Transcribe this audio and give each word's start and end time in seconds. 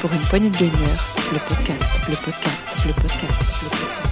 pour 0.00 0.12
une 0.12 0.20
poignée 0.20 0.50
de 0.50 0.56
gamers, 0.56 1.14
le 1.32 1.38
podcast, 1.40 2.00
le 2.08 2.14
podcast, 2.14 2.68
le 2.86 2.92
podcast, 2.92 3.62
le 3.62 3.68
podcast. 3.68 4.08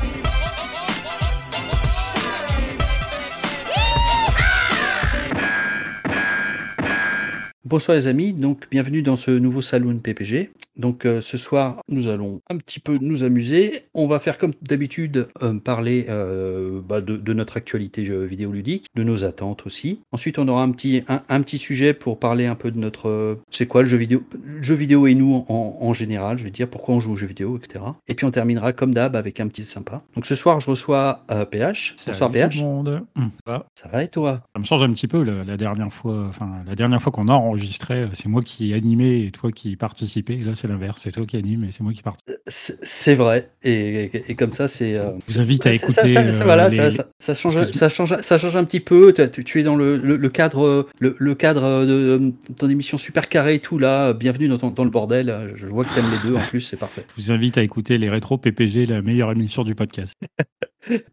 Bonsoir 7.64 7.96
les 7.96 8.06
amis, 8.08 8.32
donc 8.32 8.68
bienvenue 8.70 9.02
dans 9.02 9.16
ce 9.16 9.30
nouveau 9.30 9.62
Saloon 9.62 9.98
PPG. 9.98 10.50
Donc 10.76 11.04
euh, 11.06 11.20
ce 11.20 11.36
soir, 11.36 11.80
nous 11.88 12.08
allons 12.08 12.40
un 12.50 12.56
petit 12.58 12.80
peu 12.80 12.98
nous 13.00 13.22
amuser. 13.22 13.82
On 13.94 14.06
va 14.06 14.18
faire 14.18 14.38
comme 14.38 14.52
d'habitude 14.62 15.28
euh, 15.42 15.58
parler 15.58 16.06
euh, 16.08 16.80
bah, 16.86 17.00
de, 17.00 17.16
de 17.16 17.32
notre 17.32 17.56
actualité 17.56 18.04
jeu 18.04 18.24
vidéo 18.24 18.52
ludique, 18.52 18.86
de 18.94 19.02
nos 19.02 19.24
attentes 19.24 19.66
aussi. 19.66 20.00
Ensuite, 20.12 20.38
on 20.38 20.46
aura 20.48 20.62
un 20.62 20.70
petit, 20.70 21.02
un, 21.08 21.22
un 21.28 21.40
petit 21.40 21.58
sujet 21.58 21.94
pour 21.94 22.18
parler 22.18 22.46
un 22.46 22.54
peu 22.54 22.70
de 22.70 22.78
notre, 22.78 23.38
c'est 23.50 23.66
quoi 23.66 23.82
le 23.82 23.88
jeu 23.88 23.96
vidéo, 23.96 24.22
jeu 24.60 24.74
vidéo 24.74 25.06
et 25.06 25.14
nous 25.14 25.44
en, 25.48 25.78
en 25.80 25.94
général, 25.94 26.38
je 26.38 26.44
vais 26.44 26.50
dire 26.50 26.68
pourquoi 26.68 26.94
on 26.94 27.00
joue 27.00 27.12
aux 27.12 27.16
jeux 27.16 27.26
vidéo, 27.26 27.56
etc. 27.56 27.84
Et 28.08 28.14
puis 28.14 28.26
on 28.26 28.30
terminera 28.30 28.72
comme 28.72 28.92
d'hab 28.92 29.16
avec 29.16 29.40
un 29.40 29.48
petit 29.48 29.64
sympa. 29.64 30.02
Donc 30.14 30.26
ce 30.26 30.34
soir, 30.34 30.60
je 30.60 30.70
reçois 30.70 31.24
PH. 31.50 31.96
Bonsoir 32.06 32.30
PH. 32.30 32.56
le 32.56 32.62
monde. 32.62 33.02
Hum, 33.16 33.30
ça 33.46 33.52
va? 33.52 33.66
Ça 33.74 33.88
va 33.88 34.02
et 34.02 34.08
toi? 34.08 34.42
Ça 34.54 34.60
me 34.60 34.64
change 34.64 34.82
un 34.82 34.92
petit 34.92 35.08
peu 35.08 35.22
la, 35.22 35.44
la 35.44 35.56
dernière 35.56 35.92
fois. 35.92 36.26
Enfin, 36.28 36.50
la 36.66 36.74
dernière 36.74 37.00
fois 37.00 37.12
qu'on 37.12 37.28
a 37.28 37.32
enregistré, 37.34 38.06
c'est 38.12 38.28
moi 38.28 38.42
qui 38.42 38.72
animais 38.74 39.22
et 39.22 39.30
toi 39.30 39.50
qui 39.52 39.76
participais. 39.76 40.36
Là, 40.36 40.54
c'est 40.54 40.65
l'inverse. 40.66 41.00
C'est 41.02 41.12
toi 41.12 41.24
qui 41.26 41.36
anime 41.36 41.64
et 41.64 41.70
c'est 41.70 41.82
moi 41.82 41.92
qui 41.92 42.02
participe. 42.02 42.38
C'est 42.46 42.76
c'est 42.84 43.14
vrai. 43.14 43.50
Et, 43.62 44.04
et- 44.04 44.24
et 44.30 44.34
comme 44.34 44.52
ça, 44.52 44.68
c'est. 44.68 44.94
euh, 44.96 45.12
Je 45.28 45.34
vous 45.34 45.40
invite 45.40 45.66
à 45.66 45.72
écouter. 45.72 45.92
ça, 45.92 46.08
ça- 46.08 46.32
ça, 46.32 46.42
euh, 46.42 46.44
voilà, 46.44 46.68
les- 46.68 46.76
ça, 46.76 46.90
ça- 46.90 47.08
ça 47.18 47.34
change, 47.34 47.70
ça, 47.72 47.88
change, 47.88 48.20
ça 48.20 48.38
change 48.38 48.56
un 48.56 48.64
petit 48.64 48.80
peu. 48.80 49.12
Tu- 49.12 49.30
Tu, 49.30 49.44
tu 49.44 49.60
es 49.60 49.62
dans 49.62 49.76
le, 49.76 49.96
le- 49.96 50.16
le 50.16 50.28
cadre, 50.28 50.86
le, 51.00 51.14
le 51.18 51.34
cadre 51.34 51.84
de 51.84 52.32
ton 52.58 52.68
émission 52.68 52.98
super 52.98 53.28
carré 53.28 53.54
et 53.54 53.60
tout 53.60 53.78
là. 53.78 54.12
Bienvenue 54.12 54.48
dans, 54.48 54.58
ton- 54.58 54.70
dans 54.70 54.84
le 54.84 54.90
bordel. 54.90 55.52
Je 55.56 55.66
vois 55.66 55.84
que 55.84 55.94
t'aimes 55.94 56.10
les 56.10 56.28
deux 56.30 56.36
en 56.36 56.40
plus, 56.40 56.60
c'est 56.60 56.76
parfait. 56.76 57.04
Je 57.16 57.22
vous 57.22 57.32
invite 57.32 57.58
à 57.58 57.62
écouter 57.62 57.98
les 57.98 58.10
rétro 58.10 58.38
PPG, 58.38 58.86
la 58.86 59.02
meilleure 59.02 59.32
émission 59.32 59.64
du 59.64 59.74
podcast. 59.74 60.14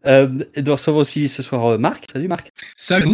Euh, 0.06 0.28
et 0.54 0.62
de 0.62 0.70
recevoir 0.70 1.00
aussi 1.00 1.26
ce 1.28 1.42
soir 1.42 1.66
euh, 1.66 1.78
Marc. 1.78 2.04
Salut 2.12 2.28
Marc. 2.28 2.52
Salut. 2.76 3.06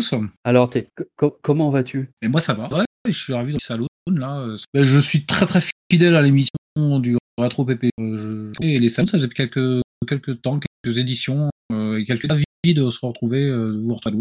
Alors, 0.44 0.70
co- 1.16 1.38
comment 1.41 1.70
vas-tu? 1.70 2.11
Et 2.20 2.28
moi 2.28 2.42
ça 2.42 2.52
va. 2.52 2.68
Ouais, 2.77 2.84
je 3.06 3.12
suis 3.18 3.33
ravi 3.33 3.52
dans 3.52 3.56
le 3.58 3.64
salon 3.64 3.86
euh, 4.08 4.56
ben, 4.74 4.84
je 4.84 4.98
suis 4.98 5.24
très 5.24 5.46
très 5.46 5.60
fidèle 5.90 6.16
à 6.16 6.22
l'émission 6.22 6.54
du 7.00 7.16
Retro 7.38 7.64
PP. 7.64 7.90
Euh, 8.00 8.52
Et 8.60 8.78
les 8.78 8.88
salons, 8.88 9.06
ça 9.06 9.18
faisait 9.18 9.28
quelques 9.28 9.82
quelques 10.06 10.40
temps, 10.42 10.58
quelques 10.58 10.98
éditions 10.98 11.50
euh, 11.72 11.98
et 11.98 12.04
quelques 12.04 12.30
avis 12.30 12.44
de 12.64 12.88
se 12.90 13.04
retrouver 13.04 13.50
vous 13.50 13.94
retrouver. 13.94 14.20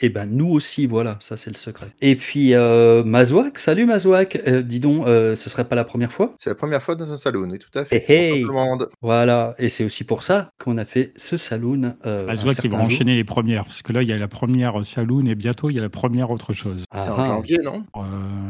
Eh 0.00 0.10
ben 0.10 0.26
nous 0.26 0.48
aussi, 0.48 0.86
voilà, 0.86 1.16
ça 1.20 1.36
c'est 1.36 1.50
le 1.50 1.56
secret. 1.56 1.88
Et 2.00 2.14
puis 2.14 2.54
euh, 2.54 3.02
Mazouak. 3.02 3.58
Salut 3.58 3.84
Mazouak. 3.84 4.40
Euh, 4.46 4.62
dis 4.62 4.78
donc, 4.78 5.04
euh, 5.08 5.34
ce 5.34 5.50
serait 5.50 5.64
pas 5.66 5.74
la 5.74 5.82
première 5.82 6.12
fois? 6.12 6.34
C'est 6.38 6.50
la 6.50 6.54
première 6.54 6.80
fois 6.80 6.94
dans 6.94 7.10
un 7.12 7.16
saloon, 7.16 7.50
oui, 7.50 7.58
tout 7.58 7.76
à 7.76 7.84
fait. 7.84 8.04
Hey, 8.08 8.34
hey. 8.34 8.42
Tout 8.42 8.48
le 8.48 8.54
monde. 8.54 8.88
Voilà. 9.02 9.56
Et 9.58 9.68
c'est 9.68 9.82
aussi 9.82 10.04
pour 10.04 10.22
ça 10.22 10.50
qu'on 10.62 10.78
a 10.78 10.84
fait 10.84 11.12
ce 11.16 11.36
saloon. 11.36 11.96
Euh, 12.06 12.26
vont 12.28 12.50
certain 12.50 12.70
jour. 12.70 12.78
enchaîner 12.78 13.16
les 13.16 13.24
premières. 13.24 13.64
Parce 13.64 13.82
que 13.82 13.92
là, 13.92 14.02
il 14.02 14.08
y 14.08 14.12
a 14.12 14.18
la 14.18 14.28
première 14.28 14.84
Saloon 14.84 15.26
et 15.26 15.34
bientôt, 15.34 15.68
il 15.68 15.74
y 15.74 15.78
a 15.80 15.82
la 15.82 15.88
première 15.88 16.30
autre 16.30 16.52
chose. 16.52 16.84
Ah, 16.92 17.02
C'est 17.02 17.10
en 17.10 17.18
ah. 17.18 17.26
janvier, 17.26 17.58
non? 17.64 17.84
Euh, 17.96 18.00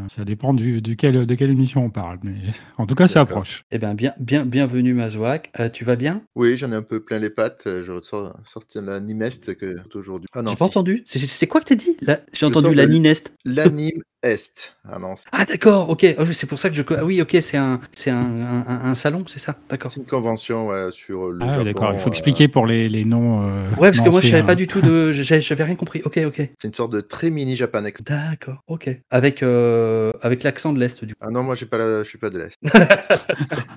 ça 0.08 0.24
dépend 0.26 0.52
du, 0.52 0.82
duquel, 0.82 1.24
de 1.24 1.34
quelle 1.34 1.50
émission 1.50 1.82
on 1.82 1.90
parle. 1.90 2.18
Mais 2.24 2.34
en 2.76 2.84
tout 2.84 2.94
cas, 2.94 3.08
ça 3.08 3.20
approche. 3.20 3.62
Eh 3.70 3.78
bien, 3.78 3.94
bien, 3.94 4.12
bien, 4.20 4.44
bienvenue 4.44 4.92
Mazouak. 4.92 5.50
Euh, 5.58 5.70
tu 5.70 5.86
vas 5.86 5.96
bien? 5.96 6.20
Oui, 6.34 6.58
j'en 6.58 6.72
ai 6.72 6.74
un 6.74 6.82
peu 6.82 7.00
plein 7.00 7.18
les 7.18 7.30
pattes. 7.30 7.62
Je 7.66 7.90
ressors 7.90 8.38
sorti 8.44 8.78
de 8.78 8.84
la 8.84 9.00
Nimest 9.00 9.56
que 9.56 9.76
aujourd'hui. 9.94 10.28
Ah 10.34 10.42
non, 10.42 10.50
J'ai 10.50 10.56
pas 10.56 10.66
entendu. 10.66 11.02
C'est- 11.06 11.37
C'est 11.38 11.46
quoi 11.46 11.60
que 11.60 11.66
t'as 11.66 11.76
dit? 11.76 11.96
Là, 12.00 12.18
J'ai 12.32 12.46
entendu 12.46 12.64
sors 12.66 12.74
la 12.74 12.84
de- 12.84 12.90
Ninest. 12.90 13.32
L'Anime 13.44 14.02
Est. 14.24 14.74
Ah 14.84 14.98
Ah 15.30 15.44
d'accord, 15.44 15.88
ok. 15.88 16.04
Ah 16.18 16.24
c'est 16.32 16.48
pour 16.48 16.58
ça 16.58 16.68
que 16.68 16.74
je. 16.74 16.82
Ah 16.90 17.04
oui, 17.04 17.22
ok, 17.22 17.36
c'est 17.40 17.56
un, 17.56 17.80
c'est 17.92 18.10
un, 18.10 18.64
un, 18.66 18.94
salon, 18.96 19.22
c'est 19.28 19.38
ça? 19.38 19.54
D'accord. 19.70 19.88
c'est 19.88 20.00
une 20.00 20.06
convention 20.06 20.66
ouais, 20.66 20.90
sur 20.90 21.30
le 21.30 21.38
Ah, 21.44 21.62
d'accord. 21.62 21.92
Il 21.92 22.00
faut 22.00 22.06
euh, 22.06 22.10
expliquer 22.10 22.48
pour 22.48 22.66
les, 22.66 22.88
les 22.88 23.04
noms. 23.04 23.48
euh, 23.48 23.70
Ouais, 23.76 23.92
parce 23.92 24.00
que 24.00 24.08
moi 24.10 24.20
je 24.20 24.30
savais 24.30 24.42
pas 24.42 24.56
du 24.56 24.66
tout 24.66 24.80
de. 24.80 25.12
J'avais 25.12 25.62
rien 25.62 25.76
compris. 25.76 26.02
Ok, 26.04 26.18
ok. 26.26 26.50
C'est 26.58 26.66
une 26.66 26.74
sorte 26.74 26.92
de 26.92 27.00
très 27.00 27.30
mini 27.30 27.54
Japan 27.54 27.84
Expo. 27.84 28.12
D'accord, 28.12 28.64
ok. 28.66 28.90
Avec 29.10 29.44
euh, 29.44 30.10
avec 30.20 30.42
l'accent 30.42 30.72
de 30.72 30.80
l'est 30.80 31.04
du 31.04 31.14
coup. 31.14 31.20
Ah 31.24 31.30
non, 31.30 31.44
moi 31.44 31.54
j'ai 31.54 31.66
pas 31.66 31.78
la... 31.78 32.02
je 32.02 32.08
suis 32.08 32.18
pas 32.18 32.30
de 32.30 32.38
l'Est. 32.38 32.58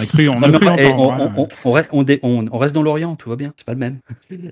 On 0.00 0.02
a 0.02 0.06
cru, 0.06 0.28
on 0.28 0.34
Non, 0.34 0.42
a 0.42 0.48
mais 0.48 0.58
cru 0.58 0.66
on, 0.66 0.70
entendre, 0.72 1.32
on, 1.36 1.42
on- 1.42 1.48
on 1.64 1.72
reste, 1.72 1.88
on, 1.92 2.02
dé- 2.02 2.20
on- 2.22 2.46
on 2.50 2.58
reste 2.58 2.74
dans 2.74 2.82
l'Orient, 2.82 3.16
tout 3.16 3.28
va 3.28 3.36
bien, 3.36 3.52
c'est 3.56 3.66
pas 3.66 3.72
le 3.74 3.78
même. 3.78 3.98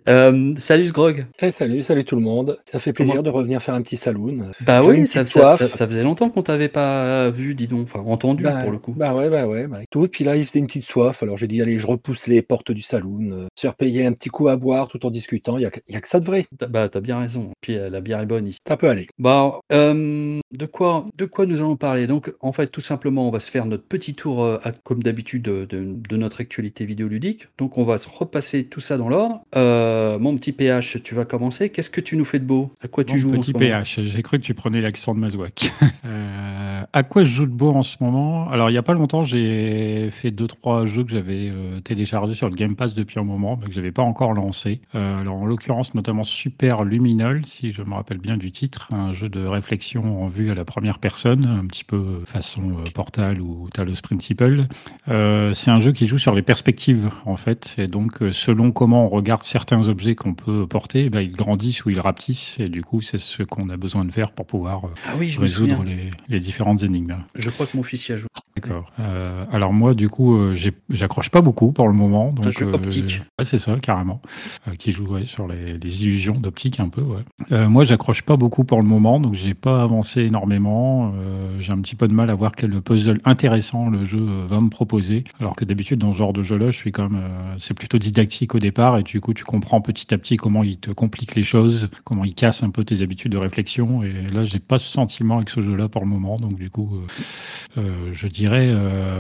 Euh, 0.09 0.55
salut 0.57 0.87
Sgrog. 0.87 1.27
Eh, 1.41 1.51
salut, 1.53 1.83
salut 1.83 2.05
tout 2.05 2.17
le 2.17 2.23
monde. 2.23 2.59
Ça 2.71 2.79
fait 2.79 2.93
plaisir 2.93 3.15
Comment- 3.15 3.23
de 3.23 3.31
revenir 3.31 3.63
faire 3.63 3.75
un 3.75 3.83
petit 3.83 3.97
saloon. 3.97 4.49
Bah 4.61 4.83
oui, 4.83 5.07
ça, 5.07 5.23
petite 5.25 5.35
ça, 5.35 5.57
soif. 5.57 5.71
ça- 5.71 5.77
ça 5.77 5.87
faisait 5.87 6.03
longtemps 6.03 6.31
qu'on 6.31 6.43
t'avait 6.43 6.69
pas 6.69 7.31
vu, 7.31 7.55
dis 7.55 7.67
donc, 7.67 7.89
enfin 7.93 8.01
entendu 8.09 8.43
Bah, 8.43 8.63
pour 8.63 8.73
le 8.73 8.79
coup. 8.79 8.95
Bah 8.97 9.15
ouais, 9.15 9.31
bah 9.31 9.47
ouais, 9.47 9.67
bah, 9.67 9.79
tout. 9.91 10.05
Et 10.05 10.09
puis 10.09 10.25
là, 10.25 10.37
il 10.37 10.45
faisait 10.45 10.59
une 10.59 10.67
petite 10.67 10.85
soif. 10.85 11.23
Alors 11.23 11.37
j'ai 11.37 11.47
dit, 11.47 11.63
allez, 11.63 11.79
je 11.79 11.87
repousse 11.87 12.27
les 12.27 12.43
portes 12.43 12.71
du 12.73 12.83
saloon. 12.83 13.31
euh, 13.31 13.47
se 13.55 13.63
faire 13.63 13.75
payer 13.75 14.07
un 14.07 14.13
petit 14.13 14.29
coup 14.29 14.49
à 14.49 14.57
boire 14.57 14.89
tout 14.89 15.05
en 15.07 15.11
discutant. 15.11 15.57
Il 15.59 15.63
y 15.63 15.67
a, 15.67 15.71
que- 15.71 15.81
il 15.89 15.95
y 15.95 15.97
a 15.97 16.01
que 16.01 16.09
ça 16.09 16.21
de 16.21 16.27
vrai. 16.27 16.47
T'as- 16.59 16.67
Bah 16.67 16.89
t'as 16.89 17.01
bien 17.01 17.19
raison. 17.19 17.51
Puis 17.61 17.77
euh, 17.77 17.89
la 17.91 18.01
bière 18.01 18.21
est 18.21 18.27
bonne 18.27 18.47
ici. 18.47 18.59
Ça 18.67 18.77
peut 18.77 18.89
aller. 18.89 19.07
Bah, 19.19 19.61
euh, 19.73 20.39
de 20.53 20.67
quoi, 20.67 21.07
de 21.17 21.25
quoi 21.25 21.47
nous 21.47 21.57
allons 21.59 21.77
parler? 21.77 22.07
Donc, 22.07 22.33
en 22.41 22.53
fait, 22.53 22.67
tout 22.69 22.81
simplement, 22.81 23.27
on 23.29 23.31
va 23.31 23.41
se 23.41 23.51
faire 23.51 23.67
notre 23.67 23.85
petit 23.85 24.15
tour, 24.15 24.43
euh, 24.45 24.59
à- 24.65 24.73
comme 24.73 25.03
d'habitude, 25.03 25.38
de, 25.38 25.65
de- 25.69 25.94
de 26.09 26.16
notre 26.16 26.41
actualité 26.41 26.84
vidéoludique. 26.84 27.49
Donc, 27.59 27.78
on 27.78 27.84
va 27.84 27.99
se 27.99 28.09
repasser 28.09 28.65
tout 28.65 28.81
ça 28.81 28.97
dans 28.99 29.09
l'ordre. 29.09 29.43
Euh, 29.56 30.19
mon 30.19 30.37
petit 30.37 30.53
PH, 30.53 31.03
tu 31.03 31.15
vas 31.15 31.25
commencer. 31.25 31.71
Qu'est-ce 31.71 31.91
que 31.91 32.00
tu 32.00 32.16
nous 32.16 32.25
fais 32.25 32.38
de 32.38 32.44
beau? 32.44 32.72
À 32.82 32.88
quoi 32.88 33.04
tu 33.04 33.12
Bon, 33.15 33.19
joues 33.19 33.28
en 33.31 33.41
petit 33.41 33.49
ce 33.49 33.53
moment? 33.53 33.65
PH, 33.66 34.00
j'ai 34.03 34.22
cru 34.22 34.38
que 34.38 34.44
tu 34.44 34.54
prenais 34.54 34.81
l'accent 34.81 35.15
de 35.15 35.21
Mazouak. 35.21 35.71
Euh, 36.04 36.82
à 36.93 37.03
quoi 37.03 37.22
je 37.25 37.28
joue 37.31 37.47
de 37.47 37.50
beau 37.53 37.71
en 37.71 37.82
ce 37.82 37.97
moment? 38.03 38.49
Alors, 38.50 38.71
il 38.71 38.72
n'y 38.72 38.78
a 38.78 38.82
pas 38.82 38.94
longtemps, 38.94 39.25
j'ai 39.25 40.09
fait 40.10 40.31
deux 40.31 40.47
trois 40.47 40.87
jeux 40.87 41.04
que 41.04 41.10
j'avais 41.10 41.50
euh, 41.53 41.81
téléchargés 41.81 42.34
sur 42.34 42.49
le 42.49 42.55
Game 42.55 42.76
Pass 42.76 42.94
depuis 42.94 43.19
un 43.20 43.25
moment, 43.25 43.59
mais 43.60 43.66
que 43.66 43.72
je 43.72 43.78
n'avais 43.81 43.93
pas 43.93 44.03
encore 44.03 44.32
lancé. 44.32 44.81
Euh, 44.94 45.20
alors, 45.20 45.37
en 45.37 45.44
l'occurrence, 45.47 45.94
notamment 45.94 46.22
Super 46.25 46.84
Luminol, 46.84 47.44
si 47.47 47.72
je 47.72 47.82
me 47.82 47.93
rappelle 47.94 48.19
bien 48.19 48.37
du 48.37 48.53
titre, 48.53 48.88
un 48.93 49.12
jeu 49.12 49.28
de 49.28 49.44
réflexion 49.44 50.22
en 50.25 50.28
vue 50.28 50.50
à 50.50 50.55
la 50.55 50.65
première 50.65 50.99
personne, 50.99 51.44
un 51.47 51.66
petit 51.66 51.84
peu 51.84 52.22
façon 52.26 52.76
Portal 52.94 53.41
ou 53.41 53.69
Talos 53.75 54.00
Principle. 54.03 54.62
Euh, 55.09 55.28
c'est 55.55 55.71
un 55.71 55.81
jeu 55.81 55.93
qui 55.93 56.06
joue 56.06 56.19
sur 56.19 56.34
les 56.34 56.43
perspectives, 56.43 57.11
en 57.25 57.37
fait. 57.37 57.75
Et 57.78 57.87
donc, 57.89 58.22
euh, 58.22 58.33
selon 58.33 58.72
comment 58.72 59.05
on 59.06 59.09
regarde 59.09 59.43
certains 59.43 59.89
objets 59.89 60.15
qu'on 60.15 60.34
peut 60.34 60.66
porter, 60.66 61.06
eh 61.06 61.11
ben, 61.11 61.21
ils 61.21 61.33
grandissent 61.33 61.84
ou 61.84 61.91
ils 61.91 62.00
rapetissent. 62.00 62.56
Et 62.61 62.69
du 62.69 62.83
coup, 62.83 63.00
c'est 63.00 63.19
ce 63.19 63.43
qu'on 63.43 63.69
a 63.71 63.77
besoin 63.77 64.05
de 64.05 64.12
faire 64.12 64.33
pour 64.33 64.47
pouvoir 64.47 64.84
euh, 64.87 64.88
Ah 65.06 65.12
oui, 65.19 65.31
je 65.31 65.41
résoudre 65.41 65.83
les, 65.84 66.11
les 66.28 66.41
différentes 66.41 66.83
énigmes. 66.83 67.17
Je 67.34 67.50
crois 67.50 67.67
que 67.67 67.77
mon 67.77 67.83
fils 67.83 68.09
y 68.09 68.12
a 68.12 68.17
joué. 68.17 68.28
D'accord. 68.56 68.91
Euh, 68.99 69.44
alors 69.53 69.72
moi, 69.72 69.94
du 69.94 70.09
coup, 70.09 70.37
euh, 70.37 70.56
j'accroche 70.91 71.31
pas 71.31 71.41
beaucoup 71.41 71.71
pour 71.71 71.87
le 71.87 71.94
moment. 71.94 72.33
Donc, 72.33 72.47
Un 72.47 72.50
jeu 72.50 72.67
euh, 72.69 72.72
optique. 72.72 73.21
ouais, 73.38 73.44
c'est 73.44 73.59
ça, 73.59 73.77
carrément. 73.81 74.21
Euh, 74.67 74.72
qui 74.75 74.91
joue 74.91 75.06
ouais, 75.06 75.25
sur 75.25 75.47
les, 75.47 75.78
les 75.78 76.05
illusions 76.05 76.33
d'optique 76.33 76.81
un 76.81 76.88
peu. 76.88 77.03
Ouais. 77.03 77.22
Euh, 77.53 77.69
moi, 77.69 77.84
j'accroche 77.84 78.22
pas 78.22 78.37
beaucoup 78.37 78.65
pour 78.65 78.78
le 78.83 78.87
moment, 78.88 79.21
donc 79.21 79.34
j'ai 79.34 79.55
pas 79.55 79.83
avancé 79.83 80.22
énormément. 80.22 81.12
Euh, 81.17 81.56
j'ai 81.61 81.72
un 81.72 81.81
petit 81.81 81.94
peu 81.94 82.09
de 82.09 82.15
mal 82.15 82.31
à 82.31 82.34
voir 82.34 82.53
quel 82.56 82.81
puzzle 82.83 83.21
intéressant 83.25 83.88
le 83.91 84.05
jeu 84.05 84.19
euh, 84.19 84.47
va 84.49 84.61
me 84.61 84.71
proposer. 84.71 85.18
Alors 85.41 85.56
que 85.56 85.65
d'habitude, 85.65 85.99
dans 85.99 86.12
ce 86.12 86.19
genre 86.19 86.33
de 86.33 86.43
jeu-là, 86.43 86.71
je 86.71 86.77
suis 86.77 86.93
quand 86.93 87.09
euh, 87.12 87.55
c'est 87.59 87.75
plutôt 87.75 87.99
didactique 87.99 88.55
au 88.55 88.59
départ, 88.59 88.99
et 88.99 89.03
du 89.03 89.21
coup, 89.21 89.34
tu 89.34 89.45
comprends 89.45 89.81
petit 89.81 90.12
à 90.12 90.19
petit 90.19 90.37
comment 90.37 90.62
il 90.62 90.79
te 90.79 90.91
complique 90.91 91.34
les 91.34 91.43
choses, 91.43 91.89
comment 92.05 92.25
il 92.25 92.34
casse 92.34 92.62
un 92.62 92.71
peu 92.71 92.84
tes 92.84 93.03
habitudes 93.03 93.33
de 93.33 93.39
réflexion. 93.39 94.03
Et 94.03 94.12
là, 94.33 94.45
j'ai 94.45 94.59
pas 94.59 94.79
ce 94.79 94.89
sentiment 94.89 95.37
avec 95.37 95.51
ce 95.51 95.62
jeu-là 95.62 95.89
pour 95.89 96.03
le 96.03 96.09
moment, 96.09 96.37
donc 96.39 96.56
du 96.56 96.71
coup, 96.71 96.97
euh, 96.97 97.81
euh, 97.81 98.11
je 98.12 98.27
dirais 98.27 98.75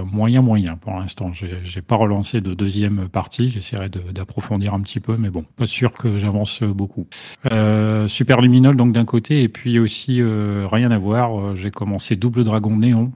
moyen 0.04 0.42
moyen 0.42 0.76
pour 0.76 0.94
l'instant. 0.94 1.32
J'ai 1.32 1.82
pas 1.82 1.96
relancé 1.96 2.40
de 2.40 2.54
deuxième 2.54 3.08
partie. 3.08 3.48
J'essaierai 3.48 3.88
d'approfondir 3.88 4.74
un 4.74 4.80
petit 4.80 5.00
peu, 5.00 5.16
mais 5.16 5.30
bon, 5.30 5.44
pas 5.56 5.66
sûr 5.66 5.92
que 5.92 6.18
j'avance 6.18 6.62
beaucoup. 6.62 7.06
Super 8.08 8.40
Luminol 8.40 8.76
donc 8.76 8.92
d'un 8.92 9.04
côté, 9.04 9.42
et 9.42 9.48
puis 9.48 9.78
aussi 9.78 10.20
rien 10.22 10.90
à 10.90 10.98
voir. 10.98 11.56
J'ai 11.56 11.70
commencé 11.70 12.16
Double 12.16 12.44
Dragon 12.44 12.76
Néon. 12.76 13.12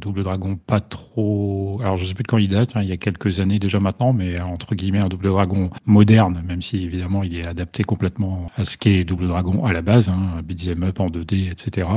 Double 0.00 0.22
Dragon 0.22 0.56
pas 0.56 0.80
trop. 0.80 1.80
Alors 1.82 1.96
je 1.96 2.04
de 2.22 2.46
date. 2.46 2.76
hein, 2.76 2.82
il 2.82 2.88
y 2.88 2.92
a 2.92 2.96
quelques 2.96 3.40
années 3.40 3.58
déjà 3.58 3.80
maintenant, 3.80 4.12
mais 4.12 4.40
entre 4.40 4.74
guillemets 4.74 4.98
un 5.00 5.08
Double 5.08 5.28
Dragon 5.28 5.70
moderne, 5.86 6.42
même 6.46 6.62
si 6.62 6.82
évidemment 6.84 7.22
il 7.22 7.36
est 7.38 7.46
adapté 7.46 7.84
complètement 7.84 8.50
à 8.56 8.64
ce 8.64 8.76
qu'est 8.76 9.04
Double 9.04 9.28
Dragon 9.28 9.64
à 9.64 9.72
la 9.72 9.82
base, 9.82 10.08
hein, 10.08 10.42
beat'em 10.44 10.82
up 10.84 11.00
en 11.00 11.08
2D, 11.08 11.50
etc. 11.50 11.88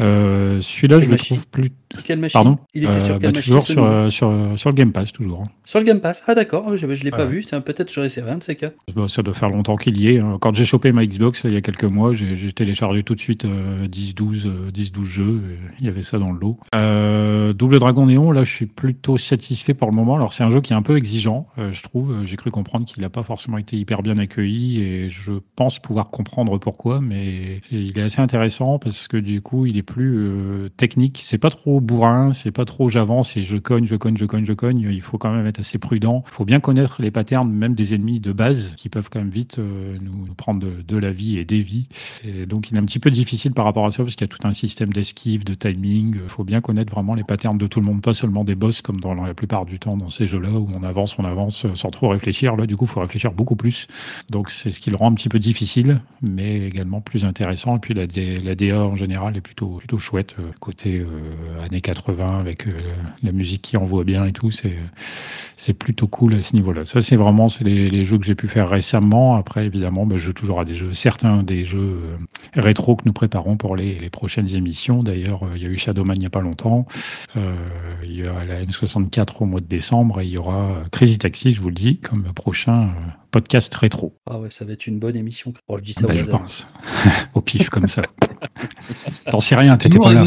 Euh, 0.00 0.60
Celui-là, 0.60 1.00
je 1.00 1.06
le 1.06 1.16
trouve 1.16 1.46
plus. 1.48 1.72
Quelle 2.04 2.18
machine 2.18 2.38
Pardon 2.38 2.58
Il 2.74 2.84
était 2.84 3.00
sur 3.00 3.14
Euh, 3.14 3.18
quelle 3.18 3.32
bah, 3.32 3.38
machine 3.38 3.52
Toujours 3.54 3.66
sur, 3.66 3.84
euh, 3.84 4.10
sur, 4.10 4.28
euh, 4.28 4.56
sur 4.56 4.70
le 4.70 4.74
Game 4.74 4.92
Pass, 4.92 5.12
toujours. 5.12 5.44
Sur 5.64 5.78
le 5.80 5.84
Game 5.84 6.00
Pass. 6.00 6.22
Ah 6.26 6.34
d'accord, 6.34 6.76
je, 6.76 6.94
je 6.94 7.04
l'ai 7.04 7.10
pas 7.10 7.24
vu. 7.24 7.44
Peut-être 7.64 7.92
j'aurais 7.92 8.06
essayé 8.06 8.26
un 8.28 8.38
de 8.38 8.42
ces 8.42 8.56
cas. 8.56 8.70
Ça 9.08 9.22
doit 9.22 9.34
faire 9.34 9.50
longtemps 9.50 9.76
qu'il 9.76 9.98
y 9.98 10.08
est. 10.14 10.18
hein. 10.20 10.38
Quand 10.40 10.54
j'ai 10.54 10.64
chopé 10.64 10.92
ma 10.92 11.04
Xbox 11.06 11.42
il 11.44 11.52
y 11.52 11.56
a 11.56 11.60
quelques 11.60 11.84
mois, 11.84 12.12
j'ai 12.14 12.52
téléchargé 12.52 13.02
tout 13.02 13.14
de 13.14 13.20
suite 13.20 13.44
euh, 13.44 13.86
10-12 13.88 14.46
euh, 14.46 14.70
10-12 14.70 15.04
jeux. 15.04 15.42
et 15.50 15.58
Il 15.80 15.86
y 15.86 15.88
avait 15.88 16.02
ça 16.02 16.18
dans 16.18 16.32
le 16.32 16.38
lot. 16.38 16.58
Euh, 16.74 17.52
Double 17.52 17.78
Dragon 17.78 18.06
Néon, 18.06 18.30
là, 18.32 18.44
je 18.44 18.52
suis 18.52 18.66
plutôt 18.66 19.16
satisfait 19.18 19.74
pour 19.74 19.88
le 19.90 19.94
moment. 19.96 20.16
Alors 20.16 20.32
c'est 20.32 20.42
un 20.44 20.50
jeu 20.50 20.60
qui 20.60 20.72
est 20.72 20.76
un 20.76 20.82
peu 20.82 20.96
exigeant, 20.96 21.46
euh, 21.58 21.72
je 21.72 21.82
trouve. 21.82 22.12
Euh, 22.12 22.26
J'ai 22.26 22.36
cru 22.36 22.50
comprendre 22.50 22.86
qu'il 22.86 23.02
n'a 23.02 23.10
pas 23.10 23.22
forcément 23.22 23.58
été 23.58 23.76
hyper 23.76 24.02
bien 24.02 24.18
accueilli 24.18 24.80
et 24.82 25.10
je 25.10 25.32
pense 25.56 25.78
pouvoir 25.78 26.10
comprendre 26.10 26.58
pourquoi, 26.58 27.00
mais 27.00 27.60
il 27.70 27.98
est 27.98 28.02
assez 28.02 28.20
intéressant 28.20 28.78
parce 28.78 29.08
que 29.08 29.16
du 29.16 29.40
coup 29.40 29.66
il 29.66 29.76
est 29.78 29.82
plus 29.82 30.16
euh, 30.18 30.68
technique. 30.76 31.20
C'est 31.24 31.38
pas 31.38 31.50
trop 31.50 31.77
bourrin, 31.80 32.32
c'est 32.32 32.50
pas 32.50 32.64
trop 32.64 32.88
j'avance 32.88 33.36
et 33.36 33.44
je 33.44 33.56
cogne, 33.56 33.86
je 33.86 33.96
cogne, 33.96 34.16
je 34.16 34.24
cogne, 34.24 34.44
je 34.44 34.52
cogne. 34.52 34.80
Il 34.80 35.02
faut 35.02 35.18
quand 35.18 35.32
même 35.32 35.46
être 35.46 35.60
assez 35.60 35.78
prudent. 35.78 36.24
Il 36.26 36.32
faut 36.32 36.44
bien 36.44 36.60
connaître 36.60 37.00
les 37.00 37.10
patterns, 37.10 37.50
même 37.50 37.74
des 37.74 37.94
ennemis 37.94 38.20
de 38.20 38.32
base 38.32 38.74
qui 38.76 38.88
peuvent 38.88 39.08
quand 39.10 39.20
même 39.20 39.30
vite 39.30 39.58
euh, 39.58 39.96
nous 40.00 40.34
prendre 40.34 40.60
de, 40.66 40.98
la 40.98 41.10
vie 41.10 41.38
et 41.38 41.44
des 41.44 41.60
vies. 41.60 41.88
Et 42.24 42.46
donc 42.46 42.70
il 42.70 42.76
est 42.76 42.80
un 42.80 42.84
petit 42.84 42.98
peu 42.98 43.10
difficile 43.10 43.52
par 43.52 43.64
rapport 43.64 43.86
à 43.86 43.90
ça 43.90 44.02
parce 44.02 44.16
qu'il 44.16 44.26
y 44.26 44.30
a 44.30 44.36
tout 44.36 44.46
un 44.46 44.52
système 44.52 44.92
d'esquive, 44.92 45.44
de 45.44 45.54
timing. 45.54 46.16
Il 46.22 46.28
faut 46.28 46.44
bien 46.44 46.60
connaître 46.60 46.92
vraiment 46.92 47.14
les 47.14 47.24
patterns 47.24 47.58
de 47.58 47.66
tout 47.66 47.80
le 47.80 47.86
monde, 47.86 48.02
pas 48.02 48.14
seulement 48.14 48.44
des 48.44 48.54
boss 48.54 48.82
comme 48.82 49.00
dans 49.00 49.14
la 49.14 49.34
plupart 49.34 49.64
du 49.64 49.78
temps 49.78 49.96
dans 49.96 50.08
ces 50.08 50.26
jeux-là 50.26 50.50
où 50.50 50.68
on 50.74 50.82
avance, 50.82 51.18
on 51.18 51.24
avance 51.24 51.64
euh, 51.64 51.74
sans 51.74 51.90
trop 51.90 52.08
réfléchir. 52.08 52.56
Là, 52.56 52.66
du 52.66 52.76
coup, 52.76 52.84
il 52.84 52.90
faut 52.90 53.00
réfléchir 53.00 53.32
beaucoup 53.32 53.56
plus. 53.56 53.86
Donc 54.30 54.50
c'est 54.50 54.70
ce 54.70 54.80
qui 54.80 54.90
le 54.90 54.96
rend 54.96 55.10
un 55.10 55.14
petit 55.14 55.28
peu 55.28 55.38
difficile, 55.38 56.00
mais 56.22 56.66
également 56.66 57.00
plus 57.00 57.24
intéressant. 57.24 57.76
Et 57.76 57.80
puis 57.80 57.94
la, 57.94 58.06
DA 58.06 58.80
en 58.80 58.96
général 58.96 59.36
est 59.36 59.40
plutôt, 59.40 59.76
plutôt 59.76 59.98
chouette. 59.98 60.36
euh, 60.38 60.50
Côté 60.60 61.04
années 61.68 61.80
80 61.80 62.40
avec 62.40 62.66
euh, 62.66 62.72
la 63.22 63.32
musique 63.32 63.62
qui 63.62 63.76
envoie 63.76 64.04
bien 64.04 64.24
et 64.24 64.32
tout, 64.32 64.50
c'est 64.50 65.72
plutôt 65.74 66.08
cool 66.08 66.34
à 66.34 66.42
ce 66.42 66.54
niveau-là. 66.54 66.84
Ça, 66.84 67.00
c'est 67.00 67.16
vraiment 67.16 67.48
les, 67.60 67.90
les 67.90 68.04
jeux 68.04 68.18
que 68.18 68.24
j'ai 68.24 68.34
pu 68.34 68.48
faire 68.48 68.68
récemment. 68.68 69.36
Après, 69.36 69.66
évidemment, 69.66 70.06
bah, 70.06 70.16
je 70.16 70.22
joue 70.22 70.32
toujours 70.32 70.60
à 70.60 70.64
des 70.64 70.74
jeux, 70.74 70.92
certains 70.92 71.42
des 71.42 71.64
jeux 71.64 71.78
euh, 71.78 72.16
rétro 72.54 72.96
que 72.96 73.02
nous 73.06 73.12
préparons 73.12 73.56
pour 73.56 73.76
les, 73.76 73.98
les 73.98 74.10
prochaines 74.10 74.54
émissions. 74.54 75.02
D'ailleurs, 75.02 75.44
euh, 75.44 75.56
il 75.56 75.62
y 75.62 75.66
a 75.66 75.68
eu 75.68 75.76
Shadowman 75.76 76.14
il 76.16 76.20
n'y 76.20 76.26
a 76.26 76.30
pas 76.30 76.40
longtemps. 76.40 76.86
Il 77.36 78.16
y 78.16 78.26
a 78.26 78.44
la 78.44 78.64
N64 78.64 79.42
au 79.42 79.44
mois 79.44 79.60
de 79.60 79.66
décembre 79.66 80.20
et 80.20 80.24
il 80.24 80.30
y 80.30 80.38
aura 80.38 80.82
Crazy 80.90 81.18
Taxi, 81.18 81.52
je 81.52 81.60
vous 81.60 81.68
le 81.68 81.74
dis, 81.74 81.98
comme 81.98 82.24
prochain 82.34 82.90
podcast 83.30 83.74
rétro. 83.74 84.14
Ah 84.28 84.38
ouais, 84.38 84.50
ça 84.50 84.64
va 84.64 84.72
être 84.72 84.86
une 84.86 84.98
bonne 84.98 85.16
émission. 85.16 85.52
Bon, 85.68 85.78
je 85.78 85.82
dis 85.82 85.94
ça 85.94 86.06
Bah, 86.06 86.14
au 86.14 86.16
je 86.16 86.24
pense. 86.24 86.68
au 87.34 87.40
pif, 87.40 87.70
comme 87.70 87.88
ça. 87.88 88.02
T'en 89.30 89.40
sais 89.40 89.56
rien, 89.56 89.76
t'étais 89.76 89.96
Toujours 89.96 90.06
pas 90.06 90.14
là. 90.14 90.26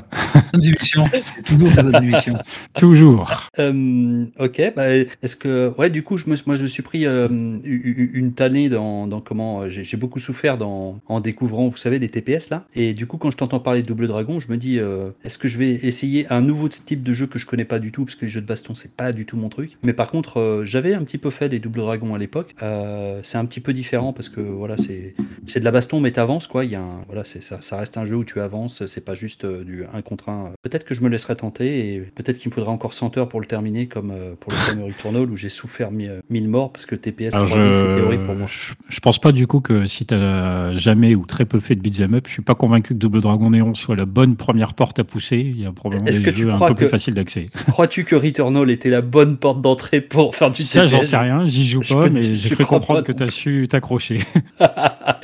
Toujours 1.46 1.72
des 1.72 1.84
bonnes 1.84 2.04
émissions. 2.04 2.38
Toujours. 2.76 3.50
Euh, 3.60 4.26
ok, 4.40 4.74
bah, 4.76 4.90
est-ce 4.90 5.36
que 5.36 5.74
ouais, 5.78 5.90
du 5.90 6.04
coup, 6.04 6.18
je 6.18 6.30
me, 6.30 6.36
moi, 6.46 6.56
je 6.56 6.64
me 6.64 6.68
suis 6.68 6.84
pris 6.84 7.06
euh, 7.06 7.28
une 7.64 8.34
tannée 8.34 8.70
dans, 8.70 9.08
dans 9.08 9.22
comment 9.22 9.62
euh, 9.62 9.70
j'ai 9.70 9.84
j'ai 9.92 9.98
beaucoup 9.98 10.20
souffert 10.20 10.58
dans, 10.58 11.02
en 11.08 11.20
découvrant, 11.20 11.68
vous 11.68 11.76
savez, 11.76 12.00
les 12.00 12.08
TPS 12.08 12.50
là. 12.50 12.66
Et 12.76 12.94
du 12.94 13.08
coup, 13.08 13.18
quand 13.18 13.30
je 13.30 13.36
t'entends 13.36 13.60
parler 13.60 13.82
de 13.82 13.88
Double 13.88 14.08
Dragon, 14.08 14.40
je 14.40 14.50
me 14.50 14.56
dis, 14.56 14.80
euh, 14.80 15.10
est-ce 15.26 15.38
que 15.38 15.50
je 15.50 15.58
vais 15.58 15.72
essayer 15.84 16.28
un 16.32 16.40
nouveau 16.40 16.70
type 16.70 17.04
de 17.04 17.14
jeu 17.14 17.28
que 17.28 17.40
je 17.40 17.46
connais 17.46 17.66
pas 17.66 17.80
du 17.80 17.92
tout, 17.92 18.06
parce 18.06 18.16
que 18.16 18.26
les 18.26 18.32
jeux 18.32 18.40
de 18.40 18.46
baston, 18.46 18.74
c'est 18.74 18.92
pas 18.92 19.12
du 19.12 19.26
tout 19.26 19.36
mon 19.36 19.50
truc. 19.50 19.78
Mais 19.84 19.92
par 19.94 20.10
contre, 20.10 20.40
euh, 20.40 20.66
j'avais 20.66 20.94
un 20.94 21.04
petit 21.04 21.18
peu 21.18 21.30
fait 21.30 21.50
des 21.50 21.60
Double 21.60 21.80
Dragons 21.80 22.16
à 22.16 22.18
l'époque. 22.18 22.56
Euh, 22.62 22.91
c'est 23.24 23.38
un 23.38 23.46
petit 23.46 23.60
peu 23.60 23.74
différent 23.74 24.14
parce 24.14 24.30
que 24.30 24.42
voilà, 24.42 24.76
c'est 24.78 25.14
de 25.60 25.64
la 25.66 25.72
baston, 25.72 26.00
mais 26.00 26.12
t'avances 26.12 26.48
quoi. 26.48 26.66
Il 26.66 26.72
y 26.72 26.76
a 26.76 26.82
un, 26.82 27.02
voilà, 27.08 27.24
ça, 27.26 27.62
ça 27.62 27.78
reste 27.78 27.98
un 27.98 28.06
jeu 28.06 28.16
où 28.16 28.24
tu 28.24 28.40
avances. 28.40 28.86
C'est 28.86 29.04
pas 29.06 29.16
juste 29.16 29.46
euh, 29.46 29.64
du 29.64 29.84
1 29.94 30.02
contre 30.02 30.30
1. 30.30 30.52
Peut-être 30.64 30.84
que 30.86 30.94
je 30.96 31.02
me 31.02 31.10
laisserai 31.10 31.36
tenter 31.36 31.94
et 31.96 32.00
peut-être 32.00 32.38
qu'il 32.38 32.50
me 32.50 32.54
faudra 32.56 32.72
encore 32.72 32.94
100 32.94 33.18
heures 33.18 33.28
pour 33.30 33.40
le 33.42 33.46
terminer, 33.48 33.88
comme 33.88 34.12
euh, 34.12 34.34
pour 34.40 34.52
le 34.52 34.58
premier 34.68 34.92
Returnal 34.92 35.30
où 35.30 35.36
j'ai 35.38 35.50
souffert 35.50 35.92
mi- 35.92 36.08
euh, 36.08 36.20
1000 36.30 36.48
morts 36.48 36.72
parce 36.72 36.86
que 36.86 36.96
TPS 36.96 37.34
Alors, 37.36 37.48
3D 37.50 37.68
je, 37.68 37.74
c'est 37.74 37.96
théorique 37.96 38.24
pour 38.26 38.36
moi. 38.36 38.48
je, 38.48 38.74
je 38.90 39.00
pense 39.00 39.20
pas 39.20 39.32
du 39.32 39.48
coup 39.48 39.60
que 39.62 39.86
si 39.86 40.06
t'as 40.06 40.74
jamais 40.76 41.16
ou 41.16 41.26
très 41.26 41.46
peu 41.46 41.60
fait 41.60 41.76
de 41.76 41.82
beat'em 41.82 42.14
up, 42.16 42.26
je 42.28 42.34
suis 42.34 42.42
pas 42.42 42.56
convaincu 42.56 42.94
que 42.94 43.00
Double 43.00 43.22
Dragon 43.22 43.50
Néon 43.52 43.74
soit 43.76 43.96
la 43.96 44.06
bonne 44.06 44.36
première 44.36 44.74
porte 44.74 45.00
à 45.00 45.04
pousser. 45.04 45.38
Il 45.40 45.60
y 45.60 45.66
a 45.66 45.72
probablement 45.72 46.08
Est-ce 46.08 46.20
des 46.20 46.26
que 46.26 46.30
tu 46.30 46.44
jeux 46.44 46.52
un 46.52 46.56
crois 46.56 46.70
peu 46.70 46.76
plus 46.76 46.86
que- 46.86 46.92
faciles 46.92 47.14
d'accès. 47.14 47.50
Crois-tu 47.68 48.04
que 48.06 48.16
Returnal 48.16 48.70
était 48.72 48.90
la 48.90 49.02
bonne 49.02 49.38
porte 49.38 49.62
d'entrée 49.62 50.02
pour 50.02 50.36
faire 50.36 50.52
du 50.52 50.64
Ça, 50.64 50.88
j'en 50.88 51.02
sais 51.02 51.18
rien, 51.18 51.46
j'y 51.48 51.68
joue 51.68 51.82
pas, 51.82 52.10
mais 52.10 52.22
j'ai 52.22 52.50
cru 52.56 52.66
comprendre 52.82 53.04
que 53.04 53.12
t'as 53.12 53.28
su 53.32 53.68
t'accrocher. 53.70 54.20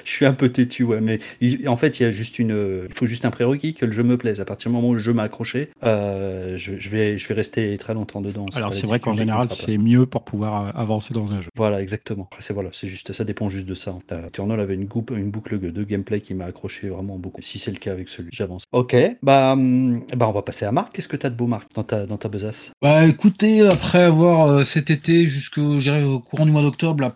je 0.03 0.09
suis 0.11 0.25
un 0.25 0.33
peu 0.33 0.49
têtu, 0.49 0.83
ouais, 0.83 1.01
mais 1.01 1.19
il- 1.41 1.67
en 1.67 1.77
fait, 1.77 1.99
il 1.99 2.03
y 2.03 2.05
a 2.05 2.11
juste 2.11 2.39
une, 2.39 2.85
il 2.89 2.93
faut 2.95 3.05
juste 3.05 3.25
un 3.25 3.31
prérequis 3.31 3.73
que 3.73 3.85
le 3.85 3.91
jeu 3.91 4.03
me 4.03 4.17
plaise. 4.17 4.39
À 4.41 4.45
partir 4.45 4.69
du 4.69 4.75
moment 4.75 4.89
où 4.89 4.93
le 4.93 4.99
jeu 4.99 5.13
m'a 5.13 5.23
accroché, 5.23 5.69
euh, 5.83 6.57
je, 6.57 6.73
je 6.79 6.89
vais, 6.89 7.17
je 7.17 7.27
vais 7.27 7.33
rester 7.35 7.77
très 7.77 7.93
longtemps 7.93 8.21
dedans. 8.21 8.45
Alors 8.55 8.73
c'est 8.73 8.87
vrai 8.87 8.99
qu'en 8.99 9.15
général, 9.15 9.47
c'est 9.49 9.77
mieux 9.77 10.05
pour 10.05 10.23
pouvoir 10.23 10.67
euh, 10.67 10.71
avancer 10.75 11.13
dans 11.13 11.33
un 11.33 11.41
jeu. 11.41 11.49
Voilà, 11.55 11.81
exactement. 11.81 12.27
Après, 12.31 12.41
c'est 12.41 12.53
voilà, 12.53 12.69
c'est 12.73 12.87
juste, 12.87 13.11
ça 13.13 13.23
dépend 13.23 13.49
juste 13.49 13.65
de 13.67 13.75
ça. 13.75 13.95
La 14.09 14.21
Returnal 14.21 14.59
avait 14.59 14.75
une, 14.75 14.85
goupe- 14.85 15.15
une 15.15 15.29
boucle 15.31 15.59
de 15.59 15.83
gameplay 15.83 16.21
qui 16.21 16.33
m'a 16.33 16.45
accroché 16.45 16.89
vraiment 16.89 17.17
beaucoup. 17.17 17.41
Si 17.41 17.59
c'est 17.59 17.71
le 17.71 17.77
cas 17.77 17.91
avec 17.91 18.09
celui, 18.09 18.29
j'avance. 18.31 18.63
Ok, 18.71 18.95
bah, 19.21 19.53
hum, 19.53 20.03
bah, 20.15 20.27
on 20.27 20.31
va 20.31 20.41
passer 20.41 20.65
à 20.65 20.71
Marc. 20.71 20.93
Qu'est-ce 20.93 21.07
que 21.07 21.17
t'as 21.17 21.29
de 21.29 21.35
beau, 21.35 21.47
Marc, 21.47 21.67
dans 21.75 21.83
ta, 21.83 22.05
dans 22.05 22.17
ta 22.17 22.29
besace? 22.29 22.71
Bah 22.81 23.05
écoutez, 23.05 23.61
après 23.67 24.03
avoir 24.03 24.47
euh, 24.47 24.63
cet 24.63 24.89
été 24.89 25.27
jusqu'au 25.27 25.79
courant 26.21 26.45
du 26.45 26.51
mois 26.51 26.61
d'octobre 26.61 27.01
la 27.01 27.09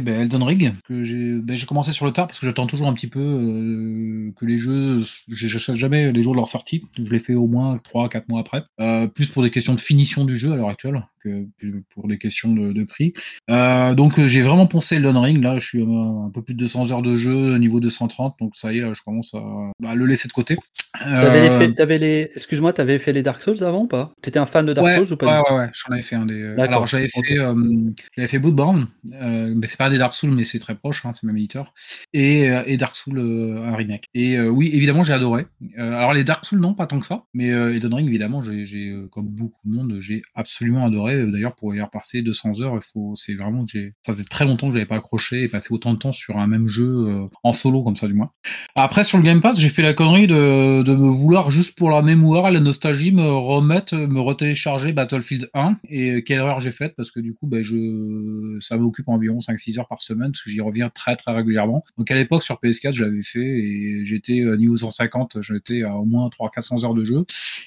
ben, 0.00 0.20
Elden 0.22 0.42
Ring, 0.42 0.72
que 0.84 1.02
j'ai 1.04 1.32
ben, 1.34 1.56
j'ai 1.56 1.66
commencé 1.66 1.92
sur 1.92 2.06
le 2.06 2.12
tard 2.12 2.26
parce 2.26 2.38
que 2.38 2.46
j'attends 2.46 2.66
toujours 2.66 2.86
un 2.88 2.92
petit 2.92 3.06
peu 3.06 3.20
euh, 3.20 4.32
que 4.36 4.44
les 4.44 4.58
jeux, 4.58 5.02
je 5.28 5.46
j'achète 5.46 5.74
jamais 5.74 6.12
les 6.12 6.22
jours 6.22 6.32
de 6.32 6.38
leur 6.38 6.48
sortie, 6.48 6.82
je 6.98 7.10
les 7.10 7.18
fais 7.18 7.34
au 7.34 7.46
moins 7.46 7.76
3-4 7.76 8.24
mois 8.28 8.40
après, 8.40 8.62
Euh, 8.80 9.06
plus 9.06 9.28
pour 9.28 9.42
des 9.42 9.50
questions 9.50 9.74
de 9.74 9.80
finition 9.80 10.24
du 10.24 10.36
jeu 10.36 10.52
à 10.52 10.56
l'heure 10.56 10.68
actuelle 10.68 11.06
que 11.22 11.46
pour 11.90 12.08
des 12.08 12.18
questions 12.18 12.52
de, 12.52 12.72
de 12.72 12.84
prix. 12.84 13.12
Euh, 13.50 13.94
donc 13.94 14.18
euh, 14.18 14.28
j'ai 14.28 14.42
vraiment 14.42 14.66
poncé 14.66 14.96
Elden 14.96 15.16
Ring, 15.16 15.42
là 15.42 15.58
je 15.58 15.66
suis 15.66 15.82
à 15.82 15.86
un 15.86 16.30
peu 16.30 16.42
plus 16.42 16.54
de 16.54 16.58
200 16.58 16.90
heures 16.90 17.02
de 17.02 17.16
jeu, 17.16 17.56
niveau 17.58 17.80
230, 17.80 18.38
donc 18.40 18.56
ça 18.56 18.72
y 18.72 18.78
est, 18.78 18.80
là 18.80 18.92
je 18.92 19.02
commence 19.02 19.34
à 19.34 19.42
bah, 19.80 19.94
le 19.94 20.06
laisser 20.06 20.28
de 20.28 20.32
côté. 20.32 20.56
Les, 21.04 21.06
Euh, 21.06 21.72
t'avais 21.72 21.98
les, 21.98 22.30
excuse-moi, 22.34 22.72
t'avais 22.72 22.98
fait 22.98 23.12
les 23.12 23.22
Dark 23.22 23.42
Souls 23.42 23.62
avant 23.62 23.82
ou 23.82 23.86
pas? 23.86 24.12
T'étais 24.22 24.38
un 24.38 24.46
fan 24.46 24.66
de 24.66 24.72
Dark 24.72 24.86
ouais, 24.86 24.96
Souls 24.96 25.12
ou 25.12 25.16
pas 25.16 25.42
ouais, 25.42 25.50
ouais, 25.50 25.58
ouais, 25.58 25.70
j'en 25.72 25.92
avais 25.92 26.02
fait 26.02 26.16
un 26.16 26.26
des. 26.26 26.54
Alors 26.58 26.86
j'avais 26.86 27.08
fait, 27.08 27.36
j'avais 28.16 28.28
fait 28.28 28.38
Bloodborne, 28.38 28.88
mais 29.04 29.66
c'est 29.66 29.78
pas 29.78 29.90
des 29.90 29.98
Dark 29.98 30.14
Souls, 30.14 30.32
mais 30.32 30.44
c'est 30.44 30.58
très 30.58 30.74
proche, 30.74 31.04
hein, 31.04 31.12
c'est 31.12 31.26
même 31.26 31.36
éditeur, 31.36 31.72
et, 32.12 32.42
et 32.66 32.76
Dark 32.76 32.96
Souls 32.96 33.18
un 33.18 33.74
remake. 33.74 34.06
Et 34.14 34.38
oui, 34.40 34.70
évidemment, 34.72 35.02
j'ai 35.02 35.12
adoré. 35.12 35.46
Alors 35.76 36.12
les 36.12 36.24
Dark 36.24 36.44
Souls, 36.44 36.60
non, 36.60 36.74
pas 36.74 36.86
tant 36.86 36.98
que 36.98 37.06
ça, 37.06 37.24
mais 37.34 37.46
Elden 37.46 37.94
Ring, 37.94 38.08
évidemment, 38.08 38.42
j'ai, 38.42 38.92
comme 39.10 39.28
beaucoup 39.28 39.60
de 39.64 39.74
monde, 39.74 39.96
j'ai 40.00 40.22
absolument 40.34 40.84
adoré. 40.84 41.11
Euh, 41.14 41.30
D'ailleurs, 41.30 41.54
pour 41.54 41.74
y 41.74 41.82
passé 41.90 42.22
200 42.22 42.60
heures, 42.60 42.74
il 42.74 42.82
faut, 42.82 43.14
c'est 43.16 43.34
vraiment, 43.34 43.64
que 43.64 43.70
j'ai, 43.72 43.94
ça 44.02 44.12
faisait 44.12 44.24
très 44.24 44.44
longtemps 44.44 44.68
que 44.68 44.74
j'avais 44.74 44.86
pas 44.86 44.96
accroché 44.96 45.42
et 45.42 45.48
passé 45.48 45.68
autant 45.72 45.94
de 45.94 45.98
temps 45.98 46.12
sur 46.12 46.38
un 46.38 46.46
même 46.46 46.68
jeu 46.68 46.88
euh, 47.08 47.26
en 47.42 47.52
solo 47.52 47.82
comme 47.82 47.96
ça, 47.96 48.06
du 48.06 48.14
moins. 48.14 48.30
Après, 48.74 49.04
sur 49.04 49.18
le 49.18 49.24
Game 49.24 49.40
Pass, 49.40 49.58
j'ai 49.58 49.68
fait 49.68 49.82
la 49.82 49.94
connerie 49.94 50.26
de, 50.26 50.82
de 50.82 50.94
me 50.94 51.08
vouloir, 51.08 51.50
juste 51.50 51.76
pour 51.76 51.90
la 51.90 52.02
mémoire, 52.02 52.50
la 52.50 52.60
nostalgie, 52.60 53.12
me 53.12 53.30
remettre, 53.30 53.94
me 53.94 54.20
retélécharger 54.20 54.92
Battlefield 54.92 55.50
1. 55.54 55.78
Et 55.88 56.10
euh, 56.10 56.20
quelle 56.20 56.38
erreur 56.38 56.60
j'ai 56.60 56.70
faite, 56.70 56.94
parce 56.96 57.10
que 57.10 57.20
du 57.20 57.34
coup, 57.34 57.46
ben, 57.46 57.62
je, 57.62 58.58
ça 58.60 58.76
m'occupe 58.76 59.08
environ 59.08 59.38
5-6 59.38 59.78
heures 59.78 59.88
par 59.88 60.00
semaine, 60.00 60.32
parce 60.32 60.42
que 60.42 60.50
j'y 60.50 60.60
reviens 60.60 60.88
très 60.88 61.16
très 61.16 61.32
régulièrement. 61.32 61.84
Donc 61.98 62.10
à 62.10 62.14
l'époque, 62.14 62.42
sur 62.42 62.56
PS4, 62.56 62.92
je 62.92 63.04
l'avais 63.04 63.22
fait, 63.22 63.40
et 63.40 64.04
j'étais 64.04 64.40
euh, 64.40 64.56
niveau 64.56 64.76
150, 64.76 65.38
j'étais 65.42 65.82
à 65.82 65.94
au 65.96 66.04
moins 66.04 66.28
300-400 66.28 66.84
heures 66.84 66.94
de 66.94 67.04
jeu. 67.04 67.24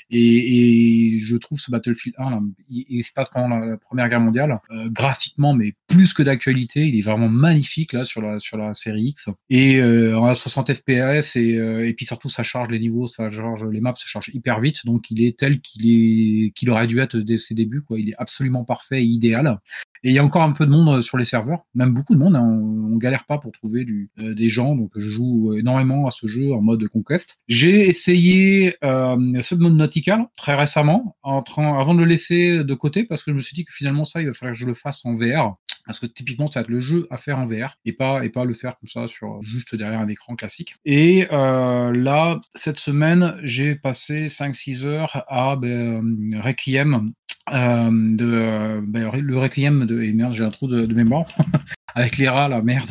Et, 0.10 1.16
et 1.16 1.20
je 1.20 1.36
trouve 1.38 1.60
ce 1.60 1.72
Battlefield 1.72 2.16
1, 2.18 2.30
là, 2.30 2.40
il, 2.70 2.86
il 2.90 3.04
se 3.04 3.12
passe 3.14 3.30
la, 3.36 3.78
Première 3.78 4.10
Guerre 4.10 4.22
mondiale, 4.22 4.60
euh, 4.72 4.90
graphiquement, 4.90 5.54
mais 5.54 5.74
plus 5.88 6.14
que 6.14 6.24
d'actualité, 6.24 6.88
il 6.88 6.98
est 6.98 7.02
vraiment 7.02 7.30
magnifique 7.30 7.94
là 7.94 8.04
sur 8.04 8.22
la, 8.22 8.40
sur 8.40 8.58
la 8.58 8.74
série 8.74 9.10
X. 9.10 9.30
Et 9.50 9.78
euh, 9.78 10.18
en 10.18 10.34
60 10.34 10.74
FPS, 10.74 11.36
et, 11.36 11.58
euh, 11.58 11.88
et 11.88 11.94
puis 11.94 12.06
surtout, 12.06 12.30
ça 12.30 12.44
charge 12.44 12.70
les 12.70 12.80
niveaux, 12.80 13.08
ça 13.08 13.30
charge 13.30 13.66
les 13.66 13.82
maps 13.82 13.96
se 13.96 14.08
chargent 14.08 14.32
hyper 14.34 14.60
vite, 14.60 14.86
donc 14.86 15.12
il 15.12 15.24
est 15.24 15.38
tel 15.38 15.60
qu'il 15.62 15.86
est 15.86 16.52
qu'il 16.52 16.70
aurait 16.70 16.88
dû 16.88 17.00
être 17.00 17.18
dès 17.18 17.38
ses 17.38 17.56
débuts, 17.56 17.82
quoi. 17.82 18.00
Il 18.00 18.10
est 18.10 18.16
absolument 18.18 18.64
parfait 18.64 19.02
et 19.02 19.06
idéal. 19.06 19.60
Et 20.06 20.10
il 20.10 20.14
y 20.14 20.20
a 20.20 20.24
encore 20.24 20.44
un 20.44 20.52
peu 20.52 20.66
de 20.68 20.72
monde 20.72 21.00
euh, 21.00 21.02
sur 21.02 21.18
les 21.18 21.26
serveurs, 21.26 21.66
même 21.74 21.94
beaucoup 21.94 22.14
de 22.14 22.20
monde. 22.20 22.36
hein. 22.36 22.44
On, 22.44 22.94
on 22.94 22.98
galère 22.98 23.26
pas 23.26 23.40
pour 23.40 23.52
trouver 23.52 23.86
euh, 24.20 24.36
des 24.36 24.48
gens, 24.50 24.76
donc 24.76 24.92
je 24.96 25.10
joue 25.10 25.54
énormément 25.58 26.08
à 26.08 26.12
ce 26.12 26.28
jeu 26.28 26.54
en 26.54 26.62
mode 26.62 26.88
conquest. 26.88 27.40
J'ai 27.48 27.90
essayé 27.90 28.76
euh, 28.84 29.42
Subnautica 29.42 30.30
très 30.38 30.56
récemment, 30.56 31.18
avant 31.24 31.94
de 31.94 32.00
le 32.00 32.06
laisser 32.06 32.64
de 32.64 32.74
côté, 32.76 33.04
parce 33.04 33.24
que 33.24 33.32
je 33.32 33.36
me 33.36 33.40
suis 33.42 33.56
dit 33.56 33.66
que 33.66 33.74
finalement 33.74 34.06
ça, 34.06 34.22
il 34.22 34.28
va 34.28 34.34
falloir 34.34 34.54
que 34.54 34.60
je 34.60 34.68
le 34.68 34.76
fasse 34.76 35.04
en 35.06 35.14
VR, 35.14 35.56
parce 35.86 36.00
que 36.00 36.06
typiquement 36.06 36.48
ça 36.48 36.60
va 36.60 36.62
être 36.66 36.70
le 36.70 36.80
jeu 36.80 37.08
à 37.10 37.18
faire 37.18 37.40
en 37.40 37.46
VR 37.46 37.78
et 37.84 37.92
pas 37.92 38.22
le 38.22 38.54
faire 38.54 38.78
comme 38.78 38.88
ça 38.88 39.08
sur 39.08 39.42
juste 39.42 39.76
derrière 39.76 40.00
un 40.00 40.08
écran 40.08 40.36
classique. 40.36 40.76
Et 40.86 41.28
euh, 41.32 41.92
là, 41.92 42.40
cette 42.54 42.78
semaine, 42.78 43.38
j'ai 43.44 43.76
passé 43.76 44.28
5-6 44.28 44.86
heures 44.86 45.24
à 45.28 45.56
ben, 45.56 46.34
euh, 46.34 46.42
Requiem 46.42 47.12
euh, 47.54 47.90
de 47.92 48.26
euh, 48.26 48.82
ben, 48.84 49.12
le 49.12 49.38
Requiem 49.38 49.86
de 49.86 50.02
et 50.02 50.14
merde 50.14 50.34
j'ai 50.34 50.44
un 50.44 50.50
trou 50.50 50.68
de, 50.68 50.86
de 50.86 50.94
mémoire. 50.94 51.28
Avec 51.96 52.18
les 52.18 52.28
rats 52.28 52.50
la 52.50 52.62
merde 52.62 52.90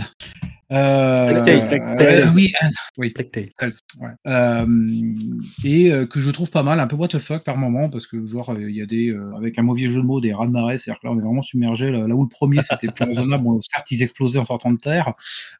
Euh, 0.72 1.42
oui, 2.34 2.52
ouais. 4.00 4.14
Et 5.64 5.90
que 6.08 6.20
je 6.20 6.30
trouve 6.30 6.50
pas 6.50 6.62
mal, 6.62 6.80
un 6.80 6.86
peu 6.86 6.96
what 6.96 7.08
the 7.08 7.18
fuck 7.18 7.44
par 7.44 7.56
moment, 7.56 7.88
parce 7.88 8.06
que 8.06 8.26
genre 8.26 8.50
euh, 8.50 8.70
il 8.70 8.76
y 8.76 8.82
a 8.82 8.86
des 8.86 9.10
euh, 9.10 9.34
avec 9.36 9.58
un 9.58 9.62
mauvais 9.62 9.86
jeu 9.86 10.00
de 10.00 10.06
mots 10.06 10.20
des 10.20 10.32
raz 10.32 10.46
de 10.46 10.50
marée, 10.50 10.78
c'est-à-dire 10.78 11.00
que 11.00 11.06
là 11.06 11.12
on 11.12 11.18
est 11.18 11.22
vraiment 11.22 11.42
submergé. 11.42 11.90
Là, 11.90 12.06
là 12.06 12.14
où 12.14 12.22
le 12.22 12.28
premier 12.28 12.62
c'était 12.62 12.88
plus 12.88 13.04
raisonnable, 13.04 13.44
bon, 13.44 13.58
certes 13.58 13.90
ils 13.90 14.02
explosaient 14.02 14.38
en 14.38 14.44
sortant 14.44 14.72
de 14.72 14.78
terre, 14.78 15.12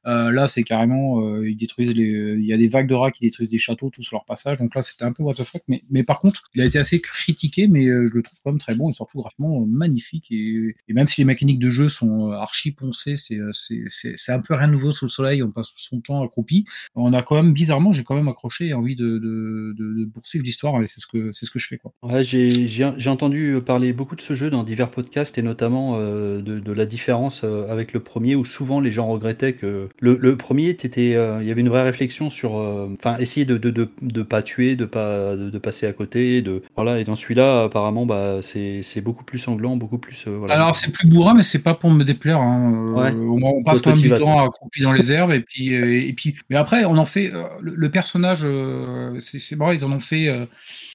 euh, 0.07 0.31
là 0.33 0.49
c'est 0.49 0.63
carrément 0.63 1.21
euh, 1.23 1.49
ils 1.49 1.57
détruisent 1.57 1.93
les, 1.93 2.37
il 2.39 2.45
y 2.47 2.53
a 2.53 2.57
des 2.57 2.69
vagues 2.69 2.89
de 2.89 2.95
rats 2.95 3.11
qui 3.11 3.25
détruisent 3.25 3.51
des 3.51 3.59
châteaux 3.59 3.91
tous 3.91 4.03
sur 4.03 4.17
leur 4.17 4.25
passage, 4.25 4.57
donc 4.59 4.75
là 4.75 4.83
c'était 4.83 5.05
un 5.05 5.13
peu 5.13 5.23
what 5.23 5.35
the 5.35 5.45
fuck, 5.45 5.63
mais 5.69 5.83
mais 5.91 6.03
par 6.03 6.21
contre 6.21 6.43
il 6.55 6.61
a 6.63 6.65
été 6.65 6.79
assez 6.79 7.01
critiqué, 7.01 7.69
mais 7.69 7.87
euh, 7.87 8.07
je 8.07 8.15
le 8.15 8.23
trouve 8.23 8.39
quand 8.45 8.51
même 8.51 8.59
très 8.59 8.75
bon 8.75 8.91
et 8.91 8.93
surtout 8.93 9.19
graphiquement 9.19 9.63
euh, 9.63 9.67
magnifique. 9.67 10.27
Et, 10.31 10.75
et 10.89 10.93
même 10.95 11.09
si 11.09 11.21
les 11.21 11.25
mécaniques 11.25 11.59
de 11.59 11.71
jeu 11.71 11.89
sont 11.89 12.31
euh, 12.31 12.35
archi 12.37 12.73
poncées, 12.73 13.17
c'est 13.17 13.37
euh, 13.37 13.51
c'est 13.53 13.83
c'est 13.89 14.13
c'est 14.17 14.33
un 14.33 14.41
peu 14.41 14.55
rien 14.55 14.69
de 14.69 14.73
nouveau 14.73 14.93
sous 14.95 15.05
le 15.05 15.11
soleil, 15.11 15.43
on 15.43 15.51
passe 15.51 15.73
son 15.77 16.01
temps 16.01 16.23
accroupi 16.23 16.65
on 16.95 17.13
a 17.13 17.23
quand 17.23 17.35
même 17.35 17.53
bizarrement 17.53 17.93
j'ai 17.93 18.05
quand 18.05 18.15
même 18.15 18.29
accroché 18.29 18.69
et 18.69 18.75
envie 18.75 18.97
de, 18.97 19.19
de, 19.19 19.75
de, 19.77 20.01
de 20.01 20.11
poursuivre 20.13 20.45
l'histoire 20.45 20.81
et 20.83 20.87
c'est 20.87 21.01
ce 21.01 21.07
que 21.07 21.33
c'est 21.33 21.47
ce 21.47 21.51
que 21.51 21.59
je 21.59 21.69
fais 21.69 21.79
quoi. 21.79 21.93
Ouais, 22.03 22.23
j'ai 22.23 23.11
entendu 23.11 23.59
parler 23.65 23.93
beaucoup 23.93 24.17
de 24.17 24.21
ce 24.21 24.35
jeu 24.35 24.51
dans 24.51 24.63
divers 24.63 24.91
podcasts 24.91 25.39
et 25.39 25.43
notamment 25.43 25.97
euh, 25.99 26.41
de, 26.41 26.73
la 26.73 26.87
différence 26.87 27.43
euh, 27.45 27.71
avec 27.71 27.93
le 27.93 28.01
premier 28.01 28.35
où 28.35 28.45
souvent 28.45 28.81
les 28.81 28.93
gens 28.93 29.07
regrettaient 29.07 29.53
que 29.53 29.89
le, 30.01 30.17
le 30.21 30.37
premier, 30.37 30.77
euh, 30.99 31.39
il 31.41 31.49
y 31.49 31.51
avait 31.51 31.61
une 31.61 31.69
vraie 31.69 31.83
réflexion 31.83 32.31
sur, 32.31 32.59
euh, 32.59 32.89
essayer 33.19 33.47
de, 33.47 33.59
de 33.59 34.23
pas 34.23 34.43
tuer, 34.43 34.77
de 34.77 34.85
pas 34.85 35.37
de, 35.37 35.59
passer 35.59 35.87
à 35.87 35.93
côté, 35.93 36.43
de 36.43 36.63
voilà. 36.75 37.01
Et 37.01 37.05
dans 37.05 37.17
celui-là, 37.17 37.65
apparemment, 37.65 38.07
bah, 38.07 38.41
c'est 38.43 39.01
beaucoup 39.01 39.25
plus 39.25 39.39
sanglant, 39.39 39.77
beaucoup 39.77 39.99
plus. 39.99 40.27
voilà. 40.27 40.55
Alors 40.55 40.77
c'est 40.77 40.91
plus 40.91 41.09
bourrin 41.09 41.35
mais 41.35 41.43
c'est 41.43 41.63
pas 41.63 41.75
pour 41.75 41.91
me 41.91 42.05
déplaire. 42.05 42.41
Hein. 42.41 42.87
Ouais. 42.95 43.13
on, 43.13 43.43
on 43.43 43.63
passe 43.63 43.81
quand 43.83 43.91
même 43.91 44.01
du 44.01 44.09
temps 44.11 44.19
toi. 44.19 44.47
accroupi 44.47 44.84
les 44.93 45.13
herbes 45.13 45.33
et 45.33 45.41
puis 45.41 46.35
mais 46.51 46.57
après 46.57 46.85
on 46.85 46.97
en 46.97 47.05
fait 47.05 47.33
euh, 47.33 47.45
le, 47.61 47.91
personnage 47.91 48.43
euh, 48.45 49.19
c'est 49.21 49.57
marrant 49.57 49.73
ils 49.73 49.85
en 49.85 49.93
ont 49.93 50.01
fait 50.01 50.47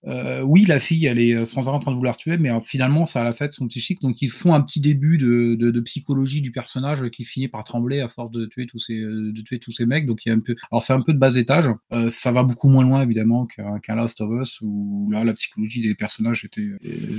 euh, 0.05 0.41
oui 0.43 0.65
la 0.65 0.79
fille 0.79 1.05
elle 1.05 1.19
est 1.19 1.46
sans 1.46 1.67
arrêt 1.67 1.75
en 1.75 1.79
train 1.79 1.91
de 1.91 1.96
vouloir 1.96 2.17
tuer 2.17 2.38
mais 2.38 2.51
finalement 2.62 3.05
ça 3.05 3.22
a 3.22 3.24
la 3.24 3.31
fête 3.31 3.53
son 3.53 3.67
psychique 3.67 4.01
donc 4.01 4.22
ils 4.22 4.29
font 4.29 4.53
un 4.53 4.62
petit 4.62 4.79
début 4.79 5.17
de, 5.17 5.79
psychologie 5.79 6.41
du 6.41 6.51
personnage 6.51 7.10
qui 7.10 7.24
finit 7.24 7.48
par 7.48 7.63
trembler 7.63 8.01
à 8.01 8.10
force 8.10 8.31
de 8.31 8.46
tuer 8.46 8.65
tous 8.65 8.79
ces 8.79 9.00
de 9.00 9.41
tuer 9.41 9.60
tous 9.60 9.72
ces 9.72 9.86
mecs. 9.86 10.05
Donc 10.05 10.25
il 10.25 10.29
y 10.29 10.31
a 10.31 10.36
un 10.36 10.39
peu 10.39 10.55
alors 10.72 10.84
c'est 10.84 10.93
un 10.93 11.01
peu 11.01 11.13
de 11.13 11.17
bas 11.17 11.36
étage. 11.36 11.69
Ça 12.10 12.31
va 12.31 12.43
beaucoup 12.43 12.67
moins 12.67 12.84
loin 12.84 13.01
évidemment 13.01 13.46
qu'un 13.46 13.79
qu'un 13.79 13.96
Last 13.96 14.19
of 14.22 14.29
Us 14.41 14.60
où 14.62 15.10
là 15.12 15.24
la 15.24 15.34
psychologie 15.34 15.81
des 15.81 15.96
personnages 15.96 16.43
était 16.43 16.69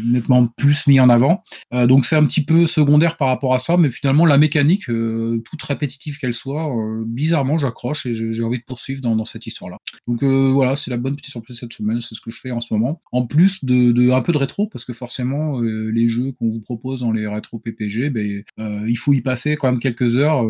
nettement 0.05 0.47
plus 0.47 0.87
mis 0.87 1.01
en 1.01 1.09
avant. 1.09 1.43
Donc 1.73 2.05
c'est 2.05 2.17
un 2.17 2.25
petit 2.27 2.45
peu 2.45 2.67
secondaire 2.67 3.17
par 3.17 3.29
rapport 3.29 3.55
à 3.55 3.59
ça, 3.59 3.77
mais 3.77 3.89
finalement 3.89 4.27
la 4.27 4.39
mécanique, 4.39 4.85
toute 4.85 5.63
répétitive 5.63 6.19
qu'elle 6.19 6.35
soit, 6.35 6.60
euh, 6.69 7.05
bizarrement 7.07 7.59
j'accroche 7.59 8.07
et 8.07 8.15
j'ai 8.15 8.43
envie 8.43 8.59
de 8.59 8.65
poursuivre 8.65 9.01
dans, 9.01 9.25
cette 9.25 9.47
histoire-là. 9.47 9.79
Donc 10.07 10.23
euh, 10.23 10.51
voilà, 10.53 10.77
c'est 10.77 10.91
la 10.91 10.97
bonne 10.97 11.17
petite 11.17 11.31
surprise 11.31 11.59
cette 11.59 11.73
semaine, 11.73 12.01
c'est 12.01 12.15
ce 12.15 12.21
que 12.21 12.31
je 12.31 12.41
fais 12.41 12.51
en 12.51 12.61
ce 12.61 12.73
moment. 12.73 13.01
En 13.13 13.27
plus 13.27 13.65
de, 13.65 14.11
un 14.11 14.23
peu 14.23 14.33
de 14.33 14.39
rétro, 14.39 14.67
parce 14.67 14.85
que 14.85 14.93
forcément 14.93 15.61
euh, 15.61 15.91
les 15.91 16.09
jeux 16.09 16.33
qu'on 16.33 16.49
vous 16.49 16.61
propose 16.61 17.01
dans 17.01 17.13
les 17.13 17.27
rétro 17.27 17.59
PPG, 17.59 18.11
ben, 18.11 18.43
il 18.87 18.97
faut 18.97 19.13
y 19.13 19.21
passer 19.21 19.57
quand 19.57 19.71
même 19.71 19.81
quelques 19.81 20.17
heures. 20.17 20.41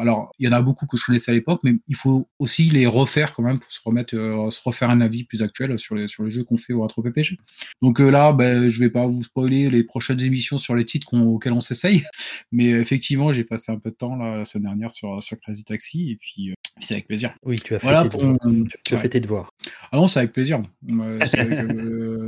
alors 0.00 0.32
il 0.38 0.46
y 0.46 0.48
en 0.48 0.52
a 0.52 0.62
beaucoup 0.62 0.86
que 0.86 0.96
je 0.96 1.04
connaissais 1.04 1.30
à 1.30 1.34
l'époque, 1.34 1.60
mais 1.64 1.74
il 1.88 1.96
faut 1.96 2.28
aussi 2.38 2.64
les 2.64 2.86
refaire 2.86 3.34
quand 3.34 3.42
même 3.42 3.58
pour 3.58 3.70
se 3.70 3.80
remettre, 3.84 4.10
se 4.10 4.60
refaire 4.64 4.90
un 4.90 5.00
avis 5.00 5.24
plus 5.24 5.42
actuel 5.42 5.78
sur 5.78 5.94
les 5.94 6.06
jeux 6.08 6.44
qu'on 6.44 6.56
fait 6.56 6.72
au 6.72 6.82
rétro 6.82 7.02
PPG. 7.02 7.38
Donc 7.80 7.98
là, 7.98 8.32
ben, 8.32 8.68
je 8.68 8.80
vais 8.80 8.90
pas 8.90 9.06
vous 9.06 9.22
spoiler 9.22 9.70
les 9.70 9.84
prochaines 9.84 10.20
émissions 10.20 10.58
sur 10.58 10.74
les 10.74 10.84
titres 10.84 11.14
auxquels 11.14 11.52
on 11.52 11.60
s'essaye, 11.60 12.02
mais 12.52 12.66
effectivement, 12.66 13.32
j'ai 13.32 13.44
passé 13.44 13.72
un 13.72 13.78
peu 13.78 13.90
de 13.90 13.96
temps 13.96 14.16
là, 14.16 14.38
la 14.38 14.44
semaine 14.44 14.64
dernière 14.64 14.90
sur, 14.90 15.22
sur 15.22 15.38
Crazy 15.42 15.64
Taxi, 15.64 16.10
et 16.12 16.16
puis 16.16 16.50
euh, 16.50 16.54
c'est 16.80 16.94
avec 16.94 17.06
plaisir. 17.06 17.34
Oui, 17.42 17.56
tu 17.56 17.74
as 17.74 17.80
fait 17.80 17.86
Voilà 17.86 18.02
tes 18.04 18.08
pour 18.08 18.20
devoirs. 18.20 18.38
Tu, 18.42 18.76
tu 18.84 18.94
as 18.94 18.96
ouais. 18.96 19.02
fait 19.02 19.08
tes 19.08 19.20
devoirs. 19.20 19.52
Ah 19.90 19.96
non, 19.96 20.06
c'est 20.08 20.20
avec 20.20 20.32
plaisir. 20.32 20.62
Avec, 20.88 21.30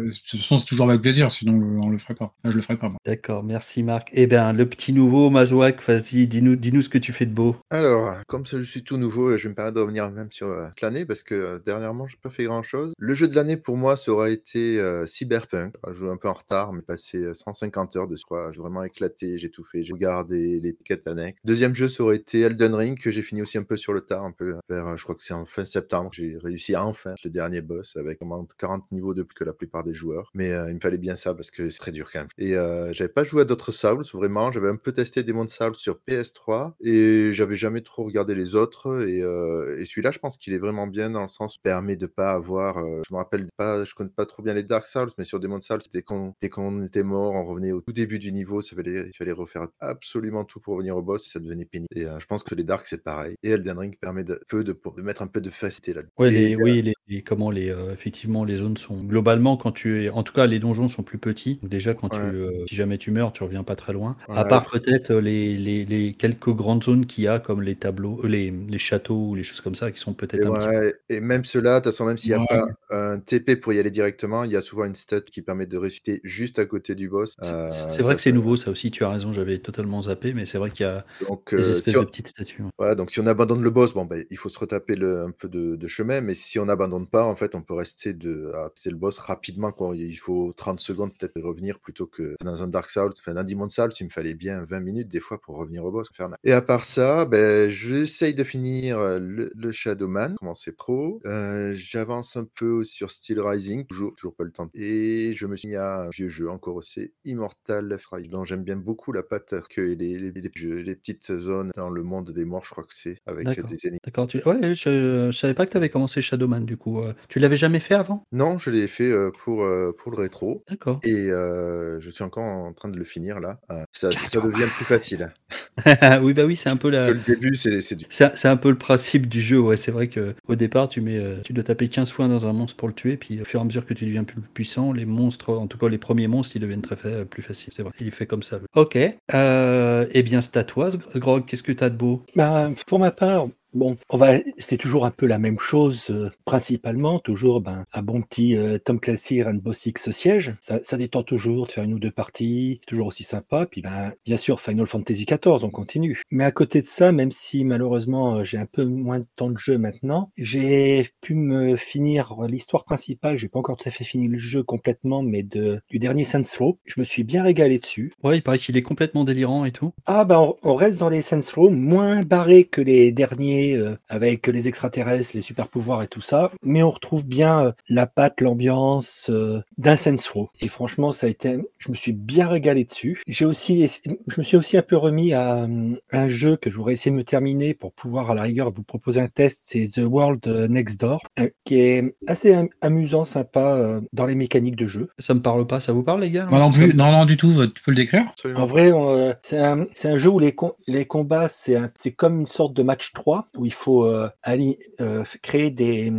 de 0.04 0.30
toute 0.30 0.40
façon, 0.40 0.58
c'est 0.58 0.66
toujours 0.66 0.88
avec 0.88 1.02
plaisir, 1.02 1.30
sinon 1.30 1.61
euh, 1.61 1.80
on 1.82 1.88
le 1.88 1.99
ferait 1.99 2.14
pas. 2.14 2.34
Là, 2.44 2.50
je 2.50 2.56
le 2.56 2.62
ferais 2.62 2.76
pas, 2.76 2.88
moi. 2.88 2.99
D'accord, 3.04 3.42
merci 3.42 3.82
Marc. 3.82 4.11
Eh 4.12 4.26
bien, 4.26 4.52
le 4.52 4.68
petit 4.68 4.92
nouveau 4.92 5.30
Mazouak, 5.30 5.82
vas-y, 5.87 6.26
dis-nous 6.26 6.56
dis-nous 6.56 6.82
ce 6.82 6.88
que 6.88 6.99
tu 6.99 7.12
fais 7.12 7.26
de 7.26 7.32
beau. 7.32 7.56
Alors, 7.70 8.14
comme 8.26 8.46
je 8.46 8.61
suis 8.61 8.84
tout 8.84 8.96
nouveau, 8.96 9.37
je 9.37 9.44
vais 9.44 9.49
me 9.50 9.54
permettre 9.54 9.76
de 9.76 9.80
revenir 9.80 10.11
même 10.11 10.30
sur 10.32 10.49
euh, 10.49 10.68
l'année 10.82 11.04
parce 11.04 11.23
que 11.23 11.34
euh, 11.34 11.58
dernièrement, 11.58 12.06
j'ai 12.06 12.16
pas 12.16 12.30
fait 12.30 12.44
grand 12.44 12.62
chose. 12.62 12.92
Le 12.99 13.14
jeu 13.14 13.28
de 13.28 13.34
l'année 13.34 13.56
pour 13.56 13.76
moi, 13.76 13.96
ça 13.96 14.12
aurait 14.12 14.32
été 14.32 14.80
euh, 14.80 15.06
Cyberpunk. 15.06 15.75
Je 15.88 15.94
joue 15.94 16.11
un 16.11 16.16
peu 16.16 16.28
en 16.28 16.32
retard, 16.32 16.73
mais 16.73 16.82
passé 16.82 17.18
euh, 17.18 17.34
150 17.34 17.96
heures 17.96 18.08
de 18.08 18.16
ce 18.16 18.25
quoi. 18.25 18.52
J'ai 18.52 18.61
vraiment 18.61 18.82
éclaté, 18.82 19.38
j'ai 19.38 19.50
tout 19.50 19.64
fait, 19.64 19.84
j'ai 19.84 19.92
regardé 19.92 20.61
les 20.61 20.75
quêtes 20.75 21.06
annexes. 21.06 21.40
Deuxième 21.44 21.75
jeu, 21.75 21.88
ça 21.88 22.02
aurait 22.02 22.16
été 22.16 22.40
Elden 22.40 22.75
Ring 22.75 22.99
que 22.99 23.11
j'ai 23.11 23.23
fini 23.23 23.42
aussi 23.42 23.58
un 23.58 23.62
peu 23.62 23.76
sur 23.76 23.92
le 23.92 24.02
tard, 24.02 24.25
un 24.25 24.32
peu 24.32 24.56
vers, 24.68 24.88
euh, 24.88 24.96
je 24.96 25.02
crois 25.02 25.14
que 25.14 25.23
c'est 25.23 25.34
en 25.34 25.46
fin 25.46 25.64
septembre 25.64 26.11
que 26.11 26.16
j'ai 26.16 26.37
réussi 26.37 26.75
à 26.75 26.84
enfin 26.84 27.14
le 27.25 27.30
dernier 27.30 27.61
boss 27.61 27.96
avec 27.96 28.20
vraiment 28.20 28.46
40 28.58 28.90
niveaux 28.92 29.14
de 29.14 29.23
plus 29.23 29.34
que 29.34 29.44
la 29.44 29.52
plupart 29.52 29.84
des 29.84 29.94
joueurs. 29.95 30.31
Mais 30.35 30.53
euh, 30.53 30.69
il 30.69 30.75
me 30.75 30.81
fallait 30.81 30.99
bien 30.99 31.17
ça 31.17 31.35
parce 31.35 31.51
que 31.51 31.71
c'est 31.71 31.79
très 31.79 31.93
dur 31.93 32.11
quand 32.13 32.21
même. 32.21 32.29
Et 32.39 32.55
euh, 32.57 32.93
j'avais 32.93 33.09
pas 33.13 33.25
joué 33.25 33.43
à 33.43 33.45
d'autres 33.45 33.73
Souls, 33.73 34.05
vraiment. 34.13 34.53
J'avais 34.53 34.69
un 34.69 34.77
peu 34.77 34.93
testé 34.93 35.23
Demon 35.23 35.49
Souls 35.49 35.75
sur 35.75 35.99
PS3 36.09 36.73
et 36.83 37.31
j'avais 37.33 37.57
jamais 37.57 37.81
trop 37.81 38.05
regardé 38.05 38.35
les 38.35 38.55
autres. 38.55 39.07
Et, 39.09 39.23
euh, 39.23 39.79
et 39.79 39.85
celui-là, 39.85 40.11
je 40.11 40.19
pense 40.19 40.37
qu'il 40.37 40.53
est 40.53 40.59
vraiment 40.59 40.87
bien 40.87 41.11
dans 41.11 41.23
le 41.23 41.29
sens 41.29 41.59
permet 41.59 41.97
de 41.97 42.07
pas 42.07 42.33
avoir. 42.33 42.77
je 42.79 43.13
me 43.13 43.17
rappelle 43.17 43.47
pas, 43.57 43.85
je 43.85 43.95
connais 43.95 44.11
pas 44.11 44.27
trop 44.27 44.43
bien 44.43 44.55
les 44.55 44.63
Dark 44.63 44.87
Souls, 44.87 45.11
mais 45.19 45.25
sur 45.25 45.41
Demon 45.41 45.61
Souls, 45.61 45.81
dès 45.93 46.03
qu'on 46.03 46.35
dès 46.41 46.49
qu'on 46.49 46.85
était 46.85 47.03
mort, 47.03 47.33
on 47.35 47.45
revenait 47.45 47.73
au 47.73 47.81
tout 47.81 47.93
début 47.93 48.19
du 48.19 48.33
niveau. 48.33 48.61
Ça 48.63 48.77
fallait, 48.77 49.07
il 49.09 49.17
fallait 49.17 49.33
refaire 49.33 49.69
absolument 49.81 50.45
tout 50.45 50.61
pour 50.61 50.75
revenir 50.75 50.97
au 50.97 51.03
boss 51.03 51.27
et 51.27 51.31
ça 51.31 51.41
devenait 51.41 51.65
pénible. 51.65 51.89
Et 51.97 52.05
je 52.19 52.27
pense 52.27 52.43
que 52.43 52.55
les 52.55 52.65
Dark, 52.65 52.87
c'est 52.87 53.03
pareil. 53.03 53.35
Et 53.43 53.51
Elden 53.51 53.79
Ring 53.79 53.97
permet 54.01 54.25
de, 54.25 54.41
peu 54.49 54.65
de, 54.65 54.73
de 54.97 55.03
mettre 55.03 55.23
un 55.23 55.27
peu 55.27 55.41
de 55.41 55.51
facilité 55.51 55.95
là. 55.95 56.03
Ouais, 56.19 56.29
Et, 56.29 56.31
les, 56.49 56.55
euh, 56.55 56.59
oui, 56.63 56.83
les, 56.83 56.95
les- 57.09 57.23
comment 57.23 57.51
les, 57.51 57.75
effectivement, 57.93 58.45
les 58.45 58.57
zones 58.59 58.77
sont 58.77 59.03
globalement 59.05 59.57
quand 59.57 59.73
tu 59.73 59.84
es, 60.05 60.09
en 60.11 60.23
tout 60.23 60.33
cas, 60.33 60.47
les 60.47 60.59
donjons 60.59 60.88
sont 60.88 61.03
plus 61.03 61.19
petits. 61.19 61.57
Donc 61.62 61.71
déjà, 61.71 61.95
quand 61.95 62.09
tu, 62.11 62.35
euh, 62.37 62.50
si 62.67 62.75
jamais 62.76 62.99
tu 62.99 63.11
meurs, 63.11 63.33
tu 63.33 63.43
reviens 63.43 63.64
pas 63.64 63.76
très 63.76 63.93
loin. 63.93 64.17
À 64.35 64.45
part 64.45 64.67
peut-être 64.67 65.11
euh, 65.12 65.21
les, 65.21 65.57
les, 65.57 65.85
les 65.87 66.14
quelques 66.14 66.50
grandes 66.50 66.85
zones 66.85 67.07
qu'il 67.07 67.25
y 67.25 67.29
a, 67.29 67.38
comme 67.38 67.62
les 67.62 67.76
tableaux, 67.76 68.21
euh, 68.25 68.29
les, 68.29 68.50
les 68.50 68.79
châteaux 68.79 69.29
ou 69.31 69.35
les 69.35 69.43
choses 69.45 69.61
comme 69.61 69.75
ça, 69.75 69.91
qui 69.93 69.99
sont 70.00 70.14
peut-être 70.14 70.47
un 70.47 70.53
petit 70.55 70.69
peu. 70.69 70.81
ouais, 70.81 70.95
et 71.09 71.21
même 71.21 71.45
ceux-là, 71.45 71.81
de 71.81 71.85
toute 71.85 71.93
façon, 71.93 72.05
même 72.07 72.19
s'il 72.19 72.33
n'y 72.33 72.37
a 72.37 72.41
pas 72.41 72.67
un 72.91 73.19
TP 73.21 73.57
pour 73.57 73.73
y 73.73 73.79
aller 73.79 73.91
directement, 73.91 74.45
il 74.45 74.53
y 74.53 74.57
a 74.57 74.61
souvent 74.61 74.85
une 74.85 74.95
stat 74.95 75.21
qui 75.23 75.43
permet 75.43 75.67
de 75.67 75.76
ressusciter 75.79 76.21
juste 76.25 76.59
à 76.59 76.67
côté 76.67 76.95
du 76.95 77.09
boss. 77.09 77.35
C'est- 77.41 77.57
Euh, 77.71 77.71
C'est 77.71 78.03
vrai 78.03 78.14
ça, 78.14 78.17
que 78.17 78.21
c'est 78.23 78.33
nouveau, 78.33 78.57
ça 78.57 78.71
aussi. 78.71 78.91
Tu 78.91 79.05
as 79.05 79.11
raison, 79.11 79.33
j'avais 79.33 79.59
totalement 79.59 80.03
zappé, 80.03 80.33
mais 80.35 80.47
c'est 80.47 80.59
vrai 80.59 80.71
qu'il 80.71 80.87
y 80.87 80.88
a 80.88 81.05
Donc, 81.21 81.55
des 81.57 81.71
espèces 81.71 81.95
si 81.95 81.99
on- 81.99 82.03
de 82.03 82.05
petites 82.05 82.29
statues. 82.29 82.62
Voilà, 82.79 82.95
donc 82.97 83.11
si 83.12 83.21
on 83.21 83.26
abandonne 83.26 83.62
le 83.62 83.71
boss, 83.71 83.95
bon, 83.95 84.05
ben, 84.05 84.25
il 84.31 84.38
faut 84.38 84.49
se 84.49 84.59
retaper 84.59 84.97
le, 84.97 85.23
un 85.25 85.31
peu 85.33 85.49
de, 85.49 85.76
de 85.76 85.88
chemin, 85.88 86.21
mais 86.23 86.35
si 86.35 86.59
on 86.59 86.67
n'abandonne 86.67 87.09
pas, 87.09 87.25
en 87.25 87.37
fait, 87.37 87.55
on 87.55 87.62
peut 87.62 87.75
rester 87.75 88.14
de, 88.14 88.53
à 88.55 88.71
tester 88.71 88.91
le 88.91 88.97
boss 88.97 89.19
rapidement. 89.19 89.73
Quoi. 89.75 89.97
Il 89.97 90.14
faut 90.16 90.52
30 90.57 90.81
secondes 90.81 91.12
peut-être 91.16 91.40
revenir 91.40 91.78
plutôt 91.78 92.07
que 92.07 92.37
dans 92.43 92.62
un 92.62 92.66
Dark 92.69 92.90
Souls, 92.90 93.12
enfin, 93.19 93.35
dans 93.35 93.40
un 93.40 93.45
Demon 93.45 93.69
Souls, 93.69 93.93
il 94.00 94.04
me 94.04 94.11
fallait 94.11 94.35
bien 94.35 94.64
20 94.64 94.81
minutes 94.81 95.09
des 95.09 95.21
fois 95.21 95.40
pour 95.40 95.57
revenir 95.57 95.85
au 95.85 95.90
boss. 95.90 96.09
infernal. 96.11 96.38
Et 96.45 96.52
à 96.52 96.62
part 96.62 96.85
ça, 96.85 97.25
ben, 97.25 97.69
j'essaye 97.71 98.35
de 98.35 98.45
finir 98.45 98.99
euh, 98.99 99.19
le, 99.19 99.50
le 99.54 99.73
Shadowman, 99.73 100.37
commencer 100.37 100.73
pro. 100.73 101.21
Euh, 101.26 101.75
J'avance 101.76 102.37
un 102.37 102.47
peu 102.54 102.85
sur 102.85 103.11
Steel 103.11 103.40
Rising, 103.40 103.87
toujours, 103.87 104.14
toujours 104.16 104.35
pas 104.35 104.45
le 104.45 104.50
temps. 104.52 104.69
Et 104.75 105.33
je 105.37 105.47
me 105.47 105.57
suis 105.57 105.69
mis 105.69 105.75
à 105.76 106.02
un 106.02 106.09
vieux 106.11 106.28
jeu 106.28 106.49
encore 106.49 106.76
aussi, 106.76 107.12
Immortal 107.25 107.88
Left 107.88 108.07
Rising, 108.12 108.31
dont 108.31 108.45
j'aime 108.45 108.62
bien 108.62 108.76
beaucoup 108.76 109.12
la 109.12 109.23
patte 109.23 109.54
que 109.71 109.81
les, 109.81 110.19
les, 110.19 110.31
les, 110.31 110.50
jeux- 110.54 110.81
les 110.81 110.95
petites 110.95 111.33
zones 111.38 111.71
dans 111.76 111.90
le 111.90 112.02
monde 112.02 112.31
des 112.33 112.45
morts, 112.45 112.64
je 112.64 112.71
crois 112.71 112.85
que 112.85 112.95
c'est, 112.95 113.19
avec 113.26 113.47
des 113.66 113.78
ennemis. 113.87 113.99
D'accord. 114.04 114.26
Tu... 114.26 114.38
Ouais, 114.47 114.75
je, 114.75 115.31
je 115.31 115.37
savais 115.37 115.54
pas 115.54 115.66
que 115.66 115.71
tu 115.73 115.76
avais 115.76 115.88
commencé 115.90 116.23
Shadowman, 116.23 116.61
du 116.64 116.76
coup. 116.76 117.00
euh. 117.00 117.12
Tu 117.28 117.38
l'avais 117.38 117.57
jamais 117.57 117.81
fait 117.81 117.95
avant? 117.95 118.25
Non, 118.33 118.59
je 118.59 118.71
l'ai 118.71 118.87
fait 118.88 119.11
euh, 119.11 119.31
pour, 119.43 119.63
euh, 119.64 119.92
pour 119.97 120.11
le 120.12 120.18
rétro. 120.18 120.62
D'accord. 120.68 121.00
Et 121.04 121.30
euh, 121.30 122.00
je 122.00 122.11
suis 122.11 122.25
encore 122.25 122.44
en 122.44 122.73
train 122.73 122.88
de 122.88 122.97
le 122.99 123.04
finir 123.04 123.40
là. 123.40 123.59
Euh, 123.71 123.85
ça, 123.92 124.11
ça 124.11 124.40
devient 124.40 124.66
plus 124.76 124.85
facile. 124.85 125.33
oui, 126.23 126.33
bah 126.35 126.44
oui, 126.44 126.56
c'est 126.56 126.68
un 126.68 126.76
peu 126.76 126.90
Parce 126.90 127.02
la. 127.02 127.09
que 127.09 127.12
le 127.14 127.21
début, 127.21 127.54
c'est 127.56 127.80
c'est 127.80 127.97
du. 127.97 128.06
C'est 128.11 128.47
un 128.49 128.56
peu 128.56 128.71
le 128.71 128.78
principe 128.78 129.26
du 129.28 129.40
jeu, 129.40 129.59
ouais. 129.61 129.76
C'est 129.76 129.90
vrai 129.92 130.09
que 130.09 130.35
au 130.49 130.54
départ, 130.54 130.88
tu 130.88 131.00
mets, 131.00 131.21
tu 131.44 131.52
dois 131.52 131.64
taper 131.64 131.88
15 131.88 132.11
fois 132.12 132.28
dans 132.28 132.47
un 132.47 132.52
monstre 132.52 132.76
pour 132.76 132.88
le 132.88 132.94
tuer, 132.94 133.16
puis 133.16 133.40
au 133.40 133.44
fur 133.44 133.61
et 133.61 133.62
à 133.62 133.64
mesure 133.64 133.85
que 133.85 133.94
tu 133.94 134.04
deviens 134.06 134.25
plus 134.25 134.40
puissant, 134.40 134.92
les 134.92 135.04
monstres, 135.04 135.52
en 135.54 135.66
tout 135.66 135.78
cas 135.78 135.88
les 135.88 135.99
premiers 135.99 136.28
monstres, 136.28 136.56
ils 136.56 136.61
deviennent 136.61 136.83
très 136.83 136.97
fa- 136.97 137.25
plus 137.25 137.42
faciles. 137.42 137.73
C'est 137.75 137.83
vrai, 137.83 137.92
il 138.00 138.11
fait 138.11 138.26
comme 138.26 138.42
ça. 138.42 138.59
Ok. 138.75 138.99
Euh, 139.35 140.06
eh 140.11 140.23
bien, 140.23 140.40
c'est 140.40 140.56
à 140.56 140.64
toi, 140.64 140.88
Grog. 141.16 141.44
Qu'est-ce 141.47 141.62
que 141.62 141.73
t'as 141.73 141.90
de 141.90 141.97
beau? 141.97 142.23
Ben, 142.37 142.75
pour 142.87 142.99
ma 142.99 143.11
part, 143.11 143.49
Bon, 143.75 143.97
on 144.09 144.16
va, 144.19 144.35
c'est 144.57 144.76
toujours 144.76 145.04
un 145.04 145.11
peu 145.11 145.26
la 145.26 145.40
même 145.40 145.59
chose, 145.59 146.07
euh, 146.11 146.31
principalement, 146.45 147.19
toujours 147.19 147.61
ben, 147.61 147.85
un 147.93 148.02
bon 148.02 148.23
petit 148.23 148.57
euh, 148.57 148.78
Tom 148.78 149.00
Clancy 149.00 149.43
Rainbow 149.43 149.73
Six 149.73 150.12
siège. 150.12 150.54
Ça, 150.61 150.78
ça 150.85 150.97
détend 150.97 151.25
toujours 151.25 151.66
de 151.66 151.73
faire 151.73 151.83
une 151.83 151.95
ou 151.95 151.99
deux 151.99 152.12
parties, 152.12 152.81
toujours 152.87 153.09
aussi 153.09 153.25
sympa. 153.25 153.66
Puis 153.66 153.83
ben, 153.83 154.12
bien 154.25 154.37
sûr, 154.37 154.61
Final 154.61 154.87
Fantasy 154.87 155.25
XIV, 155.25 155.64
on 155.64 155.71
continue. 155.71 156.23
Mais 156.31 156.45
à 156.45 156.52
côté 156.52 156.83
de 156.83 156.87
ça, 156.87 157.11
même 157.11 157.33
si 157.33 157.64
malheureusement 157.64 158.37
euh, 158.37 158.45
j'ai 158.45 158.59
un 158.59 158.66
peu 158.66 158.85
moins 158.85 159.19
de 159.19 159.26
temps 159.35 159.50
de 159.50 159.59
jeu 159.59 159.76
maintenant, 159.76 160.31
j'ai 160.37 161.09
pu 161.21 161.35
me 161.35 161.75
finir 161.75 162.33
l'histoire 162.47 162.85
principale. 162.85 163.38
J'ai 163.38 163.49
pas 163.49 163.59
encore 163.59 163.76
tout 163.76 163.88
à 163.88 163.93
fait 163.93 164.04
fini 164.04 164.28
le 164.28 164.38
jeu 164.38 164.62
complètement, 164.62 165.25
mais 165.25 165.43
de, 165.43 165.81
du 165.90 165.99
dernier 165.99 166.23
Saints 166.23 166.43
Row. 166.61 166.78
Je 166.85 167.00
me 167.00 167.04
suis 167.04 167.25
bien 167.25 167.43
régalé 167.43 167.81
dessus. 167.81 168.12
Ouais, 168.23 168.37
il 168.37 168.43
paraît 168.43 168.59
qu'il 168.59 168.76
est 168.76 168.83
complètement 168.83 169.25
délirant 169.25 169.64
et 169.64 169.73
tout. 169.73 169.93
Ah 170.07 170.25
ben 170.25 170.38
on, 170.38 170.57
on 170.62 170.76
reste 170.76 170.99
dans 170.99 171.09
les 171.09 171.23
Saints 171.23 171.40
Row, 171.57 171.71
moins 171.71 172.23
barré 172.23 172.62
que 172.62 172.81
les 172.81 173.11
derniers 173.11 173.63
euh, 173.73 173.97
avec 174.09 174.47
les 174.47 174.68
extraterrestres, 174.68 175.30
les 175.35 175.42
super 175.42 175.68
pouvoirs 175.68 176.02
et 176.02 176.06
tout 176.09 176.21
ça, 176.21 176.50
mais 176.62 176.83
on 176.83 176.90
retrouve 176.90 177.25
bien 177.25 177.66
euh, 177.66 177.73
la 177.88 178.06
patte, 178.06 178.40
l'ambiance 178.40 179.30
euh, 179.33 179.61
d'un 179.78 179.97
Saints 179.97 180.16
Row. 180.33 180.50
Et 180.61 180.68
franchement, 180.68 181.12
ça 181.12 181.26
a 181.26 181.30
été, 181.30 181.59
je 181.78 181.90
me 181.90 181.94
suis 181.94 182.12
bien 182.12 182.49
régalé 182.49 182.85
dessus. 182.85 183.23
J'ai 183.26 183.44
aussi, 183.44 183.87
je 184.28 184.35
me 184.40 184.44
suis 184.44 184.56
aussi 184.56 184.76
un 184.76 184.83
peu 184.83 184.97
remis 184.97 185.33
à 185.33 185.62
euh, 185.64 185.94
un 186.12 186.28
jeu 186.28 186.56
que 186.56 186.71
je 186.71 186.76
voudrais 186.76 186.92
essayer 186.94 187.11
de 187.11 187.16
me 187.16 187.25
terminer 187.25 187.75
pour 187.75 187.92
pouvoir 187.92 188.30
à 188.30 188.35
la 188.35 188.42
rigueur 188.42 188.71
vous 188.71 188.83
proposer 188.83 189.21
un 189.21 189.28
test, 189.28 189.61
c'est 189.64 189.87
The 189.87 190.02
World 190.04 190.47
Next 190.71 191.00
Door, 191.00 191.23
euh, 191.40 191.49
qui 191.64 191.80
est 191.80 192.14
assez 192.26 192.52
am- 192.54 192.68
amusant, 192.80 193.25
sympa 193.25 193.76
euh, 193.76 194.00
dans 194.12 194.26
les 194.26 194.35
mécaniques 194.35 194.76
de 194.76 194.87
jeu. 194.87 195.09
Ça 195.18 195.35
me 195.35 195.40
parle 195.40 195.66
pas, 195.66 195.80
ça 195.80 195.92
vous 195.92 196.02
parle 196.02 196.21
les 196.21 196.30
gars? 196.30 196.47
Non 196.50 196.71
C'est 196.73 196.78
plus, 196.78 196.88
comme- 196.88 196.97
non, 196.99 197.12
non, 197.12 197.25
du 197.25 197.37
tout, 197.37 197.52
tu 197.68 197.83
peux 197.83 197.90
le 197.90 197.97
décrire? 197.97 198.25
Absolument. 198.30 198.61
En 198.61 198.66
vrai, 198.66 198.92
euh, 198.92 199.33
c'est 199.42 199.59
un, 199.59 200.18
jeu 200.18 200.30
où 200.30 200.38
les, 200.38 200.52
com- 200.54 200.73
les 200.87 201.04
combats, 201.06 201.49
c'est 201.49 202.12
comme 202.12 202.40
une 202.40 202.47
sorte 202.47 202.75
de 202.75 202.83
match 202.83 203.12
3, 203.12 203.49
où 203.56 203.66
il 203.66 203.73
faut 203.73 204.04
euh, 204.04 204.28
ali- 204.42 204.78
euh, 205.00 205.25
créer 205.42 205.70
des, 205.70 206.12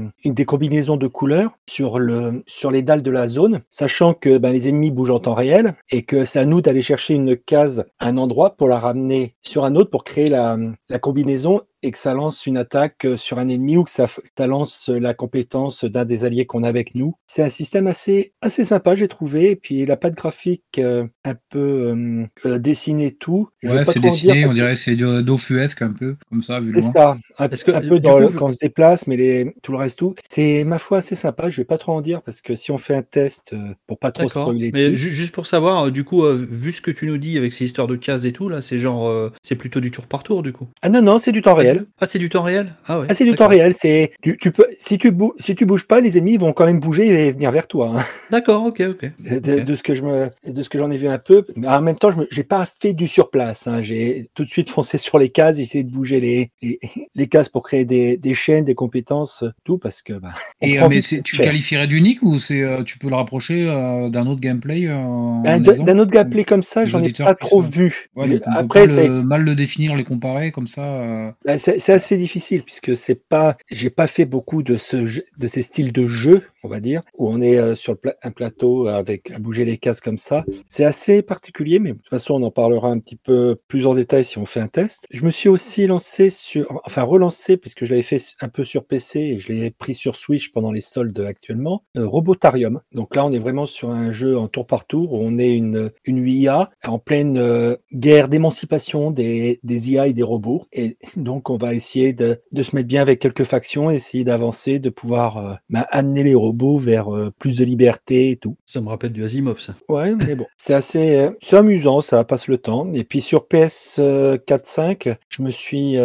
combinaisons 0.45 0.97
de 0.97 1.07
couleurs 1.07 1.57
sur, 1.67 1.99
le, 1.99 2.43
sur 2.47 2.71
les 2.71 2.81
dalles 2.81 3.03
de 3.03 3.11
la 3.11 3.27
zone, 3.27 3.61
sachant 3.69 4.13
que 4.13 4.37
ben, 4.37 4.51
les 4.51 4.69
ennemis 4.69 4.91
bougent 4.91 5.11
en 5.11 5.19
temps 5.19 5.33
réel 5.33 5.75
et 5.91 6.03
que 6.03 6.25
c'est 6.25 6.39
à 6.39 6.45
nous 6.45 6.61
d'aller 6.61 6.81
chercher 6.81 7.13
une 7.13 7.37
case 7.37 7.85
un 7.99 8.17
endroit 8.17 8.55
pour 8.55 8.67
la 8.67 8.79
ramener 8.79 9.35
sur 9.41 9.65
un 9.65 9.75
autre 9.75 9.89
pour 9.89 10.03
créer 10.03 10.29
la 10.29 10.57
combinaison 11.01 11.61
et 11.85 11.91
que 11.91 11.97
ça 11.97 12.13
lance 12.13 12.45
une 12.45 12.57
attaque 12.57 13.05
euh, 13.05 13.17
sur 13.17 13.39
un 13.39 13.47
ennemi 13.47 13.77
ou 13.77 13.83
que 13.83 13.91
ça, 13.91 14.07
lance 14.47 14.89
la 14.89 15.13
compétence 15.13 15.85
d'un 15.85 16.05
des 16.05 16.25
alliés 16.25 16.45
qu'on 16.45 16.63
a 16.63 16.67
avec 16.69 16.95
nous. 16.95 17.15
C'est 17.27 17.43
un 17.43 17.49
système 17.49 17.87
assez, 17.87 18.33
assez 18.41 18.63
sympa, 18.63 18.95
j'ai 18.95 19.07
trouvé. 19.07 19.51
Et 19.51 19.55
puis 19.55 19.85
la 19.85 19.97
patte 19.97 20.15
graphique 20.15 20.63
euh, 20.79 21.07
un 21.23 21.35
peu 21.49 21.59
euh, 21.59 22.25
euh, 22.45 22.59
dessinée 22.59 23.13
tout. 23.15 23.49
Je 23.61 23.69
vais 23.69 23.79
Ouais, 23.79 23.83
pas 23.83 23.93
c'est 23.93 23.99
dire 24.11 24.11
dessiné, 24.11 24.45
on 24.45 24.53
que 24.53 24.53
dirait 24.53 24.75
c'est 24.75 24.95
Dofusque 24.95 25.81
un 25.81 25.91
peu, 25.91 26.15
comme 26.29 26.43
ça, 26.43 26.59
vu 26.59 26.71
C'est 26.73 26.81
ça, 26.95 27.17
un, 27.39 27.47
que, 27.63 27.71
un 27.71 27.81
peu 27.81 27.99
dans 27.99 28.19
coup, 28.19 28.19
le- 28.19 28.29
vous- 28.29 28.31
quand 28.31 28.47
on 28.47 28.51
se 28.51 28.59
déplace, 28.59 29.07
mais 29.07 29.15
les, 29.17 29.53
tout 29.63 29.71
le 29.71 29.77
reste 29.77 29.97
tout. 29.99 30.13
C'est 30.29 30.63
ma 30.63 30.77
foi 30.79 30.99
assez 30.99 31.15
sympa. 31.15 31.49
Je 31.49 31.57
vais 31.61 31.65
pas 31.65 31.77
trop 31.77 31.93
en 31.93 32.01
dire 32.01 32.21
parce 32.21 32.41
que 32.41 32.55
si 32.55 32.71
on 32.71 32.77
fait 32.77 32.95
un 32.95 33.01
test 33.03 33.53
euh, 33.53 33.73
pour 33.87 33.97
pas 33.99 34.11
trop 34.11 34.29
spoiler 34.29 34.71
Mais 34.71 34.93
dessus. 34.93 34.95
juste 34.95 35.33
pour 35.33 35.47
savoir, 35.47 35.85
euh, 35.87 35.91
du 35.91 36.03
coup, 36.03 36.23
euh, 36.23 36.45
vu 36.49 36.71
ce 36.71 36.81
que 36.81 36.91
tu 36.91 37.07
nous 37.07 37.17
dis 37.17 37.37
avec 37.37 37.53
ces 37.53 37.65
histoires 37.65 37.87
de 37.87 37.95
cases 37.95 38.25
et 38.25 38.33
tout, 38.33 38.49
là, 38.49 38.61
c'est 38.61 38.77
genre, 38.79 39.07
euh, 39.07 39.31
c'est 39.43 39.55
plutôt 39.55 39.79
du 39.79 39.91
tour 39.91 40.07
par 40.07 40.23
tour, 40.23 40.43
du 40.43 40.53
coup? 40.53 40.67
Ah 40.81 40.87
non 40.89 41.01
non, 41.01 41.19
c'est 41.19 41.33
du 41.33 41.41
temps 41.41 41.53
réel. 41.55 41.74
Ah, 41.99 42.05
c'est 42.05 42.19
du 42.19 42.29
temps 42.29 42.43
réel? 42.43 42.73
Ah 42.87 42.99
ouais. 42.99 43.07
Ah, 43.09 43.15
c'est 43.15 43.25
du 43.25 43.35
temps 43.35 43.47
réel. 43.47 43.73
C'est 43.79 44.11
tu, 44.21 44.37
tu 44.37 44.51
peux 44.51 44.65
si 44.79 44.97
tu 44.97 45.11
bou 45.11 45.33
si 45.39 45.55
tu 45.55 45.65
bouges 45.65 45.85
pas, 45.87 45.99
les 46.01 46.17
ennemis 46.17 46.37
vont 46.37 46.53
quand 46.53 46.65
même 46.65 46.79
bouger 46.79 47.07
et 47.27 47.31
venir 47.31 47.51
vers 47.51 47.67
toi. 47.67 47.93
hein. 47.97 48.03
D'accord, 48.31 48.63
ok, 48.65 48.81
ok. 48.89 49.11
De, 49.19 49.39
de- 49.39 49.59
Ok. 49.59 49.63
de 49.65 49.75
ce 49.75 49.83
que 49.83 49.95
je 49.95 50.03
me, 50.03 50.29
de 50.47 50.63
ce 50.63 50.69
que 50.69 50.77
j'en 50.77 50.89
ai 50.91 50.97
vu 50.97 51.07
un 51.07 51.17
peu. 51.19 51.45
Mais 51.55 51.67
en 51.67 51.81
même 51.81 51.95
temps, 51.97 52.11
je 52.11 52.17
me- 52.19 52.27
j'ai 52.31 52.43
pas 52.43 52.65
fait 52.65 52.93
du 52.93 53.07
surplace. 53.07 53.67
Hein. 53.67 53.81
J'ai 53.81 54.29
tout 54.35 54.45
de 54.45 54.49
suite 54.49 54.69
foncé 54.69 54.97
sur 54.97 55.17
les 55.19 55.29
cases, 55.29 55.59
essayé 55.59 55.83
de 55.83 55.91
bouger 55.91 56.19
les, 56.19 56.51
les, 56.61 56.79
les 57.15 57.27
cases 57.27 57.49
pour 57.49 57.63
créer 57.63 57.85
des, 57.85 58.17
des 58.17 58.33
chaînes, 58.33 58.65
des 58.65 58.75
compétences, 58.75 59.43
tout 59.63 59.77
parce 59.77 60.01
que 60.01 60.13
bah. 60.13 60.33
Et 60.61 60.79
euh, 60.79 60.87
mais 60.89 60.99
tu 60.99 61.37
le 61.37 61.43
qualifierais 61.43 61.87
d'unique 61.87 62.21
ou 62.23 62.39
c'est 62.39 62.61
euh, 62.61 62.83
tu 62.83 62.97
peux 62.97 63.09
le 63.09 63.15
rapprocher 63.15 63.67
euh, 63.67 64.09
d'un 64.09 64.25
autre 64.27 64.41
gameplay 64.41 64.87
euh, 64.87 64.95
en 64.95 65.41
Ben, 65.41 65.61
D'un 65.61 65.99
autre 65.99 66.11
gameplay 66.11 66.43
comme 66.43 66.63
ça, 66.63 66.85
j'en 66.85 67.03
ai 67.03 67.11
pas 67.11 67.35
trop 67.35 67.61
vu. 67.61 68.09
Ouais, 68.15 68.39
Après, 68.45 68.87
c'est 68.87 69.07
mal 69.09 69.43
le 69.43 69.55
définir, 69.55 69.95
les 69.95 70.03
comparer 70.03 70.51
comme 70.51 70.67
ça. 70.67 70.83
euh, 70.85 71.31
ben, 71.57 71.75
c'est 71.79 71.93
assez 71.93 72.17
difficile 72.17 72.63
puisque 72.63 72.95
c'est 72.95 73.15
pas, 73.27 73.57
j'ai 73.69 73.89
pas 73.89 74.07
fait 74.07 74.25
beaucoup 74.25 74.63
de 74.63 74.77
ce, 74.77 74.97
de 75.37 75.47
ces 75.47 75.61
styles 75.61 75.91
de 75.91 76.07
jeu, 76.07 76.43
on 76.63 76.67
va 76.67 76.79
dire, 76.79 77.01
où 77.17 77.29
on 77.29 77.41
est 77.41 77.57
euh, 77.57 77.75
sur 77.75 77.95
un 78.23 78.31
plateau 78.31 78.87
avec 78.87 79.31
à 79.31 79.39
bouger 79.39 79.65
les 79.65 79.77
cases 79.77 80.01
comme 80.01 80.17
ça. 80.17 80.45
C'est 80.67 80.85
assez 80.85 81.21
particulier, 81.21 81.79
mais 81.79 81.91
de 81.91 81.97
toute 81.97 82.09
façon, 82.09 82.35
on 82.35 82.43
en 82.43 82.51
parlera 82.51 82.89
un 82.89 82.99
petit 82.99 83.15
peu 83.15 83.55
plus 83.67 83.85
en 83.85 83.93
détail 83.93 84.25
si 84.25 84.37
on 84.37 84.45
fait 84.45 84.59
un 84.59 84.67
test. 84.67 85.05
Je 85.11 85.23
me 85.23 85.31
suis 85.31 85.49
aussi 85.49 85.87
lancé 85.87 86.29
sur, 86.29 86.81
enfin 86.85 87.03
relancé 87.03 87.57
puisque 87.57 87.85
je 87.85 87.91
l'avais 87.91 88.03
fait 88.03 88.21
un 88.41 88.49
peu 88.49 88.65
sur 88.65 88.85
PC 88.85 89.19
et 89.19 89.39
je 89.39 89.51
l'ai 89.53 89.71
pris 89.71 89.95
sur 89.95 90.15
Switch 90.15 90.51
pendant 90.51 90.71
les 90.71 90.81
soldes 90.81 91.19
actuellement. 91.19 91.83
euh, 91.97 92.07
Robotarium. 92.07 92.81
Donc 92.91 93.15
là, 93.15 93.25
on 93.25 93.31
est 93.31 93.39
vraiment 93.39 93.65
sur 93.65 93.89
un 93.91 94.11
jeu 94.11 94.37
en 94.37 94.47
tour 94.47 94.65
par 94.67 94.85
tour 94.85 95.13
où 95.13 95.17
on 95.21 95.37
est 95.37 95.51
une 95.51 95.91
une 96.05 96.27
IA 96.27 96.71
en 96.85 96.99
pleine 96.99 97.37
euh, 97.37 97.75
guerre 97.93 98.27
d'émancipation 98.29 99.11
des 99.11 99.59
des 99.63 99.91
IA 99.91 100.07
et 100.07 100.13
des 100.13 100.23
robots. 100.23 100.65
Et 100.73 100.97
donc, 101.15 101.44
on 101.49 101.57
va 101.57 101.73
essayer 101.73 102.13
de 102.13 102.41
de 102.51 102.63
se 102.63 102.75
mettre 102.75 102.87
bien 102.87 103.01
avec 103.01 103.19
quelques 103.19 103.43
factions, 103.43 103.89
essayer 103.89 104.23
d'avancer, 104.23 104.79
de 104.79 104.89
pouvoir 104.89 105.37
euh, 105.37 105.53
ben, 105.69 105.85
amener 105.89 106.23
les 106.23 106.35
robots 106.35 106.77
vers 106.77 107.13
euh, 107.13 107.31
plus 107.37 107.57
de 107.57 107.65
liberté 107.65 108.31
et 108.31 108.35
tout. 108.37 108.57
Ça 108.65 108.81
me 108.81 108.87
rappelle 108.87 109.11
du 109.11 109.23
Asimov, 109.23 109.59
ça. 109.59 109.75
Ouais, 109.89 110.13
mais 110.15 110.35
bon, 110.35 110.45
c'est 110.57 110.73
assez, 110.73 111.17
euh, 111.17 111.31
c'est 111.43 111.57
amusant, 111.57 112.01
ça 112.01 112.23
passe 112.23 112.47
le 112.47 112.57
temps. 112.57 112.91
Et 112.93 113.03
puis 113.03 113.21
sur 113.21 113.47
PS 113.47 114.01
4, 114.45 114.65
5, 114.65 115.09
je 115.29 115.41
me 115.41 115.51
suis 115.51 115.97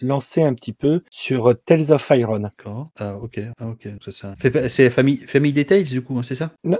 lancé 0.00 0.42
un 0.42 0.54
petit 0.54 0.72
peu 0.72 1.02
sur 1.10 1.54
Tales 1.64 1.92
of 1.92 2.10
Iron. 2.10 2.40
D'accord. 2.40 2.88
Ah, 2.96 3.16
ok. 3.16 3.40
Ah, 3.58 3.68
ok. 3.68 3.88
C'est 4.04 4.12
ça. 4.12 4.34
C'est 4.68 4.90
Family, 4.90 5.18
Family 5.26 5.52
Details, 5.52 5.84
du 5.84 6.02
coup, 6.02 6.18
hein, 6.18 6.22
c'est 6.22 6.34
ça? 6.34 6.50
Non, 6.64 6.78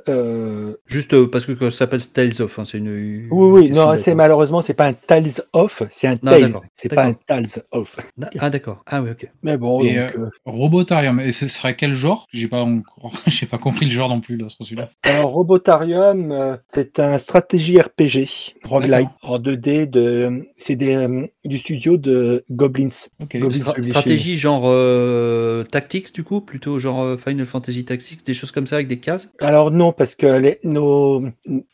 Juste 0.86 1.26
parce 1.26 1.46
que 1.46 1.70
ça 1.70 1.78
s'appelle 1.78 2.06
Tales 2.06 2.40
of, 2.40 2.58
hein, 2.58 2.64
c'est 2.64 2.78
une. 2.78 3.28
oui, 3.30 3.50
oui, 3.50 3.70
non, 3.70 3.96
c'est 3.98 4.14
malheureusement, 4.14 4.62
c'est 4.62 4.74
pas 4.74 4.86
un 4.86 4.92
Tales 4.92 5.32
of, 5.52 5.82
c'est 5.90 6.06
un 6.06 6.18
Non, 6.22 6.30
Tales, 6.32 6.52
c'est 6.74 6.88
pas 6.88 7.06
un. 7.06 7.14
Tales 7.14 7.46
of. 7.70 7.81
Ah, 8.22 8.30
Ah, 8.38 8.50
d'accord. 8.50 8.82
Ah, 8.86 9.02
oui, 9.02 9.10
ok. 9.10 9.30
Mais 9.42 9.56
bon, 9.56 9.82
Et, 9.84 9.94
donc, 9.94 10.16
euh, 10.16 10.30
Robotarium, 10.44 11.20
et 11.20 11.32
ce 11.32 11.48
serait 11.48 11.76
quel 11.76 11.94
genre? 11.94 12.26
J'ai 12.32 12.48
pas 12.48 12.60
encore, 12.62 13.12
j'ai 13.26 13.46
pas 13.46 13.58
compris 13.58 13.86
le 13.86 13.92
genre 13.92 14.08
non 14.08 14.20
plus 14.20 14.36
là, 14.36 14.48
sur 14.48 14.64
celui-là. 14.64 14.90
Alors, 15.04 15.30
Robotarium, 15.30 16.32
euh, 16.32 16.56
c'est 16.68 16.98
un 17.00 17.18
stratégie 17.18 17.80
RPG, 17.80 18.54
roguelite, 18.64 19.08
en 19.22 19.38
2D, 19.38 19.86
de, 19.86 20.46
c'est 20.56 20.76
des, 20.76 20.94
euh, 20.94 21.26
du 21.44 21.58
studio 21.58 21.96
de 21.96 22.44
Goblins. 22.50 22.88
Ok. 23.20 23.36
Goblins 23.38 23.50
Stra- 23.58 23.74
Publishing. 23.74 23.90
stratégie 23.92 24.36
genre 24.38 24.62
euh, 24.66 25.62
Tactics, 25.64 26.12
du 26.14 26.24
coup, 26.24 26.40
plutôt 26.40 26.78
genre 26.78 27.02
euh, 27.02 27.16
Final 27.16 27.46
Fantasy 27.46 27.84
Tactics, 27.84 28.24
des 28.24 28.34
choses 28.34 28.50
comme 28.50 28.66
ça 28.66 28.76
avec 28.76 28.88
des 28.88 28.98
cases? 28.98 29.30
Alors 29.40 29.70
non, 29.70 29.92
parce 29.92 30.14
que 30.14 30.26
les, 30.26 30.58
nos, 30.64 31.22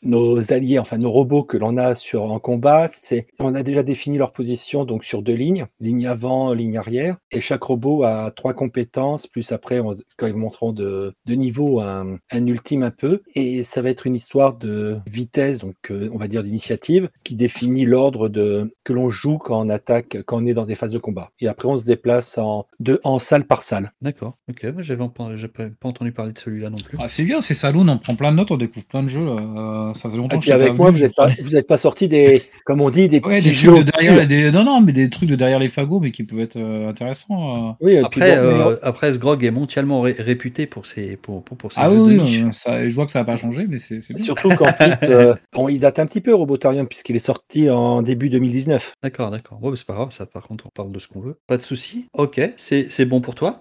nos 0.01 0.53
alliés, 0.53 0.79
enfin 0.79 0.97
nos 0.97 1.11
robots 1.11 1.43
que 1.43 1.57
l'on 1.57 1.77
a 1.77 1.95
sur 1.95 2.23
en 2.23 2.39
combat, 2.39 2.89
c'est 2.93 3.27
on 3.39 3.55
a 3.55 3.63
déjà 3.63 3.83
défini 3.83 4.17
leur 4.17 4.31
position 4.31 4.85
donc 4.85 5.05
sur 5.05 5.21
deux 5.21 5.33
lignes, 5.33 5.65
ligne 5.79 5.98
avant, 6.07 6.53
ligne 6.53 6.77
arrière, 6.77 7.17
et 7.31 7.41
chaque 7.41 7.63
robot 7.63 8.03
a 8.03 8.31
trois 8.35 8.53
compétences, 8.53 9.27
plus 9.27 9.51
après 9.51 9.79
on- 9.79 9.95
quand 10.17 10.27
ils 10.27 10.35
monteront 10.35 10.71
de, 10.73 11.13
de 11.25 11.33
niveau 11.35 11.79
un, 11.79 12.17
un 12.31 12.43
ultime 12.45 12.83
un 12.83 12.91
peu, 12.91 13.21
et 13.35 13.63
ça 13.63 13.81
va 13.81 13.89
être 13.89 14.07
une 14.07 14.15
histoire 14.15 14.57
de 14.57 14.97
vitesse, 15.07 15.59
donc 15.59 15.75
euh, 15.91 16.09
on 16.13 16.17
va 16.17 16.27
dire 16.27 16.43
d'initiative, 16.43 17.09
qui 17.23 17.35
définit 17.35 17.85
l'ordre 17.85 18.29
de 18.29 18.71
que 18.83 18.93
l'on 18.93 19.09
joue 19.09 19.37
quand 19.37 19.59
on 19.65 19.69
attaque, 19.69 20.17
quand 20.25 20.41
on 20.41 20.45
est 20.45 20.53
dans 20.53 20.65
des 20.65 20.75
phases 20.75 20.91
de 20.91 20.97
combat. 20.99 21.31
Et 21.39 21.47
après 21.47 21.67
on 21.67 21.77
se 21.77 21.85
déplace 21.85 22.37
en 22.37 22.65
de 22.79 22.99
en 23.03 23.19
salle 23.19 23.45
par 23.45 23.63
salle. 23.63 23.91
D'accord. 24.01 24.35
Ok. 24.49 24.63
Moi, 24.63 24.81
j'avais 24.81 24.97
pas, 25.07 25.87
entendu 25.87 26.11
parler 26.11 26.33
de 26.33 26.37
celui-là 26.37 26.69
non 26.69 26.77
plus. 26.77 26.97
Ah, 27.01 27.07
c'est 27.07 27.23
bien, 27.23 27.41
c'est 27.41 27.53
Saloon, 27.53 27.87
on 27.87 27.97
prend 27.97 28.15
plein 28.15 28.31
de 28.31 28.37
notes, 28.37 28.51
on 28.51 28.57
découvre 28.57 28.85
plein 28.85 29.03
de 29.03 29.07
jeux. 29.07 29.27
euh, 29.27 29.93
ça 29.93 30.09
fait 30.09 30.17
longtemps 30.17 30.37
Et 30.37 30.39
que 30.39 30.43
puis 30.43 30.51
je 30.51 30.55
t'ai 30.55 30.61
avec 30.61 30.67
pas 30.69 30.73
moi, 30.73 30.91
vous 30.91 30.99
n'êtes 30.99 31.15
pas, 31.15 31.27
prenais- 31.27 31.41
vous 31.41 31.55
êtes 31.55 31.67
pas 31.67 31.77
sorti 31.77 32.07
des, 32.07 32.41
comme 32.65 32.81
on 32.81 32.89
dit, 32.89 33.07
des 33.07 33.19
Ouais, 33.19 33.35
petits 33.35 33.49
des 33.49 33.51
jeux 33.51 33.77
de 33.79 33.83
derrière, 33.83 34.27
des... 34.27 34.51
non, 34.51 34.63
non, 34.63 34.81
mais 34.81 34.93
des 34.93 35.09
trucs 35.09 35.29
de 35.29 35.35
derrière 35.35 35.59
les 35.59 35.67
fagots, 35.67 35.88
mais 35.99 36.11
qui 36.11 36.23
peuvent 36.23 36.39
être 36.39 36.57
euh, 36.57 36.89
intéressants. 36.89 37.69
euh. 37.69 37.71
Oui, 37.81 37.97
Après, 37.97 38.35
bon, 38.35 38.41
mais- 38.47 38.61
euh, 38.73 38.75
après, 38.83 39.11
ce 39.13 39.17
grog 39.17 39.43
est 39.43 39.51
mondialement 39.51 40.01
ré- 40.01 40.15
réputé 40.19 40.67
pour 40.67 40.85
ses, 40.85 41.15
pour, 41.17 41.43
pour, 41.43 41.57
pour 41.57 41.71
ses 41.73 41.81
Ah 41.81 41.87
jeux 41.89 41.93
oui, 41.99 42.15
de 42.17 42.21
oui, 42.21 42.43
niche. 42.43 42.45
ça, 42.55 42.87
je 42.87 42.93
vois 42.93 43.05
que 43.05 43.11
ça 43.11 43.19
n'a 43.19 43.25
pas 43.25 43.35
changé, 43.37 43.65
mais 43.67 43.77
c'est. 43.79 43.99
Surtout 44.21 44.49
qu'en 44.49 44.65
plus, 44.73 44.91
euh, 45.09 45.33
bon, 45.53 45.69
il 45.69 45.79
date 45.79 45.99
un 45.99 46.05
petit 46.05 46.21
peu 46.21 46.33
Robotarium 46.35 46.87
puisqu'il 46.87 47.15
est 47.15 47.19
sorti 47.19 47.69
en 47.69 48.01
début 48.01 48.29
2019. 48.29 48.93
D'accord, 49.01 49.31
d'accord. 49.31 49.57
Ouais, 49.63 49.71
c'est 49.75 49.87
pas 49.87 49.93
grave, 49.93 50.11
ça, 50.11 50.25
par 50.25 50.43
contre, 50.47 50.65
on 50.67 50.69
parle 50.69 50.91
de 50.91 50.99
ce 50.99 51.07
qu'on 51.07 51.21
veut. 51.21 51.35
Pas 51.47 51.57
de 51.57 51.61
souci. 51.63 52.05
Ok, 52.13 52.39
c'est 52.57 52.87
c'est 52.89 53.05
bon 53.05 53.21
pour 53.21 53.33
toi? 53.35 53.59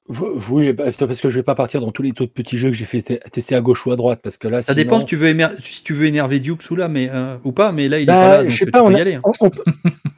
Oui, 0.50 0.72
bah, 0.72 0.84
parce 0.98 1.20
que 1.20 1.28
je 1.30 1.36
vais 1.36 1.42
pas 1.42 1.54
partir 1.54 1.80
dans 1.80 1.92
tous 1.92 2.02
les 2.02 2.10
autres 2.10 2.26
petits 2.26 2.56
jeux 2.58 2.68
que 2.70 2.76
j'ai 2.76 2.84
fait 2.84 3.02
te- 3.02 3.28
tester 3.30 3.54
à 3.54 3.60
gauche 3.60 3.86
ou 3.86 3.92
à 3.92 3.96
droite 3.96 4.20
parce 4.22 4.36
que 4.38 4.48
là, 4.48 4.62
Ça 4.62 4.72
sinon- 4.72 4.84
dépend 4.84 5.00
si 5.00 5.06
tu 5.06 5.16
veux, 5.16 5.28
émer- 5.28 5.48
si 5.60 5.82
tu 5.84 5.94
veux 5.94 6.06
énerver 6.06 6.40
Dukes 6.40 6.68
ou 6.70 6.76
là, 6.76 6.88
mais 6.88 7.08
euh, 7.12 7.36
ou 7.44 7.52
pas, 7.52 7.70
mais 7.72 7.88
là 7.88 7.98
il 7.98 8.02
est 8.02 8.06
Bah, 8.06 8.14
pas 8.14 8.28
là, 8.38 8.42
donc 8.42 8.50
je 8.50 8.56
sais 8.58 8.64
tu 8.64 8.70
pas, 8.72 8.80
peux 8.80 8.86
on 8.86 8.90
y 8.90 8.96
a- 8.96 9.00
aller. 9.00 9.14
hein. 9.14 9.22
on- 9.24 9.30
peut- 9.50 9.62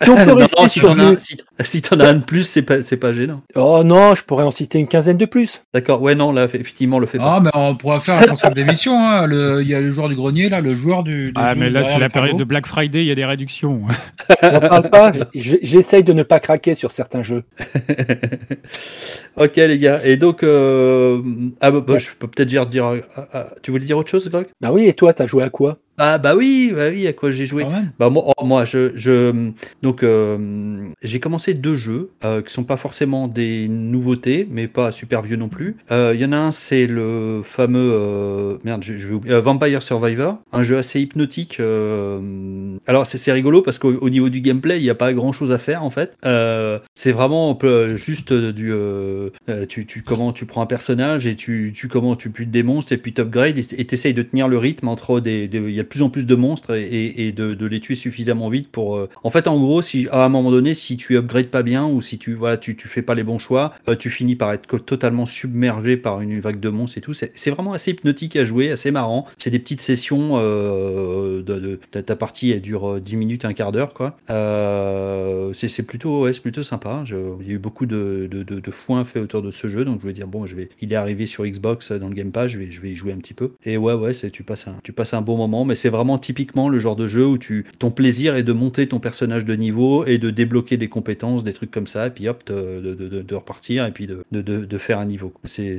si 0.03 0.11
on 0.11 0.15
peut 0.17 0.25
Non, 0.27 0.35
rester 0.37 0.57
non, 0.63 0.69
si 0.69 0.79
sur 0.79 0.89
t'en 0.89 0.99
as, 0.99 1.11
le- 1.13 1.21
si, 1.21 1.37
si 1.63 1.83
t'en 1.83 2.00
en 2.01 2.07
un 2.07 2.15
de 2.15 2.25
plus, 2.25 2.45
c'est 2.45 2.63
pas, 2.63 2.83
c'est 2.83 2.97
pas 2.97 3.13
gênant. 3.13 3.43
Oh 3.55 3.83
non, 3.85 4.15
je 4.15 4.25
pourrais 4.25 4.45
en 4.45 4.51
citer 4.51 4.79
une 4.79 4.87
quinzaine 4.89 5.17
de 5.17 5.25
plus. 5.27 5.63
D'accord, 5.75 6.01
ouais, 6.03 6.15
non, 6.15 6.33
là, 6.33 6.45
effectivement, 6.45 6.99
le 6.99 7.07
fait 7.07 7.19
pas. 7.19 7.37
Ah, 7.37 7.41
mais 7.41 7.51
on 7.55 7.75
pourra 7.77 8.01
faire 8.01 8.17
un 8.17 8.23
concept 8.27 8.55
d'émission. 8.57 8.99
hein. 8.99 9.27
Le- 9.27 9.63
Il 9.63 9.69
y 9.69 9.75
a 9.75 9.81
le 9.81 9.91
joueur 9.91 10.09
du 10.09 10.15
grenier, 10.17 10.49
là, 10.49 10.61
le 10.61 10.75
joueur 10.75 11.03
du. 11.03 11.27
du 11.27 11.33
Ah, 11.37 11.55
mais 11.57 11.69
là, 11.71 11.83
c'est 11.83 11.99
la 11.99 12.09
période 12.09 12.37
de 12.37 12.45
Black 12.45 12.67
Friday, 12.67 13.03
il 13.03 13.07
y 13.07 13.11
a 13.11 13.15
des 13.15 13.25
réductions. 13.25 13.83
J'en 14.43 14.61
parle 14.61 14.91
pas. 14.91 15.13
J'essaye 15.35 16.05
de 16.05 16.13
ne 16.13 16.23
pas 16.23 16.41
craquer 16.41 16.75
sur 16.75 16.91
certains 16.91 17.23
jeux. 17.23 17.45
ok, 19.37 19.57
les 19.57 19.79
gars. 19.79 20.01
Et 20.05 20.17
donc, 20.17 20.43
euh, 20.43 21.21
ah, 21.61 21.71
bah, 21.71 21.81
bah, 21.87 21.99
je 21.99 22.09
peux 22.19 22.27
peut-être 22.29 22.49
dire, 22.49 22.67
dire 22.67 22.85
ah, 23.17 23.25
ah, 23.33 23.47
tu 23.63 23.71
voulais 23.71 23.85
dire 23.85 23.99
autre 23.99 24.11
chose, 24.11 24.29
Grog 24.29 24.47
Bah 24.61 24.71
oui, 24.73 24.87
et 24.87 24.93
toi, 24.95 25.13
t'as 25.13 25.27
joué 25.27 25.43
à 25.45 25.51
quoi? 25.51 25.79
Ah, 26.01 26.19
bah 26.19 26.35
oui, 26.35 26.73
bah 26.75 26.89
oui, 26.91 27.07
à 27.07 27.13
quoi 27.13 27.31
j'ai 27.31 27.47
joué. 27.47 27.65
Bah 27.99 28.09
moi, 28.11 28.25
oh, 28.37 28.45
moi 28.45 28.65
je, 28.65 28.93
je 28.97 29.51
donc 29.83 30.03
euh, 30.03 30.89
j'ai 31.03 31.21
commencé 31.21 31.55
deux 31.55 31.77
jeux 31.77 32.11
euh, 32.25 32.41
qui 32.43 32.53
sont 32.53 32.65
pas 32.65 32.77
forcément 32.79 33.29
des 33.29 33.69
nouveautés, 33.69 34.49
mais 34.51 34.67
pas 34.67 34.93
super 34.93 35.23
vieux 35.23 35.37
non 35.37 35.49
plus. 35.49 35.77
Euh, 35.91 36.13
Il 36.15 36.21
y 36.21 36.25
en 36.25 36.33
a 36.33 36.37
un, 36.39 36.51
c'est 36.51 36.87
le 36.87 37.43
fameux 37.45 37.93
euh, 37.95 38.57
merde, 38.65 38.83
je, 38.83 38.97
je 38.97 39.09
vais 39.09 39.15
oublier, 39.15 39.35
euh, 39.35 39.41
Vampire 39.41 39.83
Survivor, 39.83 40.39
un 40.53 40.63
jeu 40.63 40.79
assez 40.79 41.01
hypnotique. 41.01 41.59
euh, 41.61 42.19
alors 42.87 43.07
c'est 43.07 43.33
rigolo 43.33 43.63
parce 43.63 43.79
qu'au 43.79 43.93
au 44.01 44.09
niveau 44.11 44.29
du 44.29 44.41
gameplay, 44.41 44.79
il 44.79 44.83
n'y 44.83 44.91
a 44.91 44.95
pas 44.95 45.13
grand 45.13 45.33
chose 45.33 45.53
à 45.53 45.59
faire 45.59 45.85
en 45.85 45.91
fait. 45.91 46.17
Euh, 46.25 46.79
c'est 46.95 47.13
vraiment 47.13 47.59
euh, 47.65 47.97
juste 47.97 48.33
du, 48.33 48.73
euh, 48.73 49.31
euh, 49.49 49.67
tu, 49.67 49.87
tu 49.87 50.03
comment 50.03 50.33
tu 50.33 50.47
prends 50.47 50.63
un 50.63 50.67
personnage 50.67 51.27
et 51.27 51.37
tu, 51.37 51.73
tu 51.75 51.89
comment 51.89 52.17
tu 52.17 52.29
butes 52.31 52.51
des 52.51 52.63
monstres 52.63 52.93
et 52.93 52.97
puis 52.97 53.13
tu 53.13 53.21
upgrades 53.21 53.59
et 53.59 53.85
t'essayes 53.87 54.15
de 54.15 54.23
tenir 54.23 54.49
le 54.49 54.59
rythme 54.59 54.89
entre 54.89 55.21
des, 55.21 55.47
y 55.47 55.81
a 55.81 55.85
plus 55.91 56.01
en 56.03 56.09
plus 56.09 56.25
de 56.25 56.35
monstres 56.35 56.75
et, 56.75 57.33
de, 57.33 57.67
les 57.67 57.81
tuer 57.81 57.95
suffisamment 57.95 58.49
vite 58.49 58.71
pour. 58.71 58.97
euh, 58.97 59.09
En 59.25 59.31
fait, 59.31 59.47
en 59.47 59.59
gros, 59.61 59.83
si 59.83 60.09
à 60.11 60.25
un 60.25 60.29
moment 60.31 60.51
donné, 60.51 60.73
si 60.73 60.97
tu 60.97 61.17
upgrades 61.17 61.49
pas 61.49 61.63
bien 61.63 61.87
ou 61.87 62.01
si 62.01 62.17
tu 62.19 62.35
voilà, 62.35 62.57
tu, 62.57 62.75
fais 62.87 63.03
pas 63.03 63.15
les 63.15 63.25
bons 63.25 63.39
choix, 63.39 63.75
euh, 63.89 63.97
tu 63.97 64.09
finis 64.09 64.37
par 64.37 64.53
être 64.53 64.79
totalement 64.79 65.27
submergé 65.27 65.97
par 65.99 66.21
une 66.23 66.41
vague 66.41 66.61
de 66.61 66.69
monstres 66.71 66.97
et 66.97 67.01
tout. 67.03 67.13
C'est 67.13 67.51
vraiment 67.51 67.73
assez 67.75 67.91
hypnotique 67.91 68.37
à 68.37 68.45
jouer, 68.45 68.71
assez 68.71 68.91
marrant. 68.91 69.27
C'est 69.37 69.51
des 69.51 69.59
petites 69.59 69.81
sessions. 69.83 70.39
Euh, 70.39 71.43
de, 71.43 71.81
ta- 71.91 72.17
partie 72.17 72.51
elle 72.51 72.61
dure 72.61 72.97
euh, 72.97 73.01
10 73.01 73.17
minutes, 73.17 73.45
un 73.45 73.53
quart 73.53 73.73
d'heure, 73.73 73.93
quoi. 73.95 74.17
C'est 75.55 75.83
plutôt, 75.87 76.23
ouais, 76.23 76.33
plutôt 76.33 76.63
sympa. 76.63 77.03
Je- 77.05 77.17
il 77.41 77.49
y 77.49 77.51
a 77.51 77.55
eu 77.55 77.59
beaucoup 77.59 77.87
de, 77.87 78.29
foin 78.71 79.05
fait 79.05 79.19
autour 79.21 79.43
de 79.43 79.51
ce 79.51 79.67
jeu, 79.69 79.85
donc 79.85 80.01
je 80.03 80.07
vais 80.07 80.13
dire 80.13 80.27
bon, 80.27 80.47
je 80.47 80.55
vais, 80.55 80.69
il 80.81 80.93
est 80.93 80.97
arrivé 80.97 81.27
sur 81.27 81.45
Xbox 81.45 81.93
dans 81.93 82.09
le 82.09 82.15
Game 82.15 82.31
Pass, 82.33 82.49
je 82.53 82.59
vais, 82.59 82.71
je 82.71 82.81
vais 82.81 82.91
y 82.91 82.97
jouer 82.97 83.13
un 83.13 83.19
petit 83.19 83.35
peu. 83.35 83.53
Et 83.65 83.77
ouais, 83.77 83.95
ouais, 83.95 84.13
tu 84.13 84.43
passes 84.43 84.67
tu 84.85 84.93
passes 84.93 85.15
un 85.15 85.23
bon 85.23 85.37
moment, 85.37 85.65
mais 85.65 85.75
c'est 85.81 85.89
vraiment 85.89 86.19
typiquement 86.19 86.69
le 86.69 86.79
genre 86.79 86.97
de 86.97 87.07
jeu 87.07 87.27
où 87.27 87.39
tu, 87.39 87.65
ton 87.79 87.91
plaisir 87.91 88.37
est 88.37 88.43
de 88.43 88.53
monter 88.53 88.87
ton 88.87 89.01
personnage 89.01 89.45
de 89.45 89.55
niveau 89.55 90.05
et 90.05 90.19
de 90.19 90.31
débloquer 90.31 90.77
des 90.77 90.89
compétences, 90.89 91.43
des 91.43 91.53
trucs 91.53 91.71
comme 91.71 91.87
ça, 91.87 92.07
et 92.09 92.11
puis 92.11 92.29
hop, 92.29 92.45
de, 92.47 92.81
de, 92.95 93.23
de, 93.23 93.35
repartir 93.35 93.87
et 93.87 93.93
puis 93.93 94.07
de, 94.07 94.79
faire 94.79 94.99
un 94.99 95.07
niveau. 95.07 95.33
C'est, 95.45 95.79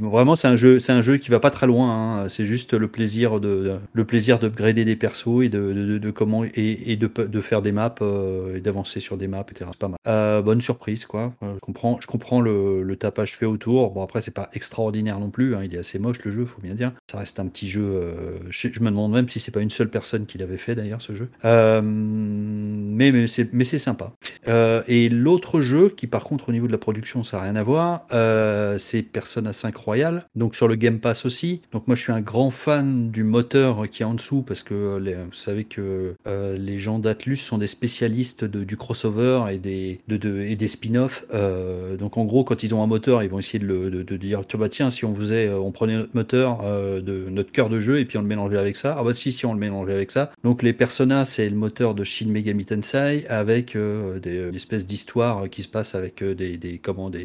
vraiment 0.00 0.36
c'est 0.36 0.48
un 0.48 0.56
jeu, 0.56 0.78
c'est 0.78 0.92
un 0.92 1.00
jeu 1.02 1.16
qui 1.16 1.30
va 1.30 1.40
pas 1.40 1.50
très 1.50 1.66
loin. 1.66 2.22
hein. 2.24 2.28
C'est 2.28 2.44
juste 2.44 2.74
le 2.74 2.88
plaisir 2.88 3.40
de, 3.40 3.76
le 3.92 4.04
plaisir 4.04 4.38
d'upgrader 4.38 4.84
des 4.84 4.96
persos 4.96 5.42
et 5.42 5.48
de, 5.48 6.10
comment 6.10 6.44
et, 6.44 6.92
et 6.92 6.96
de, 6.96 7.40
faire 7.40 7.62
des 7.62 7.72
maps 7.72 7.94
euh, 8.02 8.56
et 8.56 8.60
d'avancer 8.60 9.00
sur 9.00 9.16
des 9.16 9.28
maps, 9.28 9.44
etc. 9.50 9.70
Pas 9.78 9.88
mal. 9.88 9.96
Euh, 10.06 10.42
bonne 10.42 10.60
surprise, 10.60 11.06
quoi. 11.06 11.32
Euh, 11.42 11.54
je 11.54 11.60
comprends, 11.60 11.98
je 12.00 12.06
comprends 12.06 12.40
le, 12.40 12.82
le 12.82 12.96
tapage 12.96 13.36
fait 13.36 13.46
autour. 13.46 13.90
Bon 13.92 14.02
après 14.02 14.20
c'est 14.22 14.34
pas 14.34 14.50
extraordinaire 14.52 15.18
non 15.18 15.30
plus. 15.30 15.54
hein. 15.54 15.60
Il 15.64 15.74
est 15.74 15.78
assez 15.78 15.98
moche 15.98 16.22
le 16.24 16.32
jeu, 16.32 16.44
faut 16.44 16.60
bien 16.60 16.74
dire. 16.74 16.92
Ça 17.10 17.18
reste 17.18 17.40
un 17.40 17.46
petit 17.46 17.68
jeu. 17.68 18.02
je, 18.50 18.68
je 18.72 18.80
me 18.90 18.96
demande 18.96 19.12
même 19.12 19.28
si 19.28 19.40
c'est 19.40 19.50
pas 19.52 19.60
une 19.60 19.70
seule 19.70 19.88
personne 19.90 20.26
qui 20.26 20.38
l'avait 20.38 20.56
fait 20.58 20.74
d'ailleurs 20.74 21.02
ce 21.02 21.14
jeu. 21.14 21.28
Euh, 21.44 21.80
mais 21.82 23.12
mais 23.52 23.64
c'est 23.64 23.78
sympa. 23.78 24.12
Euh, 24.48 24.82
et 24.88 25.08
l'autre 25.08 25.60
jeu 25.60 25.88
qui 25.90 26.06
par 26.06 26.24
contre 26.24 26.48
au 26.48 26.52
niveau 26.52 26.66
de 26.66 26.72
la 26.72 26.78
production 26.78 27.22
ça 27.24 27.38
n'a 27.38 27.44
rien 27.44 27.56
à 27.56 27.62
voir, 27.62 28.06
euh, 28.12 28.78
c'est 28.78 29.02
Persona 29.02 29.52
5 29.52 29.76
Royal, 29.76 30.24
donc 30.34 30.54
sur 30.56 30.68
le 30.68 30.74
Game 30.74 30.98
Pass 31.00 31.24
aussi. 31.26 31.60
Donc 31.72 31.86
moi 31.86 31.96
je 31.96 32.02
suis 32.02 32.12
un 32.12 32.20
grand 32.20 32.50
fan 32.50 33.10
du 33.10 33.24
moteur 33.24 33.88
qui 33.90 34.02
est 34.02 34.06
en 34.06 34.14
dessous 34.14 34.42
parce 34.42 34.62
que 34.62 34.98
vous 35.26 35.32
savez 35.34 35.64
que 35.64 36.14
euh, 36.26 36.56
les 36.58 36.78
gens 36.78 36.98
d'Atlus 36.98 37.36
sont 37.36 37.58
des 37.58 37.66
spécialistes 37.66 38.44
de- 38.44 38.64
du 38.64 38.76
crossover 38.76 39.44
et 39.52 39.58
des, 39.58 40.00
de, 40.08 40.16
de- 40.16 40.40
et 40.42 40.56
des 40.56 40.66
spin-offs. 40.66 41.24
Euh, 41.32 41.96
donc 41.96 42.16
en 42.16 42.24
gros 42.24 42.44
quand 42.44 42.62
ils 42.62 42.74
ont 42.74 42.82
un 42.82 42.86
moteur 42.86 43.22
ils 43.22 43.30
vont 43.30 43.38
essayer 43.38 43.58
de, 43.58 43.66
le, 43.66 43.90
de, 44.04 44.16
dire 44.16 44.42
bah, 44.58 44.68
tiens 44.68 44.90
si 44.90 45.04
on 45.04 45.14
faisait, 45.14 45.48
on 45.50 45.70
prenait 45.72 45.96
notre 45.96 46.14
moteur 46.14 46.62
de 46.62 47.26
notre 47.30 47.52
cœur 47.52 47.68
de 47.68 47.80
jeu 47.80 47.98
et 48.00 48.04
puis 48.04 48.18
on 48.18 48.22
le 48.22 48.26
mélangeait 48.26 48.58
avec 48.58 48.76
ça. 48.78 48.96
Ah 48.98 49.04
bah 49.04 49.12
si 49.12 49.32
si 49.32 49.46
on 49.46 49.52
le 49.52 49.58
mélangeait 49.58 49.92
avec 49.94 50.10
ça. 50.10 50.32
Donc 50.44 50.62
les 50.62 50.72
Persona 50.72 51.24
c'est 51.24 51.48
le 51.48 51.56
moteur 51.56 51.94
de 51.94 52.04
Shin 52.04 52.28
Megami 52.28 52.64
Tensei 52.64 53.26
avec 53.28 53.76
euh, 53.76 54.18
des, 54.18 54.48
une 54.48 54.54
espèce 54.54 54.86
d'histoire 54.86 55.48
qui 55.50 55.62
se 55.62 55.68
passe 55.68 55.94
avec 55.94 56.22
euh, 56.22 56.34
des, 56.34 56.56
des 56.56 56.80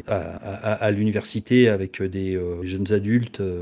à, 0.06 0.90
l'université 0.90 1.68
avec 1.68 2.00
euh, 2.00 2.08
des 2.08 2.36
euh, 2.36 2.62
jeunes 2.62 2.92
adultes 2.92 3.40
euh, 3.40 3.60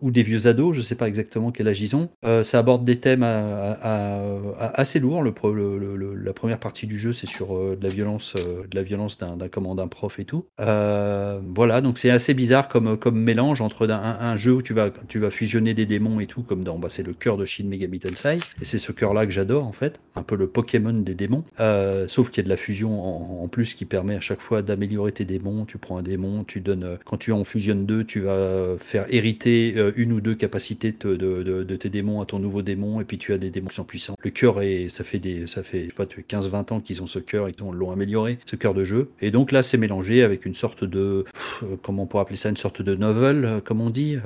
ou 0.00 0.10
des 0.10 0.22
vieux 0.22 0.46
ados, 0.46 0.76
je 0.76 0.82
sais 0.82 0.94
pas 0.94 1.08
exactement 1.08 1.50
quel 1.50 1.68
âge 1.68 1.80
ils 1.80 1.96
ont. 1.96 2.10
Euh, 2.24 2.42
ça 2.42 2.58
aborde 2.58 2.84
des 2.84 2.96
thèmes 2.96 3.22
assez 3.22 5.00
lourds. 5.00 5.22
La 5.22 6.32
première 6.32 6.58
partie 6.58 6.86
du 6.86 6.98
jeu 6.98 7.12
c'est 7.12 7.26
sur 7.26 7.56
euh, 7.56 7.76
de 7.76 7.82
la 7.82 7.88
violence, 7.92 8.34
euh, 8.36 8.62
la 8.72 8.82
violence 8.82 9.18
d'un 9.18 9.36
d'un 9.36 9.88
prof 9.88 10.18
et 10.18 10.24
tout. 10.24 10.46
Euh, 10.60 11.40
voilà, 11.54 11.80
donc 11.80 11.98
c'est 11.98 12.10
assez 12.10 12.34
bizarre 12.34 12.68
comme 12.68 13.20
mélange 13.20 13.60
entre 13.60 13.88
un, 13.88 14.36
jeu 14.36 14.52
où 14.52 14.62
tu 14.62 14.74
vas 14.74 15.30
fusionner 15.30 15.74
des 15.74 15.86
démons 15.86 16.20
et 16.20 16.26
tout 16.26 16.42
comme 16.48 16.64
dans 16.64 16.78
bah, 16.78 16.88
c'est 16.88 17.02
le 17.06 17.12
cœur 17.12 17.36
de 17.36 17.44
Shin 17.44 17.64
Megami 17.64 18.00
Tensei 18.00 18.38
et 18.60 18.64
c'est 18.64 18.78
ce 18.78 18.92
cœur 18.92 19.14
là 19.14 19.26
que 19.26 19.32
j'adore 19.32 19.64
en 19.66 19.72
fait, 19.72 20.00
un 20.16 20.22
peu 20.22 20.34
le 20.36 20.46
Pokémon 20.48 20.92
des 20.92 21.14
démons. 21.14 21.44
Euh, 21.60 22.08
sauf 22.08 22.30
qu'il 22.30 22.38
y 22.38 22.44
a 22.44 22.44
de 22.44 22.48
la 22.48 22.56
fusion 22.56 23.42
en, 23.42 23.48
plus 23.48 23.74
qui 23.74 23.84
permet 23.84 24.14
à 24.16 24.20
chaque 24.20 24.40
fois 24.40 24.62
d'améliorer 24.62 25.12
tes 25.12 25.24
démons. 25.24 25.64
Tu 25.64 25.78
prends 25.78 25.98
un 25.98 26.02
démon, 26.02 26.44
tu 26.44 26.60
donnes 26.60 26.84
euh, 26.84 26.96
quand 27.04 27.16
tu 27.16 27.32
en 27.32 27.44
fusionnes 27.44 27.86
deux, 27.86 28.04
tu 28.04 28.20
vas 28.20 28.76
faire 28.78 29.06
hériter 29.10 29.74
euh, 29.76 29.92
une 29.96 30.12
ou 30.12 30.20
deux 30.20 30.34
capacités 30.34 30.92
de, 30.92 31.76
tes 31.76 31.88
démons 31.90 32.20
à 32.20 32.26
ton 32.26 32.38
nouveau 32.38 32.62
démon 32.62 33.00
et 33.00 33.04
puis 33.04 33.18
tu 33.18 33.32
as 33.32 33.38
des 33.38 33.50
démons 33.50 33.68
qui 33.68 33.74
sont 33.76 33.84
puissants. 33.84 34.16
Le 34.22 34.30
cœur 34.30 34.62
est 34.62 34.88
ça 34.88 35.04
fait 35.04 35.18
des 35.18 35.46
ça 35.46 35.62
fait 35.62 35.84
je 35.84 35.86
sais 35.88 35.92
pas 35.92 36.04
15-20 36.04 36.72
ans 36.72 36.80
qu'ils 36.80 37.02
ont 37.02 37.06
ce 37.06 37.18
cœur 37.18 37.48
et 37.48 37.52
qu'ils 37.52 37.64
l'ont 37.64 37.90
amélioré 37.90 38.38
ce 38.46 38.56
cœur 38.56 38.74
de 38.74 38.84
jeu 38.84 39.10
et 39.20 39.30
donc 39.30 39.52
là 39.52 39.62
c'est 39.62 39.76
mélangé 39.76 40.22
avec 40.22 40.46
une 40.46 40.54
sorte 40.54 40.84
de 40.84 41.24
pff, 41.32 41.64
comment 41.82 42.04
on 42.04 42.06
pourrait 42.06 42.22
appeler 42.22 42.36
ça 42.36 42.48
une 42.48 42.56
sorte 42.56 42.82
de 42.82 42.94
novel 42.94 43.60
comme 43.64 43.80
on 43.80 43.90
dit 43.90 44.16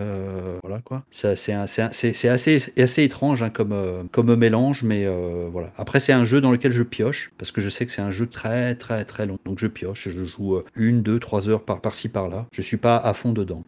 voilà 0.63 0.81
quoi 0.85 1.05
ça 1.11 1.37
c'est 1.37 1.53
un- 1.53 1.67
c'est 1.67 2.12
c'est 2.13 2.29
assez 2.29 3.03
étrange 3.03 3.43
hein, 3.43 3.51
comme 3.51 3.73
euh, 3.73 4.03
comme 4.11 4.35
mélange 4.35 4.83
mais 4.83 5.05
euh, 5.07 5.49
voilà. 5.51 5.73
Après 5.77 6.01
c'est 6.01 6.13
un 6.13 6.25
jeu 6.25 6.41
dans 6.41 6.51
lequel 6.51 6.73
je 6.73 6.83
pioche 6.83 7.33
parce 7.39 7.51
que 7.51 7.61
je 7.61 7.69
sais 7.69 7.87
que 7.87 7.93
c'est 7.93 8.03
un 8.03 8.11
jeu 8.11 8.27
très 8.27 8.75
très 8.75 9.05
très 9.05 9.27
long. 9.27 9.39
Donc 9.45 9.59
je 9.59 9.67
pioche 9.67 10.09
je 10.09 10.25
joue 10.25 10.57
euh, 10.57 10.65
une 10.77 11.03
deux 11.03 11.19
trois 11.19 11.49
heures 11.49 11.63
par 11.65 11.81
par 11.81 11.95
ci 11.95 12.09
par 12.09 12.29
là 12.29 12.47
je 12.53 12.63
suis 12.63 12.77
pas 12.77 12.97
à 12.97 13.15
fond 13.15 13.33
dedans. 13.33 13.65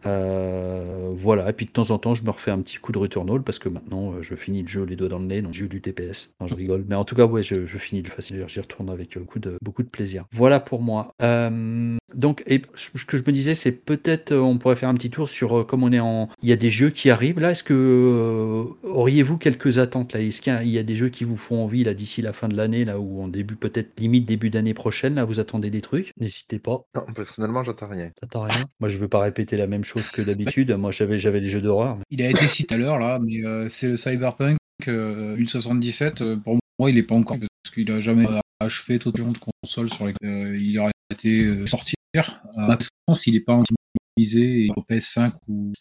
Voilà. 1.17 1.49
Et 1.49 1.53
puis 1.53 1.65
de 1.65 1.71
temps 1.71 1.91
en 1.91 1.97
temps 1.97 2.13
je 2.13 2.23
me 2.23 2.29
refais 2.29 2.51
un 2.51 2.59
petit 2.59 2.77
coup 2.77 2.91
de 2.91 2.97
Returnal 2.97 3.41
parce 3.41 3.59
que 3.59 3.69
maintenant 3.69 4.21
je 4.21 4.35
finis 4.35 4.61
le 4.61 4.67
jeu 4.67 4.83
les 4.83 4.95
doigts 4.95 5.09
dans 5.09 5.19
le 5.19 5.25
nez 5.25 5.41
donc 5.41 5.53
j'ai 5.53 5.67
du 5.67 5.81
TPS 5.81 6.35
je 6.45 6.53
rigole. 6.55 6.85
Mais 6.87 6.95
en 6.95 7.05
tout 7.05 7.15
cas 7.15 7.25
ouais 7.25 7.43
je, 7.43 7.65
je 7.65 7.77
finis 7.77 8.01
le 8.01 8.09
facile. 8.09 8.43
J'y 8.47 8.59
retourne 8.59 8.89
avec 8.89 9.17
beaucoup 9.17 9.83
de 9.83 9.89
plaisir. 9.89 10.25
Voilà 10.31 10.59
pour 10.59 10.81
moi. 10.81 11.13
Donc 12.13 12.43
ce 12.75 13.05
que 13.05 13.17
je 13.17 13.23
me 13.25 13.31
disais 13.31 13.55
c'est 13.55 13.71
peut-être 13.71 14.33
on 14.33 14.57
pourrait 14.57 14.75
faire 14.75 14.89
un 14.89 14.95
petit 14.95 15.09
tour 15.09 15.29
sur 15.29 15.65
comme 15.67 15.83
on 15.83 15.91
est 15.91 15.99
en 15.99 16.29
il 16.41 16.49
y 16.49 16.53
a 16.53 16.55
des 16.55 16.69
jeux 16.69 16.89
qui 16.89 17.09
arrivent 17.09 17.39
là. 17.39 17.51
Est-ce 17.51 17.63
que 17.63 17.73
auriez-vous 18.83 19.37
quelques 19.37 19.77
attentes 19.77 20.13
là? 20.13 20.21
Est-ce 20.21 20.41
qu'il 20.41 20.53
y 20.53 20.55
a- 20.55 20.63
il 20.63 20.69
y 20.69 20.77
a 20.77 20.83
des 20.83 20.95
jeux 20.95 21.09
qui 21.09 21.23
vous 21.23 21.37
font 21.37 21.63
envie 21.63 21.83
là 21.83 21.93
d'ici 21.93 22.21
la 22.21 22.33
fin 22.33 22.47
de 22.47 22.55
l'année 22.55 22.85
là 22.85 22.99
ou 22.99 23.21
en 23.21 23.27
début 23.27 23.55
peut-être 23.55 23.99
limite 23.99 24.25
début 24.25 24.49
d'année 24.49 24.73
prochaine 24.73 25.15
là 25.15 25.25
vous 25.25 25.39
attendez 25.39 25.69
des 25.69 25.81
trucs? 25.81 26.11
N'hésitez 26.19 26.59
pas 26.59 26.81
Non, 26.95 27.05
personnellement, 27.13 27.63
j'attends 27.63 27.87
rien. 27.89 28.11
T'attends 28.19 28.43
rien? 28.43 28.63
Moi, 28.79 28.89
je 28.89 28.97
veux 28.97 29.07
pas 29.07 29.19
répéter 29.19 29.57
la 29.57 29.67
même 29.67 29.83
chose 29.83 30.09
que 30.09 30.21
d'habitude. 30.21 30.71
Moi, 30.71 30.91
j'avais, 30.91 31.19
j'avais 31.19 31.41
des 31.41 31.49
jeux 31.49 31.61
d'horreur. 31.61 31.97
mais- 31.97 32.03
Il 32.11 32.21
a 32.21 32.29
été 32.29 32.47
cité 32.47 32.75
à 32.75 32.77
l'heure 32.77 32.99
là, 32.99 33.19
mais 33.19 33.43
euh, 33.45 33.67
c'est 33.69 33.87
le 33.89 33.97
Cyberpunk 33.97 34.57
euh, 34.87 35.35
1077. 35.37 36.21
euh, 36.21 36.35
pour 36.37 36.57
moi, 36.79 36.89
il 36.89 36.97
est 36.97 37.03
pas 37.03 37.15
encore 37.15 37.37
parce 37.39 37.73
qu'il 37.73 37.89
a 37.91 37.99
jamais 37.99 38.25
achevé 38.59 38.99
tout 38.99 39.11
le 39.15 39.23
long 39.23 39.31
de 39.31 39.37
console 39.37 39.89
sur 39.91 40.05
lesquelles 40.05 40.29
euh, 40.29 40.57
il 40.57 40.77
aurait 40.79 40.91
été 41.11 41.43
euh, 41.45 41.65
sortir. 41.67 41.95
À 42.15 42.67
ma 42.67 42.77
connaissance, 42.77 43.27
il 43.27 43.35
est 43.35 43.41
pas 43.41 43.59
optimisé 44.17 44.69
au 44.75 44.81
PS5 44.81 45.33
ou 45.49 45.71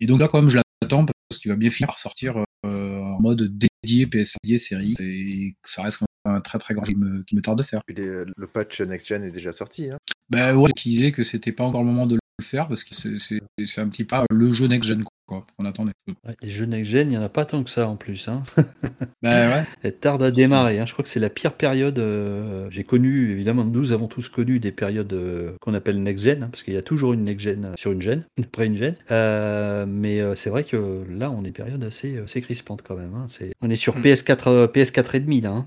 et 0.00 0.06
donc 0.06 0.18
là 0.20 0.28
quand 0.28 0.40
même 0.40 0.48
je 0.50 0.56
l'attends 0.84 1.06
parce 1.28 1.40
qu'il 1.40 1.50
va 1.50 1.56
bien 1.56 1.70
finir 1.70 1.88
par 1.88 1.98
sortir 1.98 2.36
euh, 2.66 3.00
en 3.00 3.20
mode 3.20 3.56
dédié 3.82 4.06
PS 4.06 4.36
dédié 4.42 4.58
série 4.58 4.94
et 5.00 5.56
que 5.62 5.70
ça 5.70 5.82
reste 5.82 5.98
quand 5.98 6.06
même 6.26 6.36
un 6.36 6.40
très 6.40 6.58
très 6.58 6.74
grand 6.74 6.84
qui 6.84 6.94
me, 6.94 7.22
qui 7.24 7.36
me 7.36 7.42
tarde 7.42 7.58
de 7.58 7.62
faire. 7.62 7.80
Les- 7.88 8.24
le 8.36 8.46
patch 8.46 8.80
Next 8.80 9.08
Gen 9.08 9.22
est 9.24 9.30
déjà 9.30 9.52
sorti. 9.52 9.90
Hein. 9.90 9.98
Bah 10.30 10.54
ouais, 10.56 10.70
qui 10.76 10.88
disait 10.90 11.12
que 11.12 11.22
c'était 11.24 11.52
pas 11.52 11.64
encore 11.64 11.82
le 11.82 11.86
moment 11.90 12.06
de 12.06 12.14
le 12.38 12.44
faire 12.44 12.66
parce 12.68 12.82
que 12.84 12.94
c'est- 12.94 13.78
un 13.80 13.88
petit 13.88 14.04
peu 14.04 14.16
le 14.30 14.52
jeu 14.52 14.66
next 14.66 14.88
gen 14.88 15.04
quoi 15.42 15.46
qu'on 15.56 15.64
attendait. 15.64 15.92
Ouais, 16.26 16.34
les 16.42 16.50
jeux 16.50 16.66
next-gen, 16.66 17.08
il 17.08 17.10
n'y 17.10 17.18
en 17.18 17.22
a 17.22 17.28
pas 17.28 17.44
tant 17.44 17.62
que 17.62 17.70
ça 17.70 17.88
en 17.88 17.96
plus. 17.96 18.28
Hein. 18.28 18.42
Ouais. 19.22 19.64
Elle 19.82 19.94
tarde 19.96 20.22
à 20.22 20.30
démarrer. 20.30 20.78
hein. 20.78 20.84
Je 20.86 20.92
crois 20.92 21.02
que 21.02 21.08
c'est 21.08 21.18
la 21.20 21.30
pire 21.30 21.54
période. 21.54 21.98
euh, 21.98 22.68
J'ai 22.70 22.84
connu, 22.84 23.32
évidemment, 23.32 23.64
nous 23.64 23.92
avons 23.92 24.06
tous 24.06 24.28
connu 24.28 24.58
des 24.60 24.70
périodes 24.70 25.12
euh, 25.14 25.52
qu'on 25.62 25.72
appelle 25.72 26.02
next-gen, 26.02 26.42
hein, 26.42 26.48
parce 26.50 26.62
qu'il 26.62 26.74
y 26.74 26.76
a 26.76 26.82
toujours 26.82 27.14
une 27.14 27.24
next-gen 27.24 27.64
euh, 27.64 27.72
sur 27.76 27.92
une 27.92 28.02
gène, 28.02 28.24
après 28.38 28.66
une 28.66 28.76
gène. 28.76 28.96
Euh, 29.10 29.86
mais 29.88 30.20
c'est 30.36 30.50
vrai 30.50 30.64
que 30.64 31.04
là, 31.10 31.30
on 31.30 31.42
est 31.44 31.52
période 31.52 31.82
assez, 31.84 32.18
assez 32.18 32.42
crispante 32.42 32.82
quand 32.86 32.96
même. 32.96 33.14
hein. 33.14 33.26
On 33.62 33.70
est 33.70 33.76
sur 33.76 33.96
PS4, 33.98 34.48
euh, 34.48 34.66
PS4 34.66 35.16
et 35.16 35.20
demi 35.20 35.40
là. 35.40 35.64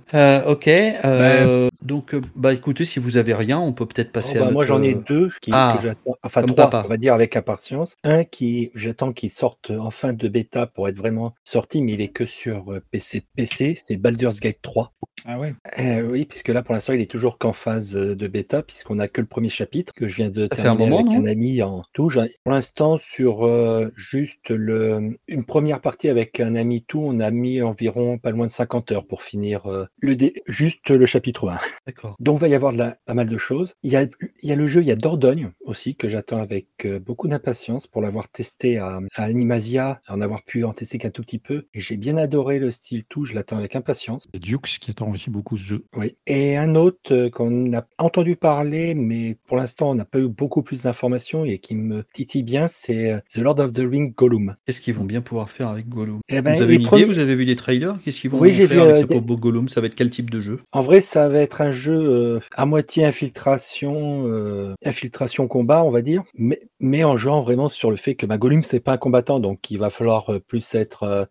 ok. 0.47 0.67
euh, 0.67 1.69
Donc, 1.81 2.13
euh, 2.13 2.21
bah 2.35 2.53
écoutez, 2.53 2.85
si 2.85 2.99
vous 2.99 3.17
avez 3.17 3.33
rien, 3.33 3.59
on 3.59 3.73
peut 3.73 3.85
peut-être 3.85 4.11
passer 4.11 4.37
Oh, 4.37 4.41
bah, 4.41 4.47
à 4.47 4.51
moi, 4.51 4.65
notre, 4.65 4.75
j'en 4.77 4.83
ai 4.83 4.95
euh, 4.95 5.03
deux 5.07 5.31
qui, 5.41 5.51
Ah, 5.53 5.75
que 5.77 5.83
j'attends. 5.83 6.15
Enfin, 6.23 6.43
trois, 6.43 6.69
papa. 6.69 6.83
on 6.85 6.89
va 6.89 6.97
dire, 6.97 7.13
avec 7.13 7.35
impatience. 7.35 7.95
Un 8.03 8.23
qui, 8.23 8.71
j'attends 8.75 9.13
qu'il 9.13 9.29
sorte 9.29 9.71
en 9.71 9.91
fin 9.91 10.13
de 10.13 10.27
bêta 10.27 10.65
pour 10.67 10.87
être 10.87 10.97
vraiment 10.97 11.35
sorti, 11.43 11.81
mais 11.81 11.93
il 11.93 12.01
est 12.01 12.07
que 12.09 12.25
sur 12.25 12.71
euh, 12.73 12.81
PC. 12.91 13.23
PC, 13.35 13.75
c'est 13.79 13.97
Baldur's 13.97 14.39
Gate 14.39 14.59
3. 14.61 14.93
Ah 15.25 15.39
ouais. 15.39 15.55
Euh, 15.79 16.01
oui, 16.03 16.25
puisque 16.25 16.49
là, 16.49 16.61
pour 16.61 16.73
l'instant, 16.73 16.93
il 16.93 17.01
est 17.01 17.09
toujours 17.09 17.37
qu'en 17.37 17.53
phase 17.53 17.91
de 17.91 18.27
bêta, 18.27 18.61
puisqu'on 18.63 18.99
a 18.99 19.07
que 19.07 19.19
le 19.21 19.27
premier 19.27 19.49
chapitre 19.49 19.93
que 19.93 20.07
je 20.07 20.17
viens 20.17 20.29
de 20.29 20.43
un 20.45 20.47
terminer 20.47 20.89
moment, 20.89 21.09
avec 21.11 21.19
un 21.21 21.25
ami 21.25 21.61
en 21.63 21.81
tout. 21.93 22.09
Pour 22.43 22.53
l'instant, 22.53 22.97
sur 22.97 23.45
euh, 23.45 23.89
juste 23.95 24.49
le, 24.49 25.17
une 25.27 25.43
première 25.45 25.81
partie 25.81 26.09
avec 26.09 26.39
un 26.39 26.55
ami 26.55 26.83
tout, 26.87 27.01
on 27.03 27.19
a 27.19 27.31
mis 27.31 27.61
environ 27.61 28.17
pas 28.17 28.31
loin 28.31 28.47
de 28.47 28.51
50 28.51 28.91
heures 28.91 29.05
pour 29.07 29.23
finir 29.23 29.65
euh, 29.67 29.85
le 29.99 30.15
dé- 30.15 30.33
juste 30.47 30.89
le 30.89 31.05
chapitre 31.05 31.49
1. 31.49 31.57
D'accord. 31.86 32.15
Donc, 32.19 32.38
il 32.38 32.41
va 32.41 32.47
y 32.49 32.56
avoir 32.56 32.73
de 32.73 32.77
la- 32.77 32.97
pas 33.06 33.13
mal 33.13 33.27
de 33.30 33.38
choses. 33.38 33.73
Il 33.84 33.91
y, 33.91 33.95
a, 33.95 34.03
il 34.03 34.49
y 34.49 34.51
a 34.51 34.56
le 34.56 34.67
jeu, 34.67 34.82
il 34.82 34.88
y 34.88 34.91
a 34.91 34.95
Dordogne 34.95 35.51
aussi, 35.65 35.95
que 35.95 36.08
j'attends 36.08 36.41
avec 36.41 36.67
euh, 36.86 36.99
beaucoup 36.99 37.27
d'impatience 37.27 37.88
pour 37.88 38.01
l'avoir 38.01 38.27
testé 38.30 38.77
à, 38.77 38.99
à 39.15 39.23
Animasia, 39.23 40.01
en 40.10 40.19
avoir 40.21 40.43
pu 40.43 40.63
en 40.63 40.73
tester 40.73 40.97
qu'un 40.97 41.10
tout 41.12 41.21
petit 41.21 41.39
peu. 41.39 41.65
J'ai 41.73 41.95
bien 41.97 42.17
adoré 42.17 42.60
le 42.60 42.71
style 42.71 43.06
tout, 43.06 43.23
je 43.25 43.34
l'attends 43.36 43.58
avec 43.58 43.75
impatience. 43.75 44.27
Et 44.34 44.39
Dukes 44.39 44.80
qui 44.82 44.91
attend 44.91 45.10
aussi 45.12 45.30
beaucoup 45.30 45.58
ce 45.58 45.63
jeu. 45.63 45.86
Oui. 45.95 46.15
Et 46.27 46.58
un 46.58 46.75
autre 46.75 47.13
euh, 47.13 47.30
qu'on 47.30 47.73
a 47.73 47.86
entendu 47.97 48.36
parler, 48.36 48.93
mais 48.95 49.38
pour 49.47 49.58
l'instant, 49.58 49.91
on 49.91 49.95
n'a 49.95 50.06
pas 50.06 50.19
eu 50.19 50.27
beaucoup 50.27 50.63
plus 50.63 50.84
d'informations 50.84 51.45
et 51.45 51.60
qui 51.60 51.75
me 51.75 52.03
titille 52.13 52.43
bien, 52.43 52.67
c'est 52.69 53.12
euh, 53.13 53.19
The 53.34 53.38
Lord 53.38 53.60
of 53.60 53.73
the 53.73 53.80
Ring 53.89 54.13
Gollum. 54.15 54.56
Qu'est-ce 54.65 54.82
qu'ils 54.82 54.93
vont 54.95 55.06
bien 55.06 55.21
pouvoir 55.21 55.49
faire 55.49 55.69
avec 55.69 55.88
Gollum? 55.88 56.19
Eh 56.27 56.41
ben, 56.41 56.56
Vous 56.56 56.62
avez 56.63 56.75
une 56.75 56.82
idée? 56.82 57.06
Vous 57.06 57.19
avez 57.19 57.36
vu 57.36 57.45
les 57.45 57.56
trailers? 57.56 57.97
Qu'est-ce 58.03 58.19
qu'ils 58.19 58.30
vont 58.32 58.39
Oui, 58.39 58.53
j'ai 58.53 58.67
faire 58.67 58.84
vu, 58.84 58.89
avec 58.91 58.95
euh, 58.97 59.01
ce 59.01 59.06
des- 59.08 59.21
pauvre 59.21 59.39
Gollum? 59.39 59.69
Ça 59.69 59.80
va 59.82 59.88
être 59.88 59.95
quel 59.95 60.10
type 60.10 60.30
de 60.30 60.41
jeu? 60.41 60.60
En 60.71 60.82
vrai, 60.82 61.01
ça 61.01 61.27
va 61.30 61.39
être 61.39 61.57
un 61.62 61.72
jeu 61.72 61.93
euh, 61.96 62.39
à 62.56 62.65
moitié 62.65 63.06
infiltration, 63.06 64.28
euh, 64.28 64.74
infiltration 64.84 65.48
combat, 65.48 65.84
on 65.84 65.91
va 65.91 66.02
dire, 66.02 66.24
mais, 66.36 66.62
mais 66.80 67.04
en 67.04 67.17
jouant 67.17 67.41
vraiment 67.41 67.70
sur 67.70 67.91
le 67.91 67.98
fait 67.98 68.15
que 68.15 68.26
bah, 68.26 68.38
Gollum 68.38 68.63
c'est 68.63 68.80
pas 68.80 68.93
un 68.93 68.98
combattant, 68.98 69.39
donc 69.39 69.70
il 69.70 69.78
va 69.78 69.89
falloir 69.89 70.32
euh, 70.32 70.39
plus 70.39 70.76
être 70.76 71.28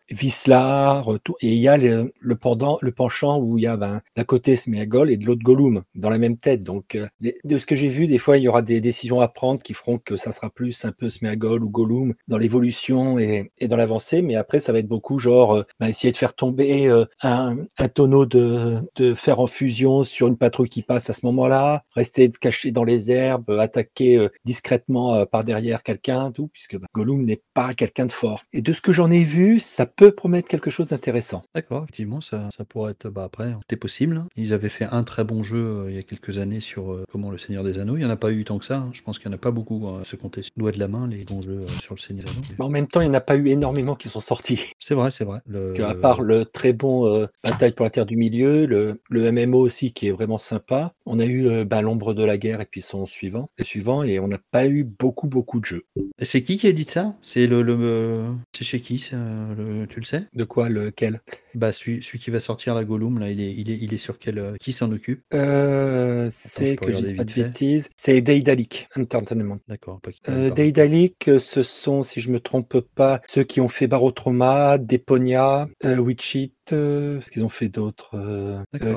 tout. 1.24 1.34
Et 1.40 1.48
il 1.48 1.58
y 1.58 1.68
a 1.68 1.76
le, 1.76 2.12
pendant, 2.36 2.78
le 2.80 2.92
penchant 2.92 3.38
où 3.38 3.58
il 3.58 3.64
y 3.64 3.66
a 3.66 3.76
ben, 3.76 4.00
d'un 4.16 4.24
côté 4.24 4.56
Smeagol 4.56 5.10
et 5.10 5.16
de 5.16 5.26
l'autre 5.26 5.42
Gollum 5.42 5.82
dans 5.94 6.10
la 6.10 6.18
même 6.18 6.36
tête. 6.36 6.62
Donc 6.62 6.98
de 7.20 7.58
ce 7.58 7.66
que 7.66 7.76
j'ai 7.76 7.88
vu, 7.88 8.06
des 8.06 8.18
fois 8.18 8.38
il 8.38 8.42
y 8.42 8.48
aura 8.48 8.62
des 8.62 8.80
décisions 8.80 9.20
à 9.20 9.28
prendre 9.28 9.62
qui 9.62 9.74
feront 9.74 9.98
que 9.98 10.16
ça 10.16 10.32
sera 10.32 10.50
plus 10.50 10.84
un 10.84 10.92
peu 10.92 11.10
Smeagol 11.10 11.62
ou 11.62 11.70
Gollum 11.70 12.14
dans 12.28 12.38
l'évolution 12.38 13.18
et, 13.18 13.50
dans 13.62 13.76
l'avancée, 13.76 14.22
mais 14.22 14.36
après 14.36 14.60
ça 14.60 14.72
va 14.72 14.78
être 14.78 14.88
beaucoup 14.88 15.18
genre 15.18 15.64
ben, 15.80 15.88
essayer 15.88 16.12
de 16.12 16.16
faire 16.16 16.34
tomber 16.34 16.88
un, 17.22 17.56
tonneau 17.94 18.26
de, 18.26 19.14
fer 19.14 19.40
en 19.40 19.46
fusion 19.46 20.04
une 20.24 20.36
patrouille 20.36 20.68
qui 20.68 20.82
passe 20.82 21.10
à 21.10 21.12
ce 21.12 21.24
moment-là, 21.26 21.82
rester 21.94 22.30
caché 22.30 22.70
dans 22.72 22.84
les 22.84 23.10
herbes, 23.10 23.50
attaquer 23.50 24.16
euh, 24.16 24.28
discrètement 24.44 25.14
euh, 25.14 25.24
par 25.26 25.44
derrière 25.44 25.82
quelqu'un, 25.82 26.30
tout, 26.32 26.48
puisque 26.48 26.76
bah, 26.78 26.86
Gollum 26.94 27.20
n'est 27.22 27.42
pas 27.54 27.74
quelqu'un 27.74 28.06
de 28.06 28.10
fort. 28.12 28.42
Et 28.52 28.62
de 28.62 28.72
ce 28.72 28.80
que 28.80 28.92
j'en 28.92 29.10
ai 29.10 29.22
vu, 29.24 29.60
ça 29.60 29.84
peut 29.86 30.12
promettre 30.12 30.48
quelque 30.48 30.70
chose 30.70 30.88
d'intéressant. 30.88 31.42
D'accord, 31.54 31.82
effectivement, 31.84 32.20
ça, 32.20 32.48
ça 32.56 32.64
pourrait 32.64 32.92
être. 32.92 33.08
Bah 33.10 33.24
après, 33.24 33.54
c'était 33.62 33.76
possible. 33.76 34.16
hein. 34.16 34.26
Ils 34.36 34.52
avaient 34.52 34.68
fait 34.68 34.86
un 34.90 35.02
très 35.04 35.24
bon 35.24 35.42
jeu 35.44 35.56
euh, 35.58 35.90
il 35.90 35.96
y 35.96 35.98
a 35.98 36.02
quelques 36.02 36.38
années 36.38 36.60
sur 36.60 36.92
euh, 36.92 37.04
comment 37.12 37.30
le 37.30 37.38
Seigneur 37.38 37.62
des 37.64 37.78
Anneaux. 37.78 37.96
Il 37.96 38.00
n'y 38.00 38.04
en 38.06 38.10
a 38.10 38.16
pas 38.16 38.30
eu 38.32 38.44
tant 38.44 38.58
que 38.58 38.64
ça. 38.64 38.78
hein. 38.78 38.90
Je 38.92 39.02
pense 39.02 39.18
qu'il 39.18 39.28
n'y 39.28 39.34
en 39.34 39.38
a 39.38 39.40
pas 39.40 39.50
beaucoup 39.50 39.86
euh, 39.88 40.00
à 40.00 40.04
se 40.04 40.16
compter 40.16 40.42
sur 40.42 40.52
le 40.56 40.60
doigt 40.62 40.72
de 40.72 40.78
la 40.78 40.88
main 40.88 41.06
les 41.08 41.24
bons 41.24 41.42
jeux 41.42 41.66
sur 41.82 41.94
le 41.94 42.00
Seigneur 42.00 42.24
des 42.26 42.30
Anneaux. 42.32 42.42
Mais 42.58 42.64
en 42.64 42.68
même 42.70 42.86
temps, 42.86 43.00
il 43.00 43.04
n'y 43.04 43.10
en 43.10 43.14
a 43.14 43.20
pas 43.20 43.36
eu 43.36 43.48
énormément 43.48 43.94
qui 43.94 44.08
sont 44.08 44.20
sortis. 44.20 44.60
C'est 44.78 44.94
vrai, 44.94 45.10
c'est 45.10 45.24
vrai. 45.24 45.40
Le- 45.46 45.72
Que, 45.74 45.82
à 45.82 45.94
part 45.94 46.22
le 46.22 46.44
très 46.44 46.72
bon 46.72 47.26
Bataille 47.42 47.72
pour 47.72 47.84
la 47.84 47.90
Terre 47.90 48.06
du 48.06 48.16
Milieu, 48.16 48.66
le, 48.66 49.00
le 49.10 49.32
MMO 49.32 49.58
aussi 49.58 49.92
qui 49.92 50.05
vraiment 50.12 50.38
sympa, 50.38 50.95
on 51.06 51.18
a 51.20 51.24
eu 51.24 51.46
euh, 51.48 51.64
bah, 51.64 51.82
l'ombre 51.82 52.14
de 52.14 52.24
la 52.24 52.36
guerre 52.38 52.60
et 52.60 52.66
puis 52.66 52.82
son 52.82 53.06
suivant, 53.06 53.48
le 53.58 53.64
suivant, 53.64 54.02
et 54.02 54.18
on 54.18 54.28
n'a 54.28 54.38
pas 54.50 54.66
eu 54.66 54.84
beaucoup 54.84 55.28
beaucoup 55.28 55.60
de 55.60 55.64
jeux. 55.64 55.84
Et 56.18 56.24
c'est 56.24 56.42
qui 56.42 56.58
qui 56.58 56.66
a 56.66 56.72
dit 56.72 56.84
ça? 56.84 57.14
C'est 57.22 57.46
le, 57.46 57.62
le 57.62 57.76
euh, 57.80 58.32
c'est 58.56 58.64
chez 58.64 58.80
qui 58.80 58.98
ça, 58.98 59.16
le- 59.56 59.86
Tu 59.86 60.00
le 60.00 60.06
sais? 60.06 60.24
De 60.34 60.44
quoi 60.44 60.68
lequel? 60.68 61.20
Bah 61.54 61.72
celui, 61.72 62.02
celui 62.02 62.18
qui 62.18 62.30
va 62.30 62.40
sortir 62.40 62.74
la 62.74 62.84
Gollum 62.84 63.18
là, 63.18 63.30
il 63.30 63.40
est, 63.40 63.52
il 63.52 63.70
est, 63.70 63.78
il 63.80 63.94
est 63.94 63.98
sur 63.98 64.18
quel 64.18 64.38
euh, 64.38 64.54
Qui 64.60 64.72
s'en 64.72 64.90
occupe? 64.92 65.22
Euh, 65.32 66.28
C'est 66.32 66.76
que 66.76 66.92
je 66.92 66.98
dise 66.98 67.16
pas 67.16 67.24
de 67.24 67.30
fait. 67.30 67.44
bêtises. 67.44 67.88
C'est 67.96 68.20
Daedalic 68.20 68.88
Entertainment. 68.96 69.58
D'accord. 69.68 70.00
Euh. 70.28 70.50
Daedalic, 70.50 71.30
ce 71.38 71.62
sont, 71.62 72.02
si 72.02 72.20
je 72.20 72.30
me 72.30 72.40
trompe 72.40 72.80
pas, 72.80 73.20
ceux 73.28 73.44
qui 73.44 73.60
ont 73.60 73.68
fait 73.68 73.86
Barotrauma, 73.86 74.78
Deponia, 74.78 75.68
euh, 75.84 75.96
Witchit, 75.96 76.52
euh, 76.72 77.20
ce 77.20 77.30
qu'ils 77.30 77.44
ont 77.44 77.48
fait 77.48 77.68
d'autres, 77.68 78.16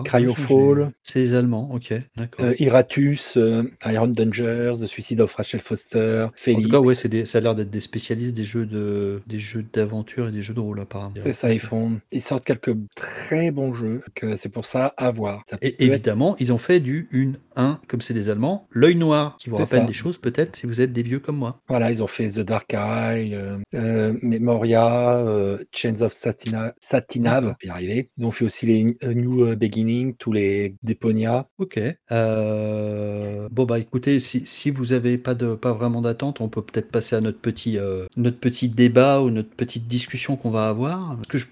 Cryofall, 0.04 0.92
C'est 1.04 1.20
les 1.20 1.34
Allemands. 1.34 1.70
Ok. 1.72 1.94
D'accord. 2.16 2.46
euh, 2.46 2.54
Iratus, 2.60 3.38
euh, 3.38 3.64
Iron 3.86 4.08
Dangers, 4.08 4.74
The 4.82 4.86
Suicide 4.88 5.22
of 5.22 5.34
Rachel 5.34 5.62
Foster, 5.62 6.28
En 6.30 6.32
Felix. 6.36 6.64
tout 6.64 6.70
cas, 6.70 6.80
ouais, 6.80 6.96
c'est 6.96 7.10
des- 7.10 7.26
ça 7.26 7.38
a 7.40 7.42
l'air 7.42 7.56
d'être 7.56 7.70
des 7.70 7.80
spécialistes 7.80 8.36
des 8.36 8.44
jeux 8.44 8.66
de, 8.66 9.22
des 9.28 9.40
jeux 9.40 9.66
d'aventure 9.74 10.30
et 10.30 10.32
des 10.32 10.42
jeux 10.42 10.54
de 10.54 10.60
rôle 10.60 10.80
apparemment. 10.80 11.14
C'est 11.22 11.34
ça, 11.34 11.52
ils 11.54 11.60
font, 11.60 12.00
ils 12.12 12.22
sortent 12.22 12.46
quelques 12.46 12.76
très 12.96 13.52
bons 13.52 13.74
jeux. 13.74 14.02
que 14.16 14.38
C'est 14.38 14.50
pour 14.50 14.66
ça 14.66 14.94
à 14.98 15.12
voir. 15.12 15.44
Ça 15.50 15.58
Et 15.62 15.68
être- 15.70 15.82
évidemment, 15.82 16.36
ils 16.40 16.52
ont 16.54 16.58
fait 16.58 16.80
du 16.80 17.08
une, 17.12 17.38
un, 17.56 17.80
comme 17.88 18.02
c'est 18.02 18.14
des 18.14 18.30
Allemands, 18.30 18.68
l'œil 18.72 18.96
noir, 18.96 19.38
qui 19.40 19.50
vous 19.50 19.58
rappelle 19.58 19.82
ça. 19.82 19.86
des 19.88 19.94
choses 19.94 20.18
peut-être 20.18 20.56
si 20.56 20.66
vous 20.66 20.82
êtes 20.82 20.94
des 20.94 21.04
vieux 21.04 21.20
comme 21.20 21.38
moi. 21.38 21.62
Voilà, 21.68 21.92
ils 21.92 22.02
ont 22.04 22.08
fait 22.08 22.30
The 22.30 22.40
Dark 22.40 22.74
Eye, 22.74 23.34
euh, 23.36 23.58
euh, 23.76 24.14
Memoria, 24.22 25.18
euh, 25.18 25.58
Chains 25.74 26.02
of 26.02 26.14
Satina, 26.14 26.74
Satinav, 26.80 27.56
y 27.64 27.70
arriver. 27.70 28.08
Ils 28.18 28.26
ont 28.26 28.32
fait 28.32 28.46
aussi 28.46 28.66
les 28.66 28.84
New 29.14 29.56
Beginning, 29.56 30.16
tous 30.16 30.32
les 30.32 30.76
Deponia. 30.84 31.48
Ok. 31.58 31.80
Euh, 32.12 33.48
Bon 33.52 33.66
bah 33.66 33.80
écoutez, 33.80 34.20
si, 34.20 34.46
si 34.46 34.70
vous 34.70 34.94
avez 34.94 35.18
pas 35.18 35.36
pas 35.36 35.74
vraiment 35.74 36.02
d'attente, 36.02 36.40
on 36.42 36.50
peut 36.50 36.62
peut-être 36.62 36.92
passer 36.92 37.16
à 37.16 37.22
notre 37.22 37.40
petit 37.40 37.78
euh, 37.78 38.06
notre 38.16 38.38
petit 38.38 38.70
débat 38.70 39.22
ou 39.22 39.32
notre 39.32 39.50
petite 39.50 39.88
discussion 39.88 40.36
qu'on 40.36 40.52
va 40.52 40.70
avoir. 40.70 41.18
Parce 41.30 41.44
que 41.46 41.50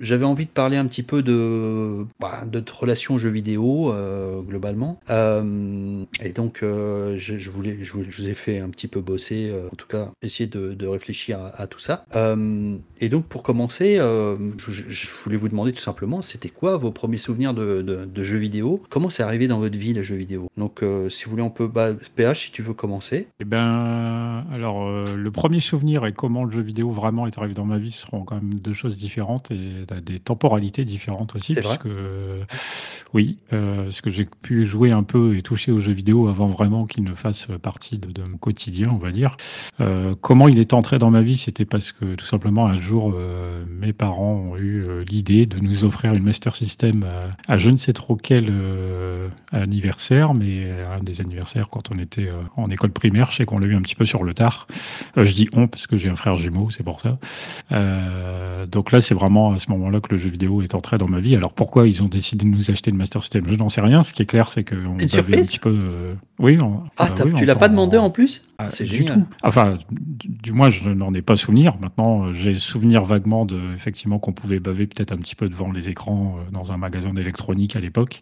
j'avais 0.00 0.24
envie 0.24 0.44
de 0.46 0.50
parler 0.50 0.76
un 0.76 0.86
petit 0.86 1.02
peu 1.02 1.22
de 1.22 2.04
bah, 2.20 2.44
notre 2.52 2.80
relation 2.80 3.14
aux 3.14 3.18
jeux 3.18 3.30
vidéo 3.30 3.92
euh, 3.92 4.40
globalement. 4.42 5.00
Et 5.08 6.32
donc 6.32 6.58
je, 6.62 7.50
voulais 7.50 7.78
je, 7.82 7.92
vous 7.92 8.28
ai 8.28 8.34
fait 8.34 8.58
un 8.58 8.68
petit 8.68 8.88
peu 8.88 9.00
bosser, 9.00 9.52
en 9.72 9.76
tout 9.76 9.86
cas 9.86 10.10
essayer 10.22 10.46
de, 10.48 10.86
réfléchir 10.86 11.38
à, 11.56 11.66
tout 11.66 11.78
ça. 11.78 12.04
Et 13.00 13.08
donc 13.08 13.26
pour 13.26 13.42
commencer, 13.42 13.96
je 13.96 15.22
voulais 15.24 15.36
vous 15.36 15.48
demander 15.48 15.72
tout 15.72 15.80
simplement, 15.80 16.22
c'était 16.22 16.48
quoi 16.50 16.76
vos 16.76 16.90
premiers 16.90 17.18
souvenirs 17.18 17.54
de, 17.54 17.82
de- 17.82 18.04
de 18.04 18.24
jeux 18.24 18.38
vidéo? 18.38 18.82
Comment 18.90 19.08
c'est 19.08 19.22
arrivé 19.22 19.46
dans 19.48 19.60
votre 19.62 19.78
vie 19.78 19.92
les 19.92 20.02
jeux 20.02 20.16
vidéo 20.16 20.50
Donc 20.56 20.82
euh, 20.82 21.08
si 21.08 21.24
vous 21.24 21.30
voulez, 21.30 21.42
on 21.42 21.50
peut 21.50 21.68
bah, 21.68 21.90
PH 22.16 22.46
si 22.46 22.52
tu 22.52 22.62
veux 22.62 22.74
commencer. 22.74 23.28
Eh 23.40 23.44
ben, 23.44 24.44
alors, 24.52 24.82
euh, 24.82 25.14
le 25.14 25.30
premier 25.30 25.60
souvenir 25.60 26.04
et 26.06 26.12
comment 26.12 26.44
le 26.44 26.50
jeu 26.50 26.62
vidéo 26.62 26.90
vraiment 26.90 27.26
est 27.26 27.38
arrivé 27.38 27.54
dans 27.54 27.64
ma 27.64 27.78
vie 27.78 27.92
seront 27.92 28.24
quand 28.24 28.36
même 28.36 28.54
deux 28.54 28.72
choses 28.72 28.98
différentes 28.98 29.50
et 29.50 29.86
à 29.90 30.00
des 30.00 30.18
temporalités 30.18 30.84
différentes 30.84 31.34
aussi. 31.36 31.54
C'est 31.54 31.60
vrai. 31.60 31.78
puisque, 31.78 31.94
euh, 31.94 32.42
oui, 33.14 33.38
parce 33.50 34.00
que 34.00 34.10
j'ai 34.10 34.24
pu 34.24 34.66
jouer 34.66 34.90
un 34.90 35.02
peu 35.02 35.36
et 35.36 35.42
toucher 35.42 35.70
aux 35.72 35.80
jeux 35.80 35.92
vidéo 35.92 36.28
avant 36.28 36.48
vraiment 36.48 36.86
qu'ils 36.86 37.04
ne 37.04 37.14
fassent 37.14 37.48
partie 37.62 37.98
de, 37.98 38.10
de 38.10 38.22
mon 38.22 38.38
quotidien, 38.38 38.90
on 38.92 38.98
va 38.98 39.12
dire. 39.12 39.36
Comment 40.20 40.48
il 40.48 40.58
est 40.58 40.72
entré 40.72 40.98
dans 40.98 41.10
ma 41.10 41.22
vie, 41.22 41.36
c'était 41.36 41.64
parce 41.64 41.92
que 41.92 42.14
tout 42.14 42.24
simplement 42.24 42.66
un 42.66 42.78
jour, 42.78 43.14
mes 43.68 43.92
parents 43.92 44.34
ont 44.34 44.56
eu 44.56 45.04
l'idée 45.04 45.46
de 45.46 45.58
nous 45.58 45.84
offrir 45.84 46.14
une 46.14 46.22
Master 46.22 46.54
System 46.54 47.04
à, 47.04 47.52
à 47.52 47.58
je 47.58 47.70
ne 47.70 47.76
sais 47.76 47.92
trop 47.92 48.16
quel 48.16 48.48
euh, 48.50 49.28
anniversaire, 49.52 50.34
mais 50.34 50.66
un 50.98 51.02
des 51.02 51.20
anniversaires 51.20 51.68
quand 51.68 51.90
on 51.90 51.98
était 51.98 52.28
euh, 52.28 52.42
en 52.56 52.70
école 52.70 52.90
primaire, 52.90 53.30
je 53.30 53.36
sais 53.36 53.44
qu'on 53.44 53.58
l'a 53.58 53.66
eu 53.66 53.74
un 53.76 53.82
petit 53.82 53.94
peu 53.94 54.04
sur 54.04 54.24
le 54.24 54.34
tard. 54.34 54.66
Euh, 55.16 55.24
je 55.24 55.32
dis 55.32 55.48
on 55.52 55.68
parce 55.68 55.86
que 55.86 55.96
j'ai 55.96 56.08
un 56.08 56.16
frère 56.16 56.36
jumeau, 56.36 56.70
c'est 56.70 56.82
pour 56.82 57.00
ça. 57.00 57.18
Euh, 57.72 58.66
donc 58.66 58.92
là, 58.92 59.00
c'est 59.00 59.14
vraiment 59.14 59.52
à 59.52 59.56
ce 59.58 59.70
moment-là 59.70 60.00
que 60.00 60.08
le 60.12 60.18
jeu 60.18 60.28
vidéo 60.28 60.62
est 60.62 60.74
entré 60.74 60.98
dans 60.98 61.08
ma 61.08 61.20
vie. 61.20 61.36
Alors 61.36 61.52
pourquoi 61.52 61.88
ils 61.88 62.02
ont 62.02 62.08
décidé 62.08 62.44
de 62.44 62.50
nous 62.50 62.70
acheter 62.70 62.90
une 62.90 62.96
Master 62.96 63.22
System? 63.22 63.44
Je 63.48 63.54
n'en 63.56 63.68
sais 63.68 63.80
rien. 63.80 64.02
Ce 64.02 64.12
qui 64.12 64.22
est 64.22 64.26
clair, 64.26 64.48
c'est 64.50 64.64
qu'on 64.64 64.96
avait 64.98 65.38
un 65.38 65.42
petit 65.42 65.58
peu. 65.58 65.70
euh, 65.74 66.14
Oui. 66.38 66.58
on- 66.60 66.82
Ah, 66.98 67.08
bah 67.16 67.22
oui, 67.24 67.32
tu 67.34 67.44
l'as 67.44 67.56
pas 67.56 67.68
demandé 67.68 67.96
en 67.96 68.10
plus? 68.10 68.42
Ah, 68.58 68.70
C'est 68.70 68.84
du 68.84 68.96
génial. 68.96 69.14
tout. 69.20 69.26
Enfin, 69.42 69.78
du, 69.90 70.52
moins, 70.52 70.70
je 70.70 70.88
n'en 70.88 71.12
ai 71.14 71.22
pas 71.22 71.36
souvenir. 71.36 71.76
Maintenant, 71.80 72.32
j'ai 72.32 72.54
souvenir 72.54 73.04
vaguement 73.04 73.44
de 73.44 73.58
effectivement 73.74 74.18
qu'on 74.18 74.32
pouvait 74.32 74.60
baver 74.60 74.86
peut-être 74.86 75.12
un 75.12 75.16
petit 75.16 75.34
peu 75.34 75.48
devant 75.48 75.72
les 75.72 75.88
écrans 75.88 76.36
dans 76.52 76.72
un 76.72 76.76
magasin 76.76 77.10
d'électronique 77.10 77.74
à 77.76 77.80
l'époque. 77.80 78.20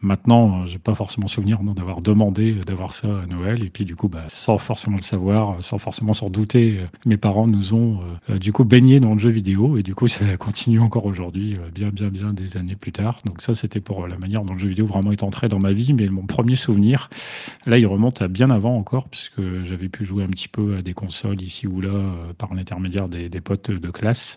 Maintenant, 0.00 0.61
euh, 0.62 0.66
j'ai 0.66 0.78
pas 0.78 0.94
forcément 0.94 1.28
souvenir 1.28 1.60
d'avoir 1.74 2.00
demandé 2.00 2.52
euh, 2.52 2.60
d'avoir 2.60 2.92
ça 2.92 3.08
à 3.08 3.26
Noël. 3.26 3.64
Et 3.64 3.70
puis, 3.70 3.84
du 3.84 3.96
coup, 3.96 4.08
bah, 4.08 4.24
sans 4.28 4.58
forcément 4.58 4.96
le 4.96 5.02
savoir, 5.02 5.50
euh, 5.50 5.60
sans 5.60 5.78
forcément 5.78 6.14
s'en 6.14 6.30
douter, 6.30 6.78
euh, 6.78 6.86
mes 7.06 7.16
parents 7.16 7.46
nous 7.46 7.74
ont 7.74 8.00
du 8.40 8.52
coup 8.52 8.64
baigné 8.64 9.00
dans 9.00 9.14
le 9.14 9.18
jeu 9.18 9.30
vidéo 9.30 9.76
et 9.76 9.82
du 9.82 9.94
coup 9.94 10.08
ça 10.08 10.36
continue 10.36 10.80
encore 10.80 11.06
aujourd'hui, 11.06 11.56
bien 11.74 11.90
bien 11.90 12.08
bien 12.08 12.32
des 12.32 12.56
années 12.56 12.76
plus 12.76 12.92
tard. 12.92 13.20
Donc 13.24 13.42
ça 13.42 13.54
c'était 13.54 13.80
pour 13.80 14.06
la 14.06 14.16
manière 14.18 14.44
dont 14.44 14.54
le 14.54 14.58
jeu 14.58 14.68
vidéo 14.68 14.86
vraiment 14.86 15.12
est 15.12 15.22
entré 15.22 15.48
dans 15.48 15.58
ma 15.58 15.72
vie, 15.72 15.92
mais 15.92 16.06
mon 16.08 16.26
premier 16.26 16.56
souvenir, 16.56 17.10
là 17.66 17.78
il 17.78 17.86
remonte 17.86 18.22
à 18.22 18.28
bien 18.28 18.50
avant 18.50 18.76
encore 18.76 19.08
puisque 19.08 19.40
j'avais 19.64 19.88
pu 19.88 20.04
jouer 20.04 20.24
un 20.24 20.28
petit 20.28 20.48
peu 20.48 20.76
à 20.76 20.82
des 20.82 20.94
consoles 20.94 21.40
ici 21.40 21.66
ou 21.66 21.80
là 21.80 21.92
par 22.38 22.54
l'intermédiaire 22.54 23.08
des, 23.08 23.28
potes 23.40 23.70
de 23.70 23.90
classe. 23.90 24.36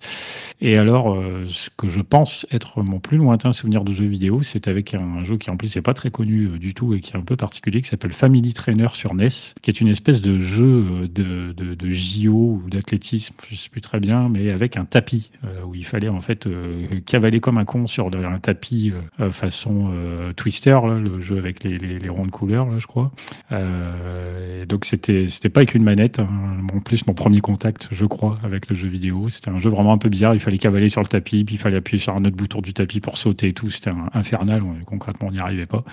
Et 0.61 0.77
alors 0.77 1.17
ce 1.47 1.69
que 1.77 1.89
je 1.89 2.01
pense 2.01 2.45
être 2.51 2.81
mon 2.81 2.99
plus 2.99 3.17
lointain 3.17 3.51
souvenir 3.51 3.83
de 3.83 3.93
jeu 3.93 4.05
vidéo, 4.05 4.41
c'est 4.41 4.67
avec 4.67 4.93
un, 4.93 5.23
jeu 5.23 5.37
qui 5.37 5.49
en 5.49 5.57
plus 5.57 5.75
n'est 5.75 5.81
pas 5.81 5.93
très 5.93 6.11
connu 6.15 6.57
du 6.59 6.73
tout 6.73 6.93
et 6.93 7.01
qui 7.01 7.11
est 7.11 7.17
un 7.17 7.23
peu 7.23 7.35
particulier, 7.35 7.81
qui 7.81 7.89
s'appelle 7.89 8.13
Family 8.13 8.53
Trainer 8.53 8.87
sur 8.93 9.13
NES, 9.13 9.27
qui 9.61 9.69
est 9.69 9.81
une 9.81 9.89
espèce 9.89 10.21
de 10.21 10.39
jeu 10.39 11.09
de, 11.09 11.51
de, 11.51 11.75
de 11.75 11.89
JO 11.89 12.61
ou 12.63 12.69
d'athlétisme, 12.69 13.35
je 13.49 13.55
sais 13.55 13.69
plus 13.69 13.81
très 13.81 13.99
bien, 13.99 14.29
mais 14.29 14.51
avec 14.51 14.77
un 14.77 14.85
tapis 14.85 15.31
euh, 15.43 15.63
où 15.65 15.75
il 15.75 15.85
fallait 15.85 16.07
en 16.07 16.21
fait 16.21 16.47
euh, 16.47 16.99
cavaler 17.05 17.39
comme 17.39 17.57
un 17.57 17.65
con 17.65 17.87
sur 17.87 18.07
un 18.15 18.39
tapis 18.39 18.93
euh, 19.19 19.29
façon 19.31 19.91
Twister, 20.35 20.71
là, 20.71 20.99
le 20.99 21.19
jeu 21.19 21.37
avec 21.37 21.63
les, 21.63 21.77
les, 21.77 21.99
les, 21.99 22.09
rondes 22.09 22.31
couleurs, 22.31 22.69
là, 22.69 22.79
je 22.79 22.87
crois. 22.87 23.11
et 23.51 24.65
donc 24.65 24.85
c'était 24.85 25.49
pas 25.49 25.59
avec 25.59 25.75
une 25.75 25.83
manette. 25.83 26.19
Hein. 26.19 26.29
En 26.73 26.79
plus, 26.79 27.05
mon 27.07 27.13
premier 27.13 27.41
contact, 27.41 27.89
je 27.91 28.05
crois, 28.05 28.39
avec 28.43 28.69
le 28.69 28.75
jeu 28.75 28.87
vidéo, 28.87 29.29
c'était 29.29 29.49
un 29.49 29.59
jeu 29.59 29.69
vraiment 29.69 29.93
un 29.93 29.97
peu 29.97 30.09
bizarre. 30.09 30.33
Il 30.33 30.39
fallait 30.39 30.57
cavaler 30.57 30.89
sur 30.89 31.01
le 31.01 31.07
tapis, 31.07 31.43
puis 31.43 31.55
il 31.55 31.57
fallait 31.57 31.77
appuyer 31.77 31.99
sur 31.99 32.15
un 32.15 32.23
autre 32.25 32.35
bouton 32.35 32.61
du 32.61 32.73
tapis 32.73 32.99
pour 32.99 33.17
sauter 33.17 33.49
et 33.49 33.53
tout. 33.53 33.69
C'était 33.69 33.91
infernal. 34.13 34.63
concrètement, 34.85 35.27
on 35.27 35.31
n'y 35.31 35.39
arrivait 35.39 35.65
pas. 35.65 35.83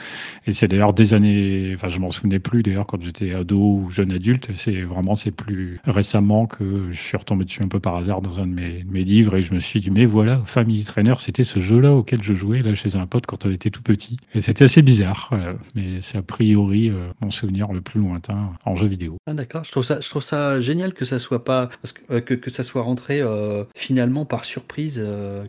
Et 0.46 0.52
c'est 0.52 0.68
d'ailleurs 0.68 0.94
des 0.94 1.14
années, 1.14 1.72
enfin, 1.74 1.88
je 1.88 1.98
m'en 1.98 2.10
souvenais 2.10 2.38
plus 2.38 2.62
d'ailleurs 2.62 2.86
quand 2.86 3.02
j'étais 3.02 3.34
ado 3.34 3.58
ou 3.58 3.90
jeune 3.90 4.12
adulte. 4.12 4.50
C'est 4.54 4.82
vraiment, 4.82 5.16
c'est 5.16 5.30
plus 5.30 5.80
récemment 5.86 6.46
que 6.46 6.88
je 6.90 7.00
suis 7.00 7.16
retombé 7.16 7.44
dessus 7.44 7.62
un 7.62 7.68
peu 7.68 7.80
par 7.80 7.96
hasard 7.96 8.22
dans 8.22 8.40
un 8.40 8.46
de 8.46 8.54
mes, 8.54 8.84
mes 8.88 9.04
livres 9.04 9.36
et 9.36 9.42
je 9.42 9.54
me 9.54 9.58
suis 9.58 9.80
dit, 9.80 9.90
mais 9.90 10.04
voilà, 10.04 10.40
Family 10.46 10.84
Trainer, 10.84 11.14
c'était 11.18 11.44
ce 11.44 11.60
jeu-là 11.60 11.92
auquel 11.92 12.22
je 12.22 12.34
jouais 12.34 12.62
là 12.62 12.74
chez 12.74 12.96
un 12.96 13.06
pote 13.06 13.26
quand 13.26 13.46
on 13.46 13.50
était 13.50 13.70
tout 13.70 13.82
petit. 13.82 14.16
Et 14.34 14.40
c'était 14.40 14.64
assez 14.64 14.82
bizarre, 14.82 15.30
mais 15.74 16.00
c'est 16.00 16.18
a 16.18 16.22
priori 16.22 16.88
euh, 16.88 17.08
mon 17.20 17.30
souvenir 17.30 17.72
le 17.72 17.80
plus 17.80 18.00
lointain 18.00 18.50
en 18.64 18.76
jeu 18.76 18.86
vidéo. 18.86 19.16
Ah, 19.26 19.34
d'accord, 19.34 19.64
je 19.64 19.70
trouve 19.70 19.84
ça, 19.84 20.00
je 20.00 20.08
trouve 20.08 20.22
ça 20.22 20.60
génial 20.60 20.94
que 20.94 21.04
ça 21.04 21.18
soit 21.18 21.44
pas, 21.44 21.68
parce 21.80 21.92
que, 21.92 22.00
euh, 22.10 22.20
que, 22.20 22.34
que, 22.34 22.50
ça 22.50 22.62
soit 22.62 22.82
rentré 22.82 23.20
euh, 23.20 23.64
finalement 23.74 24.24
par 24.24 24.44
surprise, 24.44 25.02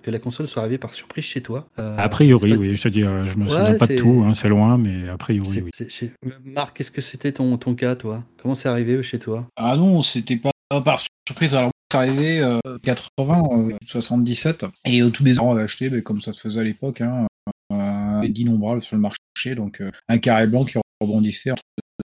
que 0.04 0.12
la 0.12 0.20
console 0.20 0.48
soit 0.48 0.62
arrivée 0.62 0.78
par 0.78 0.94
surprise 0.94 1.26
chez 1.26 1.42
toi. 1.42 1.68
A 1.78 2.10
priori, 2.10 2.52
pas... 2.52 2.58
oui, 2.58 2.76
je 2.76 2.84
te 2.84 2.88
dis, 2.88 3.02
je 3.02 3.38
me 3.38 3.48
souviens 3.48 3.76
pas 3.76 3.88
de 3.88 3.98
tout, 3.98 4.24
hein, 4.26 4.34
c'est 4.34 4.48
loin, 4.54 4.78
mais 4.78 5.10
a 5.10 5.18
priori, 5.18 5.62
oui. 5.62 5.72
Chez... 5.90 6.12
Marc, 6.44 6.80
est-ce 6.80 6.92
que 6.92 7.02
c'était 7.02 7.32
ton, 7.32 7.58
ton 7.58 7.76
cas, 7.76 7.96
toi? 7.96 8.24
Comment 8.42 8.56
c'est 8.56 8.70
arrivé 8.70 9.02
chez 9.04 9.20
toi? 9.20 9.48
Ah 9.56 9.76
non, 9.76 10.02
c'était 10.02 10.38
pas 10.38 10.52
par 10.82 11.00
surprise. 11.28 11.56
Alors, 11.56 11.72
c'est 11.92 11.98
arrivé 11.98 12.40
euh, 12.40 12.60
80, 12.84 13.44
euh, 13.52 13.78
77. 13.86 14.66
Et 14.86 15.04
au 15.04 15.10
tout 15.10 15.24
début, 15.24 15.40
on 15.40 15.52
avait 15.52 15.64
acheté, 15.64 16.02
comme 16.02 16.22
ça 16.22 16.34
se 16.34 16.40
faisait 16.40 16.62
à 16.62 16.64
l'époque, 16.64 17.02
hein, 17.02 17.28
euh, 17.72 18.28
d'innombrables 18.28 18.82
sur 18.82 18.96
le 18.96 19.02
marché. 19.02 19.56
Donc, 19.56 19.82
euh, 19.82 19.92
un 20.08 20.18
carré 20.18 20.48
blanc 20.48 20.66
qui 20.66 20.78
rebondissait 21.02 21.52
entre 21.52 21.64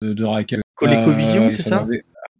deux, 0.02 0.14
deux 0.14 0.26
raquettes. 0.26 0.62
ColecoVision, 0.76 1.50
c'est 1.50 1.62
ça, 1.62 1.86
ça? 1.86 1.88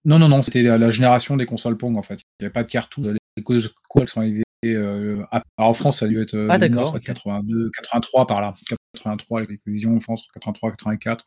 Non, 0.05 0.19
non, 0.19 0.29
non, 0.29 0.43
c'était 0.43 0.63
la, 0.63 0.77
la, 0.77 0.91
génération 0.91 1.37
des 1.37 1.47
consoles 1.47 1.77
Pong, 1.77 1.97
en 1.97 2.03
fait. 2.03 2.21
Il 2.21 2.43
n'y 2.43 2.47
avait 2.47 2.53
pas 2.53 2.63
de 2.63 2.71
cartouches. 2.71 3.07
Les 3.37 3.43
consoles 3.43 4.09
sont 4.09 4.21
arrivées. 4.21 4.45
Euh, 4.65 5.23
alors 5.59 5.71
en 5.71 5.75
France, 5.75 5.99
ça 6.01 6.07
a 6.07 6.09
dû 6.09 6.21
être 6.21 6.47
ah, 6.49 6.59
d'accord, 6.59 6.99
82, 6.99 7.71
83 7.71 8.27
par 8.27 8.41
là. 8.41 8.55
83 8.95 9.43
avec 9.43 9.61
Vision 9.67 9.97
en 9.97 10.01
France, 10.01 10.27
83, 10.33 10.71
84. 10.73 11.25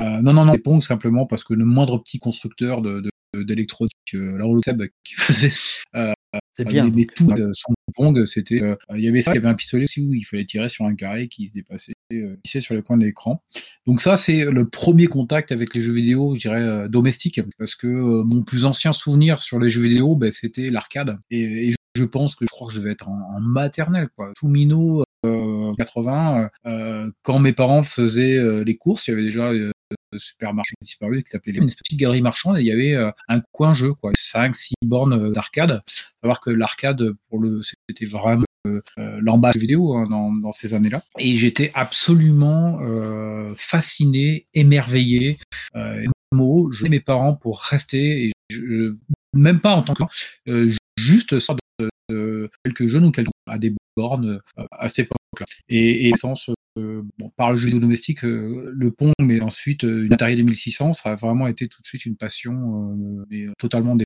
Euh, 0.00 0.20
non, 0.20 0.32
non, 0.32 0.44
non, 0.44 0.52
les 0.52 0.58
Pong 0.58 0.82
simplement 0.82 1.26
parce 1.26 1.44
que 1.44 1.54
le 1.54 1.64
moindre 1.64 1.98
petit 1.98 2.18
constructeur 2.18 2.82
de, 2.82 3.02
d'électronique, 3.34 3.92
euh, 4.14 4.38
là 4.38 4.46
on 4.46 4.54
le 4.54 4.60
sait, 4.64 4.74
qui 5.04 5.14
faisait 5.16 5.50
euh, 5.94 6.12
c'est 6.56 6.64
bien. 6.64 6.90
Mais 6.90 7.04
tout 7.04 7.30
euh, 7.30 7.50
son 7.52 7.74
Pong, 7.94 8.24
c'était, 8.26 8.60
euh, 8.62 8.76
il 8.94 9.00
y 9.00 9.08
avait 9.08 9.22
ça, 9.22 9.32
il 9.32 9.36
y 9.36 9.38
avait 9.38 9.48
un 9.48 9.54
pistolet 9.54 9.84
aussi 9.84 10.00
où 10.00 10.14
il 10.14 10.24
fallait 10.24 10.44
tirer 10.44 10.68
sur 10.68 10.84
un 10.84 10.94
carré 10.94 11.28
qui 11.28 11.48
se 11.48 11.52
dépassait 11.52 11.94
euh, 12.12 12.36
sur 12.44 12.74
les 12.74 12.82
coins 12.82 12.96
de 12.96 13.04
l'écran. 13.04 13.42
Donc 13.86 14.00
ça, 14.00 14.16
c'est 14.16 14.44
le 14.44 14.68
premier 14.68 15.06
contact 15.06 15.52
avec 15.52 15.74
les 15.74 15.80
jeux 15.80 15.92
vidéo, 15.92 16.34
je 16.34 16.40
dirais 16.40 16.62
euh, 16.62 16.88
domestiques, 16.88 17.40
parce 17.58 17.74
que 17.74 17.86
mon 18.22 18.42
plus 18.42 18.64
ancien 18.64 18.92
souvenir 18.92 19.40
sur 19.40 19.58
les 19.58 19.68
jeux 19.68 19.82
vidéo, 19.82 20.16
ben, 20.16 20.30
c'était 20.30 20.70
l'arcade. 20.70 21.18
Et, 21.30 21.68
et, 21.68 21.74
je 21.96 22.04
pense 22.04 22.34
que 22.34 22.44
je 22.44 22.50
crois 22.50 22.66
que 22.66 22.74
je 22.74 22.80
vais 22.80 22.90
être 22.90 23.08
en, 23.08 23.36
en 23.36 23.40
maternelle, 23.40 24.08
quoi. 24.16 24.32
Tout 24.34 24.48
minot, 24.48 25.04
80, 25.76 26.50
quand 27.22 27.38
mes 27.38 27.52
parents 27.52 27.82
faisaient 27.82 28.64
les 28.64 28.76
courses, 28.76 29.06
il 29.06 29.10
y 29.10 29.14
avait 29.14 29.24
déjà 29.24 29.52
supermarché 30.18 30.74
disparu 30.82 31.22
qui 31.22 31.30
s'appelait 31.30 31.58
une 31.58 31.66
petite 31.66 31.98
galerie 31.98 32.22
marchande 32.22 32.58
et 32.58 32.60
il 32.60 32.66
y 32.66 32.72
avait 32.72 32.94
euh, 32.94 33.10
un 33.28 33.40
coin 33.52 33.74
jeu, 33.74 33.94
quoi, 33.94 34.12
5, 34.16 34.54
6 34.54 34.74
bornes 34.84 35.32
d'arcade. 35.32 35.82
savoir 36.22 36.40
que 36.40 36.50
l'arcade, 36.50 37.12
pour 37.28 37.40
le, 37.40 37.60
c'était 37.62 38.06
vraiment 38.06 38.44
euh, 38.66 38.80
l'emballage 39.20 39.56
vidéo 39.56 39.94
hein, 39.94 40.08
dans, 40.08 40.52
ces 40.52 40.74
années-là. 40.74 41.02
Et 41.18 41.36
j'étais 41.36 41.70
absolument 41.74 42.80
euh, 42.80 43.52
fasciné, 43.56 44.46
émerveillé. 44.54 45.38
Euh, 45.76 46.04
mots, 46.32 46.70
je 46.72 46.86
mes 46.86 47.00
parents 47.00 47.34
pour 47.34 47.60
rester, 47.60 48.26
et 48.26 48.32
même 49.34 49.60
pas 49.60 49.74
en 49.74 49.82
tant 49.82 49.94
que 49.94 50.02
euh, 50.48 50.68
juste 50.98 51.38
sorte 51.38 51.60
de, 51.78 51.90
de, 52.08 52.50
quelques 52.64 52.86
jeunes 52.86 53.04
ou 53.04 53.10
quelques 53.10 53.30
à 53.46 53.58
des 53.58 53.72
bornes 53.96 54.40
à 54.72 54.88
cette 54.88 55.06
époque-là. 55.06 55.23
Et, 55.68 56.08
et 56.08 56.12
euh, 56.76 57.02
par 57.36 57.50
le 57.50 57.56
jeu 57.56 57.66
vidéo 57.66 57.80
domestique, 57.80 58.24
euh, 58.24 58.72
le 58.74 58.90
Pong, 58.90 59.12
mais 59.20 59.40
ensuite 59.40 59.84
euh, 59.84 60.06
une 60.06 60.12
Atari 60.12 60.34
2600, 60.34 60.92
ça 60.92 61.12
a 61.12 61.14
vraiment 61.14 61.46
été 61.46 61.68
tout 61.68 61.80
de 61.80 61.86
suite 61.86 62.04
une 62.04 62.16
passion 62.16 63.24
mais, 63.30 63.46
totalement. 63.58 63.96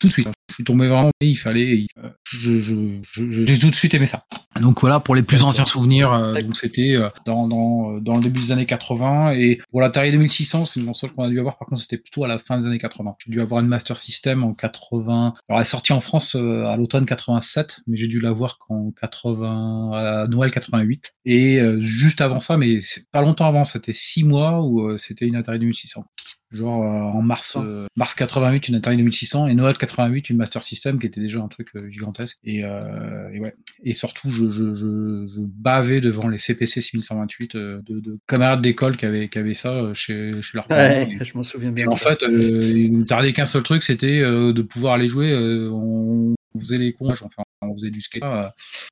Tout 0.00 0.08
de 0.08 0.12
suite, 0.12 0.28
je 0.48 0.54
suis 0.54 0.64
tombé 0.64 0.88
vraiment, 0.88 1.10
il 1.20 1.36
fallait, 1.36 1.86
j'ai 2.30 2.60
je, 2.60 3.00
je, 3.02 3.30
je, 3.30 3.60
tout 3.60 3.70
de 3.70 3.74
suite 3.74 3.92
aimé 3.94 4.06
ça. 4.06 4.24
Donc 4.60 4.80
voilà, 4.80 4.98
pour 4.98 5.14
les 5.14 5.22
plus 5.22 5.44
anciens 5.44 5.66
souvenirs, 5.66 6.12
euh, 6.12 6.40
donc 6.42 6.56
c'était 6.56 6.94
euh, 6.94 7.08
dans, 7.26 7.46
dans, 7.48 7.98
dans, 8.00 8.16
le 8.16 8.22
début 8.22 8.40
des 8.40 8.52
années 8.52 8.66
80, 8.66 9.32
et 9.32 9.60
pour 9.70 9.80
l'Atari 9.80 10.10
2600, 10.12 10.64
c'est 10.64 10.80
une 10.80 10.86
console 10.86 11.12
qu'on 11.12 11.24
a 11.24 11.28
dû 11.28 11.38
avoir, 11.38 11.58
par 11.58 11.68
contre 11.68 11.82
c'était 11.82 11.98
plutôt 11.98 12.24
à 12.24 12.28
la 12.28 12.38
fin 12.38 12.58
des 12.58 12.66
années 12.66 12.78
80. 12.78 13.14
J'ai 13.18 13.30
dû 13.30 13.40
avoir 13.40 13.60
une 13.60 13.66
Master 13.66 13.98
System 13.98 14.42
en 14.42 14.54
80, 14.54 15.34
alors 15.48 15.58
elle 15.58 15.60
est 15.60 15.64
sortie 15.64 15.92
en 15.92 16.00
France 16.00 16.34
euh, 16.34 16.64
à 16.64 16.76
l'automne 16.76 17.04
87, 17.04 17.80
mais 17.86 17.96
j'ai 17.96 18.08
dû 18.08 18.20
l'avoir 18.20 18.58
qu'en 18.58 18.90
80, 19.00 19.90
à 19.94 20.26
Noël 20.28 20.50
88, 20.50 21.14
et 21.24 21.60
juste 21.78 22.20
avant 22.20 22.40
ça, 22.40 22.56
mais 22.56 22.78
pas 23.10 23.20
longtemps 23.20 23.46
avant, 23.46 23.64
c'était 23.64 23.92
six 23.92 24.24
mois 24.24 24.62
où 24.62 24.98
c'était 24.98 25.26
une 25.26 25.36
Atari 25.36 25.58
2600 25.58 26.04
genre 26.52 26.82
euh, 26.82 27.18
en 27.18 27.22
mars 27.22 27.56
euh, 27.56 27.86
mars 27.96 28.14
88 28.14 28.68
une 28.68 28.74
Atari 28.76 28.96
2600 28.96 29.48
et 29.48 29.54
Noël 29.54 29.76
88 29.76 30.30
une 30.30 30.36
Master 30.36 30.62
System 30.62 30.98
qui 30.98 31.06
était 31.06 31.20
déjà 31.20 31.40
un 31.40 31.48
truc 31.48 31.68
euh, 31.74 31.88
gigantesque. 31.88 32.38
Et, 32.44 32.64
euh, 32.64 33.30
et, 33.32 33.40
ouais. 33.40 33.54
Et 33.82 33.92
surtout 33.92 34.30
je, 34.30 34.48
je, 34.48 34.74
je, 34.74 35.26
je, 35.26 35.40
bavais 35.40 36.00
devant 36.00 36.28
les 36.28 36.38
CPC 36.38 36.80
6128 36.80 37.56
de, 37.56 37.82
de 37.88 38.18
camarades 38.26 38.62
d'école 38.62 38.96
qui 38.96 39.06
avaient 39.06 39.28
qui 39.28 39.38
avaient 39.38 39.54
ça 39.54 39.92
chez 39.94 40.40
chez 40.42 40.56
leurs 40.56 40.68
parents. 40.68 41.08
Et, 41.10 41.18
je 41.24 41.36
m'en 41.36 41.42
souviens 41.42 41.72
bien. 41.72 41.88
en 41.88 41.96
fait 41.96 42.22
il 42.28 42.92
nous 42.92 43.04
tardait 43.04 43.32
qu'un 43.32 43.46
seul 43.46 43.62
truc 43.62 43.82
c'était 43.82 44.20
de 44.20 44.62
pouvoir 44.62 44.94
aller 44.94 45.08
jouer 45.08 45.34
on 45.34 46.34
faisait 46.58 46.78
les 46.78 46.92
cons 46.92 47.10
enfin 47.10 47.42
on 47.62 47.74
faisait 47.74 47.90
du 47.90 48.00
skate 48.00 48.22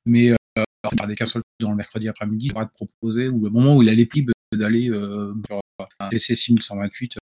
mais 0.07 0.33
on 0.85 0.97
tardait 0.97 1.15
qu'un 1.15 1.27
seul 1.27 1.43
truc 1.43 1.53
dans 1.61 1.71
le 1.71 1.77
mercredi 1.77 2.09
après-midi 2.09 2.49
de 2.49 2.65
proposer 2.75 3.29
ou 3.29 3.45
le 3.45 3.51
moment 3.51 3.77
où 3.77 3.83
il 3.83 3.89
allait 3.89 4.09
libre 4.13 4.33
d'aller 4.53 4.89
euh, 4.91 5.33
sur 5.47 5.61
un 5.99 6.09
PC 6.09 6.35
6128 6.35 7.17
euh, 7.17 7.19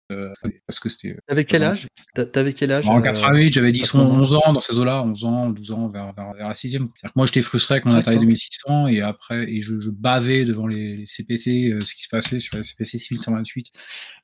parce 0.67 0.79
que 0.79 0.89
c'était. 0.89 1.17
T'avais 1.27 1.45
quel 1.45 1.63
âge? 1.63 1.87
T'avais 2.31 2.53
quel 2.53 2.71
âge 2.71 2.87
En 2.87 3.01
88, 3.01 3.53
j'avais 3.53 3.71
10 3.71 3.95
11 3.95 4.33
ans? 4.35 4.41
dans 4.53 4.59
ces 4.59 4.77
eaux-là, 4.77 5.03
11 5.03 5.23
ans, 5.25 5.49
12 5.49 5.71
ans, 5.71 5.89
vers, 5.89 6.13
vers, 6.13 6.33
vers 6.33 6.47
la 6.47 6.53
6 6.53 6.71
C'est-à-dire 6.71 6.87
que 7.03 7.09
moi, 7.15 7.25
j'étais 7.25 7.41
frustré 7.41 7.75
avec 7.75 7.85
mon 7.85 7.95
Atari 7.95 8.19
2600 8.19 8.87
et 8.87 9.01
après, 9.01 9.51
et 9.51 9.61
je, 9.61 9.79
je 9.79 9.89
bavais 9.89 10.45
devant 10.45 10.67
les, 10.67 10.97
les 10.97 11.05
CPC, 11.05 11.71
euh, 11.71 11.79
ce 11.81 11.95
qui 11.95 12.03
se 12.03 12.09
passait 12.09 12.39
sur 12.39 12.57
les 12.57 12.63
CPC 12.63 12.97
6128 12.97 13.71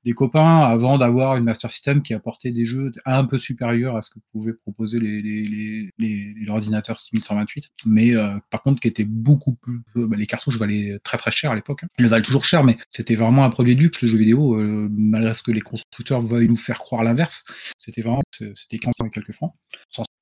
des 0.06 0.14
copains 0.14 0.60
avant 0.60 0.98
d'avoir 0.98 1.36
une 1.36 1.44
Master 1.44 1.70
System 1.70 2.02
qui 2.02 2.14
apportait 2.14 2.52
des 2.52 2.66
jeux 2.66 2.92
un 3.06 3.26
peu 3.26 3.38
supérieurs 3.38 3.98
à 3.98 4.02
ce 4.02 4.12
que 4.12 4.20
pouvaient 4.32 4.54
proposer 4.54 5.00
les, 5.00 5.22
les, 5.22 5.92
les, 5.98 6.50
ordinateurs 6.50 6.98
6128. 6.98 7.72
Mais 7.86 8.16
euh, 8.16 8.38
par 8.50 8.64
contre, 8.64 8.80
qui 8.82 8.88
était 8.88 9.04
beaucoup 9.04 9.54
plus. 9.56 9.82
Bah, 9.96 10.16
les 10.18 10.26
cartouches 10.26 10.58
valaient 10.58 11.00
très 11.04 11.18
très 11.18 11.32
cher 11.32 11.52
à 11.52 11.56
l'époque. 11.56 11.84
Hein. 11.84 11.88
Ils 12.00 12.08
valent 12.08 12.24
toujours 12.24 12.46
cher, 12.46 12.64
mais 12.64 12.78
c'était 12.90 13.16
vraiment 13.16 13.46
un 13.46 13.50
produit 13.50 13.76
de 13.76 13.82
luxe, 13.82 14.02
le 14.02 14.08
jeu 14.08 14.18
vidéo, 14.18 14.56
euh, 14.56 14.88
malgré 14.92 15.34
ce 15.34 15.44
que 15.44 15.52
les 15.52 15.62
constructeurs 15.84 16.22
veuillent 16.22 16.48
nous 16.48 16.56
faire 16.56 16.80
croire 16.80 17.04
l'inverse. 17.04 17.44
C'était 17.78 18.02
vraiment, 18.02 18.22
c'était 18.32 18.78
15 18.78 18.94
et 19.06 19.10
quelques 19.10 19.34
francs. 19.34 19.54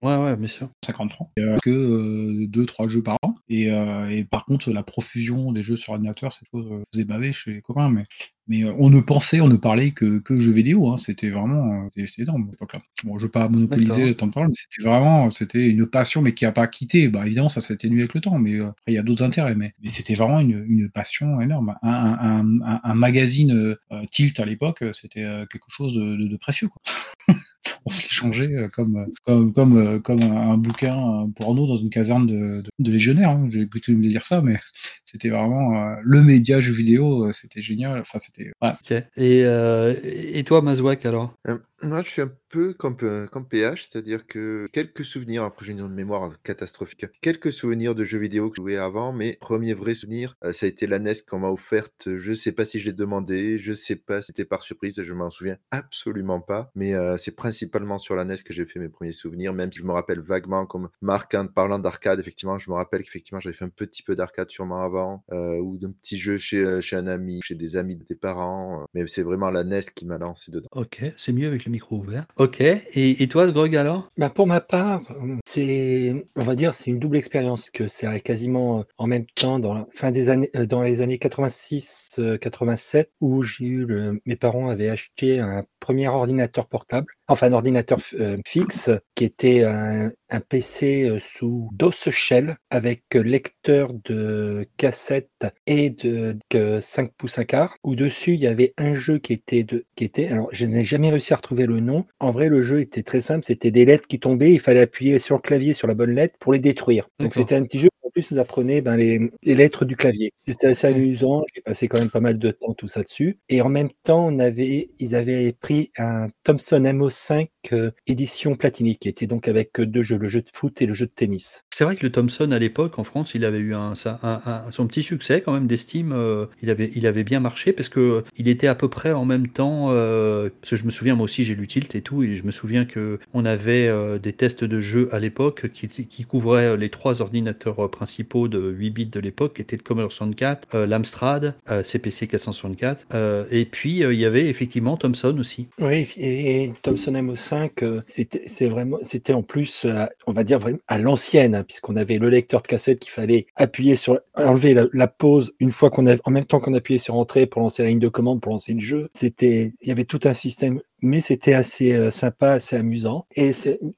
Ouais, 0.04 0.16
ouais, 0.16 0.36
bien 0.36 0.48
sûr. 0.48 0.70
50 0.86 1.12
francs. 1.12 1.30
Euh, 1.40 1.58
que 1.64 2.46
2-3 2.46 2.86
euh, 2.86 2.88
jeux 2.88 3.04
par 3.04 3.18
an. 3.24 3.34
Et, 3.50 3.72
euh, 3.72 4.10
et, 4.10 4.26
par 4.26 4.46
contre, 4.46 4.72
la 4.72 4.84
profusion 4.84 5.52
des 5.52 5.64
jeux 5.64 5.76
sur 5.76 5.94
ordinateur, 5.94 6.32
cette 6.32 6.48
chose 6.50 6.68
euh, 6.72 6.84
faisait 6.94 7.06
baver 7.06 7.32
chez 7.32 7.54
les 7.54 7.62
copains. 7.62 7.90
Mais, 7.90 8.04
mais 8.48 8.64
on 8.64 8.90
ne 8.90 9.00
pensait, 9.00 9.42
on 9.42 9.48
ne 9.48 9.56
parlait 9.58 9.92
que, 9.92 10.20
que 10.20 10.38
jeux 10.40 10.52
vidéo. 10.52 10.90
Hein. 10.90 10.98
C'était 10.98 11.30
vraiment, 11.30 11.90
c'était 11.96 12.24
énorme 12.24 12.48
à 12.48 12.52
l'époque-là. 12.52 12.80
Bon, 13.04 13.18
je 13.18 13.26
veux 13.26 13.32
pas 13.32 13.48
monopoliser 13.50 14.06
le 14.06 14.16
temps 14.16 14.28
de 14.28 14.34
parole, 14.34 14.50
mais 14.50 14.56
c'était 14.56 14.88
vraiment, 14.88 15.32
c'était 15.32 15.68
une 15.68 15.86
passion, 15.86 16.22
mais 16.22 16.34
qui 16.34 16.46
a 16.46 16.52
pas 16.52 16.68
quitté. 16.68 17.08
Bah, 17.08 17.26
évidemment, 17.26 17.50
ça 17.50 17.62
s'est 17.62 17.74
atténué 17.74 18.02
avec 18.02 18.14
le 18.14 18.22
temps, 18.22 18.40
mais 18.40 18.60
après, 18.60 18.74
il 18.88 18.94
y 18.94 18.98
a 18.98 19.04
d'autres 19.04 19.24
intérêts. 19.24 19.56
Mais, 19.56 19.74
mais 19.82 19.90
c'était 19.90 20.16
vraiment 20.16 20.40
une, 20.40 20.66
une 20.68 20.90
passion 20.90 21.42
énorme. 21.42 21.76
Un, 21.84 21.90
un, 21.90 22.62
un, 22.62 22.82
un 22.84 22.94
magazine 22.96 23.52
euh, 23.52 23.76
Tilt 24.12 24.40
à 24.40 24.46
l'époque, 24.46 24.84
c'était 24.94 25.26
quelque 25.52 25.70
chose 25.70 25.96
de, 25.96 26.16
de, 26.16 26.28
de 26.28 26.38
précieux, 26.38 26.68
quoi. 26.68 26.82
on 27.86 27.90
se 27.90 28.02
l'échangeait 28.04 28.54
euh, 28.54 28.68
comme, 28.70 29.08
comme, 29.26 29.54
comme, 29.54 29.78
euh, 29.78 30.00
comme 30.00 30.22
un, 30.24 30.58
bouquin 30.58 31.30
porno 31.36 31.68
dans 31.68 31.76
une 31.76 31.90
caserne 31.90 32.28
de, 32.28 32.62
de, 32.62 32.70
de 32.80 32.92
légionnaires. 32.92 33.30
hein. 33.32 33.48
J'ai 33.50 33.62
écouté 33.62 33.94
me 33.94 34.08
dire 34.08 34.26
ça, 34.26 34.42
mais 34.42 34.58
c'était 35.06 35.30
vraiment 35.30 35.76
euh, 35.92 35.96
le 36.04 36.22
média 36.22 36.60
jeu 36.60 36.74
vidéo, 36.74 37.26
euh, 37.26 37.32
c'était 37.32 37.62
génial. 37.62 38.00
Enfin, 38.00 38.20
c'était. 38.20 38.52
ouais. 38.62 39.04
Et, 39.18 39.44
euh, 39.46 39.96
et 40.04 40.44
toi, 40.44 40.62
Mazouak, 40.62 41.06
alors? 41.06 41.34
Euh, 41.48 41.58
moi, 41.84 42.02
je 42.02 42.10
suis 42.10 42.22
un 42.24 42.32
peu 42.50 42.74
comme, 42.74 42.98
euh, 43.04 43.28
comme 43.28 43.48
PH, 43.48 43.88
c'est-à-dire 43.90 44.26
que 44.26 44.68
quelques 44.74 45.06
souvenirs, 45.06 45.44
après 45.44 45.66
j'ai 45.66 45.74
une 45.74 45.88
mémoire 45.90 46.32
catastrophique, 46.42 47.06
quelques 47.22 47.54
souvenirs 47.54 47.94
de 47.94 48.04
jeux 48.04 48.18
vidéo 48.18 48.50
que 48.50 48.56
je 48.58 48.62
jouais 48.62 48.78
avant, 48.78 49.14
mais 49.14 49.38
premier 49.42 49.74
vrai 49.76 49.94
souvenir, 49.94 50.36
euh, 50.44 50.54
ça 50.54 50.66
a 50.66 50.70
été 50.70 50.88
la 50.88 50.98
NES 50.98 51.14
qu'on 51.30 51.40
m'a 51.40 51.50
offerte. 51.50 52.10
Je 52.18 52.34
sais 52.34 52.52
pas 52.52 52.66
si 52.66 52.80
je 52.80 52.86
l'ai 52.88 52.94
demandé, 52.94 53.60
je 53.60 53.74
sais 53.74 53.96
pas 53.96 54.22
si 54.22 54.28
c'était 54.28 54.46
par 54.46 54.64
surprise, 54.64 55.00
je 55.04 55.14
m'en 55.14 55.30
souviens 55.30 55.58
absolument 55.70 56.40
pas, 56.42 56.72
mais 56.74 56.96
euh, 56.96 57.16
c'est 57.18 57.36
principalement 57.36 57.57
sur 57.98 58.16
la 58.16 58.26
NES 58.26 58.38
que 58.44 58.54
j'ai 58.54 58.66
fait 58.66 58.80
mes 58.80 58.90
premiers 58.90 59.12
souvenirs, 59.12 59.54
même 59.54 59.72
si 59.72 59.80
je 59.80 59.86
me 59.86 59.92
rappelle 59.92 60.20
vaguement, 60.20 60.66
comme 60.66 60.90
Marc, 61.02 61.34
en 61.36 61.48
parlant 61.48 61.80
d'arcade, 61.80 62.20
effectivement, 62.20 62.58
je 62.60 62.70
me 62.70 62.76
rappelle 62.76 63.04
qu'effectivement 63.04 63.40
j'avais 63.40 63.56
fait 63.56 63.66
un 63.66 63.70
petit 63.70 64.04
peu 64.04 64.16
d'arcade 64.16 64.50
sûrement 64.50 64.82
avant, 64.82 65.24
euh, 65.32 65.58
ou 65.60 65.78
d'un 65.78 65.92
petit 65.92 66.18
jeu 66.18 66.38
chez, 66.38 66.58
euh, 66.58 66.82
chez 66.82 66.96
un 66.96 67.08
ami, 67.08 67.42
chez 67.42 67.56
des 67.56 67.78
amis 67.78 67.96
des 67.96 68.16
parents, 68.16 68.82
euh, 68.82 68.86
mais 68.94 69.06
c'est 69.08 69.24
vraiment 69.24 69.50
la 69.50 69.64
NES 69.64 69.82
qui 69.96 70.06
m'a 70.06 70.18
lancé 70.18 70.52
dedans. 70.52 70.68
Ok, 70.72 71.04
c'est 71.16 71.34
mieux 71.34 71.48
avec 71.48 71.66
le 71.66 71.72
micro 71.72 71.98
ouvert. 71.98 72.26
Ok. 72.38 72.62
Et, 72.62 73.24
et 73.24 73.28
toi, 73.28 73.50
Grog, 73.52 73.76
alors? 73.76 74.12
Bah, 74.18 74.30
pour 74.30 74.48
ma 74.48 74.62
part, 74.62 75.02
c'est, 75.46 76.28
on 76.36 76.44
va 76.44 76.56
dire, 76.56 76.74
c'est 76.74 76.90
une 76.90 77.00
double 77.00 77.18
expérience 77.18 77.70
que 77.70 77.88
c'est 77.88 78.20
quasiment 78.22 78.86
en 78.98 79.08
même 79.08 79.26
temps 79.36 79.60
dans 79.60 79.74
la 79.74 79.88
fin 79.92 80.12
des 80.12 80.30
années, 80.30 80.50
dans 80.68 80.82
les 80.82 81.02
années 81.02 81.18
86, 81.18 82.10
euh, 82.20 82.38
87, 82.38 83.12
où 83.22 83.44
j'ai 83.44 83.66
eu 83.66 83.86
le, 83.86 84.22
mes 84.26 84.36
parents 84.36 84.70
avaient 84.70 84.90
acheté 84.90 85.40
un 85.40 85.64
premier 85.88 86.10
ordinateur 86.10 86.68
portable, 86.68 87.14
enfin 87.30 87.48
un 87.48 87.54
ordinateur 87.54 87.98
euh, 88.20 88.36
fixe, 88.46 88.90
qui 89.16 89.24
était 89.24 89.64
un, 89.64 90.12
un 90.30 90.40
PC 90.42 91.08
euh, 91.08 91.18
sous 91.18 91.70
DOS 91.72 92.10
Shell 92.10 92.58
avec 92.70 93.04
euh, 93.16 93.22
lecteur 93.22 93.94
de 93.94 94.68
cassette 94.76 95.48
et 95.66 95.90
de, 95.90 96.36
de 96.52 96.80
5 96.82 97.14
pouces 97.14 97.40
un 97.40 97.46
quart, 97.46 97.78
où 97.86 97.96
dessus 97.96 98.34
il 98.34 98.42
y 98.42 98.48
avait 98.48 98.74
un 98.78 98.96
jeu 98.96 99.18
qui 99.18 99.32
était 99.32 99.64
de, 99.64 99.86
qui 99.96 100.04
était, 100.04 100.28
alors 100.28 100.50
je 100.52 100.66
n'ai 100.66 100.84
jamais 100.84 101.10
réussi 101.10 101.32
à 101.32 101.38
retrouver 101.38 101.68
le 101.68 101.80
nom. 101.80 102.06
En 102.20 102.32
vrai, 102.32 102.50
le 102.50 102.62
jeu 102.64 102.82
était 102.82 103.04
très 103.04 103.22
simple, 103.22 103.46
c'était 103.46 103.72
des 103.72 103.86
lettres 103.86 104.10
qui 104.10 104.20
tombaient, 104.20 104.52
il 104.52 104.60
fallait 104.60 104.82
appuyer 104.82 105.20
sur 105.20 105.38
le 105.38 105.42
clavier 105.42 105.74
sur 105.74 105.88
la 105.88 105.94
bonne 105.94 106.12
lettre 106.12 106.38
pour 106.38 106.52
les 106.52 106.60
détruire. 106.60 107.08
Donc 107.18 107.34
c'était 107.34 107.56
un 107.56 107.64
petit 107.64 107.80
jeu 107.80 107.88
plus 108.18 108.32
nous 108.32 108.40
apprenait 108.40 108.82
ben, 108.82 108.98
les, 108.98 109.32
les 109.44 109.54
lettres 109.54 109.86
du 109.86 109.96
clavier. 109.96 110.34
C'était 110.38 110.68
assez 110.68 110.88
amusant, 110.88 111.44
j'ai 111.54 111.62
passé 111.62 111.88
quand 111.88 112.00
même 112.00 112.10
pas 112.10 112.20
mal 112.20 112.40
de 112.40 112.50
temps 112.50 112.74
tout 112.74 112.88
ça 112.88 113.04
dessus. 113.04 113.38
Et 113.48 113.62
en 113.62 113.70
même 113.70 113.90
temps, 114.04 114.26
on 114.26 114.40
avait, 114.40 114.90
ils 114.98 115.16
avaient 115.16 115.54
pris 115.54 115.77
un 115.98 116.30
Thomson 116.44 116.84
MO5 116.86 117.50
euh, 117.74 117.92
édition 118.08 118.56
platinique, 118.56 119.00
qui 119.00 119.10
était 119.10 119.28
donc 119.28 119.48
avec 119.48 119.80
euh, 119.80 119.86
deux 119.86 120.04
jeux, 120.04 120.18
le 120.18 120.28
jeu 120.28 120.42
de 120.42 120.48
foot 120.54 120.82
et 120.82 120.86
le 120.86 120.94
jeu 120.94 121.06
de 121.06 121.12
tennis. 121.14 121.64
C'est 121.74 121.84
vrai 121.84 121.96
que 121.96 122.04
le 122.04 122.12
Thomson, 122.12 122.52
à 122.52 122.58
l'époque, 122.60 122.98
en 122.98 123.04
France, 123.04 123.34
il 123.36 123.46
avait 123.46 123.60
eu 123.60 123.76
un, 123.76 123.94
ça- 123.94 124.20
un- 124.24 124.42
un- 124.46 124.72
son 124.72 124.88
petit 124.88 125.04
succès 125.04 125.42
quand 125.42 125.54
même 125.54 125.68
d'estime. 125.68 126.12
euh, 126.12 126.48
il, 126.64 126.70
avait, 126.72 126.92
il 126.96 127.06
avait 127.06 127.24
bien 127.24 127.40
marché 127.40 127.72
parce 127.72 127.88
que 127.90 128.24
il 128.36 128.48
était 128.48 128.66
à 128.68 128.74
peu 128.76 128.90
près 128.90 129.12
en 129.12 129.26
même 129.26 129.48
temps. 129.48 129.90
euh, 129.92 130.50
parce 130.62 130.72
que 130.72 130.76
je 130.76 130.86
me 130.86 130.90
souviens, 130.92 131.14
moi 131.16 131.26
aussi, 131.26 131.44
j'ai 131.44 131.54
lu 131.56 131.68
Tilt 131.68 131.94
et 131.96 132.02
tout, 132.02 132.24
et 132.24 132.36
je 132.36 132.44
me 132.44 132.52
souviens 132.52 132.86
que 132.86 133.20
on 133.34 133.46
avait 133.46 133.88
euh, 133.88 134.18
des 134.18 134.34
tests 134.34 134.64
de 134.64 134.82
jeux 134.82 135.10
à 135.12 135.20
l'époque 135.20 135.70
qui, 135.72 135.88
qui 135.88 136.24
couvraient 136.26 136.76
les 136.78 136.90
trois 136.90 137.22
ordinateurs 137.22 137.86
euh, 137.86 137.88
principaux 137.88 138.48
de 138.48 138.60
8 138.72 138.90
bits 138.90 139.06
de 139.06 139.20
l'époque, 139.20 139.56
qui 139.58 139.62
étaient 139.62 139.78
le 139.78 139.84
Commodore 139.84 140.12
64, 140.12 140.68
euh, 140.74 140.86
l'Amstrad, 140.88 141.54
euh, 141.70 141.84
CPC 141.84 142.26
464, 142.28 143.06
euh, 143.14 143.46
et 143.52 143.66
puis 143.66 144.04
euh, 144.04 144.14
il 144.14 144.20
y 144.20 144.26
avait 144.26 144.48
effectivement 144.50 144.98
Thomson 144.98 145.36
aussi. 145.38 145.68
Oui, 145.80 146.08
et, 146.18 146.64
et 146.64 146.74
Thomson 146.82 147.12
MO5, 147.14 147.57
euh, 147.82 148.02
c'était 148.08 148.44
c'est 148.48 148.68
vraiment, 148.68 148.98
c'était 149.04 149.34
en 149.34 149.44
plus, 149.44 149.86
euh, 149.86 150.06
on 150.26 150.34
va 150.34 150.44
dire 150.44 150.60
vraiment 150.60 150.80
à 150.88 150.98
l'ancienne, 150.98 151.56
hein, 151.56 151.64
puisqu'on 151.64 151.96
avait 151.96 152.18
le 152.18 152.30
lecteur 152.30 152.62
de 152.62 152.68
cassette 152.68 153.00
qu'il 153.00 153.12
fallait 153.12 153.48
appuyer 153.56 153.96
sur, 153.96 154.20
enlever 154.36 154.76
la, 154.94 155.08
pause 155.08 155.54
une 155.60 155.72
fois 155.72 155.90
qu'on 155.90 156.08
a, 156.08 156.16
en 156.26 156.32
même 156.32 156.46
temps 156.46 156.60
qu'on 156.60 156.74
appuyait 156.74 157.00
sur 157.00 157.16
entrée 157.16 157.46
pour 157.46 157.62
lancer 157.62 157.84
la 157.84 157.90
ligne 157.90 158.00
de 158.00 158.08
commande, 158.08 158.42
pour 158.42 158.52
lancer 158.52 158.74
le 158.74 158.80
jeu. 158.80 159.10
C'était, 159.14 159.74
il 159.82 159.88
y 159.88 159.92
avait 159.92 160.06
tout 160.06 160.20
un 160.26 160.34
système, 160.34 160.82
mais 161.02 161.22
c'était 161.22 161.54
assez 161.54 161.94
euh, 161.94 162.12
sympa, 162.12 162.54
assez 162.54 162.76
amusant. 162.76 163.26
Et 163.36 163.52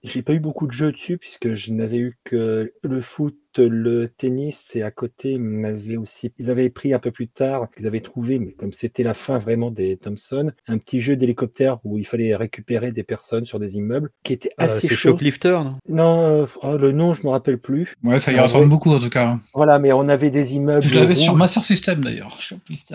j'ai 0.04 0.22
pas 0.22 0.34
eu 0.34 0.40
beaucoup 0.40 0.68
de 0.68 0.72
jeux 0.72 0.92
dessus 0.92 1.18
puisque 1.18 1.54
je 1.54 1.72
n'avais 1.72 1.98
eu 1.98 2.18
que 2.24 2.72
le 2.82 3.02
foot, 3.02 3.36
le 3.64 4.08
tennis 4.10 4.76
et 4.76 4.82
à 4.84 4.92
côté, 4.92 5.32
ils 5.34 5.40
m'avaient 5.40 5.98
aussi, 5.98 6.32
ils 6.38 6.50
avaient 6.50 6.70
pris 6.70 6.94
un 6.94 7.00
peu 7.00 7.12
plus 7.12 7.28
tard, 7.28 7.68
ils 7.80 7.88
avaient 7.88 8.00
trouvé, 8.02 8.40
mais 8.40 8.52
comme 8.52 8.74
c'était 8.74 9.04
la 9.04 9.14
fin 9.14 9.38
vraiment 9.38 9.72
des 9.72 9.98
Thomson, 9.98 10.52
un 10.68 10.78
petit 10.78 11.02
jeu 11.02 11.16
d'hélicoptère 11.16 11.78
où 11.84 11.98
il 11.98 12.06
fallait 12.06 12.36
récupérer 12.36 12.92
des 12.92 13.04
personnes 13.04 13.46
sur 13.46 13.60
des 13.60 13.76
immeubles 13.78 14.10
qui 14.24 14.34
était 14.34 14.50
Euh, 14.60 14.66
assez 14.66 14.88
c'est 14.88 14.96
chaud. 14.96 15.10
Shoplifter, 15.10 15.60
non? 15.64 15.76
Non, 15.88 16.22
euh, 16.22 16.46
oh, 16.64 16.78
le 16.78 16.92
nom, 16.92 17.14
je 17.14 17.24
me 17.24 17.30
rappelle 17.30 17.58
plus. 17.58 17.96
Ouais, 18.04 18.20
ça 18.20 18.32
y 18.32 18.38
Ah, 18.38 18.44
ressemble 18.44 18.66
ouais. 18.66 18.70
beaucoup 18.70 18.92
en 18.92 19.00
tout 19.00 19.10
cas. 19.10 19.26
hein. 19.28 19.42
Voilà, 19.54 19.80
mais 19.80 19.92
on 19.92 20.08
avait 20.10 20.30
des 20.32 20.56
immeubles 20.56 20.84
Je 20.84 20.96
l'avais 21.00 21.16
sur 21.16 21.36
Master 21.36 21.64
System 21.64 22.02
d'ailleurs. 22.04 22.38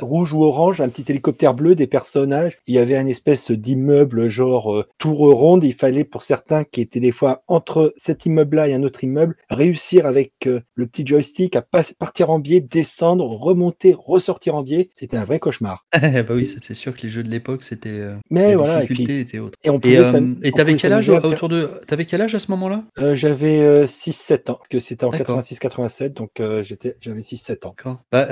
Rouge 0.00 0.32
ou 0.32 0.42
orange, 0.44 0.80
un 0.80 0.88
petit 0.88 1.04
hélicoptère 1.10 1.54
bleu, 1.54 1.74
des 1.74 1.86
personnages. 1.86 2.56
Il 2.66 2.74
y 2.74 2.78
avait 2.78 2.96
un 2.96 3.06
espèce 3.06 3.50
d'immeuble 3.50 4.28
genre 4.28 4.74
euh, 4.74 4.86
tour 4.98 5.18
ronde. 5.18 5.64
Il 5.64 5.74
fallait 5.74 6.04
pour 6.04 6.22
certains 6.22 6.64
qui 6.64 6.80
étaient 6.80 7.00
des 7.00 7.12
fois 7.12 7.42
entre 7.48 7.92
cet 7.96 8.26
immeuble-là 8.26 8.68
et 8.68 8.74
un 8.74 8.82
autre 8.82 9.04
immeuble 9.04 9.36
réussir 9.50 10.06
avec 10.06 10.48
le 10.74 10.86
petit 10.86 11.06
joystick 11.06 11.56
à 11.56 11.62
pas- 11.62 11.82
partir 11.98 12.30
en 12.30 12.38
biais, 12.38 12.60
descendre, 12.60 13.24
remonter, 13.26 13.94
ressortir 13.96 14.54
en 14.54 14.62
biais. 14.62 14.90
C'était 14.94 15.16
un 15.16 15.24
vrai 15.24 15.38
cauchemar. 15.38 15.84
bah 15.92 16.22
oui, 16.30 16.46
c'est 16.62 16.74
sûr 16.74 16.94
que 16.96 17.02
les 17.02 17.08
jeux 17.08 17.22
de 17.22 17.30
l'époque, 17.30 17.64
c'était. 17.64 17.88
euh, 17.90 18.14
Mais 18.30 18.54
voilà, 18.54 18.82
et 18.82 18.86
difficultés 18.86 19.12
puis 19.14 19.20
étaient 19.22 19.38
autres. 19.38 19.58
et 19.64 19.70
on 19.70 19.76
Et 19.76 19.78
pouvait 19.80 19.98
euh, 19.98 20.34
et 20.42 20.52
t'avais 20.52 20.74
quel 20.74 20.92
âge 20.92 21.08
autour 21.08 21.48
de 21.48 21.70
t'avais 21.86 22.04
quel 22.04 22.20
âge 22.20 22.34
à 22.34 22.38
ce 22.38 22.50
moment-là? 22.50 22.84
Euh, 22.98 23.14
J'avais 23.14 23.60
euh, 23.60 23.86
6-7 23.86 24.50
ans, 24.50 24.54
parce 24.54 24.68
que 24.68 24.78
c'était 24.78 25.04
en 25.04 25.10
D'accord. 25.10 25.38
86-87, 25.40 26.14
donc 26.14 26.40
euh, 26.40 26.62
j'étais, 26.62 26.96
j'avais 27.00 27.22
6-7 27.22 27.66
ans. 27.66 27.74
Bah, 28.12 28.26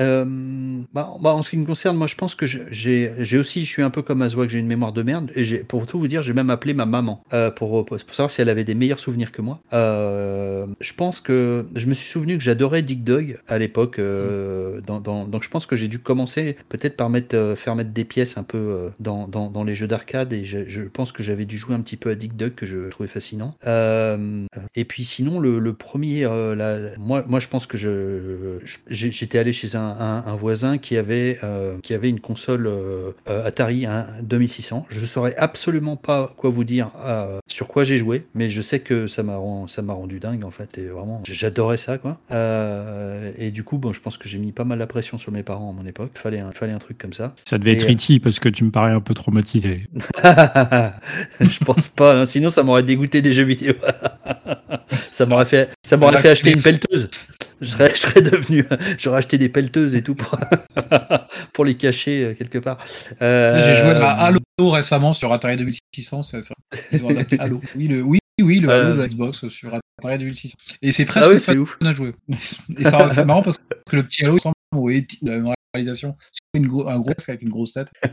bah, 0.92 1.10
bah, 1.20 1.34
en 1.34 1.42
ce 1.42 1.50
qui 1.50 1.56
me 1.56 1.66
concerne, 1.66 1.96
moi 1.96 2.06
je 2.06 2.14
pense 2.16 2.34
que 2.34 2.46
j'ai 2.46 3.12
j'ai 3.18 3.38
aussi, 3.38 3.64
je 3.64 3.70
suis 3.70 3.82
un 3.82 3.90
peu 3.90 4.02
comme 4.02 4.22
Azwa, 4.22 4.46
que 4.46 4.52
j'ai 4.52 4.58
une 4.58 4.66
mémoire 4.66 4.92
de 4.92 5.02
merde. 5.02 5.30
Et 5.34 5.58
pour 5.58 5.86
tout 5.86 5.98
vous 5.98 6.08
dire, 6.08 6.22
j'ai 6.22 6.32
même 6.32 6.50
appelé 6.50 6.74
ma 6.74 6.86
maman 6.86 7.22
pour, 7.56 7.84
pour 7.84 7.98
savoir 7.98 8.30
si 8.30 8.40
elle 8.40 8.48
avait 8.48 8.64
des 8.64 8.74
meilleurs 8.74 9.00
souvenirs 9.00 9.32
que 9.32 9.42
moi. 9.42 9.60
Je 9.72 10.94
pense 10.94 11.20
que 11.20 11.66
je 11.74 11.86
me 11.86 11.94
suis 11.94 12.01
souvenu 12.06 12.36
que 12.38 12.44
j'adorais 12.44 12.82
Dig 12.82 13.02
Dog 13.04 13.38
à 13.48 13.58
l'époque. 13.58 13.98
euh, 13.98 14.80
dans, 14.86 15.00
dans- 15.00 15.26
donc 15.26 15.42
je 15.42 15.48
pense 15.50 15.66
que 15.66 15.76
j'ai 15.76 15.88
dû 15.88 15.98
commencer 15.98 16.56
peut-être 16.68 16.96
par 16.96 17.08
mettre, 17.10 17.36
euh, 17.36 17.56
faire 17.56 17.74
mettre 17.76 17.90
des 17.90 18.04
pièces 18.04 18.36
un 18.38 18.42
peu 18.42 18.58
euh, 18.58 18.88
dans, 19.00 19.26
dans, 19.28 19.50
dans 19.50 19.64
les 19.64 19.74
jeux 19.74 19.86
d'arcade. 19.86 20.32
Et 20.32 20.44
je, 20.44 20.68
je 20.68 20.82
pense 20.82 21.12
que 21.12 21.22
j'avais 21.22 21.44
dû 21.44 21.56
jouer 21.56 21.74
un 21.74 21.80
petit 21.80 21.96
peu 21.96 22.10
à 22.10 22.14
Dig 22.14 22.34
Dug 22.36 22.54
que 22.54 22.66
je 22.66 22.88
trouvais 22.88 23.08
fascinant. 23.08 23.54
Et 24.74 24.84
puis 24.84 25.04
sinon, 25.04 25.40
le, 25.40 25.58
le 25.58 25.72
premier, 25.74 26.22
la- 26.22 26.96
moi, 26.98 27.24
moi 27.26 27.40
je 27.40 27.48
pense 27.48 27.66
que 27.66 27.76
je, 27.78 28.58
j'étais 28.88 29.38
allé 29.38 29.52
chez 29.52 29.76
un, 29.76 29.80
un- 29.82 30.24
un 30.26 30.36
voisin 30.36 30.78
qui 30.78 30.96
avait, 30.96 31.38
qui 31.82 31.94
avait 31.94 32.08
une 32.10 32.20
console 32.20 32.70
Atari 33.26 33.86
un 33.86 34.06
2600. 34.22 34.86
Je 34.90 35.00
ne 35.00 35.04
saurais 35.04 35.34
absolument 35.36 35.96
pas 35.96 36.34
quoi 36.36 36.50
vous 36.50 36.64
dire 36.64 36.90
sur 37.48 37.68
quoi 37.68 37.84
j'ai 37.84 37.98
joué, 37.98 38.24
mais 38.34 38.48
je 38.48 38.62
sais 38.62 38.80
que 38.80 39.06
ça 39.06 39.22
m'a 39.22 39.36
rend- 39.36 39.66
ça 39.68 39.82
m'a 39.82 39.92
rendu 39.92 40.18
dingue 40.20 40.44
en 40.44 40.50
fait. 40.50 40.78
Et 40.78 40.86
vraiment, 40.86 41.22
j'adorais 41.24 41.76
ça 41.76 41.91
quoi. 41.98 42.18
Euh, 42.30 43.32
et 43.38 43.50
du 43.50 43.64
coup, 43.64 43.78
bon, 43.78 43.92
je 43.92 44.00
pense 44.00 44.16
que 44.16 44.28
j'ai 44.28 44.38
mis 44.38 44.52
pas 44.52 44.64
mal 44.64 44.78
la 44.78 44.86
pression 44.86 45.18
sur 45.18 45.32
mes 45.32 45.42
parents 45.42 45.70
à 45.70 45.72
mon 45.72 45.86
époque. 45.86 46.10
Il 46.14 46.18
fallait, 46.20 46.40
un- 46.40 46.50
fallait 46.52 46.72
un 46.72 46.78
truc 46.78 46.98
comme 46.98 47.12
ça. 47.12 47.34
Ça 47.48 47.58
devait 47.58 47.72
être 47.72 47.84
Et, 47.88 47.92
euh, 47.92 47.94
E.T. 47.94 48.20
parce 48.20 48.38
que 48.38 48.48
tu 48.48 48.64
me 48.64 48.70
parais 48.70 48.92
un 48.92 49.00
peu 49.00 49.14
traumatisé. 49.14 49.88
je 51.40 51.64
pense 51.64 51.88
pas, 51.88 52.14
hein, 52.20 52.24
sinon 52.24 52.48
ça 52.48 52.62
m'aurait 52.62 52.82
dégoûté 52.82 53.22
des 53.22 53.32
jeux 53.32 53.44
vidéo. 53.44 53.74
ça 55.10 55.26
m'aurait 55.26 55.46
fait, 55.46 55.70
ça 55.84 55.96
m'aurait 55.96 56.20
fait 56.20 56.30
acheter 56.30 56.52
une 56.52 56.62
pelleteuse. 56.62 57.10
Je 57.60 57.68
serais, 57.68 57.92
je 57.94 58.00
serais 58.00 58.22
devenu, 58.22 58.64
j'aurais 58.98 59.18
acheté 59.18 59.38
des 59.38 59.48
pelleteuses 59.48 59.94
et 59.94 60.02
tout 60.02 60.16
pour, 60.16 60.36
pour 61.52 61.64
les 61.64 61.76
cacher 61.76 62.24
euh, 62.24 62.34
quelque 62.34 62.58
part. 62.58 62.78
Euh, 63.22 63.60
J'ai 63.60 63.74
joué 63.76 63.90
à 63.94 64.10
Halo 64.12 64.40
récemment 64.58 65.12
sur 65.12 65.32
Atari 65.32 65.56
2600. 65.56 66.22
C'est 66.22 66.40
adapté 67.08 67.38
Halo. 67.38 67.60
Oui, 67.76 67.86
le, 67.86 68.00
oui, 68.02 68.18
oui, 68.40 68.60
le 68.60 68.68
Euh. 68.70 68.84
Halo 68.86 68.94
de 68.96 69.00
la 69.02 69.08
Xbox 69.08 69.48
sur 69.48 69.74
Atari 69.98 70.18
2600. 70.18 70.56
Et 70.80 70.92
c'est 70.92 71.04
presque 71.04 71.26
Ah 71.26 71.30
ouais, 71.30 71.58
ouf. 71.58 71.76
à 71.82 71.92
jouer. 71.92 72.14
Et 72.28 72.84
c'est 72.84 73.24
marrant 73.24 73.42
parce 73.42 73.58
que 73.58 73.96
le 73.96 74.02
petit 74.04 74.24
Halo 74.24 74.38
au 74.74 74.90
E.T. 74.90 75.18
de 75.22 75.30
la 75.30 75.38
même 75.38 75.54
réalisation. 75.74 76.16
Une 76.54 76.66
gros- 76.66 76.86
un 76.86 76.98
gros 76.98 77.14
casque 77.14 77.30
avec 77.30 77.40
une 77.40 77.48
grosse 77.48 77.72
tête. 77.72 77.90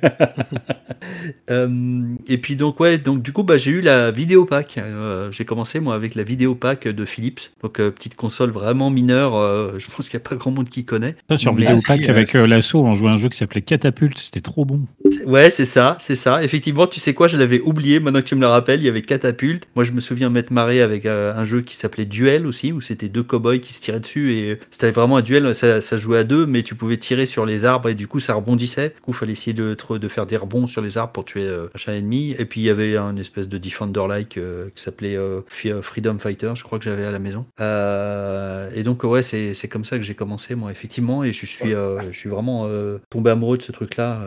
Euh, 1.49 2.03
et 2.27 2.37
puis 2.37 2.55
donc 2.55 2.79
ouais, 2.79 2.97
donc 2.97 3.21
du 3.21 3.31
coup 3.31 3.43
bah 3.43 3.57
j'ai 3.57 3.71
eu 3.71 3.81
la 3.81 4.11
vidéopack. 4.11 4.77
Euh, 4.77 5.31
j'ai 5.31 5.45
commencé 5.45 5.79
moi 5.79 5.95
avec 5.95 6.13
la 6.15 6.23
vidéopack 6.23 6.87
de 6.87 7.05
Philips, 7.05 7.39
donc 7.63 7.79
euh, 7.79 7.89
petite 7.89 8.15
console 8.15 8.49
vraiment 8.51 8.89
mineure. 8.89 9.35
euh, 9.35 9.73
je 9.79 9.87
pense 9.87 10.09
qu'il 10.09 10.17
n'y 10.19 10.23
a 10.25 10.29
pas 10.29 10.35
grand 10.35 10.51
monde 10.51 10.69
qui 10.69 10.85
connaît. 10.85 11.15
Ça, 11.29 11.37
sur 11.37 11.53
Mais- 11.53 11.61
Vidéopack, 11.61 11.99
si, 12.01 12.05
euh, 12.07 12.11
avec 12.11 12.35
euh, 12.35 12.47
l'assaut, 12.47 12.83
on 12.83 12.95
jouait 12.95 13.09
à 13.09 13.13
un 13.13 13.17
jeu 13.17 13.29
qui 13.29 13.37
s'appelait 13.37 13.61
Catapulte, 13.61 14.17
c'était 14.19 14.41
trop 14.41 14.65
bon. 14.65 14.81
Ouais, 15.25 15.49
c'est 15.49 15.65
ça, 15.65 15.95
c'est 15.99 16.15
ça. 16.15 16.43
Effectivement, 16.43 16.85
tu 16.87 16.99
sais 16.99 17.13
quoi, 17.13 17.27
je 17.27 17.37
l'avais 17.37 17.61
oublié. 17.61 17.99
Maintenant 17.99 18.19
que 18.21 18.25
tu 18.27 18.35
me 18.35 18.41
le 18.41 18.47
rappelles, 18.47 18.81
il 18.81 18.85
y 18.85 18.89
avait 18.89 19.01
Catapulte. 19.01 19.67
Moi, 19.75 19.85
je 19.85 19.91
me 19.91 19.99
souviens 19.99 20.29
m'être 20.29 20.51
marré 20.51 20.81
avec 20.81 21.05
euh, 21.05 21.33
un 21.35 21.43
jeu 21.45 21.61
qui 21.61 21.75
s'appelait 21.75 22.05
Duel 22.05 22.45
aussi, 22.45 22.71
où 22.71 22.81
c'était 22.81 23.09
deux 23.09 23.23
cowboys 23.23 23.59
qui 23.61 23.73
se 23.73 23.81
tiraient 23.81 23.99
dessus 24.01 24.33
et 24.33 24.59
c'était 24.71 24.91
vraiment 24.91 25.17
un 25.17 25.21
duel. 25.21 25.53
Ça, 25.55 25.81
ça 25.81 25.97
jouait 25.97 26.19
à 26.19 26.23
deux, 26.23 26.45
mais 26.45 26.63
tu 26.63 26.75
pouvais 26.75 26.97
tirer 26.97 27.25
sur 27.25 27.45
les 27.45 27.65
arbres 27.65 27.89
et 27.89 27.95
du 27.95 28.07
coup 28.07 28.19
ça 28.19 28.28
rebondissait. 28.33 28.89
Du 28.89 29.01
coup, 29.01 29.11
il 29.11 29.13
fallait 29.13 29.31
essayer 29.33 29.53
de, 29.53 29.75
faire 30.07 30.25
des 30.25 30.37
rebonds 30.37 30.67
sur 30.67 30.81
les 30.81 30.97
arbres 30.97 31.13
pour 31.13 31.25
tuer 31.25 31.43
euh, 31.43 31.67
un 31.87 31.93
ennemi. 31.93 32.35
Et 32.37 32.45
puis 32.45 32.61
il 32.61 32.65
y 32.65 32.69
avait 32.69 32.97
un 32.97 33.15
espèce 33.17 33.47
de 33.49 33.57
Defender-like 33.57 34.37
euh, 34.37 34.69
qui 34.75 34.83
s'appelait 34.83 35.15
euh, 35.15 35.41
Freedom 35.81 36.17
Fighter, 36.19 36.51
je 36.55 36.63
crois 36.63 36.79
que 36.79 36.85
j'avais 36.85 37.05
à 37.05 37.11
la 37.11 37.19
maison. 37.19 37.45
et 37.59 38.83
donc 38.83 39.03
ouais, 39.03 39.21
c'est 39.21 39.67
comme 39.69 39.85
ça 39.85 39.97
que 39.97 40.03
j'ai 40.03 40.15
commencé 40.15 40.55
moi 40.55 40.71
effectivement 40.71 41.23
et 41.23 41.33
je 41.33 41.45
suis 41.45 41.69
je 41.69 42.17
suis 42.17 42.29
vraiment 42.29 42.69
tombé 43.09 43.31
amoureux 43.31 43.57
de 43.57 43.63
ce 43.63 43.71
truc-là 43.71 44.21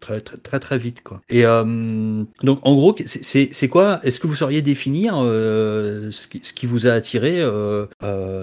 très, 0.00 0.20
très, 0.20 0.36
très 0.36 0.60
très 0.60 0.78
vite 0.78 1.02
quoi. 1.02 1.20
Et 1.28 1.42
donc 1.42 2.58
en 2.62 2.74
gros, 2.74 2.96
c'est 3.04 3.68
quoi? 3.68 4.00
Est-ce 4.02 4.20
que 4.20 4.26
vous 4.26 4.34
sauriez 4.34 4.62
définir 4.62 5.14
ce 5.14 6.26
qui, 6.26 6.66
vous 6.66 6.86
a 6.86 6.92
attiré 6.92 7.42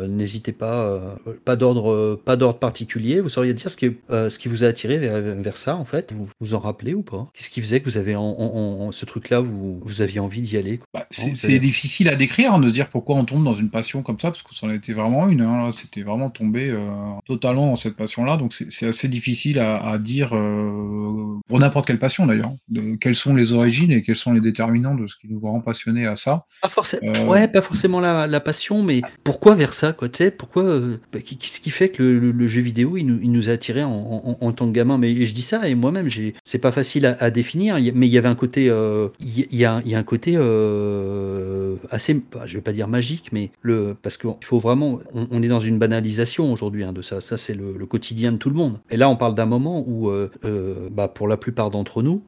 N'hésitez 0.08 0.52
pas, 0.52 1.16
pas 1.46 1.56
d'ordre 1.56 2.60
particulier. 2.60 3.20
Vous 3.20 3.30
sauriez 3.30 3.54
dire 3.54 3.70
ce 3.70 3.78
qui, 3.78 3.98
ce 4.10 4.38
qui 4.38 4.48
vous 4.48 4.64
a 4.64 4.68
attiré 4.68 5.00
vers, 5.08 5.58
ça 5.58 5.76
en 5.76 5.86
fait 5.86 6.14
Vous 6.14 6.30
vous 6.40 6.54
en 6.54 6.60
rappelez 6.60 6.94
ou 6.94 7.04
pas? 7.04 7.30
Qu'est-ce 7.34 7.50
qui 7.50 7.62
faisait 7.62 7.80
que 7.80 7.86
vous 7.86 7.98
avez 7.98 8.16
en, 8.16 8.92
ce 8.92 9.06
truc-là, 9.06 9.40
vous, 9.40 9.80
vous 9.84 10.02
aviez 10.02 10.20
envie 10.20 10.42
d'y 10.42 10.58
aller 10.58 10.80
bah, 10.94 11.06
C'est 11.10 11.60
difficile 11.60 12.10
à 12.10 12.16
décrire, 12.16 12.58
de 12.60 12.68
se 12.68 12.74
dire 12.74 12.90
pourquoi 12.90 13.16
on 13.16 13.26
tombe 13.26 13.44
dans 13.44 13.54
une 13.54 13.70
passion 13.70 14.04
comme 14.04 14.20
ça, 14.20 14.30
parce 14.30 14.44
que 14.44 14.56
ça 14.56 14.66
en 14.66 14.70
a 14.70 14.76
été 14.76 14.94
vraiment 14.94 15.28
une. 15.28 15.42
Hein, 15.42 15.72
C'était 15.74 16.02
vraiment 16.02 16.30
tombé 16.30 16.70
euh, 16.70 16.88
totalement 17.26 17.68
dans 17.68 17.76
cette 17.76 17.96
passion-là, 17.96 18.38
donc 18.38 18.54
c'est 18.54 18.88
assez 18.88 19.08
difficile 19.08 19.60
à, 19.60 19.98
dire 19.98 20.36
euh, 20.36 21.40
pour 21.48 21.60
n'importe 21.60 21.88
quelle 21.88 22.00
passion 22.00 22.26
d'ailleurs. 22.26 22.52
Quelles 23.00 23.16
sont 23.16 23.36
les 23.36 23.54
origines 23.54 23.92
et 23.92 24.02
quels 24.02 24.16
sont 24.16 24.34
les 24.34 24.42
déterminants 24.42 24.96
de 24.96 25.08
ce 25.08 25.16
qui 25.18 25.28
nous 25.28 25.40
rend 25.40 25.62
passionnés 25.62 26.06
à 26.06 26.16
ça 26.16 26.46
Pas 26.62 26.70
forcément. 26.70 27.12
Euh, 27.16 27.26
ouais, 27.26 27.48
pas 27.48 27.62
forcément 27.62 28.00
la, 28.00 28.40
passion, 28.40 28.82
mais 28.84 29.02
pourquoi 29.24 29.56
vers 29.56 29.74
ça, 29.74 29.94
quoi 29.94 30.08
pourquoi 30.38 30.80
bah, 31.12 31.20
Qu'est-ce 31.22 31.60
qui 31.60 31.70
fait 31.70 31.90
que 31.90 32.04
le, 32.04 32.48
jeu 32.48 32.62
vidéo 32.62 32.98
il 32.98 33.06
nous, 33.06 33.20
il 33.22 33.32
nous 33.32 33.50
a 33.50 33.54
attirés 33.54 33.84
en, 33.84 34.38
en, 34.40 34.52
tant 34.52 34.68
que 34.68 34.72
gamin? 34.72 34.91
Mais 34.98 35.26
je 35.26 35.34
dis 35.34 35.42
ça 35.42 35.68
et 35.68 35.76
moi-même, 35.76 36.08
c'est 36.44 36.60
pas 36.60 36.72
facile 36.72 37.06
à, 37.06 37.32
définir, 37.32 37.76
mais 37.94 38.08
il 38.08 38.12
y 38.12 38.18
avait 38.18 38.28
un 38.28 38.36
côté, 38.36 38.70
euh, 38.70 39.10
il 39.20 39.56
y, 39.56 39.66
a, 39.66 39.82
un 39.86 40.04
côté 40.04 40.34
euh, 40.36 41.76
assez, 41.90 42.14
bah, 42.14 42.44
je 42.46 42.56
vais 42.56 42.62
pas 42.62 42.74
dire 42.74 42.88
magique, 42.88 43.30
mais 43.32 43.52
le, 43.62 43.96
parce 44.02 44.18
qu'il 44.18 44.30
faut 44.44 44.60
vraiment, 44.60 45.00
on, 45.14 45.42
est 45.42 45.48
dans 45.48 45.60
une 45.60 45.80
banalisation 45.80 46.52
aujourd'hui 46.52 46.84
hein, 46.84 46.94
de 46.94 47.02
ça. 47.02 47.22
Ça 47.22 47.38
c'est 47.38 47.54
le, 47.54 47.86
quotidien 47.86 48.32
de 48.32 48.38
tout 48.38 48.50
le 48.50 48.56
monde. 48.56 48.80
Et 48.90 48.96
là, 48.96 49.10
on 49.10 49.18
parle 49.18 49.36
d'un 49.36 49.46
moment 49.46 49.84
où, 49.86 50.10
euh, 50.10 50.30
bah, 50.92 51.08
pour 51.10 51.28
la 51.28 51.36
plupart 51.36 51.72
d'entre 51.72 52.04
nous, 52.04 52.24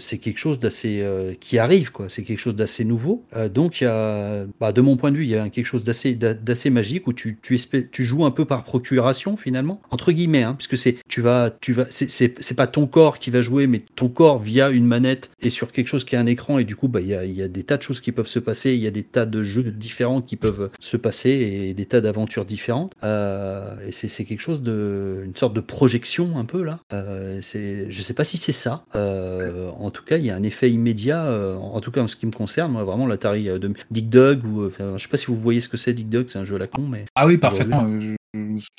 c'est 0.00 0.18
quelque 0.18 0.38
chose 0.38 0.58
d'assez 0.58 1.04
qui 1.40 1.58
arrive, 1.58 1.92
quoi. 1.92 2.06
C'est 2.08 2.22
quelque 2.22 2.40
chose 2.40 2.56
d'assez 2.56 2.84
nouveau. 2.84 3.24
donc, 3.52 3.80
y 3.80 3.84
a, 3.84 4.46
bah, 4.60 4.72
de 4.72 4.80
mon 4.80 4.96
point 4.96 5.12
de 5.12 5.16
vue, 5.16 5.24
il 5.24 5.30
y 5.30 5.36
a 5.36 5.48
quelque 5.48 5.66
chose 5.66 5.84
d'assez, 5.84 6.14
d'assez 6.14 6.70
magique 6.70 7.06
où 7.06 7.12
tu, 7.12 7.38
tu, 7.40 7.58
tu 7.90 8.04
joues 8.04 8.24
un 8.24 8.30
peu 8.30 8.44
par 8.44 8.64
procuration 8.64 9.36
finalement, 9.36 9.80
entre 9.90 10.12
guillemets, 10.12 10.42
hein, 10.42 10.54
puisque 10.54 10.76
c'est, 10.76 10.96
tu 11.08 11.20
vas, 11.20 11.50
tu 11.64 11.72
vas, 11.72 11.86
c'est 11.88 12.54
pas 12.54 12.66
ton 12.66 12.86
corps 12.86 13.18
qui 13.18 13.30
va 13.30 13.40
jouer, 13.40 13.66
mais 13.66 13.82
ton 13.96 14.10
corps 14.10 14.38
via 14.38 14.68
une 14.68 14.84
manette 14.84 15.30
et 15.40 15.48
sur 15.48 15.72
quelque 15.72 15.86
chose 15.86 16.04
qui 16.04 16.14
a 16.14 16.20
un 16.20 16.26
écran 16.26 16.58
et 16.58 16.64
du 16.64 16.76
coup 16.76 16.88
bah 16.88 17.00
il 17.00 17.06
y 17.06 17.14
a, 17.14 17.24
y 17.24 17.40
a, 17.40 17.48
des 17.48 17.62
tas 17.64 17.78
de 17.78 17.82
choses 17.82 18.02
qui 18.02 18.12
peuvent 18.12 18.26
se 18.26 18.38
passer, 18.38 18.74
il 18.74 18.82
y 18.82 18.86
a 18.86 18.90
des 18.90 19.02
tas 19.02 19.24
de 19.24 19.42
jeux 19.42 19.62
différents 19.62 20.20
qui 20.20 20.36
peuvent 20.36 20.70
se 20.78 20.98
passer 20.98 21.30
et 21.30 21.72
des 21.72 21.86
tas 21.86 22.02
d'aventures 22.02 22.44
différentes. 22.44 22.92
Euh, 23.02 23.76
et 23.86 23.92
c'est 23.92 24.26
quelque 24.26 24.42
chose 24.42 24.60
de 24.60 25.22
une 25.24 25.34
sorte 25.36 25.54
de 25.54 25.60
projection 25.60 26.36
un 26.36 26.44
peu 26.44 26.62
là. 26.62 26.80
Euh, 26.92 27.38
c'est 27.40 27.90
je 27.90 28.02
sais 28.02 28.12
pas 28.12 28.24
si 28.24 28.36
c'est 28.36 28.52
ça. 28.52 28.84
Euh, 28.94 29.70
en 29.70 29.90
tout 29.90 30.04
cas 30.04 30.18
il 30.18 30.26
y 30.26 30.30
a 30.30 30.36
un 30.36 30.42
effet 30.42 30.70
immédiat. 30.70 31.24
Euh, 31.24 31.54
en 31.56 31.80
tout 31.80 31.92
cas 31.92 32.02
en 32.02 32.08
ce 32.08 32.16
qui 32.16 32.26
me 32.26 32.32
concerne, 32.32 32.72
moi, 32.72 32.84
vraiment 32.84 33.06
l'Atari 33.06 33.44
de 33.44 33.72
Dig 33.90 34.10
Dug 34.10 34.44
ou 34.44 34.70
je 34.78 35.02
sais 35.02 35.08
pas 35.08 35.16
si 35.16 35.26
vous 35.28 35.40
voyez 35.40 35.62
ce 35.62 35.70
que 35.70 35.78
c'est 35.78 35.94
Dig 35.94 36.10
Dug, 36.10 36.26
c'est 36.28 36.38
un 36.38 36.44
jeu 36.44 36.56
à 36.56 36.58
la 36.58 36.66
con 36.66 36.82
mais 36.82 37.06
ah 37.14 37.26
oui 37.26 37.38
parfaitement. 37.38 37.88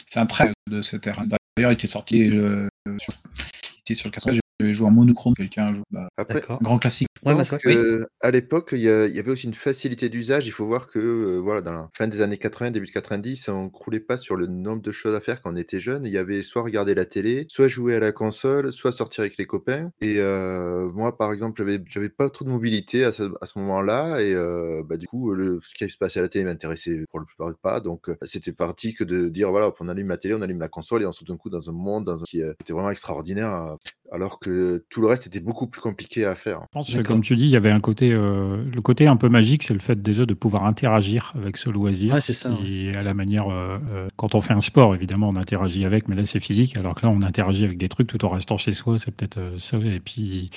C'est 0.05 0.19
un 0.19 0.27
trait 0.27 0.53
de 0.69 0.83
cette 0.83 1.07
ère. 1.07 1.19
D'ailleurs 1.57 1.71
il 1.71 1.73
était 1.73 1.87
sorti 1.87 2.27
le, 2.27 2.69
sur, 2.99 3.13
sur 3.95 4.09
le 4.09 4.44
80 4.59 4.67
vais 4.67 4.73
joué 4.73 4.87
en 4.87 4.91
monochrome, 4.91 5.33
quelqu'un 5.33 5.73
joue. 5.73 5.83
Bah, 5.91 6.07
Après, 6.17 6.41
grand 6.61 6.79
classique. 6.79 7.07
À 8.21 8.31
l'époque, 8.31 8.69
il 8.71 8.79
y, 8.79 8.89
avait 8.89 9.31
aussi 9.31 9.47
une 9.47 9.53
facilité 9.53 10.09
d'usage. 10.09 10.45
Il 10.45 10.51
faut 10.51 10.65
voir 10.65 10.87
que 10.87 10.99
euh, 10.99 11.39
voilà, 11.39 11.61
dans 11.61 11.73
la 11.73 11.89
fin 11.93 12.07
des 12.07 12.21
années 12.21 12.37
80, 12.37 12.71
début 12.71 12.87
de 12.87 12.91
90, 12.91 13.49
on 13.49 13.65
ne 13.65 13.69
croulait 13.69 13.99
pas 13.99 14.17
sur 14.17 14.35
le 14.35 14.47
nombre 14.47 14.81
de 14.81 14.91
choses 14.91 15.15
à 15.15 15.21
faire 15.21 15.41
quand 15.41 15.53
on 15.53 15.55
était 15.55 15.79
jeune. 15.79 16.05
Il 16.05 16.11
y 16.11 16.17
avait 16.17 16.41
soit 16.41 16.61
regarder 16.61 16.95
la 16.95 17.05
télé, 17.05 17.45
soit 17.49 17.67
jouer 17.67 17.95
à 17.95 17.99
la 17.99 18.11
console, 18.11 18.71
soit 18.71 18.91
sortir 18.91 19.21
avec 19.21 19.37
les 19.37 19.45
copains. 19.45 19.91
Et 20.01 20.15
euh, 20.19 20.89
moi, 20.91 21.17
par 21.17 21.31
exemple, 21.33 21.57
j'avais, 21.57 21.81
j'avais 21.87 22.09
pas 22.09 22.29
trop 22.29 22.45
de 22.45 22.49
mobilité 22.49 23.03
à 23.03 23.11
ce, 23.11 23.23
à 23.41 23.45
ce 23.45 23.59
moment-là. 23.59 24.21
Et 24.21 24.33
euh, 24.33 24.83
bah, 24.85 24.97
du 24.97 25.07
coup, 25.07 25.31
le, 25.33 25.59
ce 25.63 25.73
qui 25.73 25.89
se 25.89 25.97
passait 25.97 26.19
à 26.19 26.23
la 26.23 26.29
télé 26.29 26.45
m'intéressait 26.45 27.05
pour 27.09 27.19
le 27.19 27.25
plupart 27.25 27.53
pas. 27.61 27.79
Donc, 27.79 28.09
c'était 28.21 28.51
parti 28.51 28.93
que 28.93 29.03
de 29.03 29.29
dire 29.29 29.49
voilà, 29.51 29.71
on 29.79 29.89
allume 29.89 30.09
la 30.09 30.17
télé, 30.17 30.33
on 30.33 30.41
allume 30.41 30.59
la 30.59 30.69
console 30.69 31.03
et 31.03 31.05
on 31.05 31.11
saute 31.11 31.29
un 31.29 31.37
coup 31.37 31.49
dans 31.49 31.69
un 31.69 31.73
monde 31.73 32.05
dans 32.05 32.21
un, 32.21 32.25
qui 32.25 32.41
était 32.41 32.73
vraiment 32.73 32.91
extraordinaire 32.91 33.77
alors 34.11 34.39
que 34.39 34.83
tout 34.89 35.01
le 35.01 35.07
reste 35.07 35.27
était 35.27 35.39
beaucoup 35.39 35.67
plus 35.67 35.81
compliqué 35.81 36.25
à 36.25 36.35
faire. 36.35 36.61
Je 36.61 36.67
pense 36.71 36.93
que, 36.93 37.01
comme 37.01 37.21
tu 37.21 37.35
dis, 37.35 37.45
il 37.45 37.49
y 37.49 37.55
avait 37.55 37.71
un 37.71 37.79
côté, 37.79 38.11
euh, 38.11 38.63
le 38.73 38.81
côté 38.81 39.07
un 39.07 39.17
peu 39.17 39.29
magique, 39.29 39.63
c'est 39.63 39.73
le 39.73 39.79
fait 39.79 40.01
déjà 40.01 40.25
de 40.25 40.33
pouvoir 40.33 40.65
interagir 40.65 41.33
avec 41.35 41.57
ce 41.57 41.69
loisir. 41.69 42.13
Ouais, 42.13 42.21
c'est 42.21 42.33
ça. 42.33 42.51
Et 42.65 42.95
à 42.95 43.03
la 43.03 43.13
manière, 43.13 43.49
euh, 43.49 43.77
euh, 43.91 44.07
quand 44.15 44.35
on 44.35 44.41
fait 44.41 44.53
un 44.53 44.61
sport, 44.61 44.95
évidemment, 44.95 45.29
on 45.29 45.35
interagit 45.35 45.85
avec, 45.85 46.07
mais 46.07 46.15
là 46.15 46.25
c'est 46.25 46.39
physique, 46.39 46.77
alors 46.77 46.95
que 46.95 47.05
là 47.05 47.11
on 47.11 47.21
interagit 47.21 47.65
avec 47.65 47.77
des 47.77 47.89
trucs 47.89 48.07
tout 48.07 48.23
en 48.25 48.29
restant 48.29 48.57
chez 48.57 48.73
soi, 48.73 48.97
c'est 48.99 49.11
peut-être 49.11 49.39
ça, 49.57 49.77
et 49.77 49.99
puis 49.99 50.49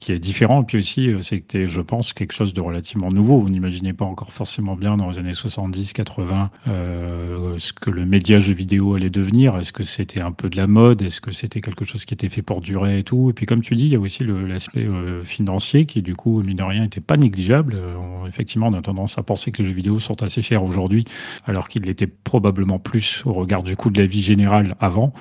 qui 0.00 0.12
est 0.12 0.18
différent. 0.18 0.62
Et 0.62 0.66
puis 0.66 0.78
aussi, 0.78 1.10
c'était, 1.20 1.66
je 1.66 1.80
pense, 1.80 2.12
quelque 2.12 2.34
chose 2.34 2.54
de 2.54 2.60
relativement 2.60 3.10
nouveau. 3.10 3.40
Vous 3.40 3.50
n'imaginez 3.50 3.92
pas 3.92 4.04
encore 4.04 4.32
forcément 4.32 4.76
bien 4.76 4.96
dans 4.96 5.10
les 5.10 5.18
années 5.18 5.32
70, 5.32 5.92
80, 5.92 6.50
ce 6.66 7.72
que 7.72 7.90
le 7.90 8.04
média 8.04 8.40
jeu 8.40 8.52
vidéo 8.52 8.94
allait 8.94 9.10
devenir. 9.10 9.56
Est-ce 9.56 9.72
que 9.72 9.82
c'était 9.82 10.20
un 10.20 10.32
peu 10.32 10.50
de 10.50 10.56
la 10.56 10.66
mode? 10.66 11.02
Est-ce 11.02 11.20
que 11.20 11.30
c'était 11.30 11.60
quelque 11.60 11.84
chose 11.84 12.04
qui 12.04 12.14
était 12.14 12.28
fait 12.28 12.42
pour 12.42 12.60
et 12.98 13.02
tout. 13.02 13.30
Et 13.30 13.32
puis, 13.32 13.46
comme 13.46 13.62
tu 13.62 13.76
dis, 13.76 13.84
il 13.84 13.92
y 13.92 13.96
a 13.96 14.00
aussi 14.00 14.24
l'aspect 14.24 14.84
euh, 14.84 15.22
financier 15.22 15.86
qui, 15.86 16.02
du 16.02 16.14
coup, 16.14 16.42
mine 16.42 16.56
de 16.56 16.62
rien, 16.62 16.82
n'était 16.82 17.00
pas 17.00 17.16
négligeable. 17.16 17.74
Euh, 17.76 18.26
effectivement, 18.26 18.68
on 18.68 18.74
a 18.74 18.82
tendance 18.82 19.18
à 19.18 19.22
penser 19.22 19.52
que 19.52 19.62
les 19.62 19.68
jeux 19.68 19.74
vidéo 19.74 20.00
sont 20.00 20.22
assez 20.22 20.42
chers 20.42 20.64
aujourd'hui, 20.64 21.04
alors 21.46 21.68
qu'ils 21.68 21.82
l'étaient 21.82 22.06
probablement 22.06 22.78
plus 22.78 23.22
au 23.24 23.32
regard 23.32 23.62
du 23.62 23.76
coût 23.76 23.90
de 23.90 24.00
la 24.00 24.06
vie 24.06 24.22
générale 24.22 24.74
avant. 24.80 25.12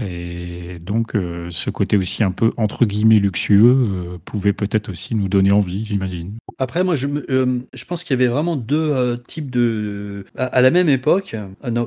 Et 0.00 0.78
donc, 0.80 1.14
euh, 1.14 1.48
ce 1.50 1.70
côté 1.70 1.96
aussi 1.96 2.24
un 2.24 2.30
peu 2.30 2.52
entre 2.56 2.84
guillemets 2.84 3.18
luxueux 3.18 3.76
euh, 3.76 4.18
pouvait 4.24 4.52
peut-être 4.52 4.88
aussi 4.90 5.14
nous 5.14 5.28
donner 5.28 5.50
envie, 5.50 5.84
j'imagine. 5.84 6.38
Après, 6.58 6.84
moi, 6.84 6.96
je, 6.96 7.06
euh, 7.30 7.60
pense 7.86 8.04
qu'il 8.04 8.18
y 8.18 8.22
avait 8.22 8.32
vraiment 8.32 8.56
deux 8.56 9.18
types 9.26 9.50
de. 9.50 10.24
À, 10.36 10.60
la 10.60 10.70
même 10.70 10.88
époque, 10.88 11.34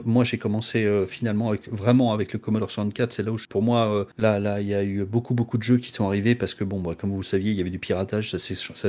moi, 0.05 0.23
j'ai 0.23 0.37
commencé 0.37 0.87
finalement 1.07 1.53
vraiment 1.71 2.13
avec 2.13 2.33
le 2.33 2.39
Commodore 2.39 2.71
64. 2.71 3.13
C'est 3.13 3.23
là 3.23 3.31
où, 3.31 3.37
pour 3.49 3.61
moi, 3.61 4.07
là, 4.17 4.39
là, 4.39 4.61
il 4.61 4.67
y 4.67 4.73
a 4.73 4.83
eu 4.83 5.05
beaucoup, 5.05 5.33
beaucoup 5.33 5.57
de 5.57 5.63
jeux 5.63 5.77
qui 5.77 5.91
sont 5.91 6.07
arrivés 6.07 6.35
parce 6.35 6.53
que, 6.53 6.63
bon, 6.63 6.81
bah, 6.81 6.95
comme 6.97 7.11
vous 7.11 7.19
le 7.19 7.23
saviez, 7.23 7.51
il 7.51 7.57
y 7.57 7.61
avait 7.61 7.69
du 7.69 7.79
piratage, 7.79 8.31
ça 8.31 8.37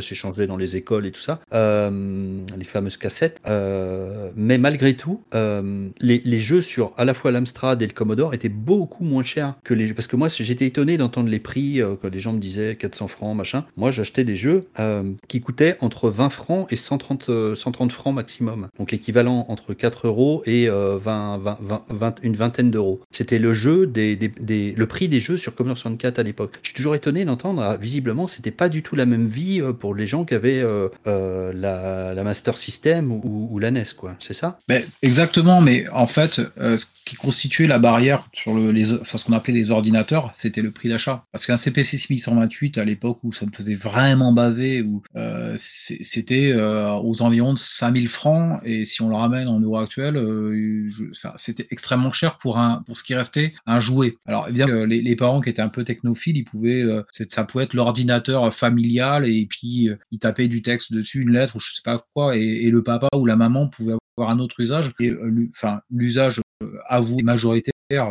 s'est 0.02 0.14
changé 0.14 0.46
dans 0.46 0.56
les 0.56 0.76
écoles 0.76 1.06
et 1.06 1.12
tout 1.12 1.20
ça, 1.20 1.40
les 1.52 2.64
fameuses 2.64 2.96
cassettes. 2.96 3.40
mais 3.46 4.58
malgré 4.58 4.94
tout, 4.94 5.22
les, 5.32 6.22
les, 6.24 6.40
jeux 6.40 6.62
sur 6.62 6.92
à 6.96 7.04
la 7.04 7.14
fois 7.14 7.30
l'Amstrad 7.30 7.80
et 7.80 7.86
le 7.86 7.92
Commodore 7.92 8.34
étaient 8.34 8.48
beaucoup 8.48 9.04
moins 9.04 9.13
moins 9.14 9.22
cher 9.22 9.54
que 9.64 9.72
les 9.72 9.94
parce 9.94 10.06
que 10.06 10.16
moi 10.16 10.28
j'étais 10.28 10.66
étonné 10.66 10.96
d'entendre 10.96 11.28
les 11.28 11.38
prix 11.38 11.80
euh, 11.80 11.94
quand 12.00 12.12
les 12.12 12.20
gens 12.20 12.32
me 12.32 12.40
disaient 12.40 12.76
400 12.76 13.08
francs 13.08 13.36
machin. 13.36 13.64
Moi 13.76 13.90
j'achetais 13.90 14.24
des 14.24 14.36
jeux 14.36 14.66
euh, 14.78 15.04
qui 15.28 15.40
coûtaient 15.40 15.76
entre 15.80 16.10
20 16.10 16.28
francs 16.28 16.66
et 16.70 16.76
130 16.76 17.54
130 17.54 17.90
euh, 17.90 17.94
francs 17.94 18.14
maximum. 18.14 18.68
Donc 18.78 18.90
l'équivalent 18.90 19.46
entre 19.48 19.72
4 19.72 20.06
euros 20.08 20.42
et 20.46 20.68
20, 20.68 21.58
20, 21.88 22.16
une 22.22 22.36
vingtaine 22.36 22.70
d'euros. 22.70 23.00
C'était 23.10 23.38
le 23.38 23.54
jeu 23.54 23.86
des, 23.86 24.16
des, 24.16 24.72
le 24.72 24.86
prix 24.86 25.08
des 25.08 25.20
jeux 25.20 25.36
sur 25.36 25.54
Commodore 25.54 25.78
64 25.78 26.18
à 26.18 26.22
l'époque. 26.22 26.58
Je 26.62 26.68
suis 26.68 26.74
toujours 26.74 26.94
étonné 26.94 27.24
d'entendre 27.24 27.62
ah, 27.62 27.76
visiblement 27.76 28.26
c'était 28.26 28.50
pas 28.50 28.68
du 28.68 28.82
tout 28.82 28.96
la 28.96 29.06
même 29.06 29.28
vie 29.28 29.62
pour 29.78 29.94
les 29.94 30.06
gens 30.06 30.24
qui 30.24 30.34
avaient 30.34 30.64
la, 31.04 32.14
la, 32.14 32.24
Master 32.24 32.56
System 32.58 33.12
ou, 33.12 33.48
ou 33.50 33.58
la 33.58 33.70
NES 33.70 33.84
quoi. 33.96 34.16
C'est 34.18 34.34
ça? 34.34 34.58
Mais 34.68 34.84
exactement 35.02 35.60
mais 35.60 35.88
en 35.90 36.06
fait 36.06 36.40
ce 36.56 36.86
qui 37.04 37.16
constituait 37.16 37.66
la 37.66 37.78
barrière 37.78 38.24
sur 38.32 38.54
le, 38.54 38.72
les 38.72 38.93
ce 39.02 39.24
qu'on 39.24 39.32
appelait 39.32 39.54
les 39.54 39.70
ordinateurs, 39.70 40.30
c'était 40.34 40.62
le 40.62 40.70
prix 40.70 40.88
d'achat. 40.88 41.24
Parce 41.32 41.46
qu'un 41.46 41.56
CPC 41.56 41.98
6128 41.98 42.78
à 42.78 42.84
l'époque 42.84 43.18
où 43.22 43.32
ça 43.32 43.46
me 43.46 43.50
faisait 43.52 43.74
vraiment 43.74 44.32
baver, 44.32 44.84
euh, 45.16 45.54
c'était 45.58 46.52
euh, 46.52 46.92
aux 46.92 47.22
environs 47.22 47.52
de 47.52 47.58
5000 47.58 48.08
francs, 48.08 48.60
et 48.64 48.84
si 48.84 49.02
on 49.02 49.08
le 49.08 49.16
ramène 49.16 49.48
en 49.48 49.60
euros 49.60 49.78
actuels, 49.78 50.16
euh, 50.16 50.88
c'était 51.36 51.66
extrêmement 51.70 52.12
cher 52.12 52.38
pour 52.38 52.58
ce 52.94 53.02
qui 53.02 53.14
restait 53.14 53.54
un 53.66 53.80
jouet. 53.80 54.16
Alors 54.26 54.48
évidemment, 54.48 54.84
les, 54.84 55.02
les, 55.02 55.16
parents 55.16 55.40
qui 55.40 55.50
étaient 55.50 55.62
un 55.62 55.68
peu 55.68 55.84
technophiles, 55.84 56.36
ils 56.36 56.44
pouvaient, 56.44 56.84
ça 57.10 57.44
pouvait 57.44 57.64
être 57.64 57.74
l'ordinateur 57.74 58.52
familial, 58.52 59.26
et 59.26 59.46
puis 59.46 59.88
ils 60.10 60.18
tapaient 60.18 60.48
du 60.48 60.62
texte 60.62 60.92
dessus, 60.92 61.22
une 61.22 61.32
lettre 61.32 61.56
ou 61.56 61.60
je 61.60 61.74
sais 61.74 61.82
pas 61.84 62.04
quoi, 62.14 62.36
et, 62.36 62.70
le 62.70 62.82
papa 62.82 63.08
ou 63.14 63.26
la 63.26 63.36
maman 63.36 63.68
pouvaient 63.68 63.94
avoir 64.16 64.30
un 64.30 64.38
autre 64.38 64.60
usage. 64.60 64.92
Et 64.98 65.12
enfin 65.50 65.80
l'usage 65.90 66.40
avoué 66.88 67.22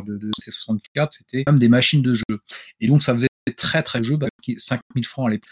de, 0.06 0.18
de 0.18 0.32
C64, 0.42 1.10
c'était 1.12 1.44
même 1.48 1.60
des 1.60 1.70
machines 1.70 2.02
de 2.02 2.14
jeu. 2.14 2.40
Et 2.80 2.88
donc 2.88 3.02
ça 3.02 3.14
faisait 3.14 3.28
très 3.58 3.84
très 3.84 4.04
jeu, 4.04 4.18
bah, 4.18 4.28
5000 4.58 5.06
francs 5.06 5.28
à 5.28 5.32
l'époque. 5.32 5.50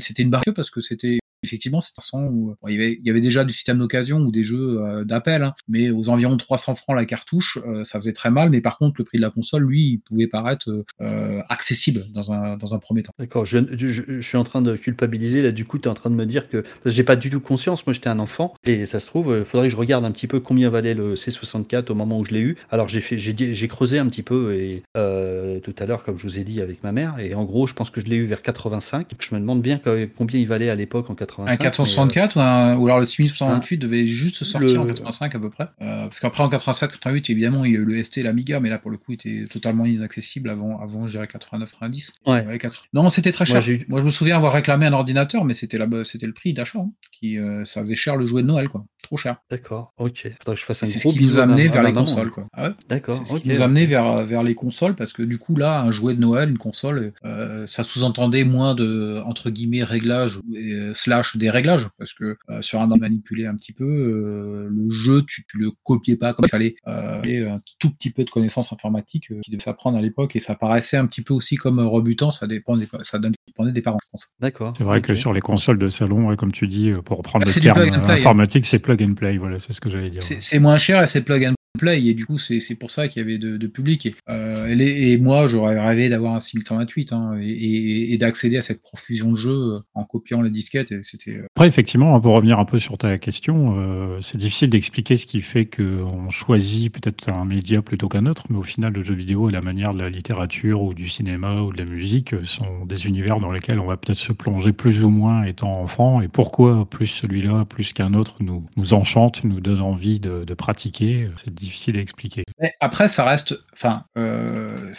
C'était 0.00 0.22
une 0.22 0.30
barrière 0.30 0.54
parce 0.54 0.70
que 0.70 0.80
c'était 0.80 1.18
effectivement, 1.42 1.80
c'est 1.80 1.98
un 1.98 2.02
son 2.02 2.24
où 2.24 2.54
bon, 2.60 2.68
il, 2.68 3.00
y 3.02 3.10
avait, 3.10 3.20
déjà 3.20 3.44
du 3.44 3.52
système 3.52 3.78
d'occasion 3.78 4.18
ou 4.18 4.30
des 4.30 4.44
jeux 4.44 4.80
euh, 4.80 5.04
d'appel, 5.04 5.42
hein, 5.42 5.54
mais 5.68 5.90
aux 5.90 6.08
environs 6.08 6.36
300 6.36 6.74
francs 6.74 6.96
la 6.96 7.04
cartouche, 7.04 7.58
euh, 7.66 7.84
ça 7.84 7.98
faisait 7.98 8.12
très 8.12 8.30
mal. 8.30 8.50
Mais 8.50 8.60
par 8.60 8.78
contre, 8.78 8.94
le 8.98 9.04
prix 9.04 9.18
de 9.18 9.22
la 9.22 9.30
console, 9.30 9.64
lui, 9.64 10.02
pouvait 10.08 10.26
paraître 10.26 10.84
euh, 11.00 11.40
accessible 11.48 12.04
dans 12.12 12.32
un, 12.32 12.56
dans 12.56 12.74
un 12.74 12.78
premier 12.78 13.02
temps. 13.02 13.12
D'accord, 13.18 13.44
je, 13.44 14.20
suis 14.20 14.36
en 14.36 14.44
train 14.44 14.62
de 14.62 14.76
culpabiliser. 14.76 15.42
Là, 15.42 15.52
du 15.52 15.64
coup, 15.64 15.78
tu 15.78 15.84
es 15.84 15.90
en 15.90 15.94
train 15.94 16.10
de 16.10 16.14
me 16.14 16.26
dire 16.26 16.48
que. 16.48 16.64
J'ai 16.84 17.04
pas 17.04 17.16
du 17.16 17.30
tout 17.30 17.40
conscience. 17.40 17.86
Moi, 17.86 17.94
j'étais 17.94 18.08
un 18.08 18.18
enfant. 18.18 18.54
Et 18.64 18.86
ça 18.86 19.00
se 19.00 19.06
trouve, 19.06 19.34
il 19.38 19.44
faudrait 19.44 19.68
que 19.68 19.72
je 19.72 19.76
regarde 19.76 20.04
un 20.04 20.10
petit 20.10 20.26
peu 20.26 20.40
combien 20.40 20.70
valait 20.70 20.94
le 20.94 21.14
C64 21.14 21.90
au 21.90 21.94
moment 21.94 22.18
où 22.18 22.24
je 22.24 22.32
l'ai 22.32 22.40
eu. 22.40 22.56
Alors, 22.70 22.88
j'ai 22.88 23.00
fait, 23.00 23.18
j'ai, 23.18 23.68
creusé 23.68 23.98
un 23.98 24.06
petit 24.08 24.22
peu 24.22 24.54
et, 24.54 24.82
euh, 24.96 25.60
tout 25.60 25.74
à 25.78 25.86
l'heure, 25.86 26.04
comme 26.04 26.18
je 26.18 26.24
vous 26.24 26.38
ai 26.38 26.44
dit, 26.44 26.60
avec 26.60 26.82
ma 26.82 26.92
mère. 26.92 27.18
Et 27.18 27.34
en 27.34 27.44
gros, 27.44 27.66
je 27.66 27.74
pense 27.74 27.90
que 27.90 28.00
je 28.00 28.06
l'ai 28.06 28.16
eu 28.16 28.26
vers 28.26 28.42
85. 28.42 29.10
Donc, 29.10 29.20
je 29.20 29.34
me 29.34 29.40
demande 29.40 29.62
bien 29.62 29.80
combien 30.16 30.40
il 30.40 30.46
valait 30.46 30.70
à 30.70 30.74
l'époque 30.74 31.10
en 31.10 31.14
85. 31.14 31.31
Un 31.40 31.56
464 31.56 32.36
ou, 32.36 32.40
un- 32.40 32.76
ou 32.76 32.86
alors 32.86 32.98
le 33.00 33.04
6068 33.04 33.74
Hein 33.76 33.78
devait 33.86 34.06
juste 34.06 34.44
sortir 34.44 34.80
en 34.80 34.84
Le- 34.84 34.90
85 34.92 35.34
à 35.34 35.38
peu 35.38 35.50
près. 35.50 35.64
Euh, 35.80 36.04
parce 36.04 36.20
qu'après 36.20 36.42
en 36.42 36.48
87, 36.48 36.90
88, 36.92 37.30
évidemment, 37.30 37.64
il 37.64 37.72
y 37.72 37.76
a 37.76 37.80
eu 37.80 37.84
le 37.84 38.02
ST 38.02 38.18
et 38.18 38.22
l'Amiga, 38.22 38.60
mais 38.60 38.68
là 38.70 38.78
pour 38.78 38.90
le 38.90 38.96
coup, 38.96 39.12
il 39.12 39.14
était 39.14 39.44
totalement 39.50 39.84
inaccessible 39.86 40.50
avant, 40.50 40.80
avant 40.80 41.06
je 41.06 41.12
dirais 41.12 41.26
89, 41.26 41.70
90. 41.70 42.12
Ouais. 42.26 42.46
Ouais, 42.46 42.58
4. 42.58 42.84
Non, 42.94 43.08
c'était 43.10 43.32
très 43.32 43.46
cher. 43.46 43.62
Moi, 43.88 44.00
je 44.00 44.04
me 44.04 44.10
souviens 44.10 44.36
avoir 44.36 44.52
réclamé 44.52 44.86
un 44.86 44.92
ordinateur, 44.92 45.44
mais 45.44 45.54
c'était 45.54 45.78
c'était 46.04 46.26
le 46.26 46.32
prix 46.32 46.52
d'achat. 46.52 46.78
hein, 46.80 46.90
qui, 47.12 47.38
euh, 47.38 47.64
ça 47.64 47.80
faisait 47.82 47.94
cher 47.94 48.16
le 48.16 48.26
jouet 48.26 48.42
de 48.42 48.48
Noël, 48.48 48.68
quoi. 48.68 48.84
Trop 49.02 49.16
cher. 49.16 49.36
D'accord, 49.50 49.92
ok. 49.98 50.28
Faudrait 50.38 50.54
que 50.54 50.60
je 50.60 50.64
fasse 50.64 50.82
un 50.82 50.86
C'est 50.86 50.98
ce 50.98 51.08
qui 51.08 51.20
nous 51.24 51.38
a 51.38 51.42
amené 51.42 51.68
vers 51.68 51.82
les 51.82 51.92
consoles, 51.92 52.30
quoi. 52.30 52.46
Ah 52.52 52.68
ouais 52.68 52.74
D'accord, 52.88 53.14
c'est 53.14 53.24
ce 53.26 53.36
qui 53.36 53.48
nous 53.48 53.60
a 53.60 53.64
amené 53.64 53.86
vers, 53.86 54.24
vers 54.24 54.42
les 54.42 54.54
consoles 54.54 54.94
parce 54.94 55.12
que 55.12 55.22
du 55.22 55.38
coup 55.38 55.54
là 55.56 55.80
un 55.80 55.90
jouet 55.90 56.14
de 56.14 56.20
Noël, 56.20 56.50
une 56.50 56.58
console, 56.58 57.12
euh, 57.24 57.66
ça 57.66 57.82
sous-entendait 57.84 58.44
moins 58.44 58.74
de 58.74 59.22
entre 59.26 59.50
guillemets 59.50 59.84
réglages 59.84 60.40
euh, 60.56 60.92
slash 60.94 61.21
des 61.36 61.50
réglages 61.50 61.88
parce 61.98 62.12
que 62.14 62.36
euh, 62.50 62.62
sur 62.62 62.80
un 62.80 62.86
manipulé 62.96 63.46
un 63.46 63.54
petit 63.54 63.72
peu 63.72 63.84
euh, 63.84 64.68
le 64.70 64.90
jeu 64.90 65.22
tu, 65.26 65.44
tu 65.46 65.58
le 65.58 65.70
copiais 65.82 66.16
pas 66.16 66.34
comme 66.34 66.44
il 66.46 66.50
fallait 66.50 66.74
euh, 66.86 67.22
fallait 67.22 67.48
un 67.48 67.60
tout 67.78 67.90
petit 67.90 68.10
peu 68.10 68.24
de 68.24 68.30
connaissances 68.30 68.72
informatiques 68.72 69.30
euh, 69.30 69.40
qui 69.42 69.50
devait 69.50 69.62
s'apprendre 69.62 69.98
à 69.98 70.02
l'époque 70.02 70.36
et 70.36 70.40
ça 70.40 70.54
paraissait 70.54 70.96
un 70.96 71.06
petit 71.06 71.22
peu 71.22 71.34
aussi 71.34 71.56
comme 71.56 71.80
rebutant 71.80 72.30
ça 72.30 72.46
dépend 72.46 72.76
des, 72.76 72.88
ça 73.02 73.18
dépendait 73.18 73.72
des 73.72 73.82
parents 73.82 73.98
je 74.02 74.08
pense. 74.10 74.34
D'accord. 74.40 74.72
C'est 74.76 74.84
vrai 74.84 75.00
que 75.00 75.14
sur 75.14 75.32
les 75.32 75.40
consoles 75.40 75.78
de 75.78 75.88
salon, 75.88 76.28
ouais, 76.28 76.36
comme 76.36 76.52
tu 76.52 76.66
dis, 76.66 76.92
pour 77.04 77.18
reprendre 77.18 77.44
Ah, 77.46 77.52
le 77.54 77.60
terme 77.60 77.78
plug 77.78 77.94
and 77.94 78.04
play, 78.04 78.18
informatique, 78.20 78.66
c'est 78.66 78.80
plug 78.80 79.02
and 79.02 79.14
play. 79.14 79.36
Voilà, 79.38 79.58
c'est 79.58 79.72
ce 79.72 79.80
que 79.80 79.90
j'allais 79.90 80.10
dire. 80.10 80.22
C'est 80.22 80.42
c'est 80.42 80.58
moins 80.58 80.76
cher 80.76 81.02
et 81.02 81.06
c'est 81.06 81.22
plug 81.22 81.44
and 81.44 81.54
play 81.78 82.04
et 82.06 82.14
du 82.14 82.26
coup 82.26 82.38
c'est 82.38 82.74
pour 82.74 82.90
ça 82.90 83.08
qu'il 83.08 83.22
y 83.22 83.24
avait 83.24 83.38
de, 83.38 83.66
public 83.66 84.06
et, 84.06 84.14
euh, 84.28 84.76
et, 84.78 85.16
moi 85.16 85.46
j'aurais 85.46 85.78
rêvé 85.78 86.08
d'avoir 86.08 86.34
un 86.34 86.40
6128 86.40 87.12
hein, 87.12 87.38
et, 87.40 88.12
et- 88.12 88.18
d'accéder 88.18 88.58
à 88.58 88.60
cette 88.60 88.82
profusion 88.82 89.32
de 89.32 89.36
jeux 89.36 89.50
euh, 89.50 89.78
en 89.94 90.04
copiant 90.04 90.42
les 90.42 90.50
disquettes 90.50 90.92
et 90.92 91.02
c'était 91.02 91.36
euh, 91.36 91.46
Après, 91.56 91.66
effectivement, 91.66 92.20
pour 92.20 92.36
revenir 92.36 92.58
un 92.58 92.64
peu 92.64 92.78
sur 92.78 92.98
ta 92.98 93.18
question, 93.18 94.20
c'est 94.22 94.36
difficile 94.36 94.70
d'expliquer 94.70 95.16
ce 95.16 95.26
qui 95.26 95.40
fait 95.40 95.66
qu'on 95.66 96.30
choisit 96.30 96.92
peut-être 96.92 97.28
un 97.30 97.44
média 97.44 97.82
plutôt 97.82 98.08
qu'un 98.08 98.26
autre, 98.26 98.44
mais 98.50 98.58
au 98.58 98.62
final, 98.62 98.92
le 98.92 99.02
jeu 99.02 99.14
vidéo 99.14 99.48
et 99.48 99.52
la 99.52 99.60
manière 99.60 99.94
de 99.94 99.98
la 99.98 100.08
littérature 100.08 100.82
ou 100.82 100.94
du 100.94 101.08
cinéma 101.08 101.62
ou 101.62 101.72
de 101.72 101.78
la 101.78 101.84
musique 101.84 102.34
sont 102.44 102.84
des 102.86 103.06
univers 103.06 103.40
dans 103.40 103.50
lesquels 103.50 103.80
on 103.80 103.86
va 103.86 103.96
peut-être 103.96 104.18
se 104.18 104.32
plonger 104.32 104.72
plus 104.72 105.04
ou 105.04 105.10
moins 105.10 105.44
étant 105.44 105.80
enfant. 105.80 106.20
Et 106.20 106.28
pourquoi 106.28 106.84
plus 106.88 107.06
celui-là, 107.06 107.64
plus 107.64 107.92
qu'un 107.92 108.14
autre, 108.14 108.36
nous, 108.40 108.64
nous 108.76 108.94
enchante, 108.94 109.44
nous 109.44 109.60
donne 109.60 109.82
envie 109.82 110.20
de, 110.20 110.44
de 110.44 110.54
pratiquer, 110.54 111.28
difficile 111.62 111.98
à 111.98 112.02
expliquer. 112.02 112.44
Après, 112.80 113.08
ça 113.08 113.24
reste. 113.24 113.58
Enfin, 113.72 114.04
euh, 114.18 114.92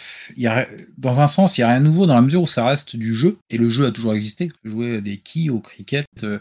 dans 0.98 1.20
un 1.20 1.26
sens, 1.26 1.56
il 1.56 1.60
n'y 1.60 1.64
a 1.64 1.68
rien 1.68 1.80
de 1.80 1.84
nouveau 1.86 2.06
dans 2.06 2.14
la 2.14 2.22
mesure 2.22 2.42
où 2.42 2.46
ça 2.46 2.66
reste 2.66 2.96
du 2.96 3.14
jeu. 3.14 3.38
Et 3.50 3.56
le 3.58 3.68
jeu 3.68 3.86
a 3.86 3.92
toujours 3.92 4.14
existé. 4.14 4.50
Jouer 4.64 5.00
des 5.00 5.18
quilles 5.18 5.50
au 5.50 5.60
cricket, 5.60 6.06
euh, 6.22 6.38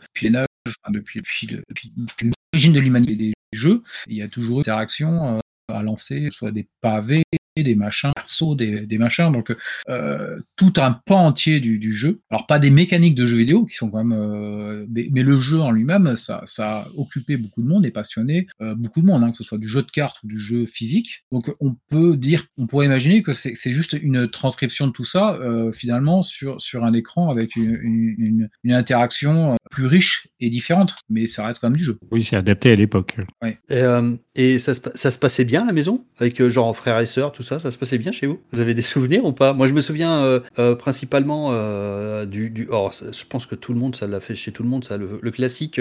depuis 0.90 1.20
depuis, 1.20 1.48
depuis- 1.48 1.92
depuis 1.96 2.32
l'origine 2.54 2.74
de 2.74 2.80
l'humanité 2.80 3.16
des 3.16 3.34
jeux. 3.54 3.82
Il 4.08 4.18
y 4.18 4.22
a 4.24 4.28
toujours 4.28 4.60
eu 4.60 4.64
des 4.64 4.70
interactions 4.70 5.38
euh, 5.38 5.40
à 5.74 5.84
lancer, 5.84 6.30
soit 6.32 6.52
des 6.52 6.68
pavés, 6.82 7.24
des 7.62 7.76
machins, 7.76 8.12
perso, 8.16 8.56
des, 8.56 8.88
des 8.88 8.98
machins. 8.98 9.32
Donc, 9.32 9.56
euh, 9.90 10.40
tout 10.56 10.74
un 10.78 10.94
pan 11.06 11.28
entier 11.28 11.60
du, 11.60 11.78
du 11.78 11.94
jeu. 11.94 12.22
Alors, 12.32 12.48
pas 12.48 12.58
des 12.58 12.72
mécaniques 12.72 13.14
de 13.16 13.26
jeux 13.28 13.38
vidéo 13.38 13.66
qui 13.66 13.76
sont 13.76 13.92
quand 13.92 14.04
même. 14.04 14.18
euh, 14.20 14.86
mais, 14.90 15.10
mais 15.12 15.22
le 15.22 15.38
jeu 15.38 15.60
en 15.60 15.70
lui-même, 15.72 16.16
ça, 16.16 16.42
ça 16.46 16.80
a 16.82 16.88
occupé 16.96 17.38
beaucoup 17.38 17.62
de 17.62 17.68
monde 17.68 17.86
et 17.86 17.92
passionné 17.92 18.48
euh, 18.62 18.74
beaucoup 18.74 19.02
de 19.02 19.06
monde, 19.06 19.24
hein, 19.24 19.30
que 19.30 19.38
ce 19.38 19.44
soit 19.44 19.60
du 19.60 19.68
jeu 19.68 19.84
de 19.84 19.92
cartes 19.92 20.18
ou 20.24 20.28
du 20.28 20.40
jeu 20.40 20.66
physique. 20.66 21.26
Donc, 21.32 21.54
on 21.60 21.76
peut 21.90 22.18
dire, 22.18 22.46
on 22.58 22.66
pourrait 22.66 22.88
imaginer 22.88 23.22
que 23.22 23.34
c'est 23.34 23.54
c'est 23.54 23.74
juste 23.74 23.94
une 24.02 24.28
transcription 24.30 24.88
de 24.88 24.92
tout 24.92 25.06
ça, 25.06 25.36
euh, 25.36 25.72
finalement, 25.72 26.24
sur, 26.24 26.60
sur 26.60 26.84
un 26.84 26.94
écran 26.94 27.30
avec 27.30 27.56
une, 27.56 27.78
une, 27.82 28.16
une- 28.18 28.50
une 28.64 28.74
interaction 28.74 29.56
plus 29.70 29.86
riche 29.86 30.28
et 30.40 30.50
différente. 30.50 30.96
Mais 31.10 31.28
ça 31.28 31.46
reste 31.46 31.60
quand 31.60 31.70
même 31.70 31.78
du 31.78 31.84
jeu. 31.84 32.00
Oui, 32.12 32.24
c'est 32.24 32.36
adapté 32.36 32.72
à 32.72 32.76
l'époque. 32.76 33.18
Et, 33.46 33.58
euh, 33.72 34.16
et 34.36 34.58
ça, 34.60 34.74
se, 34.74 34.80
ça 34.96 35.12
se 35.12 35.20
passait 35.20 35.46
bien 35.46 35.64
à 35.64 35.66
la 35.66 35.74
maison 35.74 36.06
Avec 36.18 36.40
euh, 36.42 36.50
genre 36.50 36.76
frères 36.76 37.00
et 37.00 37.06
sœurs, 37.06 37.32
tout 37.32 37.43
ça 37.44 37.60
Ça 37.60 37.70
se 37.72 37.78
passait 37.78 37.98
bien 37.98 38.12
chez 38.12 38.26
vous? 38.28 38.40
Vous 38.52 38.60
avez 38.60 38.74
des 38.74 38.82
souvenirs 38.94 39.26
ou 39.26 39.34
pas? 39.34 39.54
Moi, 39.54 39.68
je 39.68 39.74
me 39.74 39.82
souviens 39.82 40.24
euh, 40.24 40.40
euh, 40.60 40.76
principalement 40.76 41.50
euh, 41.52 42.26
du. 42.26 42.50
du 42.50 42.68
oh, 42.72 42.90
je 42.92 43.24
pense 43.30 43.46
que 43.46 43.56
tout 43.56 43.74
le 43.74 43.80
monde, 43.80 43.96
ça 43.96 44.08
l'a 44.08 44.20
fait 44.20 44.36
chez 44.36 44.52
tout 44.52 44.64
le 44.64 44.70
monde, 44.70 44.84
ça, 44.86 44.98
le, 44.98 45.20
le 45.22 45.32
classique. 45.32 45.80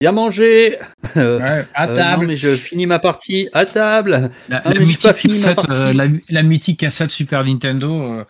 Bien 0.00 0.12
manger 0.12 0.78
Ouais, 1.16 1.64
à 1.74 1.86
table. 1.88 2.22
non, 2.22 2.28
mais 2.28 2.36
je 2.36 2.48
finis 2.50 2.86
ma 2.86 2.98
partie 2.98 3.48
à 3.52 3.64
table 3.66 4.30
La, 4.48 4.60
pas 4.60 4.74
mythique 4.74 5.12
fini 5.14 5.34
cassette, 5.40 5.56
partie. 5.56 5.94
la, 5.96 6.06
la 6.30 6.42
mythique 6.42 6.80
cassette 6.80 7.10
Super 7.10 7.44
Nintendo 7.44 8.24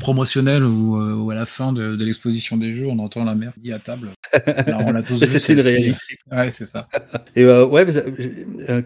promotionnelle 0.00 0.64
où, 0.64 0.96
où 0.96 1.30
à 1.30 1.34
la 1.34 1.46
fin 1.46 1.72
de, 1.72 1.96
de 1.96 2.04
l'exposition 2.04 2.56
des 2.56 2.72
jeux, 2.72 2.86
on 2.86 2.98
entend 2.98 3.24
la 3.24 3.34
mère 3.34 3.52
dit 3.56 3.72
à 3.72 3.78
table. 3.78 4.08
Alors, 4.46 4.82
on 4.86 4.92
l'a 4.92 5.02
tous 5.02 5.16
C'était 5.16 5.38
c'est- 5.38 5.52
une 5.52 5.60
réalité. 5.60 5.98
Ouais, 6.30 6.50
c'est 6.50 6.66
ça. 6.66 6.86
Et 7.36 7.44
ouais, 7.46 7.84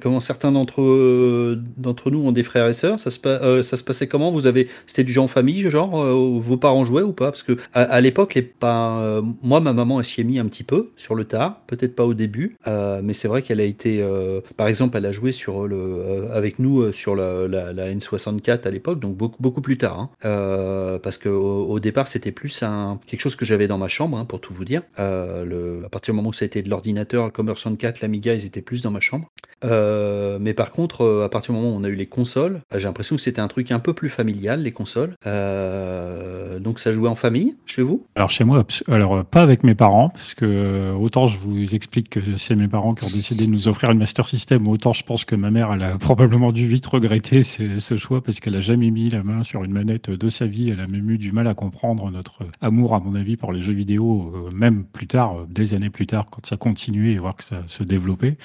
comment 0.01 0.20
certains 0.20 0.53
d'entre 0.53 1.57
d'entre 1.76 2.11
nous 2.11 2.20
ont 2.26 2.32
des 2.32 2.42
frères 2.42 2.66
et 2.68 2.74
sœurs, 2.74 2.99
ça 3.01 3.11
se, 3.11 3.18
pa- 3.18 3.36
euh, 3.43 3.62
ça 3.62 3.76
se 3.76 3.84
passait 3.84 4.07
comment? 4.07 4.30
Vous 4.30 4.47
avez, 4.47 4.68
c'était 4.87 5.05
du 5.05 5.12
jeu 5.12 5.20
en 5.20 5.28
famille, 5.28 5.68
genre 5.70 6.01
euh, 6.01 6.39
vos 6.41 6.57
parents 6.57 6.84
jouaient 6.84 7.03
ou 7.03 7.12
pas? 7.12 7.30
Parce 7.30 7.43
que 7.43 7.57
à, 7.74 8.01
l'époque, 8.01 8.34
les 8.34 8.43
pas, 8.43 8.99
euh, 9.01 9.22
moi, 9.43 9.61
ma 9.61 9.72
maman, 9.72 9.99
elle 9.99 10.05
s'y 10.05 10.20
est 10.20 10.24
mis 10.24 10.39
un 10.39 10.47
petit 10.47 10.62
peu 10.62 10.91
sur 10.97 11.14
le 11.14 11.24
tard, 11.24 11.61
peut-être 11.66 11.95
pas 11.95 12.05
au 12.05 12.14
début, 12.14 12.57
euh, 12.66 13.01
mais 13.03 13.12
c'est 13.12 13.28
vrai 13.28 13.43
qu'elle 13.43 13.61
a 13.61 13.64
été, 13.64 14.01
euh, 14.03 14.41
par 14.57 14.68
exemple, 14.68 14.97
elle 14.97 15.07
a 15.07 15.12
joué 15.12 15.32
sur 15.32 15.66
le, 15.66 15.76
euh, 15.76 16.37
avec 16.37 16.59
nous 16.59 16.80
euh, 16.80 16.93
sur 16.93 17.16
la, 17.16 17.47
la, 17.49 17.72
la 17.72 17.95
N64 17.95 18.66
à 18.66 18.70
l'époque, 18.70 19.01
donc 19.01 19.16
beaucoup 19.16 19.43
beaucoup 19.43 19.61
plus 19.61 19.78
tard, 19.78 19.99
hein. 19.99 20.11
Euh, 20.24 20.99
parce 20.99 21.18
que 21.18 21.28
au, 21.28 21.78
départ, 21.80 22.09
c'était 22.09 22.32
plus 22.32 22.62
un 22.62 22.99
quelque 23.07 23.20
chose 23.20 23.37
que 23.37 23.45
j'avais 23.45 23.68
dans 23.68 23.78
ma 23.78 23.89
chambre, 23.89 24.18
hein, 24.18 24.24
pour 24.24 24.41
tout 24.41 24.55
vous 24.55 24.64
dire. 24.64 24.82
Euh, 24.99 25.84
à 25.84 25.89
partir 25.89 26.12
du 26.12 26.16
moment 26.16 26.30
où 26.30 26.32
ça 26.32 26.45
a 26.45 26.47
été 26.47 26.62
de 26.62 26.70
l'ordinateur, 26.70 27.26
le 27.26 27.30
Commodore 27.30 27.59
64, 27.59 28.01
l'Amiga, 28.01 28.34
ils 28.34 28.45
étaient 28.47 28.62
plus 28.62 28.82
dans 28.82 28.91
ma 28.91 29.01
chambre. 29.01 29.28
Euh, 29.64 30.39
mais 30.41 30.55
par 30.55 30.70
contre, 30.70 31.03
euh, 31.03 31.24
à 31.24 31.28
partir 31.28 31.53
du 31.55 31.61
moment 31.61 31.74
où 31.74 31.80
on 31.80 31.84
a 31.84 31.89
eu 31.89 31.95
les 31.95 32.07
consoles, 32.07 32.61
euh, 32.74 32.78
j'ai 32.78 32.87
l'impression 32.87 33.16
que 33.16 33.22
c'était 33.27 33.41
un 33.41 33.49
truc 33.49 33.72
un 33.72 33.81
peu 33.81 33.93
plus 33.93 34.09
familial, 34.09 34.62
les 34.62 34.70
consoles. 34.70 35.14
Euh, 35.27 36.61
donc 36.61 36.79
ça 36.79 36.93
jouait 36.93 37.09
en 37.09 37.16
famille 37.16 37.57
chez 37.66 37.83
vous? 37.83 38.07
Alors 38.14 38.31
chez 38.31 38.45
moi, 38.45 38.64
alors 38.87 39.16
euh, 39.16 39.22
pas 39.24 39.41
avec 39.41 39.64
mes 39.64 39.74
parents, 39.74 40.11
parce 40.11 40.35
que 40.35 40.45
euh, 40.45 40.93
autant 40.93 41.27
je 41.27 41.37
vous 41.39 41.74
explique 41.74 42.09
que 42.09 42.20
c'est 42.37 42.55
mes 42.55 42.68
parents 42.68 42.95
qui 42.95 43.05
ont 43.05 43.11
décidé 43.11 43.47
de 43.47 43.51
nous 43.51 43.66
offrir 43.66 43.91
une 43.91 43.99
Master 43.99 44.29
System, 44.29 44.68
autant 44.68 44.93
je 44.93 45.03
pense 45.03 45.24
que 45.24 45.35
ma 45.35 45.51
mère, 45.51 45.72
elle 45.72 45.83
a 45.83 45.99
probablement 45.99 46.53
dû 46.53 46.68
vite 46.68 46.87
regretter 46.87 47.43
ce, 47.43 47.97
choix, 47.97 48.22
parce 48.22 48.39
qu'elle 48.39 48.55
a 48.55 48.61
jamais 48.61 48.93
mis 48.93 49.11
la 49.11 49.24
main 49.24 49.43
sur 49.43 49.64
une 49.64 49.72
manette 49.72 50.09
de 50.09 50.29
sa 50.29 50.47
vie, 50.47 50.70
elle 50.70 50.81
a 50.81 50.87
même 50.87 51.11
eu 51.11 51.18
du 51.18 51.33
mal 51.33 51.49
à 51.49 51.55
comprendre 51.55 52.09
notre 52.12 52.45
amour, 52.61 52.95
à 52.95 53.01
mon 53.01 53.16
avis, 53.16 53.37
pour 53.37 53.53
les 53.53 53.61
jeux 53.61 53.72
vidéo, 53.72 54.33
même 54.55 54.85
plus 54.85 55.09
tard, 55.09 55.47
des 55.49 55.74
années 55.74 55.91
plus 55.91 56.07
tard, 56.07 56.27
quand 56.31 56.47
ça 56.47 56.57
continuait 56.57 57.14
et 57.14 57.18
voir 57.18 57.35
que 57.35 57.43
ça 57.43 57.62
se 57.66 57.83
développait. 57.83 58.39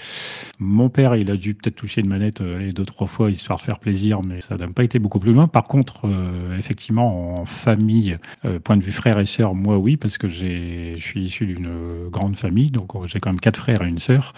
Mon 0.58 0.90
père, 0.90 1.16
il 1.16 1.30
a 1.30 1.38
dû 1.38 1.54
peut-être 1.54 1.76
toucher 1.76 2.02
une 2.02 2.08
manette 2.08 2.42
allez, 2.42 2.74
deux, 2.74 2.86
trois 2.86 3.06
fois, 3.06 3.30
histoire 3.30 3.60
de 3.60 3.64
faire 3.64 3.78
plaisir, 3.78 4.22
mais 4.24 4.42
ça 4.42 4.58
n'a 4.58 4.71
pas 4.72 4.84
été 4.84 5.00
beaucoup 5.00 5.20
plus 5.20 5.34
loin. 5.34 5.48
Par 5.48 5.64
contre, 5.64 6.02
euh, 6.06 6.58
effectivement, 6.58 7.40
en 7.42 7.46
famille, 7.46 8.18
euh, 8.46 8.60
point 8.60 8.78
de 8.78 8.84
vue 8.84 8.92
frères 8.92 9.20
et 9.20 9.26
sœurs, 9.26 9.54
moi 9.54 9.78
oui, 9.78 9.98
parce 9.98 10.18
que 10.18 10.28
je 10.28 10.98
suis 11.00 11.26
issu 11.26 11.46
d'une 11.46 12.10
grande 12.10 12.36
famille, 12.36 12.72
donc 12.72 12.96
euh, 12.96 13.08
j'ai 13.08 13.20
quand 13.20 13.30
même 13.30 13.40
quatre 13.40 13.58
frères 13.58 13.84
et 13.84 13.88
une 13.88 14.00
sœur. 14.00 14.34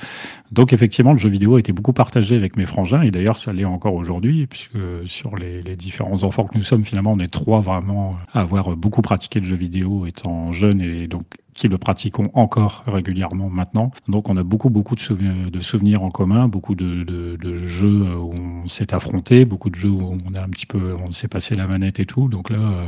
Donc 0.52 0.74
effectivement, 0.74 1.14
le 1.14 1.20
jeu 1.20 1.30
vidéo 1.30 1.56
a 1.56 1.60
été 1.60 1.74
beaucoup 1.74 1.94
partagé 1.94 2.36
avec 2.36 2.58
mes 2.58 2.66
frangins, 2.66 3.02
et 3.02 3.12
d'ailleurs 3.12 3.38
ça 3.38 3.54
l'est 3.54 3.66
encore 3.66 3.96
aujourd'hui, 3.96 4.48
puisque 4.48 4.78
sur 5.06 5.36
les, 5.36 5.62
les 5.62 5.76
différents 5.76 6.24
enfants 6.24 6.44
que 6.44 6.58
nous 6.58 6.64
sommes, 6.64 6.86
finalement, 6.86 7.12
on 7.14 7.20
est 7.20 7.32
trois 7.32 7.62
vraiment 7.62 8.16
à 8.34 8.42
avoir 8.42 8.76
beaucoup 8.76 9.02
pratiqué 9.02 9.40
le 9.40 9.46
jeu 9.46 9.56
vidéo 9.56 10.06
étant 10.06 10.52
jeunes, 10.52 10.82
et 10.82 11.08
donc 11.08 11.26
qui 11.54 11.68
le 11.68 11.78
pratiquons 11.78 12.30
encore 12.34 12.84
régulièrement 12.88 13.49
maintenant. 13.49 13.91
Donc 14.08 14.30
on 14.30 14.38
a 14.38 14.43
beaucoup 14.43 14.70
beaucoup 14.70 14.95
de 14.95 14.99
souvenirs, 14.99 15.51
de 15.51 15.60
souvenirs 15.60 16.04
en 16.04 16.10
commun, 16.10 16.47
beaucoup 16.47 16.76
de, 16.76 17.04
de, 17.04 17.36
de 17.36 17.56
jeux 17.56 18.16
où 18.16 18.34
on 18.64 18.68
s'est 18.68 18.93
affronté, 18.93 19.45
beaucoup 19.45 19.70
de 19.70 19.76
jeux 19.76 19.89
où 19.89 20.18
on 20.30 20.34
a 20.34 20.41
un 20.41 20.49
petit 20.49 20.66
peu, 20.66 20.95
on 21.06 21.12
s'est 21.12 21.28
passé 21.28 21.56
la 21.56 21.68
manette 21.68 21.99
et 21.99 22.06
tout. 22.06 22.28
Donc 22.28 22.49
là, 22.49 22.60
euh, 22.60 22.86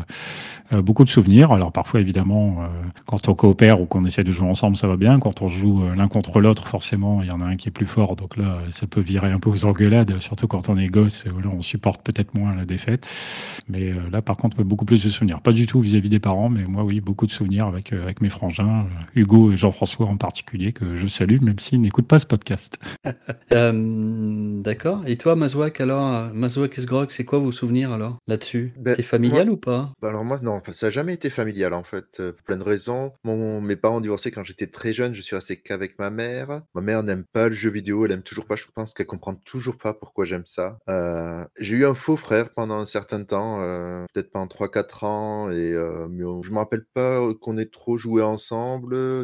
euh, 0.74 0.82
beaucoup 0.82 1.03
de 1.03 1.09
souvenirs. 1.09 1.51
Alors 1.51 1.72
parfois 1.72 1.99
évidemment, 1.99 2.57
euh, 2.61 2.68
quand 3.05 3.28
on 3.30 3.36
coopère 3.36 3.82
ou 3.82 3.86
qu'on 3.86 4.05
essaie 4.05 4.24
de 4.24 4.32
jouer 4.32 4.47
ensemble, 4.47 4.78
ça 4.78 4.88
va 4.88 4.97
bien. 4.97 5.20
Quand 5.20 5.41
on 5.41 5.47
joue 5.47 5.84
euh, 5.84 5.95
l'un 5.95 6.07
contre 6.07 6.39
l'autre, 6.39 6.68
forcément, 6.68 7.22
il 7.22 7.28
y 7.28 7.32
en 7.32 7.41
a 7.41 7.45
un 7.45 7.55
qui 7.55 7.70
est 7.70 7.72
plus 7.72 7.86
fort. 7.86 8.16
Donc 8.16 8.38
là, 8.38 8.59
ça 8.70 8.88
peut 8.88 9.01
virer 9.01 9.32
un 9.32 9.39
peu 9.39 9.49
aux 9.49 9.66
engueulades, 9.66 10.20
surtout 10.20 10.47
quand 10.47 10.70
on 10.70 10.78
est 10.78 10.88
gosse. 10.88 11.26
Voilà, 11.32 11.49
on 11.49 11.61
supporte 11.61 12.01
peut-être 12.03 12.34
moins 12.34 12.55
la 12.55 12.66
défaite. 12.66 13.07
Mais 13.68 13.91
euh, 13.91 13.95
là, 14.11 14.22
par 14.22 14.38
contre, 14.38 14.63
beaucoup 14.63 14.86
plus 14.86 15.03
de 15.03 15.09
souvenirs. 15.09 15.41
Pas 15.41 15.51
du 15.51 15.68
tout 15.68 15.82
vis-à-vis 15.82 16.09
des 16.09 16.20
parents, 16.20 16.49
mais 16.49 16.63
moi, 16.63 16.84
oui, 16.84 17.01
beaucoup 17.01 17.26
de 17.26 17.32
souvenirs 17.32 17.66
avec, 17.66 17.93
euh, 17.93 18.01
avec 18.01 18.22
mes 18.22 18.30
frangins 18.30 18.55
Hugo 19.16 19.51
et 19.51 19.58
Jean-François 19.58 20.06
en 20.08 20.18
particulier, 20.18 20.74
que 20.74 20.95
je 20.95 21.08
salue, 21.08 21.41
même 21.41 21.60
s'ils 21.60 21.82
n'écoutent 21.82 22.08
pas 22.08 22.20
ce 22.20 22.26
podcast. 22.26 22.80
Euh, 23.51 24.62
D'accord. 24.62 25.03
Et 25.08 25.18
toi, 25.18 25.36
Mazouak, 25.36 25.80
alors 25.82 26.34
Mazouak 26.34 26.78
Esgrog, 26.78 27.10
c'est 27.12 27.26
quoi 27.26 27.39
vos 27.39 27.51
souvenirs 27.51 27.91
alors 27.91 28.18
là-dessus? 28.28 28.74
Ben, 28.78 28.91
C'était 28.91 29.03
familial 29.03 29.49
ou 29.49 29.58
pas? 29.58 29.91
Bah 30.01 30.10
alors 30.10 30.26
moi, 30.26 30.39
non, 30.41 30.62
ça 30.72 30.88
n'a 30.88 30.91
jamais 30.91 31.14
été 31.14 31.30
familial 31.30 31.74
en 31.74 31.84
fait, 31.84 32.20
euh, 32.20 32.32
pour 32.34 32.43
plein 32.43 32.58
de 32.58 32.64
raisons. 32.64 33.14
Mon, 33.24 33.62
mes 33.62 33.76
parents 33.76 33.97
ont 33.97 34.01
divorcé 34.01 34.32
quand 34.32 34.43
j'étais 34.43 34.68
très 34.68 34.93
jeune, 34.93 35.14
je 35.14 35.22
suis 35.22 35.36
resté 35.36 35.58
qu'avec 35.58 35.97
ma 35.99 36.10
mère. 36.10 36.62
Ma 36.74 36.82
mère 36.82 37.03
n'aime 37.03 37.24
pas 37.32 37.47
le 37.49 37.56
jeu 37.56 37.70
vidéo, 37.70 38.06
elle 38.06 38.12
aime 38.12 38.24
toujours 38.24 38.45
pas, 38.47 38.56
je 38.56 38.64
pense 38.74 38.93
qu'elle 38.93 39.06
comprend 39.06 39.36
toujours 39.36 39.78
pas 39.78 39.93
pourquoi 39.93 40.26
j'aime 40.26 40.45
ça. 40.45 40.78
Euh, 40.89 41.45
j'ai 41.60 41.76
eu 41.76 41.86
un 41.86 41.93
faux 41.93 42.18
frère 42.18 42.49
pendant 42.49 42.76
un 42.80 42.86
certain 42.86 43.24
temps, 43.24 43.62
euh, 43.62 44.06
peut-être 44.14 44.32
pendant 44.32 44.47
3-4 44.47 45.03
ans, 45.06 45.49
et 45.51 45.72
euh, 45.74 46.08
mais 46.10 46.24
on- 46.24 46.41
je 46.41 46.51
me 46.51 46.58
rappelle 46.58 46.86
pas 46.93 47.20
qu'on 47.41 47.58
ait 47.58 47.66
trop 47.66 47.97
joué 47.97 48.22
ensemble 48.24 48.45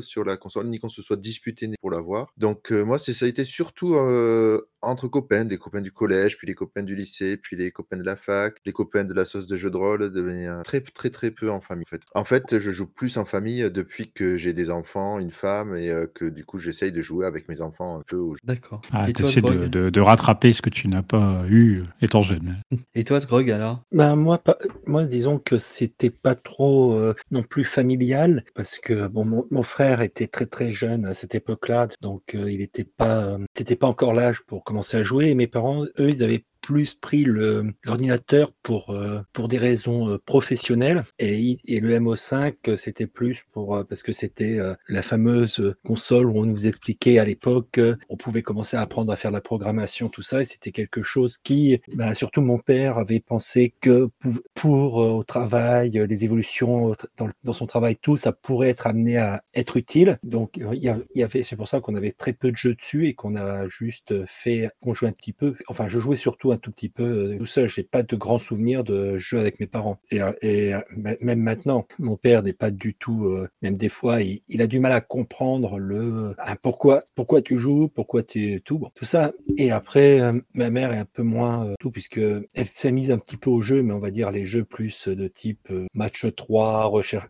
sur 0.02 0.24
la 0.24 0.38
console, 0.38 0.68
ni 0.68 0.80
qu'on 0.80 0.90
se 0.90 1.02
soit 1.02 1.18
disputé 1.18 1.70
pour 1.82 1.92
l'avoir. 1.92 2.34
Donc 2.38 2.72
euh, 2.72 2.84
moi, 2.84 2.98
ça 2.98 3.26
a 3.26 3.28
été 3.28 3.44
surtout 3.44 3.96
euh, 3.96 4.62
entre 4.82 5.08
copains, 5.08 5.46
des 5.46 5.58
copains 5.58 5.82
du 5.82 5.92
collège, 5.92 6.38
puis 6.38 6.48
les 6.48 6.56
copains 6.56 6.84
du 6.84 6.96
lycée, 6.96 7.38
puis 7.38 7.56
les 7.56 7.72
copains 7.72 7.98
de 7.98 8.04
la 8.04 8.16
fac, 8.16 8.56
les 8.66 8.74
copains 8.74 9.04
de 9.04 9.14
la 9.14 9.26
sauce 9.26 9.48
de 9.48 9.58
jeu 9.58 9.70
de 9.70 9.78
rôle, 9.78 10.12
de 10.12 10.22
venir 10.22 10.62
très 10.64 10.82
très 10.82 11.10
très 11.10 11.32
peu 11.32 11.50
en 11.52 11.62
famille 11.62 11.86
en 11.88 11.90
fait. 11.96 12.02
En 12.16 12.24
fait, 12.24 12.58
je 12.60 12.72
joue 12.72 12.88
plus 12.88 13.18
en 13.18 13.26
famille 13.26 13.70
depuis 13.72 14.12
que 14.12 14.38
j'ai 14.38 14.54
des 14.54 14.70
enfants, 14.70 15.20
une 15.20 15.32
femme, 15.32 15.76
et 15.76 15.90
euh, 15.90 16.06
que 16.14 16.26
du 16.26 16.46
coup 16.46 16.58
j'essaye 16.58 16.92
de 16.92 17.02
jouer 17.02 17.26
avec 17.26 17.48
mes 17.50 17.62
enfants 17.62 18.00
un 18.00 18.04
peu. 18.08 18.18
au 18.18 18.34
jeu. 18.36 18.40
D'accord. 18.44 18.82
Ah, 18.92 19.10
Et 19.10 19.14
toi, 19.14 19.26
de, 19.26 19.32
Sgrog 19.32 19.66
de- 19.66 19.90
de 19.90 20.02
rattraper 20.02 20.52
ce 20.54 20.62
que 20.62 20.70
tu 20.70 20.88
n'as 20.88 21.04
pas 21.04 21.44
eu 21.50 21.84
étant 22.02 22.22
jeune. 22.22 22.62
Et 22.96 23.04
toi, 23.04 23.20
Sgrog, 23.20 23.50
alors? 23.52 23.84
Ben 23.92 24.16
moi, 24.16 24.38
pas, 24.38 24.58
moi, 24.86 25.06
disons 25.06 25.40
que 25.40 25.58
c'était 25.58 26.10
pas 26.10 26.36
trop 26.36 26.94
euh, 26.94 27.16
non 27.32 27.44
plus 27.44 27.64
familial 27.64 28.44
parce 28.56 28.80
que 28.80 29.08
bon, 29.08 29.26
mon, 29.26 29.46
mon 29.52 29.64
frère 29.64 30.02
était 30.02 30.28
très 30.28 30.46
très 30.46 30.72
jeune 30.72 31.06
à 31.06 31.14
cette 31.14 31.36
époque-là, 31.36 31.88
donc 32.02 32.36
euh, 32.36 32.52
il 32.52 32.62
était 32.62 32.84
pas, 32.84 33.26
euh, 33.26 33.38
c'était 33.56 33.76
pas 33.76 33.88
encore 33.88 34.14
l'âge 34.14 34.42
pour 34.48 34.64
commencer 34.72 34.98
à 34.98 35.04
jouer. 35.04 35.28
Et 35.28 35.36
mes 35.36 35.48
parents, 35.48 35.84
eux, 36.00 36.10
ils 36.10 36.24
avaient 36.24 36.46
plus 36.62 36.94
pris 36.94 37.26
l'ordinateur 37.26 38.52
pour 38.64 38.92
euh, 38.92 39.20
pour 39.34 39.48
des 39.48 39.58
raisons 39.58 40.10
euh, 40.10 40.18
professionnelles. 40.18 41.04
Et, 41.20 41.60
et 41.66 41.80
le 41.80 41.98
MO5 42.00 42.54
euh, 42.68 42.78
c'était 42.78 43.08
plus 43.08 43.44
pour 43.52 43.76
euh, 43.76 43.84
parce 43.84 44.04
que 44.04 44.12
c'était 44.12 44.60
la 44.88 45.02
fameuse 45.02 45.76
console 45.86 46.28
où 46.28 46.40
on 46.40 46.46
nous 46.46 46.68
expliquait 46.68 47.18
à 47.18 47.26
l'époque 47.26 47.80
on 48.10 48.18
pouvait 48.18 48.42
commencer 48.42 48.78
à 48.78 48.82
apprendre 48.82 49.12
à 49.12 49.16
faire 49.16 49.32
la 49.32 49.42
programmation 49.42 50.10
tout 50.10 50.22
ça. 50.22 50.42
Et 50.42 50.46
c'était 50.46 50.72
quelque 50.72 51.02
chose 51.02 51.38
qui 51.38 51.80
bah, 51.94 52.16
surtout 52.16 52.42
mon 52.42 52.60
père 52.60 52.98
avait 52.98 53.20
pensé 53.20 53.74
que 53.82 54.10
pour, 54.20 54.34
pour, 54.54 54.96
au 54.96 55.24
travail 55.24 55.92
les 56.08 56.24
évolutions 56.24 56.96
dans, 57.18 57.30
dans 57.44 57.54
son 57.54 57.66
travail 57.66 57.98
tout 57.98 58.18
ça 58.18 58.32
pourrait 58.32 58.70
être 58.70 58.88
amené 58.88 59.18
à 59.18 59.44
être 59.56 59.78
utile. 59.78 60.20
Donc 60.24 60.58
il 60.58 61.00
y 61.14 61.24
avait 61.24 61.44
c'est 61.44 61.56
pour 61.56 61.68
ça 61.68 61.80
qu'on 61.82 61.96
avait 61.96 62.12
très 62.12 62.34
peu 62.34 62.52
de 62.52 62.58
jeux 62.58 62.76
dessus 62.76 63.08
et 63.08 63.14
qu'on 63.14 63.36
a 63.36 63.68
juste 63.68 64.14
fait 64.28 64.70
qu'on 64.82 64.94
jouait 64.94 65.10
un 65.10 65.14
petit 65.14 65.34
peu 65.34 65.56
enfin 65.68 65.88
je 65.88 66.00
jouais 66.00 66.18
surtout 66.18 66.51
un 66.52 66.58
tout 66.58 66.72
petit 66.72 66.90
peu 66.90 67.04
euh, 67.04 67.38
tout 67.38 67.46
seul. 67.46 67.70
J'ai 67.70 67.84
pas 67.84 68.04
de 68.04 68.16
grands 68.16 68.40
souvenirs 68.40 68.84
de 68.84 69.18
jeux 69.18 69.40
avec 69.40 69.60
mes 69.60 69.68
parents. 69.68 70.00
Et, 70.12 70.22
euh, 70.22 70.32
et 70.42 70.74
euh, 70.74 70.80
même 70.96 71.40
maintenant 71.40 71.86
mon 72.00 72.18
père 72.18 72.44
n'est 72.44 72.54
pas 72.54 72.72
du 72.72 72.94
tout 72.94 73.26
euh, 73.26 73.48
même 73.62 73.78
des 73.78 73.90
fois 73.90 74.22
il, 74.22 74.42
il 74.48 74.62
a 74.62 74.68
du 74.68 74.80
mal 74.80 74.92
à 74.92 75.02
comprendre 75.02 75.80
le 75.80 76.34
ah, 76.38 76.56
pourquoi 76.62 77.04
pourquoi 77.16 77.42
tu 77.42 77.58
joues 77.58 77.88
pourquoi 77.88 78.24
tu 78.24 78.62
tout 78.64 78.80
bon, 78.80 78.90
tout 78.94 79.06
ça. 79.06 79.32
Et 79.58 79.72
après 79.72 80.20
euh, 80.22 80.34
ma 80.54 80.70
mère 80.70 80.94
est 80.94 80.98
un 80.98 81.06
peu 81.06 81.24
moins 81.24 81.66
euh, 81.66 81.74
tout 81.80 81.92
puisque 81.92 82.20
elle 82.20 82.68
s'est 82.68 82.92
mise 82.92 83.12
un 83.12 83.18
petit 83.18 83.38
peu 83.38 83.50
au 83.50 83.62
jeu 83.62 83.82
mais 83.84 83.94
on 83.94 84.00
va 84.00 84.12
dire 84.12 84.32
les 84.32 84.46
jeux 84.46 84.64
plus 84.64 85.08
de 85.08 85.28
type 85.28 85.72
match 85.94 86.26
3 86.36 86.86
recherche 86.86 87.28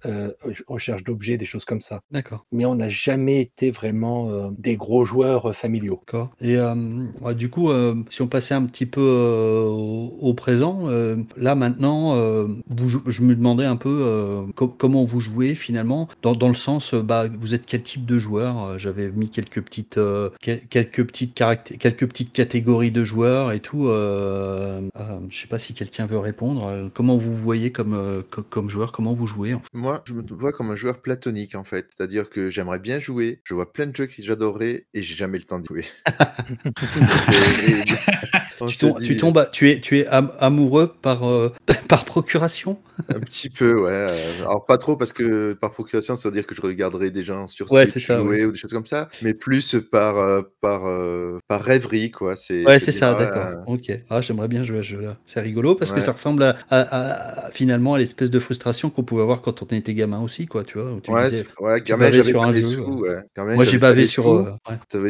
recherche 0.68 1.04
d'objets 1.04 1.38
des 1.38 1.46
choses 1.46 1.66
comme 1.66 1.82
ça. 1.82 2.02
D'accord. 2.12 2.46
mais 2.52 2.66
on 2.66 2.76
n'a 2.76 2.90
jamais 2.90 3.42
été 3.42 3.72
vraiment 3.72 4.52
des 4.52 4.78
gros 4.78 5.06
joueurs 5.06 5.56
familiaux. 5.56 6.02
D'accord. 6.06 6.32
Et 6.42 6.58
ouais, 6.58 7.36
du 7.36 7.50
coup, 7.50 7.70
si 8.10 8.22
on 8.22 8.28
passait 8.28 8.54
un 8.54 8.66
petit 8.66 8.86
peu 8.86 9.11
euh, 9.12 9.64
au, 9.66 10.18
au 10.22 10.34
présent, 10.34 10.84
euh, 10.88 11.18
là 11.38 11.56
maintenant, 11.56 12.16
euh, 12.16 12.48
vous 12.70 13.02
je 13.06 13.22
me 13.22 13.36
demandais 13.36 13.66
un 13.66 13.76
peu 13.76 14.02
euh, 14.04 14.44
co- 14.56 14.68
comment 14.68 15.04
vous 15.04 15.20
jouez 15.20 15.56
finalement, 15.56 16.08
dans, 16.22 16.34
dans 16.34 16.50
le 16.50 16.56
sens, 16.56 16.94
bah, 16.94 17.26
vous 17.40 17.54
êtes 17.54 17.66
quel 17.66 17.84
type 17.84 18.06
de 18.06 18.20
joueur? 18.20 18.78
J'avais 18.80 19.10
mis 19.12 19.30
quelques 19.30 19.62
petites, 19.62 19.98
euh, 19.98 20.30
quel- 20.40 20.66
quelques 20.68 21.06
petites 21.06 21.34
quelques 21.80 22.08
petites 22.08 22.32
catégories 22.34 22.92
de 22.92 23.04
joueurs 23.04 23.52
et 23.52 23.60
tout. 23.60 23.88
Euh, 23.88 24.82
euh, 24.98 25.20
je 25.30 25.38
sais 25.42 25.48
pas 25.48 25.60
si 25.60 25.74
quelqu'un 25.74 26.06
veut 26.06 26.20
répondre. 26.20 26.90
Comment 26.94 27.18
vous 27.18 27.36
voyez 27.36 27.72
comme 27.72 27.94
euh, 27.94 28.22
co- 28.30 28.44
comme 28.44 28.70
joueur? 28.70 28.92
Comment 28.92 29.14
vous 29.14 29.28
jouez 29.28 29.54
en 29.54 29.60
fait? 29.60 29.68
Moi, 29.74 30.04
je 30.08 30.14
me 30.14 30.24
vois 30.30 30.52
comme 30.54 30.72
un 30.72 30.76
joueur 30.76 31.02
platonique 31.02 31.56
en 31.56 31.64
fait, 31.64 31.88
c'est-à-dire 31.96 32.30
que 32.30 32.50
j'aimerais 32.50 32.80
bien 32.80 33.00
jouer, 33.00 33.42
je 33.44 33.54
vois 33.54 33.72
plein 33.72 33.88
de 33.88 33.96
jeux 33.96 34.08
que 34.08 34.14
j'adorerais 34.20 34.86
et 34.94 35.04
j'ai 35.04 35.16
jamais 35.16 35.38
le 35.38 35.44
temps 35.44 35.60
de 35.60 35.66
jouer. 35.66 35.86
On 38.62 38.68
tu, 38.68 38.78
tombes, 38.78 39.00
dit- 39.00 39.08
tu 39.08 39.18
tombes, 39.18 39.38
à- 39.40 39.46
tu 39.46 39.70
es, 39.70 39.80
tu 39.82 39.98
es 40.00 40.08
am- 40.08 40.32
amoureux 40.40 40.94
par, 41.02 41.28
euh, 41.28 41.52
par 41.90 42.06
procuration? 42.06 42.78
Un 43.10 43.20
petit 43.20 43.50
peu, 43.50 43.82
ouais. 43.82 43.90
euh, 43.92 44.42
Alors 44.42 44.66
pas 44.68 44.78
trop 44.78 44.96
parce 44.96 45.12
que 45.14 45.54
par 45.54 45.72
procuration, 45.72 46.16
ça 46.16 46.30
veut 46.30 46.36
dire 46.36 46.46
que 46.46 46.54
je 46.54 46.62
regarderais 46.62 47.10
des 47.10 47.24
gens 47.24 47.48
sur 47.48 47.72
Ouais, 47.72 47.84
Twitch 47.84 47.94
c'est 47.94 48.00
ça, 48.00 48.18
jouer 48.20 48.46
ou 48.46 48.52
des 48.52 48.58
choses 48.60 48.72
comme 48.72 48.86
ça, 48.86 49.10
mais 49.24 49.34
plus 49.34 49.76
par 49.92 50.18
euh, 50.20 50.44
par 50.62 50.86
euh, 50.86 51.40
par 51.48 51.64
rêverie 51.64 52.12
quoi. 52.12 52.36
Ouais, 52.50 52.80
c'est 52.80 52.92
ça, 52.92 53.16
d'accord. 53.16 53.64
Ok. 53.66 53.92
Ah, 54.10 54.22
j'aimerais 54.22 54.48
bien 54.48 54.64
jouer 54.64 54.80
à 54.80 54.84
ce 54.84 54.90
jeu-là. 54.90 55.18
C'est 55.26 55.40
rigolo 55.40 55.74
parce 55.76 55.92
que 55.92 56.02
ça 56.02 56.12
ressemble 56.12 56.44
à, 56.44 56.56
à- 56.70 57.46
à- 57.48 57.52
finalement 57.52 57.96
à 57.96 57.98
l'espèce 57.98 58.30
de 58.30 58.40
frustration 58.40 58.90
qu'on 58.92 59.04
pouvait 59.04 59.24
avoir 59.24 59.42
quand 59.42 59.64
on 59.64 59.66
était 59.76 59.94
gamin 59.96 60.22
aussi, 60.22 60.46
quoi, 60.46 60.64
tu 60.64 60.78
vois. 60.78 60.92
où 60.92 61.00
tu 61.02 61.12
Ouais, 61.12 61.30
disais, 61.30 61.46
ouais, 61.60 61.82
bavais 61.82 62.12
j'avais 62.18 62.24
sur 62.24 62.44
un 62.44 62.52
jeu, 62.52 62.62
sous, 62.62 63.00
ouais. 63.00 63.18
Gamin, 63.36 63.56
moi 63.56 63.66
j'ai 63.66 63.80
bavé 63.80 64.06
sur. 64.06 64.60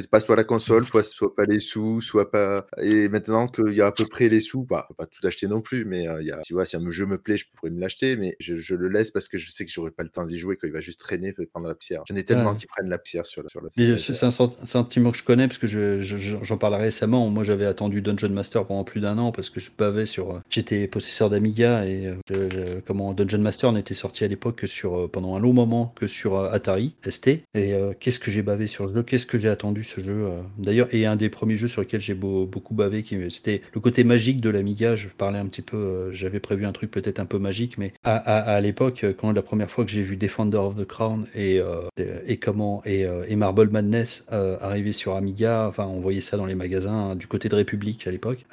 pas 0.09 0.19
soit 0.21 0.35
la 0.35 0.43
console, 0.45 0.87
soit, 0.87 1.03
soit 1.03 1.35
pas 1.35 1.45
les 1.45 1.59
sous, 1.59 1.99
soit 1.99 2.31
pas. 2.31 2.65
Et 2.81 3.09
maintenant 3.09 3.40
qu'il 3.47 3.73
y 3.73 3.81
a 3.81 3.87
à 3.87 3.91
peu 3.91 4.05
près 4.05 4.29
les 4.29 4.39
sous, 4.41 4.63
bah, 4.63 4.87
pas 4.97 5.05
tout 5.05 5.25
acheter 5.25 5.47
non 5.47 5.61
plus, 5.61 5.85
mais 5.85 6.07
euh, 6.07 6.21
il 6.21 6.27
y 6.27 6.31
a, 6.31 6.39
tu 6.41 6.53
vois, 6.53 6.65
si 6.65 6.75
un 6.75 6.89
jeu 6.91 7.05
me 7.05 7.17
plaît, 7.17 7.37
je 7.37 7.45
pourrais 7.53 7.71
me 7.71 7.79
l'acheter, 7.79 8.15
mais 8.15 8.35
je, 8.39 8.55
je 8.55 8.75
le 8.75 8.89
laisse 8.89 9.11
parce 9.11 9.27
que 9.27 9.37
je 9.37 9.49
sais 9.51 9.65
que 9.65 9.71
j'aurai 9.71 9.91
pas 9.91 10.03
le 10.03 10.09
temps 10.09 10.25
d'y 10.25 10.37
jouer, 10.37 10.57
quand 10.57 10.67
il 10.67 10.73
va 10.73 10.81
juste 10.81 10.99
traîner 10.99 11.33
et 11.37 11.45
prendre 11.45 11.67
la 11.67 11.75
pierre. 11.75 12.03
J'en 12.07 12.15
ai 12.15 12.23
tellement 12.23 12.51
Ouais. 12.51 12.57
qui 12.57 12.65
prennent 12.67 12.89
la 12.89 12.97
pierre 12.97 13.25
sur 13.25 13.43
la. 13.43 13.49
Sur 13.49 13.61
la 13.61 13.69
sur 13.97 14.15
c'est 14.15 14.25
un 14.25 14.31
sent- 14.31 14.57
sentiment 14.65 15.11
que 15.11 15.17
je 15.17 15.23
connais 15.23 15.47
parce 15.47 15.57
que 15.57 15.67
je- 15.67 16.01
je- 16.01 16.17
je- 16.17 16.37
j'en 16.43 16.57
parlais 16.57 16.77
récemment. 16.77 17.29
Moi, 17.29 17.43
j'avais 17.43 17.65
attendu 17.65 18.01
Dungeon 18.01 18.29
Master 18.29 18.65
pendant 18.65 18.83
plus 18.83 19.01
d'un 19.01 19.17
an 19.17 19.31
parce 19.31 19.49
que 19.49 19.59
je 19.59 19.69
bavais 19.77 20.05
sur. 20.05 20.31
euh, 20.35 20.39
J'étais 20.49 20.87
possesseur 20.87 21.29
d'Amiga 21.29 21.85
et 21.85 22.07
euh, 22.07 22.15
le- 22.29 22.49
le- 22.49 22.81
comment 22.85 23.13
Dungeon 23.13 23.39
Master 23.39 23.71
n'était 23.71 23.93
sorti 23.93 24.23
à 24.23 24.27
l'époque 24.27 24.57
que 24.57 24.67
sur 24.67 24.97
euh, 24.97 25.07
pendant 25.07 25.35
un 25.35 25.39
long 25.39 25.53
moment 25.53 25.93
que 25.95 26.07
sur 26.07 26.35
euh, 26.37 26.49
Atari 26.51 26.95
ST. 27.07 27.27
Et 27.53 27.73
euh, 27.73 27.93
qu'est-ce 27.99 28.19
que 28.19 28.31
j'ai 28.31 28.41
bavé 28.41 28.67
sur 28.67 28.89
ce 28.89 28.93
jeu? 28.93 29.03
Qu'est-ce 29.03 29.25
que 29.25 29.39
j'ai 29.39 29.49
attendu 29.49 29.83
ce 29.83 30.01
jeu 30.01 30.25
euh? 30.25 30.41
D'ailleurs, 30.57 30.87
et 30.93 31.05
un 31.05 31.15
des 31.15 31.29
premiers 31.29 31.55
jeux 31.55 31.67
sur 31.67 31.81
lesquels 31.81 32.01
j'ai 32.01 32.13
beau- 32.13 32.45
beaucoup 32.45 32.73
bavé, 32.73 33.03
qui 33.03 33.15
c'était 33.31 33.61
le 33.73 33.79
côté 33.81 34.03
magique 34.03 34.41
de 34.41 34.49
l'Amiga. 34.49 34.95
Je 34.95 35.07
parlais 35.07 35.39
un 35.39 35.47
petit 35.47 35.61
peu. 35.61 35.77
euh, 35.77 36.13
J'avais 36.13 36.39
prévu 36.39 36.65
un 36.65 36.71
truc 36.71 36.91
peut-être 36.91 37.19
un 37.19 37.25
peu 37.25 37.39
magique, 37.39 37.77
mais 37.77 37.93
à, 38.03 38.15
à- 38.17 38.61
l'époque, 38.61 39.03
euh, 39.03 39.13
quand 39.17 39.31
la 39.31 39.41
première 39.41 39.71
fois 39.71 39.85
que 39.85 39.91
j'ai 39.91 40.03
vu 40.03 40.17
Defender 40.17 40.57
of 40.57 40.75
the 40.75 40.85
Crown 40.85 41.25
et, 41.35 41.59
euh, 41.59 41.81
et 42.27 42.37
comment 42.37 42.81
et, 42.85 43.05
et 43.27 43.35
Marble 43.35 43.69
Madness 43.69 44.25
arriver 44.61 44.91
sur 44.93 45.15
Amiga, 45.15 45.65
enfin 45.67 45.85
on 45.85 45.99
voyait 45.99 46.21
ça 46.21 46.37
dans 46.37 46.45
les 46.45 46.55
magasins 46.55 47.11
hein, 47.11 47.15
du 47.15 47.27
côté 47.27 47.49
de 47.49 47.55
République 47.55 48.05
à 48.07 48.11
l'époque, 48.11 48.45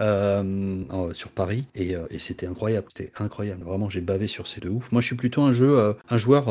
sur 1.13 1.31
Paris, 1.31 1.67
et, 1.75 1.95
c'était 2.19 2.47
incroyable, 2.47 2.87
c'était 2.95 3.13
incroyable. 3.19 3.63
Vraiment, 3.65 3.89
j'ai 3.91 4.01
bavé 4.01 4.27
sur 4.29 4.47
ces 4.47 4.61
deux 4.61 4.69
ouf. 4.69 4.91
Moi, 4.93 5.01
je 5.01 5.07
suis 5.07 5.17
plutôt 5.17 5.43
un 5.43 5.53
jeu, 5.53 5.95
un 6.09 6.17
joueur, 6.17 6.47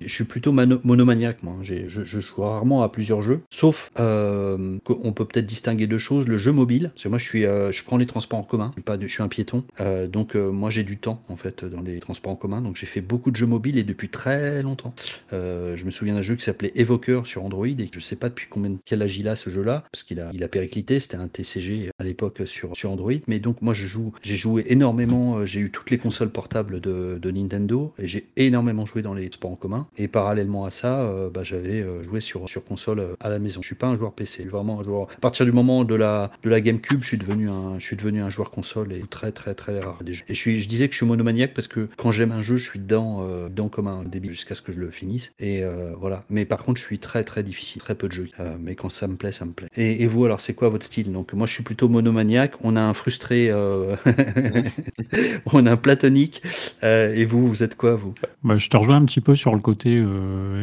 je 0.00 0.08
suis 0.12 0.24
plutôt 0.24 0.52
monomaniaque. 0.52 1.42
Moi, 1.42 1.56
J'ai- 1.62 1.88
je, 1.88 2.04
je 2.04 2.20
joue 2.20 2.42
rarement 2.42 2.82
à 2.82 2.88
plusieurs 2.88 3.22
jeux, 3.22 3.40
sauf 3.50 3.90
qu'on 3.96 5.12
peut 5.14 5.24
peut-être 5.24 5.46
distinguer 5.46 5.86
deux 5.86 5.98
choses 5.98 6.26
le 6.28 6.38
jeu 6.38 6.52
mobile. 6.52 6.90
Parce 6.94 7.04
que 7.04 7.08
moi, 7.08 7.18
je 7.18 7.24
suis, 7.24 7.44
euh, 7.64 7.72
je 7.72 7.82
prends 7.84 7.96
les 7.96 8.06
transports 8.06 8.38
en 8.38 8.42
commun. 8.42 8.68
Je 8.70 8.80
suis, 8.80 8.82
pas, 8.82 8.96
de- 8.96 9.08
un 9.22 9.28
piéton, 9.28 9.64
Euh, 9.80 10.06
donc 10.06 10.34
euh, 10.36 10.50
moi 10.50 10.70
j'ai 10.70 10.82
du 10.82 10.96
temps 10.98 11.22
en 11.28 11.36
fait 11.36 11.64
dans 11.64 11.80
les 11.80 11.98
transports 12.00 12.32
en 12.32 12.36
commun. 12.36 12.60
Donc 12.60 12.76
j'ai 12.76 12.86
fait 12.86 13.00
beaucoup 13.00 13.30
de 13.30 13.36
jeux 13.36 13.46
mobiles 13.46 13.78
et 13.78 13.84
depuis 13.84 14.08
très 14.08 14.62
longtemps. 14.62 14.94
Je 15.32 15.84
me 15.84 15.90
souviens 15.90 16.14
d'un 16.14 16.22
jeu 16.22 16.36
qui 16.36 16.44
s'appelait 16.44 16.72
Evoker 16.74 17.26
sur 17.26 17.44
Android 17.44 17.66
et 17.66 17.88
je 17.92 18.00
sais 18.00 18.16
pas 18.16 18.28
depuis 18.28 18.46
combien 18.48 18.76
quel 18.84 19.02
âge 19.02 19.16
il 19.16 19.28
a 19.28 19.36
ce 19.36 19.50
jeu-là 19.50 19.84
parce 19.92 20.02
qu'il 20.02 20.20
a 20.20 20.30
il 20.32 20.42
a 20.42 20.48
périclité. 20.48 21.00
C'était 21.00 21.16
un 21.16 21.28
TCG 21.28 21.90
à 21.98 22.04
l'époque 22.04 22.42
sur 22.46 22.76
sur 22.76 22.90
Android. 22.90 23.12
Mais 23.28 23.38
donc 23.40 23.62
moi 23.62 23.74
je 23.74 23.86
joue, 23.86 24.12
j'ai 24.22 24.36
joué 24.36 24.64
énormément. 24.68 25.44
J'ai 25.46 25.60
eu 25.60 25.70
toutes 25.70 25.90
les 25.90 25.98
consoles 25.98 26.30
portables 26.30 26.80
de, 26.80 27.18
de 27.20 27.30
Nintendo 27.30 27.92
et 27.98 28.06
j'ai 28.08 28.26
énormément 28.36 28.86
joué 28.86 29.02
dans 29.02 29.14
les 29.14 29.30
sports 29.30 29.52
en 29.52 29.56
commun. 29.56 29.86
Et 29.96 30.08
parallèlement 30.08 30.64
à 30.64 30.70
ça, 30.70 31.10
bah, 31.32 31.42
j'avais 31.44 31.84
joué 32.04 32.20
sur 32.20 32.48
sur 32.48 32.64
console 32.64 33.16
à 33.20 33.28
la 33.28 33.38
maison. 33.38 33.60
Je 33.62 33.66
suis 33.66 33.74
pas 33.76 33.86
un 33.86 33.96
joueur 33.96 34.12
PC, 34.12 34.44
vraiment 34.44 34.80
un 34.80 34.84
joueur. 34.84 35.08
À 35.16 35.20
partir 35.20 35.44
du 35.46 35.52
moment 35.52 35.84
de 35.84 35.94
la 35.94 36.30
de 36.42 36.50
la 36.50 36.60
GameCube, 36.60 37.02
je 37.02 37.06
suis 37.08 37.18
devenu 37.18 37.43
un 37.48 37.78
je 37.78 37.84
suis 37.84 37.96
devenu 37.96 38.22
un 38.22 38.30
joueur 38.30 38.50
console 38.50 38.92
et 38.92 39.02
très 39.08 39.32
très 39.32 39.54
très 39.54 39.80
rare 39.80 40.02
des 40.02 40.14
jeux. 40.14 40.24
Et 40.28 40.34
je 40.34 40.68
disais 40.68 40.88
que 40.88 40.92
je 40.92 40.98
suis 40.98 41.06
monomaniaque 41.06 41.54
parce 41.54 41.68
que 41.68 41.88
quand 41.96 42.12
j'aime 42.12 42.32
un 42.32 42.40
jeu, 42.40 42.56
je 42.56 42.68
suis 42.68 42.78
dedans 42.78 43.22
euh, 43.22 43.48
dedans 43.48 43.68
comme 43.68 43.88
un 43.88 44.04
débile 44.04 44.32
jusqu'à 44.32 44.54
ce 44.54 44.62
que 44.62 44.72
je 44.72 44.78
le 44.78 44.90
finisse. 44.90 45.32
Et 45.38 45.62
euh, 45.62 45.92
voilà. 45.98 46.24
Mais 46.30 46.44
par 46.44 46.62
contre, 46.62 46.80
je 46.80 46.86
suis 46.86 46.98
très 46.98 47.24
très 47.24 47.42
difficile, 47.42 47.80
très 47.80 47.94
peu 47.94 48.08
de 48.08 48.12
jeux. 48.12 48.28
Euh, 48.40 48.56
mais 48.60 48.74
quand 48.74 48.90
ça 48.90 49.06
me 49.06 49.16
plaît, 49.16 49.32
ça 49.32 49.44
me 49.44 49.52
plaît. 49.52 49.68
Et, 49.76 50.06
vous 50.06 50.24
alors, 50.24 50.40
c'est 50.40 50.54
quoi 50.54 50.68
votre 50.68 50.84
style? 50.84 51.12
Donc 51.12 51.32
moi, 51.32 51.46
je 51.46 51.52
suis 51.52 51.62
plutôt 51.62 51.88
monomaniaque. 51.88 52.54
On 52.62 52.76
a 52.76 52.80
un 52.80 52.94
frustré, 52.94 53.52
on 55.52 55.66
a 55.66 55.72
un 55.72 55.76
platonique. 55.76 56.42
Et 56.82 57.24
vous, 57.24 57.46
vous 57.46 57.62
êtes 57.62 57.76
quoi, 57.76 57.96
vous? 57.96 58.14
Bah, 58.42 58.58
je 58.58 58.68
te 58.68 58.76
rejoins 58.76 58.96
un 58.96 59.04
petit 59.04 59.20
peu 59.20 59.36
sur 59.36 59.54
le 59.54 59.60
côté 59.60 60.02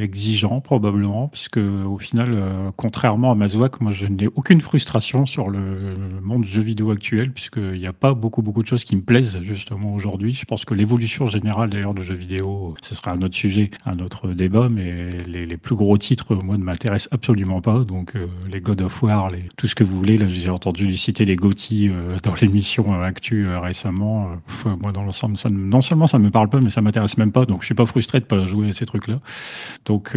exigeant, 0.01 0.61
probablement, 0.61 1.27
puisque 1.27 1.57
au 1.57 1.97
final, 1.97 2.71
contrairement 2.77 3.31
à 3.31 3.35
Mazouak, 3.35 3.81
moi, 3.81 3.91
je 3.91 4.05
n'ai 4.05 4.27
aucune 4.27 4.61
frustration 4.61 5.25
sur 5.25 5.49
le, 5.49 5.95
monde 6.21 6.45
jeu 6.45 6.61
vidéo 6.61 6.70
actuel, 6.91 7.31
puisqu'il 7.31 7.79
n'y 7.79 7.87
a 7.87 7.93
pas 7.93 8.13
beaucoup, 8.13 8.41
beaucoup 8.41 8.63
de 8.63 8.67
choses 8.67 8.83
qui 8.83 8.95
me 8.95 9.01
plaisent, 9.01 9.39
justement, 9.43 9.93
aujourd'hui. 9.93 10.33
Je 10.33 10.45
pense 10.45 10.65
que 10.65 10.73
l'évolution 10.73 11.27
générale, 11.27 11.69
d'ailleurs, 11.69 11.93
du 11.93 12.03
jeu 12.03 12.15
vidéo, 12.15 12.75
ce 12.81 12.95
sera 12.95 13.11
un 13.11 13.21
autre 13.21 13.35
sujet, 13.35 13.69
un 13.85 13.99
autre 13.99 14.29
débat, 14.29 14.67
mais 14.69 15.09
les, 15.27 15.45
les 15.45 15.57
plus 15.57 15.75
gros 15.75 15.97
titres, 15.97 16.35
moi, 16.35 16.57
ne 16.57 16.63
m'intéressent 16.63 17.09
absolument 17.11 17.61
pas. 17.61 17.83
Donc, 17.83 18.15
euh, 18.15 18.27
les 18.51 18.61
God 18.61 18.81
of 18.81 19.03
War, 19.03 19.29
les, 19.29 19.43
tout 19.57 19.67
ce 19.67 19.75
que 19.75 19.83
vous 19.83 19.95
voulez, 19.95 20.17
là, 20.17 20.27
j'ai 20.27 20.49
entendu 20.49 20.95
citer 20.97 21.25
les 21.25 21.35
GOTY 21.35 21.89
euh, 21.89 22.17
dans 22.23 22.33
l'émission 22.41 22.93
euh, 22.93 23.03
Actu 23.03 23.47
euh, 23.47 23.59
récemment. 23.59 24.29
Euh, 24.65 24.75
moi, 24.81 24.91
dans 24.91 25.03
l'ensemble, 25.03 25.37
ça, 25.37 25.49
ne- 25.49 25.57
non 25.57 25.81
seulement 25.81 26.07
ça 26.07 26.19
me 26.19 26.29
parle 26.31 26.49
pas, 26.49 26.61
mais 26.61 26.69
ça 26.69 26.81
m'intéresse 26.81 27.17
même 27.17 27.31
pas. 27.31 27.45
Donc, 27.45 27.61
je 27.61 27.65
suis 27.65 27.75
pas 27.75 27.85
frustré 27.85 28.19
de 28.19 28.25
pas 28.25 28.45
jouer 28.45 28.69
à 28.69 28.73
ces 28.73 28.85
trucs-là. 28.85 29.19
Donc, 29.85 30.15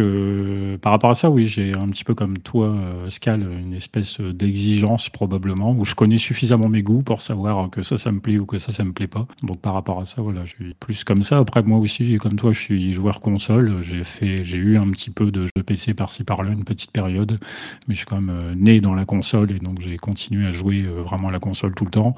par 0.81 0.91
rapport 0.91 1.09
à 1.09 1.15
ça, 1.15 1.29
oui, 1.29 1.47
j'ai 1.47 1.73
un 1.73 1.89
petit 1.89 2.03
peu 2.03 2.13
comme 2.15 2.37
toi, 2.37 2.75
Scal, 3.09 3.41
une 3.41 3.73
espèce 3.73 4.19
d'exigence 4.21 5.09
probablement, 5.09 5.71
où 5.71 5.85
je 5.85 5.95
connais 5.95 6.17
suffisamment 6.17 6.44
mes 6.69 6.83
goûts 6.83 7.01
pour 7.01 7.21
savoir 7.21 7.69
que 7.69 7.83
ça, 7.83 7.97
ça 7.97 8.11
me 8.11 8.19
plaît 8.19 8.37
ou 8.37 8.45
que 8.45 8.57
ça, 8.57 8.71
ça 8.71 8.83
me 8.83 8.93
plaît 8.93 9.07
pas. 9.07 9.27
Donc, 9.43 9.59
par 9.59 9.73
rapport 9.73 9.99
à 9.99 10.05
ça, 10.05 10.21
voilà, 10.21 10.45
je 10.45 10.55
suis 10.55 10.73
plus 10.73 11.03
comme 11.03 11.23
ça. 11.23 11.37
Après, 11.37 11.61
moi 11.63 11.79
aussi, 11.79 12.17
comme 12.17 12.35
toi, 12.35 12.53
je 12.53 12.59
suis 12.59 12.93
joueur 12.93 13.19
console. 13.19 13.81
J'ai 13.81 14.03
fait, 14.03 14.43
j'ai 14.45 14.57
eu 14.57 14.77
un 14.77 14.89
petit 14.91 15.09
peu 15.09 15.31
de 15.31 15.45
jeux 15.45 15.63
PC 15.65 15.93
par-ci 15.93 16.23
par-là, 16.23 16.51
une 16.51 16.63
petite 16.63 16.91
période, 16.91 17.39
mais 17.87 17.93
je 17.93 17.99
suis 17.99 18.05
quand 18.05 18.21
même 18.21 18.35
euh, 18.35 18.55
né 18.55 18.81
dans 18.81 18.93
la 18.93 19.05
console 19.05 19.51
et 19.51 19.59
donc 19.59 19.81
j'ai 19.81 19.97
continué 19.97 20.47
à 20.47 20.51
jouer 20.51 20.83
euh, 20.83 21.01
vraiment 21.01 21.29
à 21.29 21.31
la 21.31 21.39
console 21.39 21.73
tout 21.75 21.85
le 21.85 21.91
temps. 21.91 22.15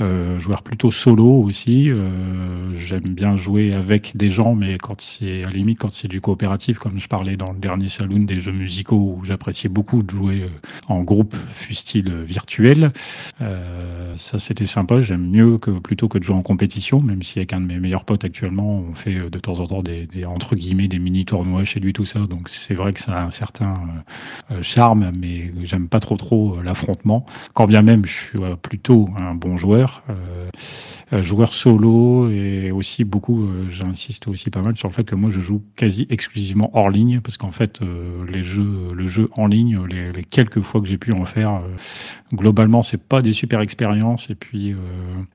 Euh, 0.00 0.38
joueur 0.38 0.62
plutôt 0.62 0.90
solo 0.90 1.26
aussi. 1.42 1.90
J'aime 2.76 3.14
bien 3.14 3.36
jouer 3.36 3.72
avec 3.72 4.16
des 4.16 4.30
gens, 4.30 4.54
mais 4.54 4.78
quand 4.78 5.00
c'est 5.00 5.44
à 5.44 5.46
la 5.46 5.52
limite 5.52 5.78
quand 5.78 5.92
c'est 5.92 6.08
du 6.08 6.20
coopératif, 6.20 6.78
comme 6.78 6.98
je 6.98 7.08
parlais 7.08 7.36
dans 7.36 7.52
le 7.52 7.58
dernier 7.58 7.88
saloon 7.88 8.20
des 8.20 8.40
jeux 8.40 8.52
musicaux 8.52 9.16
où 9.18 9.24
j'appréciais 9.24 9.68
beaucoup 9.68 10.02
de 10.02 10.10
jouer 10.10 10.46
en 10.88 11.02
groupe, 11.02 11.34
fût-il 11.54 12.12
virtuel. 12.22 12.92
Ça 14.16 14.38
c'était 14.38 14.66
sympa. 14.66 15.00
J'aime 15.00 15.28
mieux 15.30 15.58
que 15.58 15.70
plutôt 15.70 16.08
que 16.08 16.18
de 16.18 16.24
jouer 16.24 16.36
en 16.36 16.42
compétition, 16.42 17.00
même 17.00 17.22
si 17.22 17.38
avec 17.38 17.52
un 17.52 17.60
de 17.60 17.66
mes 17.66 17.78
meilleurs 17.78 18.04
potes 18.04 18.24
actuellement, 18.24 18.76
on 18.78 18.94
fait 18.94 19.16
euh, 19.16 19.30
de 19.30 19.38
temps 19.38 19.60
en 19.60 19.66
temps 19.66 19.82
des, 19.82 20.08
entre 20.26 20.54
guillemets 20.54 20.88
des 20.88 20.98
mini 20.98 21.24
tournois 21.24 21.64
chez 21.64 21.80
lui 21.80 21.92
tout 21.92 22.04
ça. 22.04 22.20
Donc 22.20 22.48
c'est 22.48 22.74
vrai 22.74 22.92
que 22.92 23.00
ça 23.00 23.18
a 23.18 23.24
un 23.24 23.30
certain 23.30 23.74
euh, 24.50 24.54
euh, 24.56 24.62
charme, 24.62 25.12
mais 25.18 25.52
j'aime 25.64 25.88
pas 25.88 26.00
trop 26.00 26.16
trop 26.16 26.56
euh, 26.56 26.62
l'affrontement. 26.62 27.26
Quand 27.54 27.66
bien 27.66 27.82
même 27.82 28.06
je 28.06 28.12
suis 28.12 28.38
euh, 28.42 28.56
plutôt 28.56 29.08
un 29.18 29.34
bon 29.34 29.56
joueur, 29.56 30.02
euh, 30.10 30.48
euh, 31.12 31.22
joueur 31.22 31.52
solo 31.52 32.30
et 32.30 32.70
aussi 32.70 33.04
beaucoup, 33.04 33.44
euh, 33.44 33.68
j'insiste 33.70 34.28
aussi 34.28 34.50
pas 34.50 34.62
mal 34.62 34.76
sur 34.76 34.88
le 34.88 34.94
fait 34.94 35.04
que 35.04 35.14
moi 35.14 35.30
je 35.30 35.40
joue 35.40 35.62
quasi 35.76 36.06
exclusivement 36.10 36.70
hors 36.74 36.90
ligne 36.90 37.20
parce 37.20 37.36
qu'en 37.36 37.50
fait 37.50 37.82
euh, 37.82 38.24
les 38.30 38.42
jeux, 38.42 38.88
le 38.94 39.06
jeu 39.06 39.28
en 39.36 39.46
ligne, 39.46 39.80
les, 39.90 40.12
les 40.12 40.24
quelques 40.24 40.60
fois 40.62 40.80
que 40.80 40.86
j'ai 40.86 40.98
pu 40.98 41.12
en 41.12 41.24
faire, 41.24 41.54
euh, 41.54 41.76
globalement 42.32 42.82
c'est 42.82 43.02
pas 43.02 43.22
des 43.22 43.32
super 43.44 43.60
expériences 43.60 44.30
et 44.30 44.34
puis 44.34 44.72
euh, 44.72 44.76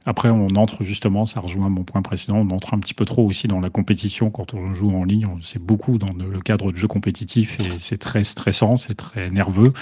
après 0.05 0.29
on 0.29 0.47
entre 0.55 0.83
justement, 0.83 1.25
ça 1.27 1.39
rejoint 1.39 1.69
mon 1.69 1.83
point 1.83 2.01
précédent, 2.01 2.37
on 2.37 2.49
entre 2.49 2.73
un 2.73 2.79
petit 2.79 2.95
peu 2.95 3.05
trop 3.05 3.23
aussi 3.25 3.47
dans 3.47 3.59
la 3.59 3.69
compétition 3.69 4.31
quand 4.31 4.53
on 4.55 4.73
joue 4.73 4.89
en 4.89 5.03
ligne, 5.03 5.27
on- 5.27 5.41
c'est 5.43 5.61
beaucoup 5.61 5.97
dans 5.99 6.11
le 6.17 6.29
le 6.29 6.41
cadre 6.41 6.71
de 6.71 6.77
jeux 6.77 6.87
compétitifs 6.87 7.59
et 7.59 7.77
c'est 7.77 7.97
très 7.97 8.23
stressant, 8.23 8.77
c'est 8.77 8.95
très 8.95 9.29
nerveux. 9.29 9.73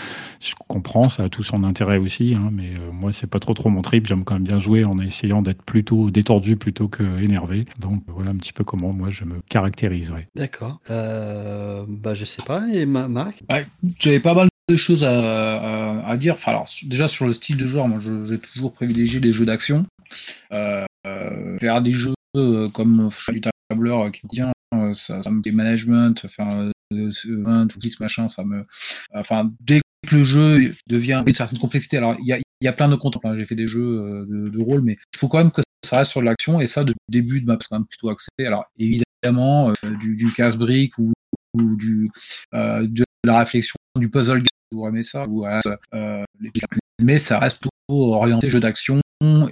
Je 0.41 0.53
comprends, 0.67 1.07
ça 1.09 1.23
a 1.23 1.29
tout 1.29 1.43
son 1.43 1.63
intérêt 1.63 1.97
aussi, 1.97 2.35
hein, 2.35 2.49
mais 2.51 2.71
euh, 2.75 2.91
moi 2.91 3.11
c'est 3.13 3.27
pas 3.27 3.39
trop 3.39 3.53
trop 3.53 3.69
mon 3.69 3.81
trip. 3.81 4.07
J'aime 4.07 4.23
quand 4.25 4.33
même 4.35 4.43
bien 4.43 4.59
jouer 4.59 4.83
en 4.83 4.99
essayant 4.99 5.41
d'être 5.41 5.63
plutôt 5.63 6.09
détendu 6.11 6.57
plutôt 6.57 6.87
que 6.89 7.03
énervé. 7.21 7.65
Donc 7.79 8.03
voilà 8.07 8.31
un 8.31 8.35
petit 8.35 8.53
peu 8.53 8.63
comment 8.65 8.91
moi 8.93 9.09
je 9.09 9.23
me 9.23 9.35
caractériserais. 9.49 10.27
D'accord. 10.35 10.79
Euh, 10.89 11.85
bah, 11.87 12.13
je 12.13 12.25
sais 12.25 12.41
pas. 12.45 12.67
Et 12.73 12.85
Ma- 12.85 13.07
Marc? 13.07 13.41
J'avais 13.99 14.19
pas 14.19 14.33
mal 14.33 14.49
de 14.69 14.75
choses 14.75 15.03
à, 15.03 16.17
dire. 16.17 16.33
Enfin, 16.33 16.63
déjà 16.83 17.07
sur 17.07 17.25
le 17.25 17.33
style 17.33 17.57
de 17.57 17.65
joueur, 17.65 17.87
moi 17.87 17.99
j'ai 17.99 18.39
toujours 18.39 18.73
privilégié 18.73 19.19
les 19.19 19.31
jeux 19.31 19.45
d'action. 19.45 19.85
Euh, 20.51 20.85
euh, 21.07 21.57
faire 21.59 21.81
des 21.81 21.91
jeux 21.91 22.13
euh, 22.35 22.69
comme 22.69 23.09
du 23.29 23.41
tableur 23.69 24.07
euh, 24.07 24.09
qui 24.11 24.21
vient, 24.31 24.51
ça, 24.93 25.23
ça 25.23 25.29
me 25.29 25.41
fait 25.41 25.51
management, 25.51 26.25
un, 26.39 26.71
tout 27.67 27.81
ce 27.81 28.03
machin, 28.03 28.29
ça 28.29 28.43
me. 28.43 28.63
Enfin, 29.13 29.51
dès 29.61 29.81
que 30.07 30.15
le 30.15 30.23
jeu 30.23 30.71
devient 30.87 31.23
une 31.25 31.33
certaine 31.33 31.59
complexité, 31.59 31.97
alors 31.97 32.15
il 32.19 32.41
y 32.61 32.67
a, 32.67 32.73
plein 32.73 32.89
de 32.89 32.95
comptes. 32.95 33.17
hein, 33.23 33.35
J'ai 33.37 33.45
fait 33.45 33.55
des 33.55 33.67
jeux 33.67 34.25
de, 34.27 34.59
rôle, 34.59 34.81
mais 34.81 34.97
il 35.13 35.17
faut 35.17 35.27
quand 35.27 35.37
même 35.37 35.51
que 35.51 35.61
ça 35.83 35.99
reste 35.99 36.11
sur 36.11 36.21
l'action 36.21 36.59
et 36.59 36.67
ça 36.67 36.83
depuis 36.83 36.99
le 37.09 37.13
début 37.13 37.41
de 37.41 37.45
ma 37.45 37.55
quand 37.55 37.77
même 37.77 37.85
plutôt 37.85 38.09
axé. 38.09 38.29
Alors 38.39 38.65
évidemment, 38.77 39.73
du, 39.99 40.31
casse-brique 40.35 40.97
ou, 40.97 41.13
de 41.55 42.09
la 43.23 43.39
réflexion, 43.39 43.75
du 43.97 44.09
puzzle 44.09 44.43
toujours 44.71 44.87
aimé 44.89 45.03
ça. 45.03 45.25
Ou, 45.27 45.45
euh, 45.45 46.23
les- 46.39 46.51
mais 47.03 47.19
ça 47.19 47.39
reste 47.39 47.61
plutôt 47.61 48.13
orienté 48.13 48.49
jeu 48.49 48.59
d'action 48.59 48.99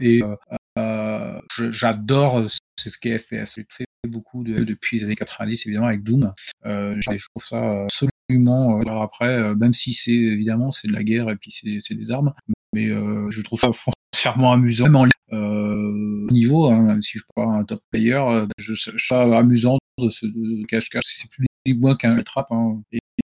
et 0.01 0.21
euh, 0.23 0.35
euh, 0.77 1.39
je- 1.55 1.71
j'adore 1.71 2.43
ce 2.77 2.97
qu'est 2.99 3.17
FPS. 3.17 3.55
J'ai 3.55 3.65
fait 3.71 3.85
beaucoup 4.07 4.43
de, 4.43 4.63
depuis 4.63 4.97
les 4.99 5.05
années 5.05 5.15
90 5.15 5.65
évidemment 5.65 5.87
avec 5.87 6.03
Doom. 6.03 6.33
Euh, 6.65 6.95
je 6.99 7.17
je 7.17 7.27
trouve 7.29 7.45
ça 7.45 7.83
absolument. 7.83 8.79
alors 8.79 9.01
après, 9.03 9.55
même 9.55 9.73
si 9.73 9.93
c'est 9.93 10.11
évidemment 10.11 10.71
c'est 10.71 10.87
de 10.87 10.93
la 10.93 11.03
guerre 11.03 11.29
et 11.29 11.35
puis 11.35 11.51
c'est 11.79 11.95
des 11.95 12.11
armes, 12.11 12.33
mais 12.73 12.87
je 12.87 13.41
trouve 13.41 13.59
ça 13.59 13.69
foncièrement 14.13 14.53
amusant. 14.53 14.85
Même 14.85 14.95
en. 14.95 15.07
Euh, 15.33 16.27
au 16.29 16.31
niveau, 16.31 16.67
hein, 16.69 16.81
même 16.83 17.01
si 17.01 17.13
je 17.13 17.17
suis 17.19 17.27
pas 17.35 17.43
un 17.45 17.63
top 17.63 17.81
player, 17.91 18.13
euh, 18.13 18.45
je, 18.59 18.73
je 18.75 18.89
trouve 18.89 18.99
ça 18.99 19.21
amusant 19.37 19.77
de 19.99 20.09
se 20.09 20.25
cache-cache. 20.67 21.03
C'est 21.05 21.29
plus 21.29 21.45
moi 21.75 21.95
qu'un 21.97 22.21
trap. 22.21 22.51
Hein, 22.51 22.81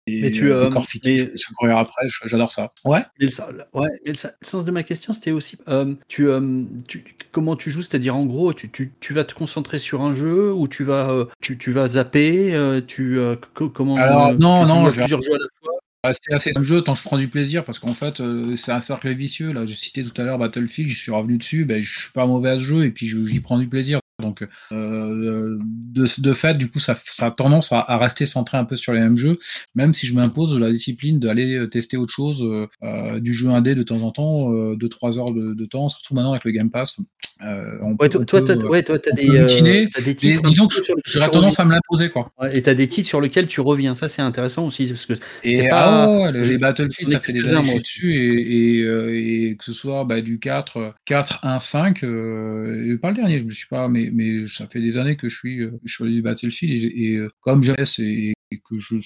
et, 0.06 0.20
Mais 0.22 0.30
tu, 0.30 0.50
euh, 0.50 0.64
euh, 0.66 0.70
corps 0.70 0.86
fictif, 0.86 1.28
mais- 1.30 1.36
se 1.36 1.52
courir 1.54 1.78
après, 1.78 2.06
j'adore 2.26 2.50
ça. 2.50 2.70
Ouais. 2.84 3.04
Mais 3.20 3.26
le, 3.26 3.32
ouais, 3.78 3.88
mais 4.04 4.12
le 4.12 4.16
sen- 4.18 4.32
le 4.40 4.46
sens 4.46 4.64
de 4.64 4.70
ma 4.70 4.82
question, 4.82 5.12
c'était 5.12 5.30
aussi, 5.30 5.56
euh, 5.68 5.94
tu, 6.08 6.28
euh, 6.28 6.64
tu- 6.88 7.04
comment 7.30 7.54
tu 7.56 7.70
joues, 7.70 7.82
c'est-à-dire 7.82 8.16
en 8.16 8.26
gros, 8.26 8.52
tu, 8.52 8.70
tu, 8.70 8.92
tu 9.00 9.12
vas 9.12 9.24
te 9.24 9.34
concentrer 9.34 9.78
sur 9.78 10.02
un 10.02 10.14
jeu 10.14 10.52
ou 10.52 10.66
tu 10.68 10.82
vas, 10.84 11.28
tu, 11.40 11.56
tu 11.58 11.70
vas 11.70 11.86
zapper, 11.88 12.80
tu, 12.86 13.18
euh, 13.18 13.36
co- 13.54 13.70
comment 13.70 13.96
Alors, 13.96 14.26
euh, 14.28 14.34
non, 14.38 14.62
tu 14.62 14.68
non, 14.68 14.88
je 14.88 14.94
vais- 14.96 15.02
plusieurs 15.02 15.22
jeux 15.22 15.34
à 15.34 15.38
la 15.38 15.46
fois? 15.60 15.72
Ah, 16.04 16.10
C'est 16.20 16.34
assez 16.34 16.50
un 16.56 16.64
jeu 16.64 16.80
tant 16.82 16.94
que 16.94 16.98
je 16.98 17.04
prends 17.04 17.16
du 17.16 17.28
plaisir 17.28 17.62
parce 17.62 17.78
qu'en 17.78 17.94
fait 17.94 18.20
euh, 18.20 18.56
c'est 18.56 18.72
un 18.72 18.80
cercle 18.80 19.14
vicieux 19.14 19.52
là. 19.52 19.64
J'ai 19.64 19.74
cité 19.74 20.02
tout 20.02 20.20
à 20.20 20.24
l'heure 20.24 20.36
Battlefield, 20.36 20.90
je 20.90 20.98
suis 20.98 21.12
revenu 21.12 21.38
dessus, 21.38 21.64
ben, 21.64 21.80
je 21.80 22.00
suis 22.00 22.10
pas 22.10 22.26
mauvais 22.26 22.50
à 22.50 22.58
ce 22.58 22.64
jeu 22.64 22.84
et 22.84 22.90
puis 22.90 23.06
j'y 23.06 23.38
prends 23.38 23.56
du 23.56 23.68
plaisir. 23.68 24.00
Donc 24.22 24.46
euh, 24.72 25.58
de, 25.60 26.06
de 26.20 26.32
fait, 26.32 26.54
du 26.56 26.70
coup, 26.70 26.80
ça, 26.80 26.94
ça 26.96 27.26
a 27.26 27.30
tendance 27.30 27.72
à, 27.72 27.80
à 27.80 27.98
rester 27.98 28.24
centré 28.26 28.56
un 28.56 28.64
peu 28.64 28.76
sur 28.76 28.92
les 28.92 29.00
mêmes 29.00 29.16
jeux, 29.16 29.38
même 29.74 29.92
si 29.92 30.06
je 30.06 30.14
m'impose 30.14 30.58
la 30.58 30.70
discipline 30.70 31.18
d'aller 31.20 31.56
euh, 31.56 31.66
tester 31.68 31.96
autre 31.96 32.12
chose, 32.12 32.42
euh, 32.82 33.20
du 33.20 33.34
jeu 33.34 33.48
indé 33.50 33.74
de 33.74 33.82
temps 33.82 34.02
en 34.02 34.10
temps, 34.12 34.52
euh, 34.52 34.76
de 34.76 34.86
3 34.86 35.18
heures 35.18 35.32
de, 35.32 35.52
de 35.54 35.64
temps, 35.66 35.88
surtout 35.88 36.14
maintenant 36.14 36.32
avec 36.32 36.44
le 36.44 36.52
Game 36.52 36.70
Pass. 36.70 37.00
On 37.44 37.96
Ouais, 37.98 38.08
peut- 38.08 38.24
toi, 38.24 38.44
peut, 38.44 38.56
ouais, 38.68 38.84
toi, 38.84 39.00
t'as 39.00 39.10
des, 39.16 40.14
titres. 40.14 40.42
disons 40.48 40.68
que 40.68 40.76
j'aurais 41.06 41.28
tendance 41.28 41.58
à 41.58 41.64
me 41.64 41.72
l'imposer 41.72 42.08
quoi. 42.08 42.30
Ouais, 42.40 42.56
et 42.56 42.62
t'as 42.62 42.74
des 42.74 42.86
titres 42.86 43.08
sur 43.08 43.20
lesquels 43.20 43.48
tu 43.48 43.60
reviens. 43.60 43.94
Ça, 43.96 44.06
c'est 44.06 44.22
intéressant 44.22 44.64
aussi 44.64 44.86
parce 44.86 45.06
que 45.06 45.14
c'est 45.42 45.66
ah 45.66 45.70
pas. 45.70 46.08
ouais, 46.20 46.32
les 46.32 46.56
Battlefield, 46.58 47.10
ça 47.10 47.18
fait 47.18 47.32
des 47.32 47.52
années 47.52 47.62
que 47.66 47.78
je 47.78 47.82
dessus, 47.82 48.14
et, 48.14 48.78
et, 48.82 49.48
et 49.50 49.56
que 49.56 49.64
ce 49.64 49.72
soit 49.72 50.04
bah, 50.04 50.20
du 50.20 50.38
4, 50.38 50.76
euh, 50.76 50.90
4, 51.04 51.44
1, 51.44 51.58
5, 51.58 52.04
euh, 52.04 52.92
et 52.92 52.96
pas 52.96 53.08
le 53.08 53.16
dernier, 53.16 53.40
je 53.40 53.44
me 53.44 53.50
suis 53.50 53.66
pas, 53.66 53.88
mais, 53.88 54.10
mais 54.12 54.46
ça 54.48 54.66
fait 54.68 54.80
des 54.80 54.98
années 54.98 55.16
que 55.16 55.28
je 55.28 55.36
suis, 55.36 55.60
euh, 55.60 55.78
je 55.84 55.92
suis 55.92 56.04
allé 56.04 56.14
du 56.14 56.22
Battlefield, 56.22 56.92
et, 56.94 57.16
euh, 57.16 57.28
comme 57.40 57.62
j'aime 57.62 57.76
et, 57.98 58.34
et 58.50 58.60
que 58.64 58.78
je 58.78 58.96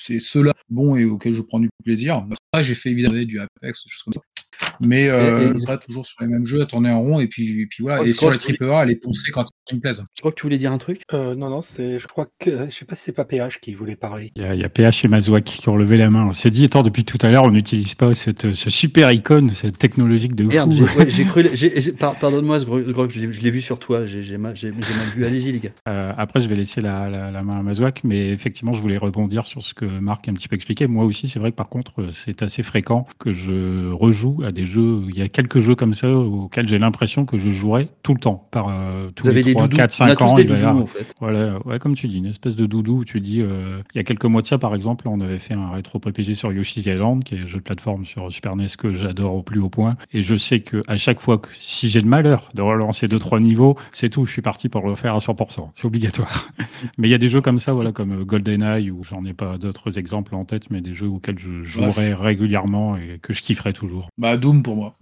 c'est 0.00 0.18
ceux-là 0.18 0.52
bons 0.70 0.96
et 0.96 1.04
auxquels 1.04 1.34
je 1.34 1.42
prends 1.42 1.60
du 1.60 1.68
plaisir. 1.84 2.26
Après, 2.52 2.64
j'ai 2.64 2.74
fait 2.74 2.90
évidemment 2.90 3.22
du 3.22 3.38
Apex, 3.38 3.84
comme 4.04 4.14
ça. 4.14 4.20
Mais 4.80 5.08
euh, 5.08 5.52
Et- 5.52 5.72
et- 5.72 5.78
toujours 5.86 6.06
sur 6.06 6.16
les 6.20 6.26
mêmes 6.26 6.44
jeux, 6.44 6.62
à 6.62 6.66
tourner 6.66 6.90
en 6.90 7.00
rond, 7.02 7.20
et 7.20 7.26
puis, 7.28 7.62
et 7.62 7.66
puis 7.66 7.82
voilà. 7.82 8.00
Oh, 8.02 8.04
Et 8.04 8.12
sur 8.12 8.30
les 8.30 8.38
triple 8.38 8.64
A, 8.70 8.84
les 8.84 8.96
poncer 8.96 9.30
quand 9.30 9.44
ils 9.70 9.76
me 9.76 9.80
plaisent. 9.80 10.04
Je 10.16 10.20
crois 10.20 10.32
que 10.32 10.36
tu 10.36 10.42
voulais 10.42 10.58
dire 10.58 10.72
un 10.72 10.78
truc? 10.78 11.02
Euh, 11.12 11.34
non, 11.34 11.48
non, 11.50 11.62
c'est, 11.62 11.98
je 11.98 12.06
crois 12.06 12.26
que, 12.38 12.66
je 12.70 12.74
sais 12.74 12.84
pas 12.84 12.94
si 12.94 13.04
c'est 13.04 13.12
pas 13.12 13.24
PH 13.24 13.60
qui 13.60 13.74
voulait 13.74 13.96
parler. 13.96 14.30
Il 14.36 14.42
y, 14.42 14.44
a, 14.46 14.54
il 14.54 14.60
y 14.60 14.64
a 14.64 14.68
PH 14.68 15.04
et 15.04 15.08
Mazouak 15.08 15.44
qui 15.44 15.68
ont 15.68 15.76
levé 15.76 15.96
la 15.96 16.10
main. 16.10 16.26
On 16.26 16.32
s'est 16.32 16.50
dit, 16.50 16.64
attends, 16.64 16.82
depuis 16.82 17.04
tout 17.04 17.18
à 17.22 17.30
l'heure, 17.30 17.44
on 17.44 17.50
n'utilise 17.50 17.94
pas 17.94 18.14
cette, 18.14 18.54
ce 18.54 18.70
super 18.70 19.10
icône, 19.12 19.50
cette 19.50 19.78
technologique 19.78 20.34
de 20.34 20.44
Merde, 20.44 20.72
fou. 20.72 20.86
j'ai, 20.86 20.98
ouais, 20.98 21.10
j'ai 21.10 21.24
cru. 21.26 21.48
j'ai- 21.52 21.92
par- 21.92 22.18
pardonne-moi, 22.18 22.58
je 22.58 22.66
l'ai, 23.20 23.32
je 23.32 23.40
l'ai 23.42 23.50
vu 23.50 23.60
sur 23.60 23.78
toi. 23.78 24.06
J'ai, 24.06 24.22
j'ai 24.22 24.38
mal, 24.38 24.56
j'ai- 24.56 24.68
j'ai 24.72 24.94
mal 24.94 25.06
vu. 25.14 25.24
Allez-y, 25.26 25.52
les 25.52 25.60
gars. 25.60 25.70
Euh, 25.88 26.12
après, 26.16 26.40
je 26.40 26.48
vais 26.48 26.56
laisser 26.56 26.80
la, 26.80 27.08
la, 27.08 27.30
la 27.30 27.42
main 27.42 27.58
à 27.58 27.62
Mazouak, 27.62 28.02
mais 28.04 28.30
effectivement, 28.30 28.72
je 28.74 28.80
voulais 28.80 28.96
rebondir 28.98 29.46
sur 29.46 29.62
ce 29.62 29.74
que 29.74 29.84
Marc 29.84 30.26
a 30.28 30.30
un 30.30 30.34
petit 30.34 30.48
peu 30.48 30.56
expliqué. 30.56 30.86
Moi 30.86 31.04
aussi, 31.04 31.28
c'est 31.28 31.38
vrai 31.38 31.50
que 31.50 31.56
par 31.56 31.68
contre, 31.68 32.00
euh, 32.00 32.08
c'est 32.12 32.42
assez 32.42 32.62
fréquent 32.62 33.06
que 33.18 33.32
je 33.32 33.90
rejoue 33.90 34.42
à 34.44 34.52
des 34.52 34.64
jeux, 34.64 34.69
il 34.78 35.16
y 35.18 35.22
a 35.22 35.28
quelques 35.28 35.60
jeux 35.60 35.74
comme 35.74 35.94
ça 35.94 36.10
auxquels 36.10 36.68
j'ai 36.68 36.78
l'impression 36.78 37.24
que 37.24 37.38
je 37.38 37.50
jouerais 37.50 37.88
tout 38.02 38.14
le 38.14 38.20
temps, 38.20 38.46
par 38.50 38.68
euh, 38.68 39.10
tous 39.14 39.24
Vous 39.24 39.28
avez 39.30 39.38
les 39.42 39.44
des 39.44 39.52
3, 39.54 39.64
doudous. 39.68 39.76
4, 39.76 40.00
On 40.00 40.04
a 40.04 40.08
5 40.08 40.16
tous 40.18 40.24
ans. 40.24 40.34
des 40.36 40.44
doudous, 40.44 40.54
avoir- 40.56 40.76
en 40.76 40.86
fait. 40.86 41.14
voilà, 41.20 41.58
ouais, 41.66 41.78
comme 41.78 41.94
tu 41.94 42.08
dis, 42.08 42.18
une 42.18 42.26
espèce 42.26 42.54
de 42.56 42.66
doudou 42.66 42.98
où 42.98 43.04
tu 43.04 43.20
dis, 43.20 43.40
euh, 43.40 43.80
il 43.94 43.98
y 43.98 44.00
a 44.00 44.04
quelques 44.04 44.24
mois 44.24 44.42
de 44.42 44.46
ça, 44.46 44.58
par 44.58 44.74
exemple, 44.74 45.08
on 45.08 45.20
avait 45.20 45.38
fait 45.38 45.54
un 45.54 45.70
rétro 45.70 45.98
PPG 45.98 46.34
sur 46.34 46.52
Yoshi's 46.52 46.86
Island, 46.86 47.24
qui 47.24 47.34
est 47.34 47.40
un 47.40 47.46
jeu 47.46 47.58
de 47.58 47.62
plateforme 47.64 48.04
sur 48.04 48.30
Super 48.32 48.56
NES 48.56 48.66
que 48.78 48.94
j'adore 48.94 49.34
au 49.34 49.42
plus 49.42 49.60
haut 49.60 49.68
point. 49.70 49.96
Et 50.12 50.22
je 50.22 50.34
sais 50.34 50.60
que 50.60 50.82
à 50.88 50.96
chaque 50.96 51.20
fois 51.20 51.38
que, 51.38 51.48
si 51.52 51.88
j'ai 51.88 52.00
le 52.00 52.08
malheur 52.08 52.50
de 52.54 52.62
relancer 52.62 53.08
deux, 53.08 53.18
trois 53.18 53.40
niveaux, 53.40 53.76
c'est 53.92 54.08
tout, 54.10 54.26
je 54.26 54.32
suis 54.32 54.42
parti 54.42 54.68
pour 54.68 54.86
le 54.88 54.94
faire 54.94 55.14
à 55.14 55.18
100%. 55.18 55.70
C'est 55.74 55.86
obligatoire. 55.86 56.48
mais 56.98 57.08
il 57.08 57.10
y 57.10 57.14
a 57.14 57.18
des 57.18 57.28
jeux 57.28 57.40
comme 57.40 57.58
ça, 57.58 57.72
voilà, 57.72 57.92
comme 57.92 58.20
euh, 58.20 58.24
GoldenEye, 58.24 58.90
où 58.90 59.02
j'en 59.04 59.24
ai 59.24 59.32
pas 59.34 59.58
d'autres 59.58 59.98
exemples 59.98 60.34
en 60.34 60.44
tête, 60.44 60.70
mais 60.70 60.80
des 60.80 60.94
jeux 60.94 61.08
auxquels 61.08 61.38
je 61.38 61.62
jouerais 61.62 62.14
régulièrement 62.14 62.96
et 62.96 63.18
que 63.22 63.32
je 63.32 63.42
kifferais 63.42 63.72
toujours. 63.72 64.08
Bah, 64.18 64.36
Doom 64.36 64.59
pour 64.62 64.76
moi. 64.76 64.94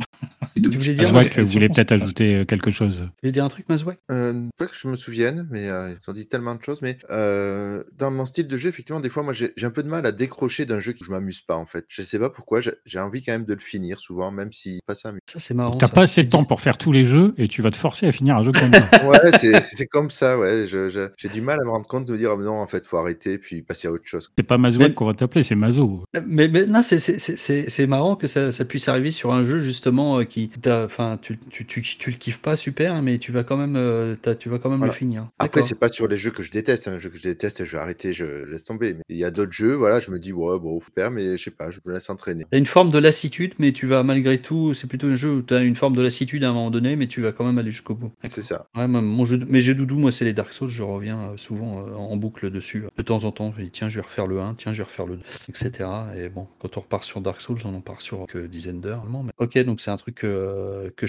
Tu 0.57 0.63
voulais 0.71 0.95
dire, 0.95 1.13
Mazouak, 1.13 1.33
c'est- 1.35 1.43
vous 1.43 1.51
voulez 1.53 1.69
peut-être 1.69 1.93
ajouter 1.93 2.35
euh, 2.37 2.45
quelque 2.45 2.71
chose 2.71 3.05
tu 3.09 3.21
voulais 3.23 3.33
dire 3.33 3.45
un 3.45 3.49
truc, 3.49 3.69
Mazouak? 3.69 3.99
Euh, 4.11 4.47
pas 4.57 4.67
que 4.67 4.75
je 4.75 4.89
me 4.89 4.97
souvienne, 4.97 5.47
mais 5.51 5.69
euh, 5.69 5.93
ils 5.93 6.11
ont 6.11 6.13
dit 6.13 6.27
tellement 6.27 6.55
de 6.55 6.63
choses. 6.65 6.83
Mais 6.83 6.99
euh, 7.11 7.85
dans 7.97 8.11
mon 8.11 8.25
style 8.25 8.47
de 8.49 8.57
jeu, 8.57 8.69
effectivement, 8.69 9.01
des 9.01 9.09
fois, 9.11 9.23
moi, 9.23 9.33
j'ai 9.33 9.53
un 9.63 9.71
peu 9.71 9.83
de 9.83 9.89
mal 9.89 10.05
à 10.07 10.13
décrocher 10.13 10.65
d'un 10.67 10.79
jeu 10.81 10.93
que 10.93 11.05
je 11.05 11.11
m'amuse 11.11 11.41
pas, 11.43 11.55
en 11.57 11.67
fait. 11.67 11.85
Je 11.89 12.03
sais 12.03 12.19
pas 12.19 12.31
pourquoi, 12.31 12.61
j'ai 12.87 12.99
envie 12.99 13.23
quand 13.23 13.33
même 13.33 13.45
de 13.45 13.55
le 13.55 13.61
finir, 13.61 14.01
souvent, 14.01 14.31
même 14.31 14.53
si 14.53 14.81
pas 14.87 14.95
ça. 14.95 15.13
Ça, 15.31 15.39
c'est 15.41 15.55
marrant. 15.55 15.77
T'as 15.77 15.89
pas 15.89 16.03
assez 16.03 16.25
de 16.25 16.29
temps 16.31 16.45
pour 16.45 16.61
faire 16.61 16.79
tous 16.79 16.93
les 16.93 17.05
jeux 17.05 17.35
et 17.39 17.47
tu 17.49 17.63
vas 17.63 17.71
te 17.71 17.77
forcer 17.77 18.07
à 18.07 18.13
finir 18.13 18.37
un 18.37 18.45
jeu 18.45 18.53
comme 18.53 18.73
ça. 18.73 18.79
Ouais, 19.09 19.61
c'est 19.63 19.87
comme 19.87 20.11
ça, 20.11 20.39
ouais. 20.39 20.67
J'ai 21.17 21.29
du 21.29 21.41
mal 21.41 21.61
à 21.61 21.65
me 21.65 21.71
rendre 21.71 21.87
compte 21.87 22.05
de 22.07 22.13
me 22.13 22.19
dire, 22.19 22.33
oh, 22.37 22.43
non, 22.43 22.59
en 22.59 22.67
fait, 22.67 22.85
faut 22.87 22.97
arrêter, 22.99 23.39
puis 23.39 23.63
passer 23.63 23.89
à 23.89 23.93
autre 23.93 24.07
chose. 24.07 24.31
C'est 24.37 24.43
pas 24.45 24.59
Mazouak 24.59 24.89
Mais- 24.89 24.95
qu'on 24.95 25.07
va 25.07 25.15
t'appeler, 25.15 25.43
c'est 25.43 25.55
Mazo. 25.55 26.05
Mais, 26.27 26.49
mais 26.49 26.67
non, 26.67 26.83
c'est 26.83 27.87
marrant 27.87 28.17
que 28.17 28.27
ça, 28.27 28.53
ça 28.53 28.65
puisse 28.65 28.89
arriver 28.89 29.11
sur 29.11 29.33
un 29.33 29.47
jeu 29.47 29.48
justement 29.61 30.19
euh, 30.21 30.25
qui, 30.25 30.49
t'as- 30.49 30.85
enfin, 30.85 31.19
tu, 31.21 31.39
tu, 31.51 31.65
tu, 31.67 31.83
tu 31.83 32.11
le 32.11 32.17
kiffes 32.17 32.39
pas 32.39 32.57
super, 32.57 33.01
mais 33.03 33.19
tu 33.19 33.33
vas 33.33 33.43
quand 33.45 33.57
même, 33.57 33.77
euh, 33.77 34.15
tu 34.39 34.49
vas 34.49 34.59
quand 34.59 34.69
même 34.71 34.79
Voilà. 34.79 34.93
le 34.93 34.99
finir. 34.99 35.29
Après, 35.39 35.63
c'est 35.63 35.75
pas 35.75 35.89
sur 35.89 36.07
les 36.09 36.17
jeux 36.17 36.31
que 36.31 36.43
je 36.43 36.51
déteste. 36.51 36.89
Un 36.89 36.99
jeu 36.99 37.09
que 37.09 37.17
je 37.19 37.23
déteste, 37.23 37.65
je 37.65 37.73
vais 37.73 37.79
arrêter, 37.79 38.13
je 38.13 38.45
laisse 38.45 38.65
tomber. 38.65 38.95
Mais 38.95 39.03
il 39.09 39.17
y 39.17 39.25
a 39.25 39.31
d'autres 39.31 39.53
jeux, 39.53 39.75
voilà, 39.75 40.01
je 40.01 40.11
me 40.11 40.19
dis, 40.19 40.33
ouais, 40.33 40.59
bon, 40.59 40.81
super, 40.81 41.11
mais 41.11 41.37
je 41.37 41.45
sais 41.45 41.51
pas, 41.51 41.71
je 41.71 41.79
me 41.85 41.93
laisse 41.95 42.09
entraîner. 42.11 42.45
T'as 42.51 42.59
une 42.59 42.67
forme 42.67 42.91
de 42.91 42.99
lassitude, 42.99 43.55
mais 43.59 43.73
tu 43.73 43.87
vas 43.87 44.03
malgré 44.03 44.39
tout. 44.39 44.75
C'est 44.75 44.87
plutôt 44.87 45.07
un 45.09 45.17
jeu 45.17 45.31
où 45.37 45.43
t'as 45.43 45.63
une 45.63 45.77
forme 45.77 45.97
de 45.97 46.03
lassitude 46.03 46.45
à 46.45 46.51
un 46.51 46.53
moment 46.53 46.71
donné, 46.71 46.97
mais 46.97 47.07
tu 47.07 47.23
vas 47.23 47.33
quand 47.33 47.45
même 47.45 47.59
aller 47.59 47.71
jusqu'au 47.71 47.95
bout. 47.95 48.13
C'est 48.29 48.43
ça. 48.43 48.67
Ouais, 48.77 48.87
mon 48.87 49.25
jeu, 49.27 49.39
mes 49.49 49.61
jeux 49.61 49.75
doudou, 49.75 49.97
moi, 49.99 50.13
c'est 50.13 50.25
les 50.25 50.33
Dark 50.33 50.53
Souls. 50.53 50.69
Je 50.69 50.83
reviens 50.83 51.19
euh, 51.33 51.37
souvent 51.37 51.87
en 51.97 52.17
boucle 52.17 52.51
dessus. 52.51 52.85
De 52.97 53.03
temps 53.03 53.25
en 53.25 53.33
temps, 53.33 53.55
je 53.57 53.63
dis, 53.65 53.71
tiens, 53.71 53.89
je 53.89 53.97
vais 53.97 54.03
refaire 54.03 54.27
le 54.27 54.41
1, 54.41 54.55
tiens, 54.55 54.73
je 54.73 54.79
vais 54.79 54.85
refaire 54.85 55.07
le 55.07 55.17
2, 55.17 55.23
etc. 55.49 55.89
Et 56.17 56.29
bon, 56.29 56.47
quand 56.59 56.77
on 56.77 56.81
repart 56.81 57.05
sur 57.05 57.21
Dark 57.21 57.41
Souls, 57.41 57.59
on 57.65 57.75
en 57.75 57.81
part 57.81 58.01
sur 58.01 58.27
que 58.27 58.47
dizaines 58.47 58.81
d'heures. 58.81 59.05
Ok, 59.39 59.59
donc 59.59 59.81
c'est 59.81 59.91
un 59.91 59.97
truc 59.97 60.25
euh, 60.25 60.91
que, 60.97 61.07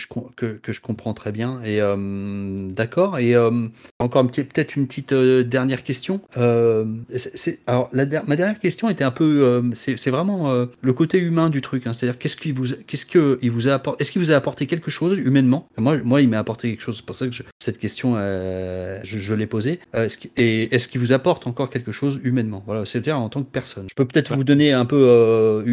que, 0.57 0.71
je 0.71 0.81
comprends 0.81 1.13
très 1.13 1.31
bien. 1.31 1.61
Et 1.63 1.81
euh, 1.81 2.69
d'accord. 2.71 3.19
Et 3.19 3.35
euh, 3.35 3.67
encore 3.99 4.29
peut-être 4.29 4.75
une 4.75 4.87
petite 4.87 5.13
dernière 5.13 5.83
question. 5.83 6.21
Alors, 6.35 7.89
ma 7.93 8.05
dernière 8.05 8.59
question 8.59 8.89
était 8.89 9.03
un 9.03 9.11
peu. 9.11 9.61
c'est 9.75 10.09
vraiment 10.09 10.67
le 10.81 10.93
côté 10.93 11.19
humain 11.19 11.49
du 11.49 11.61
truc. 11.61 11.87
hein. 11.87 11.93
C'est-à-dire, 11.93 12.17
qu'est-ce 12.19 12.35
qu'il 12.35 12.53
vous, 12.53 12.67
qu'est-ce 12.87 13.05
que 13.05 13.39
vous 13.49 13.67
a 13.67 13.73
apporté 13.73 14.01
Est-ce 14.01 14.11
qu'il 14.11 14.21
vous 14.21 14.31
a 14.31 14.35
apporté 14.35 14.67
quelque 14.67 14.91
chose 14.91 15.17
humainement? 15.17 15.67
Moi, 15.77 15.97
moi, 16.03 16.21
il 16.21 16.29
m'a 16.29 16.39
apporté 16.39 16.69
quelque 16.69 16.81
chose. 16.83 16.97
C'est 16.97 17.05
pour 17.05 17.15
ça 17.15 17.25
que 17.27 17.31
je- 17.33 17.43
cette 17.69 17.77
question, 17.77 18.15
euh, 18.17 18.99
je, 19.03 19.33
l'ai 19.35 19.45
posée. 19.45 19.79
Euh, 19.95 20.05
est-ce 20.05 20.17
qu'il- 20.17 20.31
et 20.37 20.73
est-ce 20.73 20.87
qu'il 20.87 20.99
vous 20.99 21.13
apporte 21.13 21.45
encore 21.45 21.69
quelque 21.69 21.91
chose 21.91 22.19
humainement? 22.23 22.63
Voilà, 22.65 22.83
c'est-à-dire 22.85 23.19
en 23.19 23.29
tant 23.29 23.43
que 23.43 23.49
personne. 23.51 23.85
Je 23.89 23.93
peux 23.93 24.05
peut-être 24.05 24.33
vous 24.35 24.43
donner 24.43 24.73
un 24.73 24.85
peu 24.85 24.99
euh, 24.99 25.63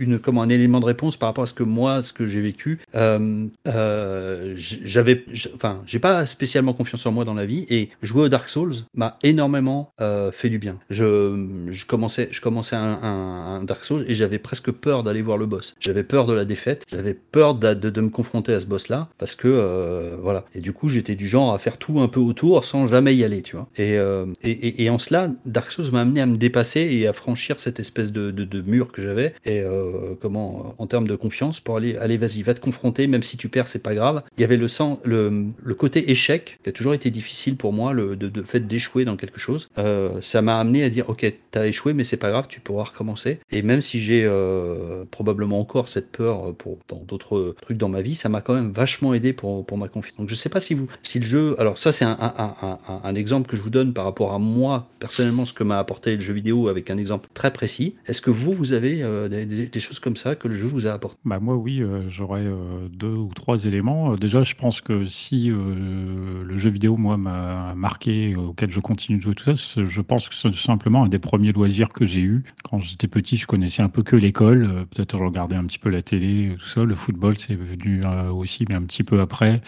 une, 0.00 0.18
comment, 0.18 0.42
un 0.42 0.50
élément 0.50 0.80
de 0.80 0.84
réponse 0.84 1.16
par 1.16 1.30
rapport 1.30 1.44
à 1.44 1.46
ce 1.46 1.54
que 1.54 1.62
moi, 1.62 2.02
ce 2.02 2.12
que 2.12 2.26
j'ai 2.26 2.42
vécu. 2.42 2.78
Euh, 2.94 3.46
euh, 3.68 4.54
j'avais, 4.56 5.24
enfin, 5.54 5.80
j'ai 5.86 5.98
pas 5.98 6.26
spécialement 6.26 6.74
confiance 6.74 7.06
en 7.06 7.12
moi 7.12 7.24
dans 7.24 7.34
la 7.34 7.46
vie 7.46 7.64
et 7.70 7.88
jouer 8.02 8.24
au 8.24 8.28
Dark 8.28 8.48
Souls 8.50 8.74
m'a 8.94 9.18
énormément 9.22 9.92
euh, 10.02 10.30
fait 10.30 10.50
du 10.50 10.58
bien. 10.58 10.78
Je, 10.90 11.46
je 11.70 11.86
commençais, 11.86 12.28
je 12.32 12.40
commençais 12.42 12.76
un, 12.76 13.62
Dark 13.64 13.82
Souls 13.84 14.04
et 14.08 14.14
j'avais 14.14 14.38
presque 14.38 14.70
peur 14.70 15.02
d'aller 15.02 15.22
voir 15.22 15.38
le 15.38 15.46
boss. 15.46 15.74
J'avais 15.80 16.02
peur 16.02 16.26
de 16.26 16.34
la 16.34 16.44
défaite, 16.44 16.84
j'avais 16.90 17.14
peur 17.14 17.54
de, 17.54 17.72
de 17.72 18.00
me 18.02 18.10
confronter 18.10 18.52
à 18.52 18.60
ce 18.60 18.66
boss-là 18.66 19.08
parce 19.18 19.34
que 19.34 19.48
euh, 19.48 20.16
voilà. 20.20 20.44
Et 20.54 20.60
du 20.60 20.72
coup, 20.74 20.88
j'étais 20.88 21.14
du 21.14 21.28
genre 21.28 21.45
à 21.52 21.58
faire 21.58 21.78
tout 21.78 22.00
un 22.00 22.08
peu 22.08 22.20
autour 22.20 22.64
sans 22.64 22.86
jamais 22.86 23.14
y 23.14 23.24
aller, 23.24 23.42
tu 23.42 23.56
vois. 23.56 23.68
Et, 23.76 23.96
euh, 23.98 24.26
et, 24.42 24.90
en 24.90 24.98
cela, 24.98 25.30
Dark 25.44 25.70
Souls 25.70 25.90
m'a 25.92 26.02
amené 26.02 26.20
à 26.20 26.26
me 26.26 26.36
dépasser 26.36 26.80
et 26.80 27.06
à 27.06 27.12
franchir 27.12 27.58
cette 27.60 27.80
espèce 27.80 28.12
de, 28.12 28.62
mur 28.66 28.90
que 28.90 29.02
j'avais 29.02 29.34
et 29.44 29.60
euh, 29.60 30.14
comment 30.20 30.74
en 30.78 30.86
termes 30.86 31.06
de 31.06 31.14
confiance 31.14 31.60
pour 31.60 31.76
aller, 31.76 31.96
allez, 31.96 32.16
vas-y, 32.16 32.42
va 32.42 32.54
te 32.54 32.60
confronter, 32.60 33.06
même 33.06 33.22
si 33.22 33.36
tu 33.36 33.48
perds, 33.48 33.68
c'est 33.68 33.82
pas 33.82 33.94
grave. 33.94 34.22
Il 34.36 34.40
y 34.40 34.44
avait 34.44 34.56
le 34.56 34.68
sens, 34.68 34.98
le, 35.04 35.52
côté 35.78 36.10
échec 36.10 36.58
qui 36.62 36.70
a 36.70 36.72
toujours 36.72 36.94
été 36.94 37.10
difficile 37.10 37.56
pour 37.56 37.72
moi, 37.72 37.92
le 37.92 38.16
de, 38.16 38.42
fait 38.42 38.60
d'échouer 38.60 39.04
dans 39.04 39.16
quelque 39.16 39.38
chose. 39.38 39.68
Euh, 39.78 40.20
ça 40.20 40.42
m'a 40.42 40.58
amené 40.58 40.82
à 40.82 40.88
dire, 40.88 41.08
ok, 41.10 41.32
t'as 41.50 41.66
échoué, 41.66 41.92
mais 41.92 42.04
c'est 42.04 42.16
pas 42.16 42.30
grave, 42.30 42.46
tu 42.48 42.60
pourras 42.60 42.84
recommencer. 42.84 43.40
Et 43.52 43.62
même 43.62 43.82
si 43.82 44.00
j'ai 44.00 44.24
euh, 44.24 45.04
probablement 45.10 45.60
encore 45.60 45.88
cette 45.88 46.10
peur 46.10 46.54
pour 46.54 46.78
d'autres 47.06 47.54
trucs 47.60 47.76
dans 47.76 47.88
ma 47.88 48.00
vie, 48.00 48.14
ça 48.14 48.28
m'a 48.28 48.40
quand 48.40 48.54
même 48.54 48.72
vachement 48.72 49.14
aidé 49.14 49.32
pour, 49.32 49.64
pour 49.66 49.78
ma 49.78 49.88
confiance. 49.88 50.16
Donc 50.16 50.30
je 50.30 50.34
sais 50.34 50.48
pas 50.48 50.60
si 50.60 50.74
vous, 50.74 50.88
si 51.02 51.18
le 51.18 51.25
alors 51.34 51.78
ça 51.78 51.92
c'est 51.92 52.04
un, 52.04 53.14
exemple 53.14 53.48
que 53.48 53.56
je 53.56 53.62
vous 53.62 53.70
donne 53.70 53.92
par 53.92 54.04
rapport 54.04 54.32
à 54.32 54.38
moi 54.38 54.88
personnellement 54.98 55.44
ce 55.44 55.52
que 55.52 55.64
m'a 55.64 55.78
apporté 55.78 56.16
le 56.16 56.20
jeu 56.20 56.32
vidéo 56.32 56.68
avec 56.68 56.90
un 56.90 56.98
exemple 56.98 57.28
très 57.34 57.52
précis. 57.52 57.94
Est-ce 58.06 58.20
que 58.20 58.30
vous 58.30 58.52
vous 58.52 58.72
avez 58.72 59.02
euh, 59.02 59.28
des, 59.28 59.80
choses 59.80 59.98
comme 59.98 60.16
ça 60.16 60.34
que 60.34 60.48
le 60.48 60.56
jeu 60.56 60.66
vous 60.66 60.86
a 60.86 60.92
apporté? 60.92 61.18
Bah 61.24 61.40
moi 61.40 61.56
oui, 61.56 61.80
euh, 61.80 62.08
j'aurais 62.08 62.44
euh, 62.44 62.88
deux 62.90 63.14
ou 63.14 63.30
trois 63.34 63.64
éléments. 63.64 64.16
Déjà, 64.16 64.42
je 64.44 64.54
pense 64.54 64.80
que 64.80 65.06
si 65.06 65.48
le 65.48 66.58
jeu 66.58 66.70
vidéo 66.70 66.96
moi 66.96 67.16
m'a 67.16 67.74
marqué, 67.74 68.36
auquel 68.36 68.70
je 68.70 68.80
continue 68.80 69.18
de 69.18 69.22
jouer 69.22 69.34
tout 69.34 69.54
ça, 69.54 69.82
je 69.86 70.00
pense 70.00 70.28
que 70.28 70.34
c'est 70.34 70.54
simplement 70.54 71.04
un 71.04 71.08
des 71.08 71.18
premiers 71.18 71.52
loisirs 71.52 71.88
que 71.88 72.06
j'ai 72.06 72.20
eu. 72.20 72.44
Quand 72.64 72.80
j'étais 72.80 73.08
petit, 73.08 73.36
je 73.36 73.46
connaissais 73.46 73.82
un 73.82 73.88
peu 73.88 74.02
que 74.02 74.16
l'école. 74.16 74.86
Peut-être 74.90 75.18
je 75.18 75.24
regardais 75.24 75.56
un 75.56 75.64
petit 75.64 75.78
peu 75.78 75.90
la 75.90 76.02
télé, 76.02 76.56
tout 76.58 76.68
ça. 76.68 76.84
Le 76.84 76.94
football, 76.94 77.38
c'est 77.38 77.56
venu 77.56 78.02
aussi, 78.32 78.64
mais 78.68 78.74
un 78.74 78.82
petit 78.82 79.04
peu 79.04 79.20
après. 79.20 79.60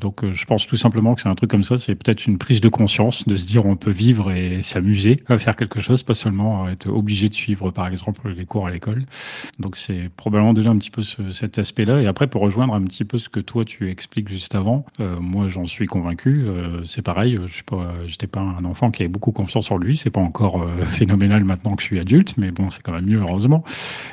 Donc 0.00 0.23
je 0.32 0.44
pense 0.46 0.66
tout 0.66 0.76
simplement 0.76 1.14
que 1.14 1.20
c'est 1.20 1.28
un 1.28 1.34
truc 1.34 1.50
comme 1.50 1.64
ça. 1.64 1.78
C'est 1.78 1.94
peut-être 1.94 2.26
une 2.26 2.38
prise 2.38 2.60
de 2.60 2.68
conscience 2.68 3.26
de 3.28 3.36
se 3.36 3.46
dire 3.46 3.66
on 3.66 3.76
peut 3.76 3.90
vivre 3.90 4.32
et 4.32 4.62
s'amuser 4.62 5.16
à 5.28 5.38
faire 5.38 5.56
quelque 5.56 5.80
chose, 5.80 6.02
pas 6.02 6.14
seulement 6.14 6.68
être 6.68 6.88
obligé 6.88 7.28
de 7.28 7.34
suivre 7.34 7.70
par 7.70 7.88
exemple 7.88 8.28
les 8.36 8.44
cours 8.46 8.66
à 8.66 8.70
l'école. 8.70 9.04
Donc 9.58 9.76
c'est 9.76 10.08
probablement 10.16 10.54
déjà 10.54 10.70
un 10.70 10.78
petit 10.78 10.90
peu 10.90 11.02
ce- 11.02 11.30
cet 11.32 11.58
aspect-là. 11.58 12.00
Et 12.02 12.06
après, 12.06 12.26
pour 12.26 12.42
rejoindre 12.42 12.74
un 12.74 12.82
petit 12.82 13.04
peu 13.04 13.18
ce 13.18 13.28
que 13.28 13.40
toi 13.40 13.64
tu 13.64 13.90
expliques 13.90 14.28
juste 14.28 14.54
avant, 14.54 14.86
euh, 15.00 15.18
moi 15.20 15.48
j'en 15.48 15.66
suis 15.66 15.86
convaincu. 15.86 16.44
euh, 16.46 16.84
c'est 16.84 17.02
pareil, 17.02 17.38
je 17.46 17.52
suis 17.52 17.62
pas, 17.64 17.94
pas 18.30 18.40
un 18.40 18.64
enfant 18.64 18.90
qui 18.90 19.02
avait 19.02 19.08
beaucoup 19.08 19.32
confiance 19.32 19.70
en 19.70 19.76
lui. 19.78 19.96
C'est 19.96 20.10
pas 20.10 20.20
encore 20.20 20.62
euh, 20.62 20.84
phénoménal 20.86 21.44
maintenant 21.44 21.74
que 21.76 21.82
je 21.82 21.86
suis 21.88 21.98
adulte, 22.00 22.34
mais 22.38 22.50
bon, 22.50 22.70
c'est 22.70 22.82
quand 22.82 22.92
même 22.92 23.06
mieux 23.06 23.18
heureusement. 23.20 23.64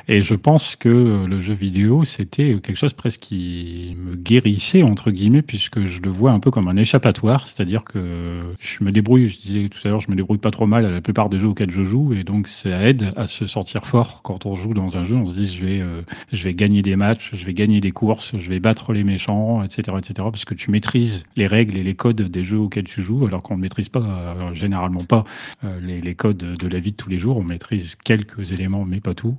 Et 0.08 0.22
je 0.22 0.34
pense 0.34 0.76
que 0.76 1.24
le 1.26 1.40
jeu 1.40 1.54
vidéo 1.54 2.04
c'était 2.04 2.58
quelque 2.62 2.76
chose 2.76 2.92
presque 2.92 3.20
qui 3.20 3.96
me 3.98 4.16
guérissait 4.16 4.82
entre 4.82 5.10
guillemets, 5.10 5.42
puisque 5.42 5.84
je 5.86 6.00
le 6.02 6.10
vois 6.10 6.32
un 6.32 6.40
peu 6.40 6.50
comme 6.50 6.68
un 6.68 6.76
échappatoire, 6.76 7.46
c'est-à-dire 7.46 7.84
que 7.84 8.42
je 8.60 8.84
me 8.84 8.92
débrouille. 8.92 9.28
Je 9.28 9.40
disais 9.40 9.68
tout 9.68 9.78
à 9.84 9.90
l'heure, 9.90 10.00
je 10.00 10.10
me 10.10 10.16
débrouille 10.16 10.38
pas 10.38 10.50
trop 10.50 10.66
mal 10.66 10.84
à 10.84 10.90
la 10.90 11.00
plupart 11.00 11.28
des 11.28 11.38
jeux 11.38 11.48
auxquels 11.48 11.70
je 11.70 11.84
joue, 11.84 12.12
et 12.12 12.24
donc 12.24 12.48
ça 12.48 12.82
aide 12.82 13.12
à 13.16 13.26
se 13.26 13.46
sentir 13.46 13.86
fort 13.86 14.20
quand 14.22 14.46
on 14.46 14.54
joue 14.54 14.74
dans 14.74 14.98
un 14.98 15.04
jeu. 15.04 15.14
On 15.14 15.26
se 15.26 15.34
dit 15.34 15.54
je 15.54 15.64
vais 15.64 15.80
euh, 15.80 16.02
je 16.32 16.44
vais 16.44 16.54
gagner 16.54 16.82
des 16.82 16.96
matchs, 16.96 17.30
je 17.32 17.44
vais 17.44 17.54
gagner 17.54 17.80
des 17.80 17.92
courses, 17.92 18.36
je 18.36 18.48
vais 18.48 18.60
battre 18.60 18.92
les 18.92 19.04
méchants, 19.04 19.62
etc., 19.62 19.96
etc. 19.98 20.14
Parce 20.16 20.44
que 20.44 20.54
tu 20.54 20.70
maîtrises 20.70 21.24
les 21.36 21.46
règles 21.46 21.76
et 21.76 21.82
les 21.82 21.94
codes 21.94 22.22
des 22.22 22.44
jeux 22.44 22.58
auxquels 22.58 22.84
tu 22.84 23.02
joues, 23.02 23.26
alors 23.26 23.42
qu'on 23.42 23.56
ne 23.56 23.62
maîtrise 23.62 23.88
pas, 23.88 24.00
euh, 24.00 24.54
généralement 24.54 25.04
pas, 25.04 25.24
euh, 25.64 25.80
les, 25.80 26.00
les 26.00 26.14
codes 26.14 26.36
de 26.36 26.68
la 26.68 26.80
vie 26.80 26.92
de 26.92 26.96
tous 26.96 27.10
les 27.10 27.18
jours. 27.18 27.36
On 27.36 27.44
maîtrise 27.44 27.96
quelques 27.96 28.52
éléments, 28.52 28.84
mais 28.84 29.00
pas 29.00 29.14
tout. 29.14 29.36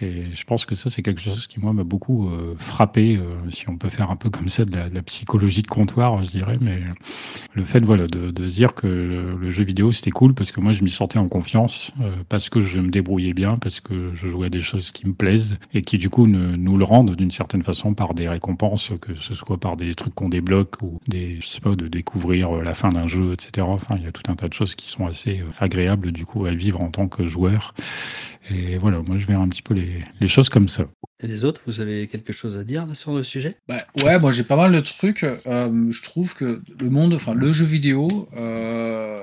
Et 0.00 0.24
je 0.34 0.44
pense 0.44 0.66
que 0.66 0.74
ça, 0.74 0.90
c'est 0.90 1.02
quelque 1.02 1.20
chose 1.20 1.46
qui, 1.46 1.60
moi, 1.60 1.72
m'a 1.72 1.84
beaucoup 1.84 2.28
euh, 2.28 2.54
frappé, 2.58 3.18
si 3.50 3.68
on 3.68 3.76
peut 3.76 3.88
faire 3.88 4.10
un 4.10 4.16
peu 4.16 4.30
comme 4.30 4.48
ça 4.48 4.64
de 4.64 4.76
la, 4.76 5.02
psychologie 5.02 5.62
de 5.62 5.66
je 5.96 6.30
dirais. 6.30 6.58
Mais 6.60 6.80
le 7.54 7.64
fait, 7.64 7.80
voilà, 7.80 8.06
de, 8.06 8.46
se 8.46 8.54
dire 8.54 8.74
que 8.74 8.86
le, 8.86 9.50
jeu 9.50 9.64
vidéo, 9.64 9.92
c'était 9.92 10.10
cool 10.10 10.34
parce 10.34 10.52
que 10.52 10.60
moi, 10.60 10.72
je 10.72 10.82
m'y 10.82 10.90
sentais 10.90 11.18
en 11.18 11.28
confiance, 11.28 11.92
euh, 12.00 12.14
parce 12.28 12.48
que 12.48 12.60
je 12.60 12.78
me 12.78 12.90
débrouillais 12.90 13.34
bien, 13.34 13.58
parce 13.58 13.80
que 13.80 14.14
je 14.14 14.28
jouais 14.28 14.46
à 14.46 14.50
des 14.50 14.60
choses 14.60 14.92
qui 14.92 15.06
me 15.06 15.12
plaisent 15.12 15.56
et 15.74 15.82
qui, 15.82 15.98
du 15.98 16.10
coup, 16.10 16.26
nous 16.26 16.76
le 16.76 16.84
rendent 16.84 17.14
d'une 17.14 17.30
certaine 17.30 17.62
façon 17.62 17.94
par 17.94 18.14
des 18.14 18.28
récompenses, 18.28 18.92
que 19.00 19.14
ce 19.14 19.34
soit 19.34 19.58
par 19.58 19.76
des 19.76 19.94
trucs 19.94 20.14
qu'on 20.14 20.28
débloque 20.28 20.80
ou 20.82 21.00
des, 21.08 21.38
je 21.40 21.46
sais 21.46 21.60
pas, 21.60 21.76
de 21.76 21.88
découvrir 21.88 22.56
euh, 22.56 22.62
la 22.62 22.74
fin 22.74 22.88
d'un 22.88 23.06
jeu, 23.06 23.32
etc. 23.32 23.66
Enfin, 23.68 23.96
il 23.98 24.04
y 24.04 24.06
a 24.06 24.12
tout 24.12 24.30
un 24.30 24.36
tas 24.36 24.48
de 24.48 24.54
choses 24.54 24.74
qui 24.74 24.86
sont 24.86 25.06
assez 25.06 25.40
euh, 25.40 25.44
agréables, 25.58 26.12
du 26.12 26.24
coup, 26.24 26.46
à 26.46 26.54
vivre 26.54 26.80
en 26.82 26.90
tant 26.90 27.08
que 27.08 27.26
joueur. 27.26 27.74
Et 28.50 28.76
voilà, 28.78 29.00
moi, 29.06 29.18
je 29.18 29.26
verrai 29.26 29.42
un 29.42 29.48
petit 29.48 29.62
peu 29.62 29.74
les 29.74 30.28
choses 30.28 30.48
comme 30.48 30.68
ça. 30.68 30.84
Et 31.22 31.28
les 31.28 31.44
autres, 31.44 31.60
vous 31.66 31.80
avez 31.80 32.08
quelque 32.08 32.32
chose 32.32 32.56
à 32.56 32.64
dire 32.64 32.86
sur 32.94 33.14
le 33.14 33.22
sujet? 33.22 33.56
Bah, 33.68 33.86
ouais, 34.02 34.18
moi 34.18 34.32
j'ai 34.32 34.42
pas 34.42 34.56
mal 34.56 34.72
de 34.72 34.80
trucs. 34.80 35.22
Euh, 35.22 35.86
je 35.90 36.02
trouve 36.02 36.34
que 36.34 36.60
le 36.80 36.90
monde, 36.90 37.14
enfin 37.14 37.32
le 37.32 37.52
jeu 37.52 37.64
vidéo, 37.64 38.28
euh, 38.36 39.22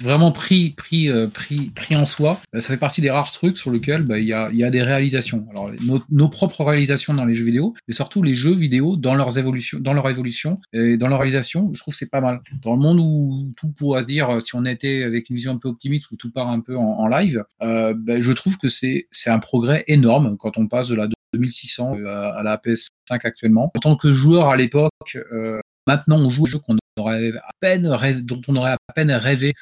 vraiment 0.00 0.32
pris, 0.32 0.70
pris, 0.70 1.08
euh, 1.08 1.28
pris, 1.28 1.70
pris 1.74 1.96
en 1.96 2.06
soi. 2.06 2.40
Euh, 2.54 2.60
ça 2.60 2.68
fait 2.68 2.78
partie 2.78 3.00
des 3.00 3.10
rares 3.10 3.32
trucs 3.32 3.56
sur 3.56 3.70
lesquels 3.70 4.02
bah, 4.02 4.18
il 4.18 4.26
y, 4.26 4.32
a, 4.32 4.50
y 4.52 4.64
a 4.64 4.70
des 4.70 4.82
réalisations. 4.82 5.46
Alors 5.50 5.70
nos, 5.86 6.02
nos 6.10 6.28
propres 6.28 6.64
réalisations 6.64 7.14
dans 7.14 7.24
les 7.24 7.34
jeux 7.34 7.44
vidéo, 7.44 7.74
mais 7.86 7.94
surtout 7.94 8.22
les 8.22 8.34
jeux 8.34 8.54
vidéo 8.54 8.96
dans 8.96 9.14
leurs 9.14 9.38
évolutions, 9.38 9.78
dans 9.80 9.92
leur 9.92 10.08
évolution 10.08 10.60
et 10.72 10.96
dans 10.96 11.08
leur 11.08 11.18
réalisation, 11.18 11.70
je 11.72 11.80
trouve 11.80 11.94
que 11.94 11.98
c'est 11.98 12.10
pas 12.10 12.20
mal. 12.20 12.40
Dans 12.62 12.74
le 12.74 12.80
monde 12.80 12.98
où 13.00 13.52
tout 13.56 13.70
pourra 13.70 14.02
dire, 14.02 14.30
euh, 14.30 14.40
si 14.40 14.54
on 14.54 14.64
était 14.64 15.04
avec 15.04 15.30
une 15.30 15.36
vision 15.36 15.52
un 15.52 15.58
peu 15.58 15.68
optimiste 15.68 16.10
où 16.10 16.16
tout 16.16 16.30
part 16.30 16.48
un 16.48 16.60
peu 16.60 16.76
en, 16.76 17.06
live, 17.08 17.44
euh, 17.62 17.94
bah, 17.96 18.20
je 18.20 18.32
trouve 18.32 18.58
que 18.58 18.68
c'est 18.68 19.06
un 19.26 19.38
progrès 19.38 19.84
énorme 19.88 20.36
quand 20.38 20.58
on 20.58 20.66
passe 20.66 20.88
de 20.88 20.94
la 20.94 21.08
2600 21.34 21.94
à, 22.06 22.38
à 22.38 22.42
la 22.42 22.56
PS5 22.56 22.88
actuellement. 23.24 23.70
En 23.74 23.80
tant 23.80 23.96
que 23.96 24.12
joueur 24.12 24.48
à 24.48 24.56
l'époque, 24.56 25.16
euh, 25.32 25.60
maintenant 25.86 26.18
on 26.18 26.28
joue 26.28 26.44
aux 26.44 26.46
jeux 26.46 26.58
qu'on 26.58 26.76
dont 26.96 28.40
on 28.48 28.56
aurait 28.56 28.72
à 28.72 28.92
peine 28.94 29.12
rêvé 29.12 29.54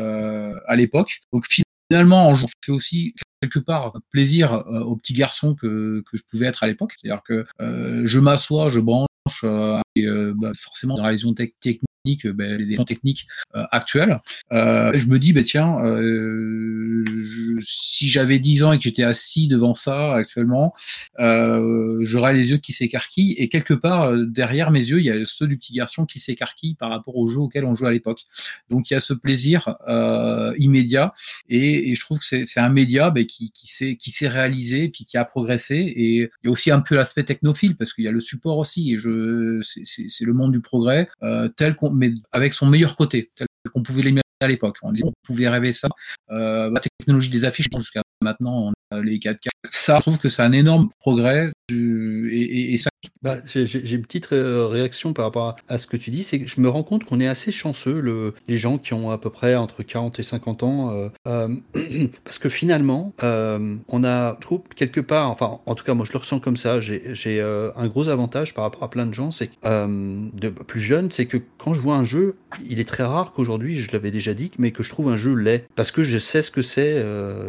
euh, 0.00 0.54
à 0.66 0.76
l'époque. 0.76 1.20
Donc 1.32 1.46
finalement, 1.90 2.30
on 2.30 2.34
fait 2.34 2.72
aussi 2.72 3.14
quelque 3.40 3.58
part 3.58 3.92
plaisir 4.10 4.52
euh, 4.54 4.80
aux 4.80 4.96
petits 4.96 5.14
garçons 5.14 5.54
que, 5.54 6.02
que 6.10 6.16
je 6.16 6.22
pouvais 6.30 6.46
être 6.46 6.62
à 6.62 6.66
l'époque. 6.66 6.94
C'est-à-dire 6.96 7.22
que 7.22 7.44
euh, 7.60 8.02
je 8.04 8.20
m'assois, 8.20 8.68
je 8.68 8.80
branche, 8.80 9.06
euh, 9.44 9.78
et 9.94 10.06
bah, 10.34 10.52
forcément, 10.56 10.96
la 10.96 11.02
réalisation 11.04 11.34
tech- 11.34 11.54
technique, 11.60 11.82
euh, 12.14 12.32
les 12.38 12.64
décisions 12.66 12.84
techniques 12.84 13.26
euh, 13.54 13.64
actuelles, 13.72 14.20
euh, 14.52 14.92
je 14.96 15.06
me 15.08 15.18
dis, 15.18 15.32
bah, 15.32 15.42
tiens, 15.42 15.78
euh, 15.84 17.04
je- 17.06 17.60
si 17.60 18.08
j'avais 18.08 18.38
10 18.38 18.62
ans 18.62 18.72
et 18.72 18.78
que 18.78 18.84
j'étais 18.84 19.02
assis 19.02 19.48
devant 19.48 19.74
ça 19.74 20.14
actuellement, 20.14 20.74
euh, 21.18 21.98
j'aurais 22.02 22.34
les 22.34 22.50
yeux 22.50 22.58
qui 22.58 22.72
s'écarquillent. 22.72 23.32
Et 23.38 23.48
quelque 23.48 23.74
part 23.74 24.04
euh, 24.04 24.24
derrière 24.26 24.70
mes 24.70 24.80
yeux 24.80 24.98
il 25.00 25.04
y 25.06 25.10
a 25.10 25.24
ceux 25.24 25.46
du 25.46 25.56
petit 25.56 25.72
garçon 25.72 26.04
qui 26.06 26.18
s'écarquillent 26.20 26.74
par 26.74 26.90
rapport 26.90 27.16
au 27.16 27.26
jeu 27.28 27.38
auquel 27.38 27.64
on 27.64 27.74
jouait 27.74 27.88
à 27.88 27.92
l'époque. 27.92 28.22
Donc 28.70 28.90
il 28.90 28.94
y 28.94 28.96
a 28.96 29.00
ce 29.00 29.12
plaisir 29.14 29.76
euh, 29.88 30.54
immédiat. 30.58 31.12
Et, 31.48 31.90
et 31.90 31.94
je 31.94 32.00
trouve 32.00 32.18
que 32.18 32.24
c'est 32.24 32.60
un 32.60 32.68
média 32.68 33.10
ben, 33.10 33.24
qui, 33.26 33.50
qui 33.52 34.10
s'est 34.10 34.28
réalisé 34.28 34.84
et 34.84 34.88
puis 34.88 35.04
qui 35.04 35.16
a 35.16 35.24
progressé. 35.24 35.76
Et 35.76 36.14
il 36.16 36.28
y 36.44 36.48
a 36.48 36.50
aussi 36.50 36.70
un 36.70 36.80
peu 36.80 36.94
l'aspect 36.96 37.24
technophile 37.24 37.76
parce 37.76 37.92
qu'il 37.92 38.04
y 38.04 38.08
a 38.08 38.12
le 38.12 38.20
support 38.20 38.58
aussi. 38.58 38.92
Et 38.92 38.98
je 38.98 39.60
c'est- 39.62 40.24
le 40.26 40.32
monde 40.32 40.50
du 40.52 40.60
progrès 40.60 41.08
euh, 41.22 41.48
tel 41.48 41.74
qu'on 41.76 41.90
mais 41.96 42.12
avec 42.32 42.52
son 42.52 42.66
meilleur 42.66 42.96
côté 42.96 43.28
tel 43.36 43.46
qu'on 43.72 43.82
pouvait 43.82 44.02
l'imaginer 44.02 44.22
à 44.40 44.48
l'époque. 44.48 44.76
On, 44.82 44.92
pouvait 45.24 45.48
rêver 45.48 45.72
ça. 45.72 45.88
Euh, 46.30 46.70
la 46.70 46.80
technologie 46.80 47.30
des 47.30 47.44
affiches 47.44 47.66
jusqu'à 47.76 48.02
maintenant 48.20 48.72
on 48.90 48.96
a 48.96 49.00
les 49.00 49.18
4K 49.18 49.48
ça 49.70 49.96
je 49.96 50.02
trouve 50.02 50.18
que 50.18 50.28
c'est 50.28 50.42
un 50.42 50.52
énorme 50.52 50.88
progrès 51.00 51.52
et- 51.70 52.74
et 52.74 52.76
ça 52.76 52.90
Bah, 53.22 53.38
j'ai 53.44 53.94
une 53.94 54.02
petite 54.02 54.32
euh, 54.32 54.66
réaction 54.66 55.12
par 55.12 55.24
rapport 55.24 55.56
à, 55.68 55.78
ce 55.78 55.86
que 55.86 55.96
tu 55.96 56.10
dis, 56.10 56.22
c'est 56.22 56.40
que 56.40 56.46
je 56.48 56.60
me 56.60 56.68
rends 56.68 56.82
compte 56.82 57.04
qu'on 57.04 57.20
est 57.20 57.26
assez 57.26 57.52
chanceux, 57.52 58.00
le, 58.00 58.34
les 58.48 58.58
gens 58.58 58.78
qui 58.78 58.94
ont 58.94 59.10
à 59.10 59.18
peu 59.18 59.30
près 59.30 59.56
entre 59.56 59.82
40 59.82 60.18
et 60.18 60.22
50 60.22 60.62
ans, 60.62 60.90
euh, 60.92 61.08
euh, 61.26 61.48
parce 62.24 62.38
que 62.38 62.48
finalement, 62.48 63.12
on 63.22 64.04
a, 64.04 64.38
je 64.42 64.56
quelque 64.74 65.00
part, 65.00 65.30
enfin, 65.30 65.58
en 65.66 65.74
tout 65.74 65.84
cas, 65.84 65.94
moi 65.94 66.04
je 66.06 66.12
le 66.12 66.18
ressens 66.18 66.40
comme 66.40 66.56
ça, 66.56 66.80
j'ai 66.80 67.40
un 67.40 67.86
gros 67.88 68.08
avantage 68.08 68.54
par 68.54 68.64
rapport 68.64 68.84
à 68.84 68.90
plein 68.90 69.06
de 69.06 69.14
gens, 69.14 69.30
c'est 69.30 69.50
de 69.64 70.48
plus 70.48 70.80
jeunes, 70.80 71.10
c'est 71.10 71.26
que 71.26 71.38
quand 71.58 71.74
je 71.74 71.80
vois 71.80 71.96
un 71.96 72.04
jeu, 72.04 72.36
il 72.68 72.80
est 72.80 72.88
très 72.88 73.02
rare 73.02 73.32
qu'aujourd'hui, 73.32 73.78
je 73.78 73.90
l'avais 73.92 74.10
déjà 74.10 74.34
dit, 74.34 74.50
mais 74.58 74.70
que 74.70 74.82
je 74.82 74.90
trouve 74.90 75.08
un 75.08 75.16
jeu 75.16 75.34
laid, 75.34 75.64
parce 75.74 75.90
que 75.90 76.02
je 76.02 76.18
sais 76.18 76.42
ce 76.42 76.50
que 76.50 76.62
c'est, 76.62 77.04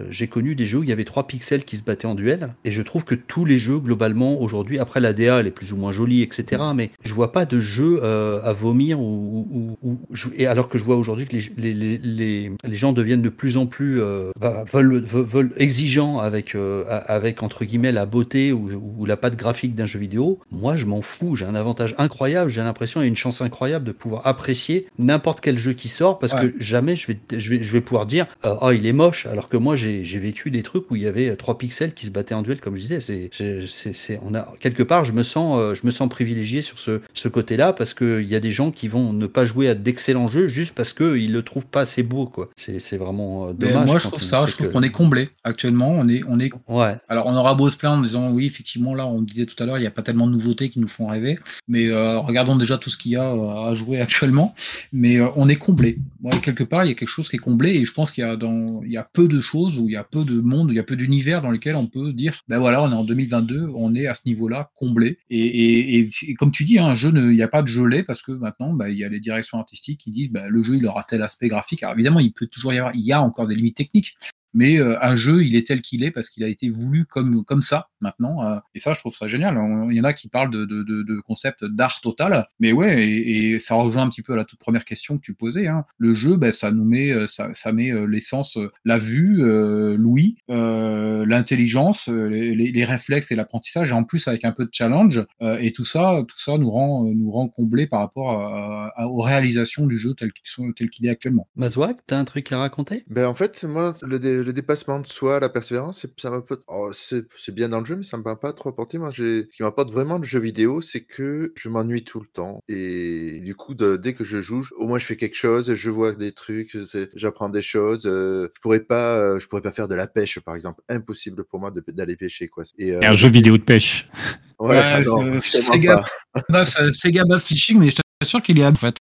j'ai 0.10 0.28
connu 0.28 0.56
des 0.56 0.66
jeux 0.66 0.80
où 0.80 0.84
il 0.84 0.90
y 0.90 0.94
avait 0.94 1.06
trois 1.06 1.28
pixels 1.28 1.66
qui 1.66 1.78
se 1.78 1.84
battaient 1.84 2.08
en 2.08 2.16
duel, 2.16 2.54
et 2.66 2.72
je 2.72 2.82
trouve 2.82 3.06
que 3.06 3.16
tous 3.16 3.46
les 3.46 3.60
jeux, 3.60 3.80
globalement, 3.80 4.42
aujourd'hui, 4.42 4.80
après 4.80 5.00
la 5.00 5.14
DA, 5.14 5.44
elle 5.48 5.52
est 5.54 5.56
plus 5.56 5.74
ou 5.74 5.78
moins 5.78 5.92
jolie, 5.92 6.22
etc., 6.22 6.62
mais 6.76 6.90
je 7.04 7.14
vois 7.14 7.32
pas 7.32 7.46
de 7.46 7.60
jeu 7.60 8.00
euh, 8.04 8.42
à 8.44 8.54
vomir, 8.54 9.00
ou, 9.00 9.48
ou- 9.52 9.78
ou- 9.90 9.98
je- 10.12 10.28
et 10.36 10.46
alors 10.48 10.68
que 10.70 10.78
je 10.78 10.84
vois 10.84 10.98
aujourd'hui 10.98 11.26
que 11.28 11.36
les, 11.36 11.74
les, 11.74 11.98
les, 11.98 12.52
les, 12.64 12.78
gens 12.78 12.94
deviennent 12.94 13.22
de 13.22 13.30
plus 13.30 13.58
en 13.58 13.66
plus, 13.66 14.02
euh, 14.02 14.32
bah, 14.40 14.64
veulent, 14.72 15.00
veulent, 15.04 15.52
exigeants 15.58 16.20
avec, 16.20 16.56
euh, 16.56 16.84
avec, 17.08 17.44
entre 17.44 17.66
guillemets, 17.66 17.92
la 17.92 18.06
beauté 18.06 18.52
ou, 18.52 18.70
ou 19.00 19.06
la 19.06 19.18
patte 19.18 19.36
graphique 19.36 19.76
d'un 19.76 19.86
jeu 19.86 20.00
vidéo, 20.00 20.40
moi, 20.52 20.76
je 20.78 20.86
m'en 20.86 21.02
fous, 21.02 21.36
j'ai 21.36 21.46
un 21.46 21.56
avantage 21.56 21.96
incroyable, 21.98 22.52
j'ai 22.52 22.62
l'impression, 22.62 23.02
et 23.02 23.08
une 23.08 23.16
chance 23.16 23.42
incroyable 23.42 23.86
de 23.86 23.92
pouvoir 23.92 24.28
apprécier 24.28 24.88
n'importe 25.00 25.42
quel 25.42 25.58
jeu 25.58 25.74
qui 25.74 25.88
sort, 25.88 26.20
parce 26.20 26.34
Ouais. 26.34 26.52
que 26.52 26.56
jamais 26.60 26.96
je 26.96 27.08
vais, 27.08 27.18
je 27.38 27.50
vais, 27.50 27.64
je 27.64 27.72
vais 27.72 27.82
pouvoir 27.82 28.06
dire, 28.06 28.28
euh, 28.46 28.56
oh, 28.62 28.72
il 28.72 28.86
est 28.86 28.94
moche, 28.94 29.26
alors 29.28 29.50
que 29.50 29.58
moi, 29.58 29.76
j'ai 29.76 30.04
vécu 30.20 30.52
des 30.52 30.62
trucs 30.64 30.90
où 30.92 30.96
il 30.96 31.04
y 31.04 31.08
avait 31.08 31.36
trois 31.36 31.58
pixels 31.58 31.94
qui 31.94 32.06
se 32.06 32.12
battaient 32.12 32.36
en 32.36 32.42
duel, 32.42 32.60
comme 32.60 32.76
je 32.76 32.82
disais. 32.82 33.00
C'est- 33.02 34.20
on 34.24 34.34
a 34.36 34.54
quelque 34.60 34.84
part, 34.84 35.06
je 35.06 35.14
me 35.14 35.24
sens, 35.24 35.37
euh, 35.38 35.76
je 35.76 35.86
me 35.86 35.92
sens 35.92 36.10
privilégié 36.10 36.62
sur 36.62 36.80
ce, 36.80 37.02
ce 37.14 37.28
côté-là, 37.28 37.74
parce 37.74 37.94
que 37.94 38.22
il 38.22 38.28
y 38.30 38.36
a 38.36 38.40
des 38.40 38.52
gens 38.52 38.72
qui 38.72 38.88
vont 38.88 39.14
ne 39.14 39.28
pas 39.28 39.46
jouer 39.46 39.70
à 39.70 39.76
d'excellents 39.76 40.28
jeux 40.28 40.48
juste 40.48 40.76
parce 40.76 40.94
que 40.94 41.18
ils 41.18 41.32
le 41.32 41.44
trouvent 41.44 41.68
pas 41.68 41.82
assez 41.82 42.04
beau, 42.04 42.26
quoi. 42.26 42.50
C'est, 42.58 42.98
vraiment 42.98 43.50
euh, 43.50 43.54
Mais 43.60 43.70
dommage. 43.70 43.88
moi 43.88 44.00
je 44.00 44.08
trouve 44.08 44.22
ça 44.22 44.46
je 44.48 44.54
trouve 44.54 44.72
qu'on 44.72 44.82
est 44.82 44.92
comblé 44.92 45.30
actuellement 45.44 45.92
on 45.92 46.08
est 46.08 46.24
on 46.28 46.40
est 46.40 46.48
Ouais. 46.68 46.96
Alors, 47.10 47.28
on 47.28 47.36
aura 47.36 47.56
beau 47.56 47.70
se 47.70 47.78
plaindre 47.78 48.00
en 48.00 48.02
disant 48.02 48.32
oui, 48.32 48.46
effectivement, 48.46 48.96
là, 48.96 49.06
on 49.08 49.22
disait 49.22 49.46
tout 49.46 49.62
à 49.62 49.66
l'heure, 49.66 49.78
il 49.78 49.82
n'y 49.82 49.88
a 49.88 49.92
pas 49.92 50.02
tellement 50.02 50.28
de 50.28 50.32
nouveautés 50.32 50.70
qui 50.70 50.80
nous 50.80 50.88
font 50.88 51.08
rêver, 51.08 51.38
mais 51.68 51.88
euh, 51.88 52.20
regardons 52.20 52.56
déjà 52.56 52.78
tout 52.78 52.90
ce 52.90 52.98
qu'il 52.98 53.12
y 53.12 53.16
a 53.16 53.30
à 53.32 53.74
jouer 53.74 54.00
actuellement. 54.02 54.54
Mais 54.92 55.20
euh, 55.20 55.28
on 55.36 55.50
est 55.50 55.56
comblé. 55.56 56.00
Ouais, 56.24 56.40
quelque 56.40 56.64
part, 56.64 56.86
il 56.86 56.90
y 56.90 56.92
a 56.92 56.96
quelque 56.96 57.10
chose 57.10 57.30
qui 57.30 57.38
est 57.38 57.40
comblé, 57.40 57.72
et 57.72 57.86
je 57.86 57.94
pense 57.94 58.12
qu'il 58.12 58.24
y 58.24 58.28
a 58.28 58.36
dans, 58.36 58.82
il 58.84 58.92
y 58.92 58.98
a 58.98 59.08
peu 59.12 59.28
de 59.28 59.40
choses, 59.40 59.80
où 59.80 59.88
il 59.88 59.94
y 59.94 59.98
a 59.98 60.04
peu 60.04 60.24
de 60.24 60.40
monde, 60.40 60.70
où 60.70 60.74
il 60.74 60.78
y 60.78 60.80
a 60.80 60.84
peu 60.84 60.96
d'univers 60.96 61.42
dans 61.42 61.52
lesquels 61.52 61.76
on 61.76 61.88
peut 61.88 62.14
dire, 62.14 62.42
ben 62.48 62.60
voilà, 62.60 62.84
on 62.84 62.92
est 62.92 62.96
en 62.96 63.04
2022, 63.04 63.70
on 63.76 63.96
est 63.96 64.08
à 64.08 64.14
ce 64.14 64.22
niveau-là 64.26 64.72
comblé. 64.76 65.18
Et, 65.30 66.00
et, 66.00 66.10
et, 66.28 66.34
comme 66.36 66.52
tu 66.52 66.64
dis, 66.64 66.80
hein, 66.80 66.86
un 66.86 66.96
jeu, 66.96 67.12
il 67.14 67.36
n'y 67.36 67.42
a 67.42 67.48
pas 67.48 67.62
de 67.62 67.68
gelé 67.68 68.04
parce 68.04 68.22
que 68.22 68.32
maintenant, 68.32 68.74
ben, 68.74 68.88
il 68.88 68.98
y 68.98 69.04
a 69.04 69.10
les 69.10 69.20
directions 69.20 69.60
artistiques 69.60 70.00
qui 70.00 70.12
disent, 70.12 70.32
ben, 70.32 70.48
le 70.48 70.64
jeu, 70.64 70.76
il 70.76 70.86
aura 70.86 71.04
tel 71.04 71.22
aspect 71.22 71.50
graphique. 71.50 71.84
Alors 71.84 71.96
évidemment, 71.96 72.20
il 72.20 72.32
peut 72.32 72.48
toujours 72.48 72.74
y 72.74 72.78
avoir, 72.78 72.96
il 72.96 73.06
y 73.06 73.12
a 73.12 73.22
encore 73.22 73.48
des 73.48 73.56
limites 73.56 73.76
techniques, 73.76 74.16
mais 74.54 74.78
euh, 74.80 74.98
un 75.02 75.16
jeu, 75.16 75.44
il 75.44 75.56
est 75.56 75.66
tel 75.68 75.82
qu'il 75.82 76.04
est 76.04 76.12
parce 76.12 76.30
qu'il 76.30 76.44
a 76.44 76.48
été 76.48 76.70
voulu 76.70 77.06
comme, 77.06 77.44
comme 77.46 77.62
ça 77.62 77.90
maintenant. 78.02 78.44
euh, 78.44 78.58
et 78.76 78.80
ça, 78.80 78.94
je 78.94 79.00
trouve 79.00 79.16
ça 79.16 79.28
génial. 79.28 79.58
On- 79.58 79.90
Il 79.90 79.96
y 79.98 80.02
en 80.02 80.04
a 80.04 80.14
qui 80.14 80.28
parlent 80.30 80.52
de, 80.52 80.66
de, 80.66 80.84
de, 80.84 81.04
de 81.04 81.20
concept 81.22 81.66
d'art 81.66 82.00
total, 82.02 82.48
mais 82.60 82.72
ouais, 82.72 83.04
et, 83.08 83.54
et 83.54 83.60
ça 83.60 83.76
rejoint 83.76 84.04
un 84.04 84.10
petit 84.10 84.22
peu 84.22 84.34
à 84.34 84.36
la 84.36 84.46
toute 84.46 84.60
première 84.60 84.86
question 84.86 85.18
que 85.18 85.22
tu 85.22 85.34
posais. 85.34 85.68
Hein. 85.68 85.86
Le 85.98 86.14
jeu, 86.14 86.38
ben, 86.38 86.52
ça 86.52 86.72
nous 86.72 86.84
met, 86.86 87.12
euh, 87.12 87.28
ça, 87.28 87.50
ça 87.54 87.72
met 87.72 87.92
l'essence, 88.08 88.58
la 88.86 88.98
vue, 88.98 89.42
euh, 89.44 89.96
l'ouïe, 89.98 90.38
euh, 90.50 91.26
l'intelligence, 91.26 92.08
les, 92.08 92.56
les- 92.56 92.72
les 92.72 92.86
réflexes 92.86 93.32
et 93.32 93.36
l'apprentissage, 93.36 93.92
et 93.92 93.94
en 93.94 94.04
plus 94.04 94.28
avec 94.28 94.44
un 94.46 94.52
peu 94.52 94.66
de 94.66 94.70
challenge. 94.72 95.24
euh, 95.42 95.58
et 95.60 95.72
tout 95.72 95.86
ça, 95.86 96.24
tout 96.28 96.40
ça 96.40 96.58
nous 96.58 96.70
rend, 96.70 97.04
nous 97.06 97.32
rend 97.32 97.48
comblés 97.48 97.88
par 97.88 98.00
rapport 98.02 98.32
à- 98.42 98.92
à- 98.96 99.08
aux 99.08 99.22
réalisations 99.22 99.88
du 99.88 99.98
jeu 99.98 100.14
tel 100.14 100.32
qu'il 100.34 100.46
sont- 100.48 100.72
tel 100.74 100.90
qu'il 100.90 101.06
est 101.06 101.10
actuellement. 101.10 101.48
Mazouak, 101.56 101.98
t'as 102.06 102.18
un 102.18 102.26
truc 102.26 102.52
à 102.52 102.60
raconter? 102.60 103.04
Ben, 103.10 103.26
en 103.28 103.34
fait, 103.36 103.64
moi, 103.64 103.94
le, 104.04 104.37
le 104.44 104.54
dépassement 104.54 105.00
de 105.00 105.08
soi, 105.08 105.40
la 105.40 105.50
persévérance, 105.50 106.02
c'est- 106.02 106.20
ça 106.20 106.30
m'a 106.30 106.42
pas... 106.42 106.56
oh, 106.68 106.92
c'est 106.94 107.54
bien 107.54 107.70
dans 107.70 107.80
le 107.80 107.86
jeu, 107.86 107.96
mais 107.96 108.04
ça 108.04 108.18
ne 108.18 108.24
m'a 108.24 108.36
pas 108.36 108.54
trop 108.54 108.70
apporté. 108.70 108.98
Moi, 108.98 109.12
ce 109.14 109.42
qui 109.44 109.64
m'apporte 109.64 109.92
vraiment 109.92 110.18
le 110.18 110.24
jeu 110.24 110.40
vidéo, 110.40 110.82
c'est 110.82 111.02
que 111.02 111.54
je 111.56 111.70
m'ennuie 111.70 112.04
tout 112.04 112.20
le 112.20 112.28
temps. 112.28 112.62
Et 112.68 113.42
du 113.44 113.56
coup, 113.56 113.74
de- 113.76 113.96
dès 113.98 114.14
que 114.14 114.24
je 114.24 114.42
joue, 114.42 114.64
je- 114.64 114.74
au 114.76 114.88
moins 114.88 115.00
je 115.00 115.06
fais 115.06 115.18
quelque 115.18 115.36
chose, 115.36 115.74
je 115.76 115.90
vois 115.90 116.14
des 116.14 116.32
trucs, 116.32 116.78
j'apprends 117.16 117.50
des 117.50 117.62
choses. 117.62 118.06
euh, 118.06 118.48
je 118.56 118.62
pourrais 118.62 118.80
pas, 118.82 119.16
euh, 119.18 119.40
je 119.40 119.48
pourrais 119.48 119.62
pas 119.62 119.72
faire 119.72 119.88
de 119.88 119.96
la 119.96 120.08
pêche, 120.08 120.40
par 120.40 120.56
exemple. 120.56 120.82
Impossible 120.90 121.44
pour 121.44 121.60
moi 121.60 121.72
d'aller 121.88 122.16
pêcher, 122.16 122.48
quoi. 122.48 122.64
Et, 122.78 122.92
euh, 122.94 123.02
Et 123.02 123.06
un 123.06 123.14
jeu 123.14 123.30
vidéo 123.30 123.58
de 123.58 123.64
pêche. 123.64 124.08
ouais, 124.60 124.70
Ouais, 124.70 125.04
non, 125.04 125.22
euh, 125.26 125.40
tellement 125.40 126.04
Sega- 126.50 126.92
Sega 126.92 127.24
Bass 127.26 127.46
Fishing, 127.46 127.80
mais 127.80 127.90
je 127.90 127.98
t'assure 128.20 128.42
qu'il 128.42 128.58
est 128.60 128.66
en 128.66 128.74
fait. 128.76 128.96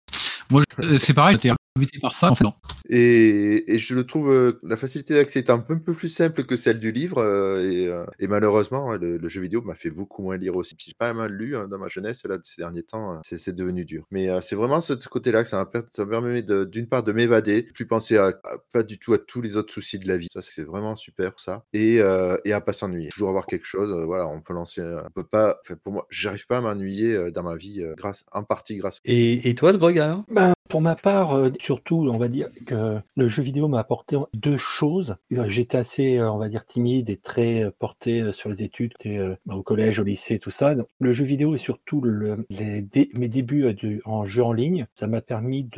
Moi, 0.50 0.62
c'est 0.98 1.14
pareil, 1.14 1.38
invité 1.76 1.98
par 1.98 2.14
ça. 2.14 2.30
En 2.30 2.34
fait, 2.34 2.44
non. 2.44 2.54
Et, 2.88 3.72
et 3.72 3.78
je 3.78 3.94
le 3.94 4.04
trouve, 4.04 4.30
euh, 4.30 4.58
la 4.62 4.76
facilité 4.76 5.14
d'accès 5.14 5.38
est 5.40 5.50
un 5.50 5.58
peu, 5.58 5.74
un 5.74 5.78
peu 5.78 5.94
plus 5.94 6.08
simple 6.08 6.44
que 6.44 6.56
celle 6.56 6.78
du 6.78 6.92
livre. 6.92 7.18
euh, 7.18 7.62
et, 7.70 7.86
euh, 7.86 8.04
et 8.18 8.26
malheureusement, 8.26 8.92
le, 8.92 9.16
le 9.16 9.28
jeu 9.28 9.40
vidéo 9.40 9.62
m'a 9.62 9.74
fait 9.74 9.90
beaucoup 9.90 10.22
moins 10.22 10.36
lire 10.36 10.56
aussi. 10.56 10.74
J'ai 10.78 10.92
pas 10.94 11.12
mal 11.14 11.32
lu 11.32 11.56
hein, 11.56 11.68
dans 11.68 11.78
ma 11.78 11.88
jeunesse, 11.88 12.24
là, 12.24 12.38
ces 12.42 12.60
derniers 12.62 12.82
temps, 12.82 13.14
euh, 13.14 13.18
c'est 13.22 13.54
devenu 13.54 13.84
dur. 13.84 14.04
Mais 14.10 14.28
euh, 14.28 14.40
c'est 14.40 14.56
vraiment 14.56 14.80
ce 14.80 14.94
côté-là 14.94 15.42
que 15.42 15.48
ça 15.48 15.56
m'a 15.56 15.66
per- 15.66 15.80
ça 15.90 16.04
me 16.04 16.10
permet 16.10 16.42
d'une 16.42 16.86
part 16.88 17.02
de 17.02 17.12
m'évader, 17.12 17.62
plus 17.74 17.86
penser 17.86 18.16
à, 18.16 18.26
à- 18.26 18.58
pas 18.72 18.82
du 18.82 18.98
tout 18.98 19.12
à 19.14 19.18
tous 19.18 19.40
les 19.40 19.56
autres 19.56 19.72
soucis 19.72 19.98
de 19.98 20.08
la 20.08 20.18
vie. 20.18 20.28
Ça, 20.34 20.40
c'est 20.42 20.64
vraiment 20.64 20.96
super 20.96 21.38
ça. 21.38 21.64
Et, 21.72 22.00
euh, 22.00 22.36
et 22.44 22.52
à 22.52 22.60
pas 22.60 22.72
s'ennuyer. 22.72 23.08
Toujours 23.08 23.28
avoir 23.30 23.46
quelque 23.46 23.66
chose, 23.66 23.90
euh, 23.90 24.04
voilà, 24.04 24.26
on 24.28 24.40
peut 24.40 24.52
lancer, 24.54 24.80
euh, 24.80 25.00
on 25.06 25.10
peut 25.10 25.24
pas, 25.24 25.58
enfin, 25.64 25.76
pour 25.82 25.92
moi, 25.92 26.06
j'arrive 26.10 26.46
pas 26.46 26.58
à 26.58 26.60
m'ennuyer 26.60 27.14
euh, 27.14 27.30
dans 27.30 27.42
ma 27.42 27.56
vie, 27.56 27.82
euh, 27.82 27.94
grâce, 27.96 28.24
en 28.32 28.44
partie 28.44 28.76
grâce 28.76 28.98
et, 29.04 29.48
et 29.48 29.54
toi, 29.54 29.72
Sgrog, 29.72 29.98
alors? 29.98 30.24
Ben, 30.30 30.52
pour 30.72 30.80
ma 30.80 30.96
part, 30.96 31.36
euh, 31.36 31.50
surtout, 31.60 32.08
on 32.10 32.16
va 32.16 32.28
dire 32.28 32.48
que 32.64 32.98
le 33.14 33.28
jeu 33.28 33.42
vidéo 33.42 33.68
m'a 33.68 33.78
apporté 33.78 34.16
deux 34.32 34.56
choses. 34.56 35.16
Euh, 35.34 35.46
J'étais 35.46 35.76
assez, 35.76 36.16
euh, 36.16 36.32
on 36.32 36.38
va 36.38 36.48
dire, 36.48 36.64
timide 36.64 37.10
et 37.10 37.18
très 37.18 37.70
porté 37.78 38.32
sur 38.32 38.48
les 38.48 38.62
études, 38.62 38.94
au 39.50 39.62
collège, 39.62 40.00
au 40.00 40.02
lycée, 40.02 40.38
tout 40.38 40.50
ça. 40.50 40.74
Le 40.98 41.12
jeu 41.12 41.26
vidéo 41.26 41.54
et 41.54 41.58
surtout 41.58 42.00
le, 42.00 42.46
les 42.48 42.86
mes 43.12 43.28
débuts 43.28 43.66
en 44.06 44.24
jeu 44.24 44.42
en 44.42 44.54
ligne, 44.54 44.86
ça 44.94 45.06
m'a 45.06 45.20
permis 45.20 45.68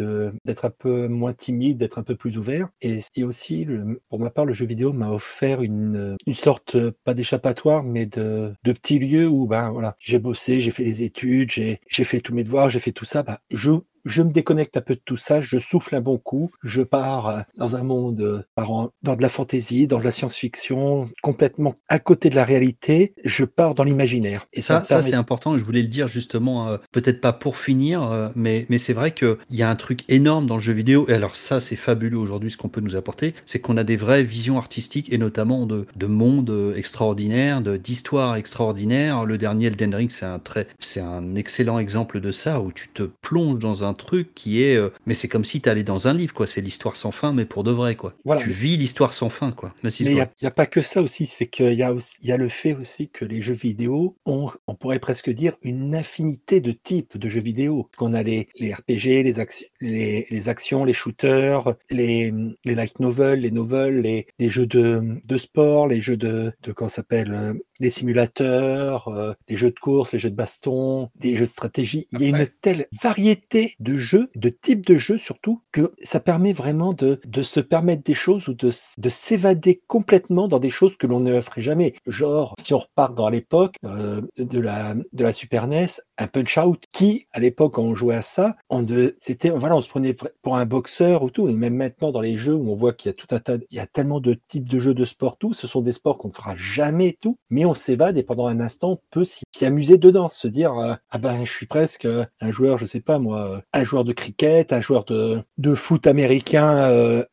d'être 0.45 0.65
un 0.65 0.71
peu 0.71 1.09
moins 1.09 1.33
timide, 1.33 1.77
d'être 1.79 1.99
un 1.99 2.05
peu 2.05 2.15
plus 2.15 2.39
ouvert. 2.39 2.69
Et, 2.81 3.01
aussi, 3.25 3.67
pour 4.09 4.21
ma 4.21 4.31
part, 4.31 4.45
le 4.45 4.53
jeu 4.53 4.65
vidéo 4.65 4.93
m'a 4.93 5.11
offert 5.11 5.61
une, 5.63 6.17
une 6.25 6.35
sorte, 6.35 6.77
pas 7.03 7.15
d'échappatoire, 7.15 7.83
mais 7.83 8.07
de, 8.07 8.53
de 8.63 8.73
petit 8.73 9.01
lieu 9.01 9.27
où, 9.27 9.49
ben 9.49 9.73
voilà, 9.73 9.97
j'ai 9.99 10.21
bossé, 10.21 10.61
j'ai 10.61 10.71
fait 10.71 10.85
les 10.85 11.03
études, 11.03 11.51
j'ai 11.51 11.81
fait 11.89 12.21
tous 12.21 12.33
mes 12.33 12.45
devoirs, 12.45 12.71
j'ai 12.71 12.79
fait 12.79 12.93
tout 12.93 13.05
ça. 13.05 13.25
Ben, 13.25 13.39
je 13.51 13.73
je 14.05 14.23
me 14.23 14.31
déconnecte 14.31 14.77
un 14.77 14.81
peu 14.81 14.95
de 14.95 15.01
tout 15.05 15.17
ça, 15.17 15.41
je 15.41 15.59
souffle 15.59 15.95
un 15.97 16.01
bon 16.01 16.19
coup, 16.19 16.51
je 16.63 16.83
pars 16.83 17.29
euh, 17.29 17.41
dans 17.57 17.77
un 17.77 17.83
monde, 17.83 18.21
euh, 18.21 18.43
dans 19.03 19.17
de 19.17 19.23
la 19.23 19.29
fantaisie, 19.29 19.87
dans 19.87 19.99
de 19.99 20.05
la 20.05 20.11
science-fiction, 20.11 21.09
complètement 21.23 21.77
à 21.89 21.99
côté 21.99 22.31
de 22.31 22.37
la 22.37 22.45
réalité, 22.45 23.15
je 23.25 23.45
pars 23.45 23.75
dans 23.75 23.85
l'imaginaire. 23.85 24.47
Et 24.53 24.61
ça, 24.61 24.85
ça 24.85 25.03
c'est 25.03 25.15
important. 25.15 25.57
Je 25.57 25.65
voulais 25.65 25.83
le 25.83 25.89
dire 25.89 26.09
justement, 26.09 26.69
euh, 26.69 26.77
peut-être 26.93 27.21
pas 27.21 27.33
pour 27.33 27.57
finir, 27.57 28.03
euh, 28.03 28.29
mais, 28.35 28.67
mais 28.69 28.79
c'est 28.79 28.93
vrai 28.93 29.13
qu'il 29.13 29.37
y 29.51 29.63
a 29.63 29.71
un 29.71 29.77
truc 29.77 30.05
énorme 30.09 30.47
dans 30.47 30.57
le 30.57 30.63
jeu 30.63 30.73
vidéo. 30.73 31.07
Et 31.09 31.15
alors 31.15 31.37
ça, 31.37 31.61
c'est 31.61 31.77
fabuleux 31.77 32.19
aujourd'hui 32.19 32.51
ce 32.51 32.57
qu'on 32.57 32.69
peut 32.69 32.81
nous 32.81 32.97
apporter, 32.97 33.35
c'est 33.47 33.61
qu'on 33.61 33.77
a 33.77 33.85
des 33.85 33.97
vraies 33.97 34.25
visions 34.25 34.59
artistiques 34.59 35.13
et 35.13 35.19
notamment 35.19 35.67
de, 35.67 35.87
de 35.97 36.07
mondes 36.07 36.75
extraordinaires, 36.77 37.61
d'histoires 37.63 38.37
extraordinaires. 38.37 39.25
Le 39.25 39.39
dernier 39.39 39.67
Elden 39.67 39.95
Ring, 39.95 40.11
c'est 40.11 40.27
un 40.27 40.39
très, 40.39 40.67
un 40.97 41.35
excellent 41.35 41.79
exemple 41.79 42.21
de 42.21 42.31
ça 42.31 42.61
où 42.61 42.73
tu 42.73 42.89
te 42.89 43.03
plonges 43.23 43.59
dans 43.59 43.85
un 43.85 43.94
truc 43.95 44.35
qui 44.35 44.63
est, 44.63 44.77
euh, 44.77 44.91
mais 45.07 45.15
c'est 45.15 45.29
comme 45.29 45.45
si 45.45 45.61
tu 45.61 45.69
allais 45.69 45.83
dans 45.83 46.09
un 46.09 46.15
livre, 46.15 46.35
quoi. 46.35 46.47
C'est 46.47 46.61
l'histoire 46.61 46.97
sans 46.97 47.13
fin, 47.13 47.33
mais 47.33 47.45
pour 47.45 47.65
de 47.65 47.71
vrai, 47.71 47.97
quoi. 47.97 48.15
Voilà. 48.25 48.43
Tu 48.43 48.51
vis 48.51 48.77
l'histoire 48.77 49.13
sans 49.13 49.31
fin, 49.31 49.53
quoi. 49.53 49.75
Mais 49.83 49.91
il 49.91 50.15
n'y 50.15 50.21
a, 50.21 50.51
pas 50.51 50.67
que 50.67 50.83
ça 50.83 51.03
aussi, 51.03 51.27
c'est 51.27 51.47
qu'il 51.47 51.75
y, 51.75 51.83
a 51.83 51.93
aussi- 51.93 52.17
il 52.23 52.29
y 52.29 52.33
a 52.33 52.37
le 52.37 52.49
fait 52.49 52.75
aussi 52.75 53.09
que 53.09 53.25
les 53.25 53.43
jeux 53.43 53.55
vidéo 53.55 54.17
ont, 54.27 54.51
on 54.67 54.75
pourrait 54.75 54.99
presque 54.99 55.31
dire, 55.31 55.55
une 55.63 55.95
infinité 55.95 56.61
de 56.61 56.73
types 56.73 57.17
de 57.17 57.29
jeux 57.29 57.41
vidéo. 57.41 57.89
Qu'on 57.97 58.15
a 58.15 58.23
les, 58.23 58.49
les 58.59 58.73
RPG, 58.73 59.23
les, 59.23 59.41
actions, 59.41 59.67
les, 59.81 60.27
les 60.31 60.49
actions, 60.49 60.85
les 60.85 60.93
shooters, 60.93 61.75
les, 61.91 62.33
les 62.65 62.75
light 62.75 63.01
novels, 63.01 63.41
les 63.41 63.51
novels, 63.51 64.01
les, 64.01 64.27
les 64.39 64.49
jeux 64.49 64.67
de, 64.67 65.19
de 65.27 65.37
sport, 65.37 65.89
les 65.89 66.01
jeux 66.01 66.17
de, 66.17 66.53
de 66.63 66.75
ça 66.89 66.89
s'appelle, 66.89 67.33
euh, 67.33 67.55
les 67.81 67.91
simulateurs, 67.91 69.09
euh, 69.09 69.33
les 69.49 69.57
jeux 69.57 69.71
de 69.71 69.79
course, 69.79 70.13
les 70.13 70.19
jeux 70.19 70.31
de 70.31 70.37
baston, 70.37 71.11
des 71.17 71.37
jeux 71.37 71.47
de 71.47 71.51
stratégie. 71.51 72.07
Il 72.13 72.23
y 72.23 72.25
a 72.27 72.29
une 72.29 72.49
telle 72.61 72.87
variété 73.03 73.75
de 73.81 73.97
jeux, 73.97 74.31
de 74.37 74.49
types 74.49 74.87
de 74.87 74.97
jeux 74.97 75.19
surtout, 75.19 75.63
que 75.73 75.93
ça 76.03 76.21
permet 76.21 76.53
vraiment 76.53 76.93
de, 76.93 77.21
de 77.25 77.43
se 77.43 77.61
permettre 77.61 78.03
des 78.03 78.15
choses 78.15 78.49
ou 78.49 78.55
de, 78.55 78.71
de 78.99 79.09
s'évader 79.09 79.83
complètement 79.87 80.49
dans 80.49 80.61
des 80.61 80.71
choses 80.71 80.97
que 80.97 81.07
l'on 81.07 81.21
ne 81.21 81.41
ferait 81.41 81.63
jamais. 81.63 81.95
Genre, 82.07 82.55
si 82.61 82.75
on 82.75 82.79
repart 82.79 83.15
dans 83.15 83.29
l'époque 83.29 83.77
euh, 83.85 84.23
de, 84.39 84.61
la, 84.61 84.95
de 84.95 85.25
la 85.25 85.33
Super 85.33 85.67
NES, 85.67 85.87
un 86.19 86.27
Punch 86.27 86.59
Out, 86.59 86.85
qui, 86.93 87.27
à 87.33 87.41
l'époque, 87.41 87.75
quand 87.75 87.83
on 87.83 87.95
jouait 87.95 88.17
à 88.17 88.23
ça, 88.23 88.57
on 88.71 88.85
c'était, 89.19 89.51
voilà, 89.51 89.77
on 89.77 89.83
se 89.83 89.89
prenait 89.89 90.13
pr- 90.13 90.31
pour 90.43 90.57
un 90.57 90.67
boxeur 90.67 91.23
ou 91.23 91.31
tout. 91.31 91.49
Et 91.49 91.55
même 91.55 91.75
maintenant, 91.75 92.13
dans 92.13 92.21
les 92.21 92.37
jeux 92.37 92.55
où 92.55 92.71
on 92.71 92.75
voit 92.77 92.93
qu'il 92.93 93.09
y 93.09 93.11
a 93.11 93.15
tout 93.15 93.27
un 93.35 93.41
tas, 93.41 93.57
il 93.71 93.77
y 93.77 93.81
a 93.81 93.87
tellement 93.87 94.21
de 94.21 94.35
types 94.49 94.69
de 94.69 94.79
jeux 94.79 94.95
de 94.95 95.05
sport, 95.05 95.39
tout, 95.39 95.55
ce 95.55 95.67
sont 95.67 95.81
des 95.81 95.93
sports 95.93 96.19
qu'on 96.19 96.29
ne 96.29 96.35
fera 96.35 96.55
jamais, 96.57 97.17
tout, 97.21 97.39
mais 97.51 97.64
on 97.67 97.75
s'évade 97.75 98.17
et 98.17 98.23
pendant 98.23 98.47
un 98.47 98.61
instant, 98.61 98.93
on 98.93 99.01
peut 99.11 99.25
s'y 99.25 99.45
amuser 99.63 99.99
dedans, 99.99 100.29
se 100.29 100.49
dire, 100.49 100.77
euh, 100.79 100.95
ah 101.11 101.19
ben, 101.19 101.45
je 101.45 101.51
suis 101.51 101.67
presque 101.67 102.05
euh, 102.05 102.25
un 102.41 102.51
joueur, 102.51 102.79
je 102.79 102.87
sais 102.87 103.01
pas 103.01 103.19
moi, 103.19 103.51
euh, 103.51 103.61
un 103.73 103.85
joueur 103.85 104.05
de 104.05 104.13
cricket, 104.13 104.73
un 104.73 104.81
joueur 104.81 105.05
de, 105.05 105.45
foot 105.75 106.07
américain, 106.07 107.25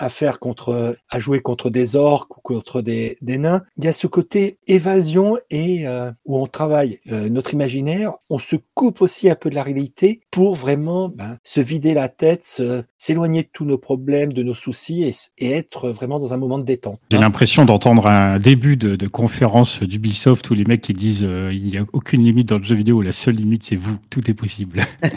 à, 0.00 0.08
faire 0.08 0.38
contre, 0.38 0.96
à 1.08 1.20
jouer 1.20 1.40
contre 1.40 1.70
des 1.70 1.96
orques 1.96 2.36
ou 2.36 2.40
contre 2.40 2.82
des, 2.82 3.16
des 3.22 3.38
nains. 3.38 3.62
Il 3.76 3.84
y 3.84 3.88
a 3.88 3.92
ce 3.92 4.06
côté 4.06 4.58
évasion 4.66 5.38
et 5.50 5.86
euh, 5.86 6.10
où 6.24 6.38
on 6.38 6.46
travaille 6.46 7.00
euh, 7.12 7.28
notre 7.28 7.54
imaginaire, 7.54 8.14
on 8.28 8.38
se 8.38 8.56
coupe 8.74 9.02
aussi 9.02 9.30
un 9.30 9.34
peu 9.34 9.50
de 9.50 9.54
la 9.54 9.62
réalité 9.62 10.20
pour 10.30 10.54
vraiment 10.54 11.08
ben, 11.08 11.38
se 11.44 11.60
vider 11.60 11.94
la 11.94 12.08
tête, 12.08 12.60
s'éloigner 12.96 13.42
de 13.42 13.48
tous 13.52 13.64
nos 13.64 13.78
problèmes, 13.78 14.32
de 14.32 14.42
nos 14.42 14.54
soucis 14.54 15.04
et, 15.38 15.50
être 15.50 15.90
vraiment 15.90 16.20
dans 16.20 16.32
un 16.32 16.36
moment 16.36 16.58
de 16.58 16.64
détente. 16.64 17.00
J'ai 17.10 17.18
l'impression 17.18 17.64
d'entendre 17.64 18.06
un 18.06 18.38
début 18.38 18.76
de, 18.76 18.96
de 18.96 19.06
conférence 19.08 19.82
d'Ubisoft 19.82 20.48
où 20.50 20.54
les 20.54 20.64
mecs 20.64 20.80
qui 20.80 20.94
disent 20.94 21.24
euh, 21.24 21.52
il 21.52 21.64
n'y 21.64 21.78
a 21.78 21.84
aucune 21.92 22.22
limite 22.22 22.48
dans 22.48 22.58
le 22.58 22.64
jeu 22.64 22.74
vidéo, 22.74 23.02
la 23.02 23.12
seule 23.12 23.34
limite 23.34 23.64
c'est 23.64 23.76
vous, 23.76 23.96
tout 24.10 24.30
est 24.30 24.34
possible. 24.34 24.86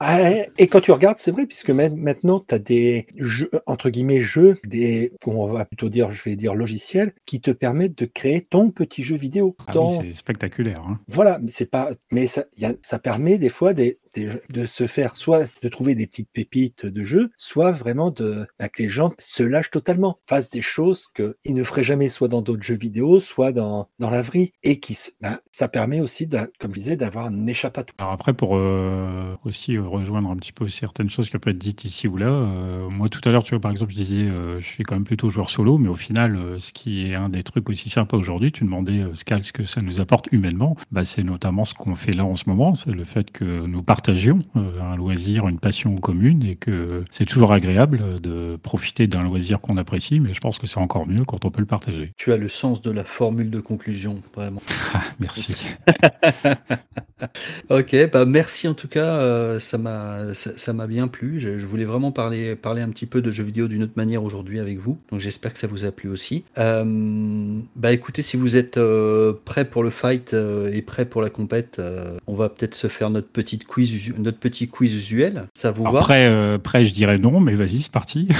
Ah, 0.00 0.18
Et 0.58 0.66
quand 0.66 0.80
tu 0.80 0.92
regardes, 0.92 1.18
c'est 1.18 1.30
vrai, 1.30 1.46
puisque 1.46 1.70
même 1.70 1.96
maintenant, 1.96 2.42
tu 2.46 2.54
as 2.54 2.58
des 2.58 3.06
jeux, 3.18 3.50
entre 3.66 3.89
guillemets, 3.90 4.20
jeux, 4.20 4.58
des, 4.66 5.12
on 5.26 5.46
va 5.46 5.64
plutôt 5.64 5.88
dire, 5.88 6.10
je 6.10 6.22
vais 6.22 6.36
dire 6.36 6.54
logiciels, 6.54 7.12
qui 7.26 7.40
te 7.40 7.50
permettent 7.50 7.98
de 7.98 8.06
créer 8.06 8.40
ton 8.42 8.70
petit 8.70 9.02
jeu 9.02 9.16
vidéo. 9.16 9.56
Ah 9.66 9.72
Ton- 9.72 10.00
oui, 10.00 10.08
c'est 10.12 10.18
spectaculaire. 10.18 10.80
hein. 10.86 10.98
voilà, 11.08 11.38
mais 11.40 11.50
c'est 11.52 11.70
pas, 11.70 11.90
mais 12.12 12.26
ça, 12.26 12.44
y 12.58 12.64
a- 12.64 12.74
ça 12.82 12.98
permet 12.98 13.38
des 13.38 13.48
fois 13.48 13.74
des- 13.74 13.98
de 14.16 14.66
se 14.66 14.86
faire 14.86 15.16
soit 15.16 15.46
de 15.62 15.68
trouver 15.68 15.94
des 15.94 16.06
petites 16.06 16.30
pépites 16.32 16.86
de 16.86 17.04
jeu, 17.04 17.30
soit 17.36 17.72
vraiment 17.72 18.12
bah, 18.58 18.68
que 18.68 18.82
les 18.82 18.90
gens 18.90 19.12
se 19.18 19.42
lâchent 19.42 19.70
totalement, 19.70 20.18
fassent 20.24 20.50
des 20.50 20.62
choses 20.62 21.06
qu'ils 21.14 21.54
ne 21.54 21.64
feraient 21.64 21.84
jamais, 21.84 22.08
soit 22.08 22.28
dans 22.28 22.42
d'autres 22.42 22.62
jeux 22.62 22.76
vidéo, 22.76 23.20
soit 23.20 23.52
dans 23.52 23.88
dans 23.98 24.10
la 24.10 24.22
vraie, 24.22 24.52
et 24.62 24.80
qui, 24.80 24.98
bah, 25.20 25.40
ça 25.50 25.68
permet 25.68 26.00
aussi, 26.00 26.28
comme 26.58 26.74
je 26.74 26.80
disais, 26.80 26.96
d'avoir 26.96 27.26
un 27.26 27.46
échappatoire. 27.46 27.94
Alors 27.98 28.12
après, 28.12 28.32
pour 28.32 28.56
euh, 28.56 29.36
aussi 29.44 29.78
rejoindre 29.78 30.30
un 30.30 30.36
petit 30.36 30.52
peu 30.52 30.68
certaines 30.68 31.10
choses 31.10 31.28
qui 31.30 31.38
peuvent 31.38 31.52
être 31.52 31.58
dites 31.58 31.84
ici 31.84 32.08
ou 32.08 32.16
là, 32.16 32.28
euh, 32.28 32.88
moi 32.90 33.08
tout 33.08 33.20
à 33.24 33.30
l'heure, 33.30 33.44
tu 33.44 33.50
vois, 33.50 33.60
par 33.60 33.70
exemple, 33.70 33.92
je 33.92 33.96
disais, 33.96 34.22
euh, 34.22 34.60
je 34.60 34.66
suis 34.66 34.84
quand 34.84 34.94
même 34.94 35.04
plutôt 35.04 35.30
joueur 35.30 35.50
solo, 35.50 35.78
mais 35.78 35.88
au 35.88 35.94
final, 35.94 36.58
ce 36.58 36.72
qui 36.72 37.06
est 37.06 37.14
un 37.14 37.28
des 37.28 37.42
trucs 37.42 37.68
aussi 37.68 37.88
sympas 37.88 38.16
aujourd'hui, 38.16 38.52
tu 38.52 38.64
demandais, 38.64 39.04
Scal, 39.14 39.44
ce 39.44 39.52
que 39.52 39.64
ça 39.64 39.82
nous 39.82 40.00
apporte 40.00 40.28
humainement, 40.32 40.76
bah, 40.90 41.04
c'est 41.04 41.22
notamment 41.22 41.64
ce 41.64 41.74
qu'on 41.74 41.94
fait 41.94 42.12
là 42.12 42.24
en 42.24 42.36
ce 42.36 42.48
moment, 42.48 42.74
c'est 42.74 42.92
le 42.92 43.04
fait 43.04 43.30
que 43.30 43.44
nous 43.66 43.82
partagions 44.00 44.38
euh, 44.56 44.80
un 44.80 44.96
loisir, 44.96 45.46
une 45.46 45.58
passion 45.58 45.94
commune, 45.96 46.42
et 46.44 46.56
que 46.56 47.04
c'est 47.10 47.26
toujours 47.26 47.52
agréable 47.52 48.18
de 48.22 48.56
profiter 48.62 49.06
d'un 49.06 49.22
loisir 49.22 49.60
qu'on 49.60 49.76
apprécie, 49.76 50.20
mais 50.20 50.32
je 50.32 50.40
pense 50.40 50.58
que 50.58 50.66
c'est 50.66 50.78
encore 50.78 51.06
mieux 51.06 51.26
quand 51.26 51.44
on 51.44 51.50
peut 51.50 51.60
le 51.60 51.66
partager. 51.66 52.14
Tu 52.16 52.32
as 52.32 52.38
le 52.38 52.48
sens 52.48 52.80
de 52.80 52.90
la 52.90 53.04
formule 53.04 53.50
de 53.50 53.60
conclusion, 53.60 54.22
vraiment. 54.34 54.62
Ah, 54.94 55.02
merci. 55.20 55.54
Ok, 57.68 57.94
bah 58.12 58.24
merci 58.24 58.68
en 58.68 58.74
tout 58.74 58.88
cas, 58.88 59.20
euh, 59.20 59.60
ça 59.60 59.78
m'a 59.78 60.34
ça, 60.34 60.56
ça 60.56 60.72
m'a 60.72 60.86
bien 60.86 61.08
plu. 61.08 61.40
Je, 61.40 61.58
je 61.58 61.66
voulais 61.66 61.84
vraiment 61.84 62.12
parler 62.12 62.56
parler 62.56 62.82
un 62.82 62.88
petit 62.90 63.06
peu 63.06 63.20
de 63.22 63.30
jeux 63.30 63.44
vidéo 63.44 63.68
d'une 63.68 63.82
autre 63.82 63.92
manière 63.96 64.22
aujourd'hui 64.24 64.58
avec 64.58 64.78
vous. 64.78 64.98
Donc 65.10 65.20
j'espère 65.20 65.52
que 65.52 65.58
ça 65.58 65.66
vous 65.66 65.84
a 65.84 65.92
plu 65.92 66.08
aussi. 66.08 66.44
Euh, 66.58 67.58
bah 67.76 67.92
écoutez, 67.92 68.22
si 68.22 68.36
vous 68.36 68.56
êtes 68.56 68.76
euh, 68.78 69.34
prêts 69.44 69.64
pour 69.64 69.82
le 69.82 69.90
fight 69.90 70.34
et 70.34 70.82
prêts 70.82 71.04
pour 71.04 71.22
la 71.22 71.30
compète, 71.30 71.80
on 72.26 72.34
va 72.34 72.48
peut-être 72.48 72.74
se 72.74 72.88
faire 72.88 73.10
notre 73.10 73.28
petite 73.28 73.66
quiz 73.66 73.89
usu- 73.94 74.14
notre 74.18 74.38
petit 74.38 74.68
quiz 74.68 74.94
usuel. 74.94 75.46
Ça 75.54 75.70
vous 75.70 75.82
Alors, 75.82 75.94
va? 75.94 76.00
Prêt, 76.00 76.28
euh, 76.28 76.58
prêt, 76.58 76.84
je 76.84 76.92
dirais 76.94 77.18
non, 77.18 77.40
mais 77.40 77.54
vas-y, 77.54 77.80
c'est 77.82 77.92
parti. 77.92 78.28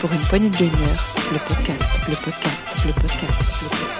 Pour 0.00 0.12
une 0.12 0.20
poignée 0.20 0.48
de 0.48 0.56
gamers, 0.56 1.14
le 1.32 1.38
podcast, 1.46 2.00
le 2.08 2.14
podcast, 2.14 2.66
le 2.86 2.92
podcast, 2.92 3.44
le 3.62 3.68
podcast. 3.68 3.99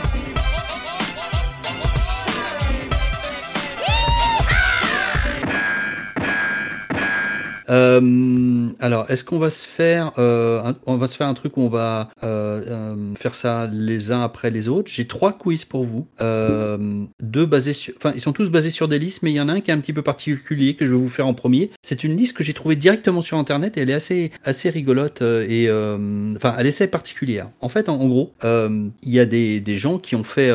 Euh, 7.71 8.69
alors, 8.81 9.11
est-ce 9.11 9.25
qu'on 9.25 9.39
va 9.39 9.51
se 9.51 9.67
faire, 9.67 10.13
euh, 10.19 10.63
un, 10.65 10.77
on 10.87 10.97
va 10.97 11.07
se 11.07 11.17
faire 11.17 11.29
un 11.29 11.35
truc 11.35 11.57
où 11.57 11.63
on 11.63 11.69
va 11.69 12.11
euh, 12.23 13.15
faire 13.15 13.35
ça 13.35 13.69
les 13.73 14.13
uns 14.13 14.23
après 14.23 14.51
les 14.51 14.69
autres? 14.69 14.91
J'ai 14.91 15.07
trois 15.07 15.33
quiz 15.33 15.65
pour 15.65 15.85
vous, 15.85 16.07
deux 16.21 17.47
basés 17.47 17.73
sur, 17.73 17.95
enfin, 17.97 18.13
ils 18.15 18.21
sont 18.21 18.33
tous 18.33 18.51
basés 18.51 18.71
sur 18.71 18.89
des 18.89 18.99
listes, 18.99 19.23
mais 19.23 19.31
il 19.31 19.37
y 19.37 19.41
en 19.41 19.49
a 19.49 19.53
un 19.53 19.61
qui 19.61 19.71
est 19.71 19.75
un 19.75 19.81
petit 19.81 19.93
peu 19.93 20.03
particulier 20.03 20.75
que 20.75 20.87
je 20.87 20.93
vais 20.93 21.01
vous 21.01 21.09
faire 21.09 21.27
en 21.27 21.35
premier. 21.35 21.71
C'est 21.83 22.05
une 22.05 22.17
liste 22.17 22.37
que 22.37 22.45
j'ai 22.45 22.55
trouvée 22.55 22.77
directement 22.77 23.23
sur 23.23 23.39
internet 23.39 23.77
et 23.77 23.83
elle 23.83 23.91
est 23.91 23.95
assez, 23.95 24.33
assez 24.45 24.71
rigolote 24.71 25.23
et, 25.23 25.69
enfin, 26.37 26.55
elle 26.59 26.67
est 26.67 26.81
particulière. 26.87 27.51
En 27.61 27.69
fait, 27.69 27.89
en, 27.89 28.01
en 28.01 28.09
gros, 28.09 28.33
il 28.43 28.91
y 29.05 29.21
a 29.21 29.27
des, 29.27 29.61
des 29.61 29.77
gens 29.77 29.99
qui 29.99 30.17
ont 30.17 30.25
fait, 30.25 30.51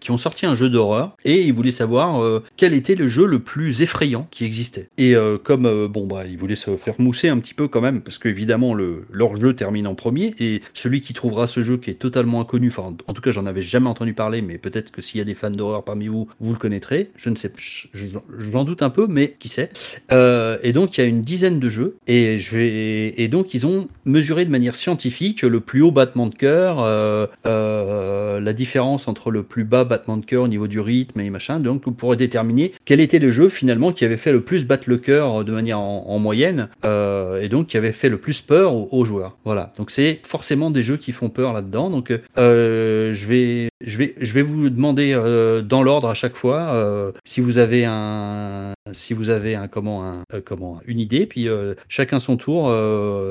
qui 0.00 0.10
ont 0.10 0.16
sorti 0.16 0.46
un 0.46 0.54
jeu 0.54 0.68
d'horreur 0.68 1.16
et 1.24 1.42
ils 1.42 1.52
voulaient 1.52 1.70
savoir 1.70 2.40
quel 2.56 2.74
était 2.74 2.94
le 2.94 3.08
jeu 3.08 3.26
le 3.26 3.38
plus 3.38 3.82
effrayant 3.82 4.26
qui 4.30 4.44
existait. 4.44 4.88
Et 4.98 5.14
comme 5.44 5.66
euh, 5.66 5.88
bon 6.02 6.08
bah 6.16 6.24
ils 6.28 6.36
voulaient 6.36 6.56
se 6.56 6.76
faire 6.76 6.94
mousser 6.98 7.28
un 7.28 7.38
petit 7.38 7.54
peu 7.54 7.68
quand 7.68 7.80
même 7.80 8.00
parce 8.00 8.18
qu'évidemment 8.18 8.74
le 8.74 9.04
leur 9.12 9.36
jeu 9.40 9.54
termine 9.54 9.86
en 9.86 9.94
premier 9.94 10.34
et 10.40 10.60
celui 10.74 11.00
qui 11.00 11.12
trouvera 11.12 11.46
ce 11.46 11.62
jeu 11.62 11.76
qui 11.76 11.90
est 11.90 11.94
totalement 11.94 12.40
inconnu, 12.40 12.68
enfin 12.68 12.94
en 13.06 13.12
tout 13.12 13.22
cas 13.22 13.30
j'en 13.30 13.46
avais 13.46 13.62
jamais 13.62 13.88
entendu 13.88 14.12
parler, 14.14 14.42
mais 14.42 14.58
peut-être 14.58 14.90
que 14.90 15.00
s'il 15.00 15.18
y 15.18 15.20
a 15.20 15.24
des 15.24 15.34
fans 15.34 15.50
d'horreur 15.50 15.84
parmi 15.84 16.08
vous, 16.08 16.28
vous 16.40 16.52
le 16.52 16.58
connaîtrez. 16.58 17.10
Je 17.16 17.30
ne 17.30 17.36
sais, 17.36 17.52
je- 17.56 17.86
je- 17.92 18.18
j'en 18.52 18.64
doute 18.64 18.82
un 18.82 18.90
peu, 18.90 19.06
mais 19.06 19.36
qui 19.38 19.48
sait. 19.48 19.70
Euh, 20.10 20.58
et 20.62 20.72
donc 20.72 20.96
il 20.96 21.00
y 21.02 21.04
a 21.04 21.06
une 21.06 21.20
dizaine 21.20 21.60
de 21.60 21.70
jeux 21.70 21.96
et 22.06 22.38
je 22.38 22.56
vais 22.56 23.14
et 23.22 23.28
donc 23.28 23.54
ils 23.54 23.66
ont 23.66 23.86
mesuré 24.04 24.44
de 24.44 24.50
manière 24.50 24.74
scientifique 24.74 25.42
le 25.42 25.60
plus 25.60 25.82
haut 25.82 25.92
battement 25.92 26.26
de 26.26 26.34
cœur, 26.34 26.80
euh, 26.80 27.26
euh, 27.46 28.40
la 28.40 28.52
différence 28.52 29.08
entre 29.08 29.30
le 29.30 29.42
plus 29.42 29.64
bas 29.64 29.84
battement 29.84 30.16
de 30.16 30.24
cœur 30.24 30.42
au 30.44 30.48
niveau 30.48 30.66
du 30.66 30.80
rythme 30.80 31.20
et 31.20 31.30
machin, 31.30 31.60
donc 31.60 31.82
pour 31.96 32.16
déterminer 32.16 32.72
quel 32.84 33.00
était 33.00 33.18
le 33.18 33.30
jeu 33.30 33.48
finalement 33.48 33.92
qui 33.92 34.04
avait 34.04 34.16
fait 34.16 34.32
le 34.32 34.40
plus 34.42 34.66
battre 34.66 34.84
le 34.88 34.98
cœur 34.98 35.44
de 35.44 35.52
manière 35.52 35.78
en, 35.78 35.91
en 36.00 36.18
moyenne 36.18 36.68
euh, 36.84 37.40
et 37.40 37.48
donc 37.48 37.68
qui 37.68 37.76
avait 37.76 37.92
fait 37.92 38.08
le 38.08 38.18
plus 38.18 38.40
peur 38.40 38.74
aux, 38.74 38.88
aux 38.90 39.04
joueurs. 39.04 39.36
Voilà, 39.44 39.72
donc 39.76 39.90
c'est 39.90 40.20
forcément 40.24 40.70
des 40.70 40.82
jeux 40.82 40.96
qui 40.96 41.12
font 41.12 41.28
peur 41.28 41.52
là-dedans. 41.52 41.90
Donc 41.90 42.12
euh, 42.38 43.12
je 43.12 43.26
vais 43.26 43.68
je 43.84 43.98
vais 43.98 44.14
je 44.20 44.32
vais 44.32 44.42
vous 44.42 44.70
demander 44.70 45.12
euh, 45.14 45.62
dans 45.62 45.82
l'ordre 45.82 46.08
à 46.08 46.14
chaque 46.14 46.36
fois 46.36 46.74
euh, 46.74 47.12
si 47.24 47.40
vous 47.40 47.58
avez 47.58 47.84
un 47.84 48.72
si 48.92 49.14
vous 49.14 49.30
avez 49.30 49.54
un 49.54 49.68
comment 49.68 50.04
un, 50.04 50.22
euh, 50.34 50.40
comment 50.44 50.80
une 50.86 51.00
idée, 51.00 51.26
puis 51.26 51.48
chacun 51.88 52.18
son 52.18 52.36
tour, 52.36 52.74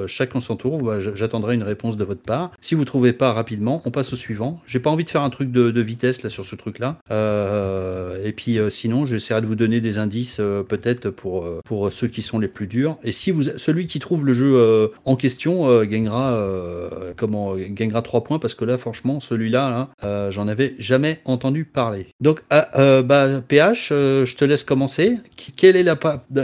chacun 0.07 0.39
son 0.39 0.55
tour. 0.55 0.81
bah, 0.81 0.99
J'attendrai 1.01 1.55
une 1.55 1.63
réponse 1.63 1.97
de 1.97 2.03
votre 2.03 2.21
part. 2.21 2.51
Si 2.61 2.75
vous 2.75 2.85
trouvez 2.85 3.13
pas 3.13 3.33
rapidement, 3.33 3.81
on 3.85 3.91
passe 3.91 4.13
au 4.13 4.15
suivant. 4.15 4.59
J'ai 4.65 4.79
pas 4.79 4.89
envie 4.89 5.03
de 5.03 5.09
faire 5.09 5.21
un 5.21 5.29
truc 5.29 5.51
de, 5.51 5.81
vitesse 5.81 6.23
là 6.23 6.29
sur 6.29 6.45
ce 6.45 6.55
truc-là. 6.55 6.99
Et 8.23 8.31
puis 8.31 8.59
sinon, 8.69 9.05
j'essaierai 9.05 9.41
de 9.41 9.45
vous 9.45 9.55
donner 9.55 9.81
des 9.81 9.97
indices 9.97 10.37
peut-être 10.37 11.09
pour 11.09 11.45
pour 11.63 11.91
ceux 11.91 12.07
qui 12.07 12.21
sont 12.21 12.39
les 12.39 12.47
plus 12.47 12.67
durs. 12.67 12.97
Et 13.03 13.11
si 13.11 13.31
vous 13.31 13.43
celui 13.43 13.87
qui 13.87 13.99
trouve 13.99 14.25
le 14.25 14.33
jeu 14.33 14.91
en 15.05 15.15
question 15.15 15.83
gagnera 15.83 16.37
comment 17.17 17.55
gagnera 17.55 18.01
3 18.01 18.23
points 18.23 18.39
parce 18.39 18.55
que 18.55 18.65
là 18.65 18.77
franchement 18.77 19.19
celui-là 19.19 19.69
là, 19.69 19.89
euh, 20.03 20.31
j'en 20.41 20.47
avais 20.47 20.73
jamais 20.79 21.19
entendu 21.25 21.65
parler. 21.65 22.07
Donc 22.19 22.41
ah, 22.49 22.69
euh, 22.79 23.03
bah, 23.03 23.41
PH, 23.47 23.89
euh, 23.91 24.25
je 24.25 24.35
te 24.35 24.43
laisse 24.43 24.63
commencer. 24.63 25.17
Quelle 25.55 25.75
est 25.75 25.83
la 25.83 25.97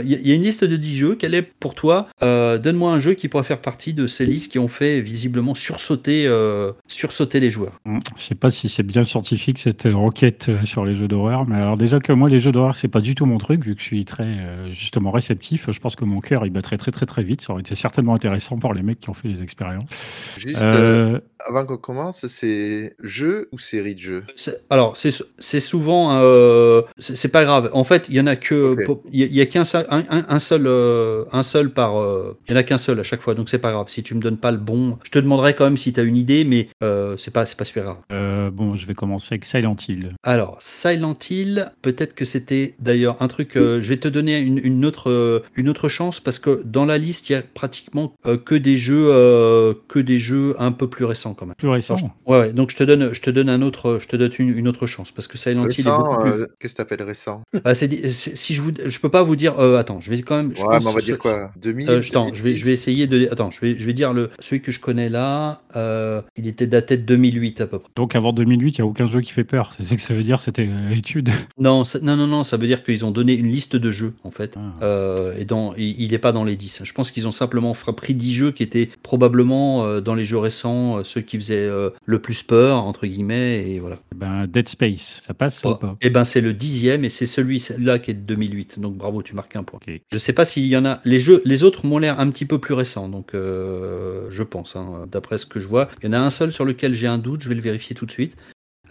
il 0.04 0.08
y 0.26 0.30
a- 0.32 0.34
une 0.34 0.42
liste 0.42 0.62
de 0.64 0.76
10 0.76 0.96
jeux. 0.96 1.16
Quel 1.18 1.34
est 1.34 1.42
pour 1.42 1.74
toi 1.74 2.06
euh, 2.22 2.58
Donne-moi 2.58 2.92
un 2.92 3.00
jeu 3.00 3.14
qui 3.14 3.28
pourrait 3.28 3.42
faire 3.44 3.60
partie 3.60 3.92
de 3.92 4.06
ces 4.06 4.24
listes 4.24 4.52
qui 4.52 4.58
ont 4.60 4.68
fait 4.68 5.00
visiblement 5.00 5.54
sursauter 5.54 6.26
euh, 6.26 6.70
sursauter 6.86 7.40
les 7.40 7.50
joueurs. 7.50 7.80
Hum, 7.86 7.98
Je 8.16 8.22
sais 8.22 8.34
pas 8.36 8.50
si 8.50 8.68
c'est 8.68 8.84
bien 8.84 9.02
scientifique 9.02 9.58
cette 9.58 9.86
enquête 9.86 10.50
sur 10.64 10.84
les 10.84 10.94
jeux 10.94 11.08
d'horreur, 11.08 11.48
mais 11.48 11.56
alors 11.56 11.76
déjà 11.76 11.98
que 11.98 12.12
moi 12.12 12.28
les 12.28 12.38
jeux 12.40 12.52
d'horreur 12.52 12.76
c'est 12.76 12.88
pas 12.88 13.00
du 13.00 13.14
tout 13.16 13.26
mon 13.26 13.38
truc 13.38 13.64
vu 13.64 13.74
que 13.74 13.80
je 13.80 13.86
suis 13.86 14.04
très 14.04 14.36
justement 14.70 15.10
réceptif. 15.10 15.70
Je 15.70 15.80
pense 15.80 15.96
que 15.96 16.04
mon 16.04 16.20
cœur 16.20 16.46
il 16.46 16.50
battrait 16.50 16.76
très 16.76 16.92
très 16.92 17.06
très 17.06 17.24
vite. 17.24 17.40
Ça 17.40 17.52
aurait 17.52 17.62
été 17.62 17.74
certainement 17.74 18.14
intéressant 18.14 18.56
pour 18.58 18.74
les 18.74 18.82
mecs 18.82 19.00
qui 19.00 19.10
ont 19.10 19.14
fait 19.14 19.28
les 19.28 19.42
expériences. 19.42 19.90
Juste 20.38 20.56
Euh, 20.58 21.20
avant 21.46 21.64
qu'on 21.64 21.78
commence, 21.78 22.26
c'est 22.26 22.94
jeu 23.02 23.48
ou 23.52 23.58
série? 23.58 23.87
De 23.94 24.00
jeux 24.00 24.24
Alors, 24.70 24.96
c'est 24.96 25.10
c'est 25.38 25.60
souvent. 25.60 26.18
euh, 26.22 26.82
c'est 26.98 27.28
pas 27.32 27.44
grave. 27.44 27.70
En 27.72 27.84
fait, 27.84 28.06
il 28.08 28.16
y 28.16 28.20
en 28.20 28.26
a 28.26 28.36
que. 28.36 28.76
Il 29.12 29.20
y 29.20 29.22
a- 29.22 29.26
il 29.26 29.34
y 29.34 29.40
a 29.40 29.46
qu'un 29.46 29.64
seul, 29.64 29.86
un, 29.90 30.04
un- 30.10 30.26
un 30.28 30.38
seul, 30.38 30.66
euh, 30.66 31.24
un 31.32 31.42
seul 31.42 31.70
par. 31.72 32.00
euh, 32.00 32.36
il 32.48 32.52
y 32.52 32.54
en 32.54 32.58
a 32.58 32.62
qu'un 32.62 32.78
seul 32.78 32.98
à 33.00 33.02
chaque 33.02 33.20
fois, 33.22 33.34
donc 33.34 33.48
c'est 33.48 33.58
pas 33.58 33.70
grave. 33.72 33.86
Si 33.88 34.02
tu 34.02 34.14
me 34.14 34.20
donnes 34.20 34.36
pas 34.38 34.50
le 34.50 34.58
bon, 34.58 34.98
je 35.04 35.10
te 35.10 35.18
demanderai 35.18 35.54
quand 35.54 35.64
même 35.64 35.76
si 35.76 35.92
tu 35.92 36.00
as 36.00 36.02
une 36.02 36.16
idée, 36.16 36.44
mais 36.44 36.68
euh, 36.82 37.16
c'est 37.16 37.32
pas, 37.32 37.46
c'est 37.46 37.56
pas 37.58 37.64
super 37.64 37.84
grave. 37.84 37.96
euh, 38.12 38.50
bon, 38.50 38.76
je 38.76 38.86
vais 38.86 38.94
commencer 38.94 39.28
avec 39.34 39.44
Silent 39.44 39.76
Hill. 39.88 40.14
Alors, 40.22 40.56
Silent 40.60 41.14
Hill, 41.30 41.72
peut-être 41.82 42.14
que 42.14 42.24
c'était 42.24 42.74
d'ailleurs 42.80 43.16
un 43.20 43.28
truc. 43.28 43.56
euh, 43.56 43.80
je 43.82 43.88
vais 43.88 43.96
te 43.98 44.08
donner 44.08 44.38
une, 44.38 44.58
une 44.62 44.84
autre, 44.84 45.10
euh, 45.10 45.42
une 45.54 45.68
autre 45.68 45.88
chance 45.88 46.20
parce 46.20 46.38
que 46.38 46.62
dans 46.64 46.84
la 46.84 46.98
liste, 46.98 47.28
il 47.30 47.32
y 47.32 47.36
a 47.36 47.42
pratiquement 47.42 48.12
euh, 48.26 48.36
que 48.36 48.54
des 48.54 48.76
jeux, 48.76 49.08
euh, 49.10 49.74
que 49.88 49.98
des 49.98 50.18
jeux 50.18 50.54
un 50.58 50.72
peu 50.72 50.88
plus 50.88 51.04
récents 51.04 51.34
quand 51.34 51.46
même. 51.46 51.54
Plus 51.56 51.68
récent. 51.68 51.96
Alors, 51.96 52.10
je- 52.26 52.32
ouais, 52.32 52.38
ouais, 52.40 52.52
donc 52.52 52.70
je 52.70 52.76
te 52.76 52.84
donne, 52.84 53.12
je 53.12 53.20
te 53.20 53.30
donne 53.30 53.48
un 53.48 53.62
autre, 53.62 53.77
je 54.00 54.06
te 54.06 54.16
donne 54.16 54.30
une, 54.38 54.56
une 54.56 54.68
autre 54.68 54.86
chance 54.86 55.10
parce 55.10 55.26
que 55.28 55.38
Silent 55.38 55.66
Hill 55.68 55.80
est 55.80 55.90
beaucoup 55.90 56.02
Récent, 56.10 56.20
plus. 56.22 56.30
euh, 56.42 56.46
qu'est-ce 56.58 56.72
que 56.74 56.78
t'appelles 56.78 57.02
récent? 57.02 57.42
Ah, 57.64 57.74
c'est- 57.74 58.08
si 58.08 58.54
je 58.54 58.62
vous, 58.62 58.72
je 58.84 58.98
peux 59.00 59.10
pas 59.10 59.22
vous 59.22 59.36
dire. 59.36 59.58
euh, 59.58 59.78
attends, 59.78 60.00
je 60.00 60.10
vais 60.10 60.20
quand 60.22 60.36
même. 60.36 60.52
Je 60.56 60.62
Ouais, 60.62 60.68
pense 60.68 60.84
mais 60.84 60.90
on 60.90 60.94
va 60.94 61.00
ce- 61.00 61.04
dire 61.06 61.18
quoi? 61.18 61.50
2000 61.60 61.88
euh, 61.90 62.00
attends, 62.00 62.28
je 62.34 62.42
vais, 62.42 62.50
2010? 62.50 62.58
je 62.60 62.64
vais 62.66 62.72
essayer 62.72 63.06
de. 63.06 63.28
Attends, 63.30 63.50
je 63.50 63.60
vais, 63.60 63.76
je 63.76 63.86
vais 63.86 63.92
dire 63.92 64.12
le 64.12 64.30
celui 64.40 64.60
que 64.62 64.72
je 64.72 64.80
connais 64.80 65.08
là. 65.08 65.62
euh, 65.76 66.20
il 66.36 66.46
était 66.46 66.66
daté 66.66 66.96
de 66.96 67.02
2008 67.02 67.60
à 67.60 67.66
peu 67.66 67.78
près. 67.78 67.88
Donc 67.96 68.14
avant 68.16 68.32
2008, 68.32 68.78
il 68.78 68.80
n'y 68.80 68.86
a 68.86 68.86
aucun 68.86 69.06
jeu 69.06 69.20
qui 69.20 69.32
fait 69.32 69.44
peur. 69.44 69.72
C'est 69.72 69.84
ce 69.84 69.94
que 69.94 70.00
ça 70.00 70.14
veut 70.14 70.22
dire, 70.22 70.40
c'était 70.40 70.68
euh, 70.68 70.90
étude. 70.94 71.30
Non, 71.58 71.84
ça- 71.84 71.98
non, 72.00 72.16
non, 72.16 72.26
non. 72.26 72.44
Ça 72.44 72.56
veut 72.56 72.66
dire 72.66 72.82
qu'ils 72.84 73.04
ont 73.04 73.10
donné 73.10 73.34
une 73.34 73.50
liste 73.50 73.76
de 73.76 73.90
jeux 73.90 74.14
en 74.24 74.30
fait. 74.30 74.54
Ah. 74.56 74.84
Euh, 74.84 75.34
et 75.38 75.44
dans, 75.44 75.74
il 75.76 76.00
il 76.00 76.14
est 76.14 76.18
pas 76.18 76.32
dans 76.32 76.44
les 76.44 76.56
10. 76.56 76.80
Je 76.84 76.92
pense 76.92 77.10
qu'ils 77.10 77.26
ont 77.28 77.32
simplement 77.32 77.74
pris 77.74 78.14
10 78.14 78.32
jeux 78.34 78.50
qui 78.52 78.62
étaient 78.62 78.88
probablement 79.02 79.84
euh, 79.84 80.00
dans 80.00 80.14
les 80.14 80.24
jeux 80.24 80.38
récents, 80.38 80.98
euh, 80.98 81.04
ceux 81.04 81.20
qui 81.20 81.36
faisaient 81.36 81.66
euh, 81.66 81.90
le 82.06 82.20
plus 82.20 82.42
peur 82.42 82.84
entre 82.84 83.06
guillemets 83.06 83.67
et 83.67 83.67
voilà. 83.78 83.96
Eh 84.12 84.14
Ben, 84.14 84.46
Dead 84.46 84.68
Space, 84.68 85.20
ça 85.22 85.34
passe 85.34 85.62
ou 85.64 85.74
pas? 85.74 85.96
Et 86.00 86.08
ben 86.10 86.24
c'est 86.24 86.40
le 86.40 86.54
dixième 86.54 87.04
et 87.04 87.10
c'est 87.10 87.26
celui-là 87.26 87.98
qui 87.98 88.12
est 88.12 88.14
de 88.14 88.20
2008. 88.20 88.78
Donc 88.80 88.96
bravo, 88.96 89.22
tu 89.22 89.34
marques 89.34 89.54
un 89.56 89.64
point. 89.64 89.80
Ok. 89.86 90.00
Je 90.10 90.16
sais 90.18 90.32
pas 90.32 90.44
s'il 90.44 90.64
y 90.66 90.76
en 90.76 90.84
a. 90.86 91.00
Les 91.04 91.20
jeux, 91.20 91.42
les 91.44 91.62
autres 91.62 91.84
m'ont 91.86 91.98
l'air 91.98 92.18
un 92.20 92.30
petit 92.30 92.46
peu 92.46 92.58
plus 92.58 92.74
récents, 92.74 93.08
donc 93.08 93.34
euh, 93.34 94.28
je 94.30 94.42
pense, 94.42 94.76
hein, 94.76 95.06
d'après 95.12 95.36
ce 95.38 95.44
que 95.46 95.60
je 95.60 95.68
vois. 95.68 95.88
Il 96.02 96.06
y 96.06 96.08
en 96.08 96.14
a 96.14 96.18
un 96.18 96.30
seul 96.30 96.50
sur 96.52 96.64
lequel 96.64 96.94
j'ai 96.94 97.06
un 97.06 97.18
doute, 97.18 97.42
je 97.42 97.48
vais 97.50 97.54
le 97.54 97.60
vérifier 97.60 97.94
tout 97.94 98.06
de 98.06 98.12
suite. 98.12 98.34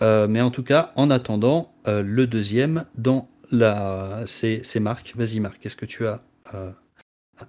Euh, 0.01 0.27
mais 0.27 0.41
en 0.41 0.51
tout 0.51 0.61
cas, 0.63 0.91
en 0.95 1.09
attendant, 1.09 1.73
euh, 1.87 2.03
le 2.03 2.27
deuxième 2.27 2.85
dans 2.97 3.29
la, 3.51 4.23
c'est 4.27 4.61
Marc. 4.79 5.13
Vas-y 5.15 5.39
Marc, 5.39 5.57
qu'est-ce 5.59 5.75
que 5.75 5.85
tu 5.87 6.05
as 6.05 6.21
euh, 6.53 6.69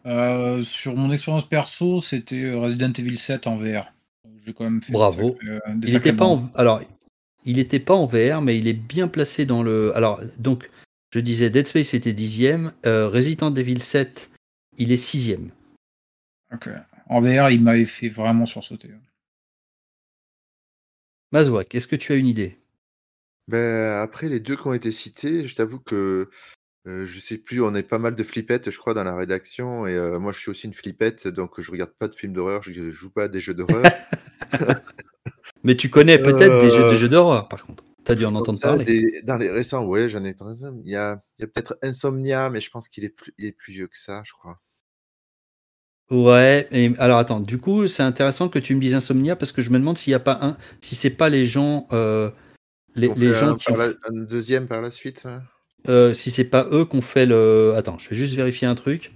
Euh, 0.06 0.62
sur 0.62 0.94
mon 0.96 1.10
expérience 1.12 1.48
perso, 1.48 2.00
c'était 2.00 2.52
Resident 2.54 2.92
Evil 2.98 3.16
7 3.16 3.46
en 3.46 3.56
VR. 3.56 3.92
J'ai 4.44 4.52
quand 4.54 4.64
même 4.64 4.80
fait 4.82 4.92
Bravo. 4.92 5.36
des 5.40 5.46
sacrés- 5.46 5.48
euh, 5.50 5.74
des 5.74 6.08
Il 6.08 6.16
pas 6.16 6.24
en, 6.24 6.50
alors, 6.54 6.80
il 7.44 7.56
n'était 7.56 7.80
pas 7.80 7.94
en 7.94 8.06
VR, 8.06 8.42
mais 8.42 8.58
il 8.58 8.68
est 8.68 8.74
bien 8.74 9.08
placé 9.08 9.46
dans 9.46 9.62
le. 9.62 9.96
Alors, 9.96 10.20
donc, 10.38 10.70
je 11.10 11.20
disais 11.20 11.50
Dead 11.50 11.66
Space 11.66 11.94
était 11.94 12.12
dixième, 12.12 12.72
euh, 12.84 13.08
Resident 13.08 13.54
Evil 13.54 13.80
7, 13.80 14.30
il 14.76 14.92
est 14.92 14.96
sixième. 14.96 15.50
Ok. 16.52 16.68
En 17.08 17.20
VR, 17.20 17.50
il 17.50 17.62
m'avait 17.62 17.86
fait 17.86 18.08
vraiment 18.08 18.46
sursauter. 18.46 18.90
Mazouak, 21.32 21.74
est-ce 21.74 21.86
que 21.86 21.96
tu 21.96 22.12
as 22.12 22.16
une 22.16 22.26
idée? 22.26 22.56
Ben, 23.48 24.02
après 24.02 24.28
les 24.28 24.40
deux 24.40 24.56
qui 24.56 24.66
ont 24.66 24.74
été 24.74 24.92
cités, 24.92 25.46
je 25.46 25.54
t'avoue 25.54 25.78
que 25.78 26.28
euh, 26.86 27.06
je 27.06 27.20
sais 27.20 27.38
plus, 27.38 27.62
on 27.62 27.74
est 27.74 27.82
pas 27.82 27.98
mal 27.98 28.14
de 28.14 28.22
flippettes, 28.22 28.70
je 28.70 28.78
crois, 28.78 28.94
dans 28.94 29.04
la 29.04 29.14
rédaction. 29.14 29.86
Et 29.86 29.94
euh, 29.94 30.18
moi, 30.18 30.32
je 30.32 30.40
suis 30.40 30.50
aussi 30.50 30.66
une 30.66 30.74
flippette, 30.74 31.28
donc 31.28 31.60
je 31.60 31.70
regarde 31.70 31.92
pas 31.98 32.08
de 32.08 32.14
films 32.14 32.32
d'horreur, 32.32 32.62
je 32.62 32.90
joue 32.90 33.10
pas 33.10 33.24
à 33.24 33.28
des 33.28 33.40
jeux 33.40 33.54
d'horreur. 33.54 33.84
Mais 35.64 35.76
tu 35.76 35.90
connais 35.90 36.18
peut-être 36.18 36.58
des 36.60 36.70
jeux, 36.70 36.84
Euh, 36.84 36.90
des 36.90 36.96
jeux 36.96 37.08
d'horreur, 37.08 37.48
par 37.48 37.64
contre. 37.64 37.84
Tu 38.04 38.12
as 38.12 38.14
dû 38.14 38.24
en 38.24 38.34
entendre 38.34 38.58
ça, 38.58 38.68
parler. 38.68 38.84
des- 38.84 39.22
dans 39.22 39.36
les 39.36 39.50
récents, 39.50 39.84
ouais, 39.84 40.08
j'en 40.08 40.24
ai. 40.24 40.34
Il 40.84 40.90
y 40.90 40.96
a, 40.96 41.20
il 41.38 41.42
y 41.42 41.44
a 41.44 41.46
peut-être 41.48 41.78
Insomnia, 41.82 42.48
mais 42.50 42.60
je 42.60 42.70
pense 42.70 42.88
qu'il 42.88 43.04
est 43.04 43.10
plus, 43.10 43.34
il 43.38 43.46
est 43.46 43.52
plus 43.52 43.72
vieux 43.72 43.86
que 43.86 43.98
ça, 43.98 44.22
je 44.24 44.32
crois. 44.32 44.60
Ouais, 46.10 46.66
et 46.70 46.94
alors 46.98 47.18
attends, 47.18 47.40
du 47.40 47.58
coup, 47.58 47.86
c'est 47.86 48.02
intéressant 48.02 48.48
que 48.48 48.58
tu 48.58 48.74
me 48.74 48.80
dises 48.80 48.94
Insomnia 48.94 49.36
parce 49.36 49.52
que 49.52 49.60
je 49.60 49.68
me 49.70 49.78
demande 49.78 49.98
s'il 49.98 50.12
n'y 50.12 50.14
a 50.14 50.20
pas 50.20 50.38
un, 50.40 50.56
si 50.80 50.94
c'est 50.94 51.10
pas 51.10 51.28
les 51.28 51.44
gens, 51.46 51.86
euh, 51.92 52.30
les, 52.94 53.12
les 53.14 53.34
gens 53.34 53.50
un, 53.50 53.56
qui 53.56 53.66
par 53.66 53.74
ont, 53.74 53.78
la- 53.78 54.08
un 54.08 54.24
deuxième 54.24 54.68
par 54.68 54.80
la 54.80 54.90
suite. 54.90 55.26
hein. 55.26 55.42
euh, 55.88 56.14
si 56.14 56.30
c'est 56.30 56.44
pas 56.44 56.66
eux 56.72 56.86
qu'on 56.86 57.02
fait 57.02 57.26
le. 57.26 57.74
Attends, 57.76 57.98
je 57.98 58.08
vais 58.08 58.16
juste 58.16 58.34
vérifier 58.34 58.66
un 58.66 58.74
truc 58.74 59.12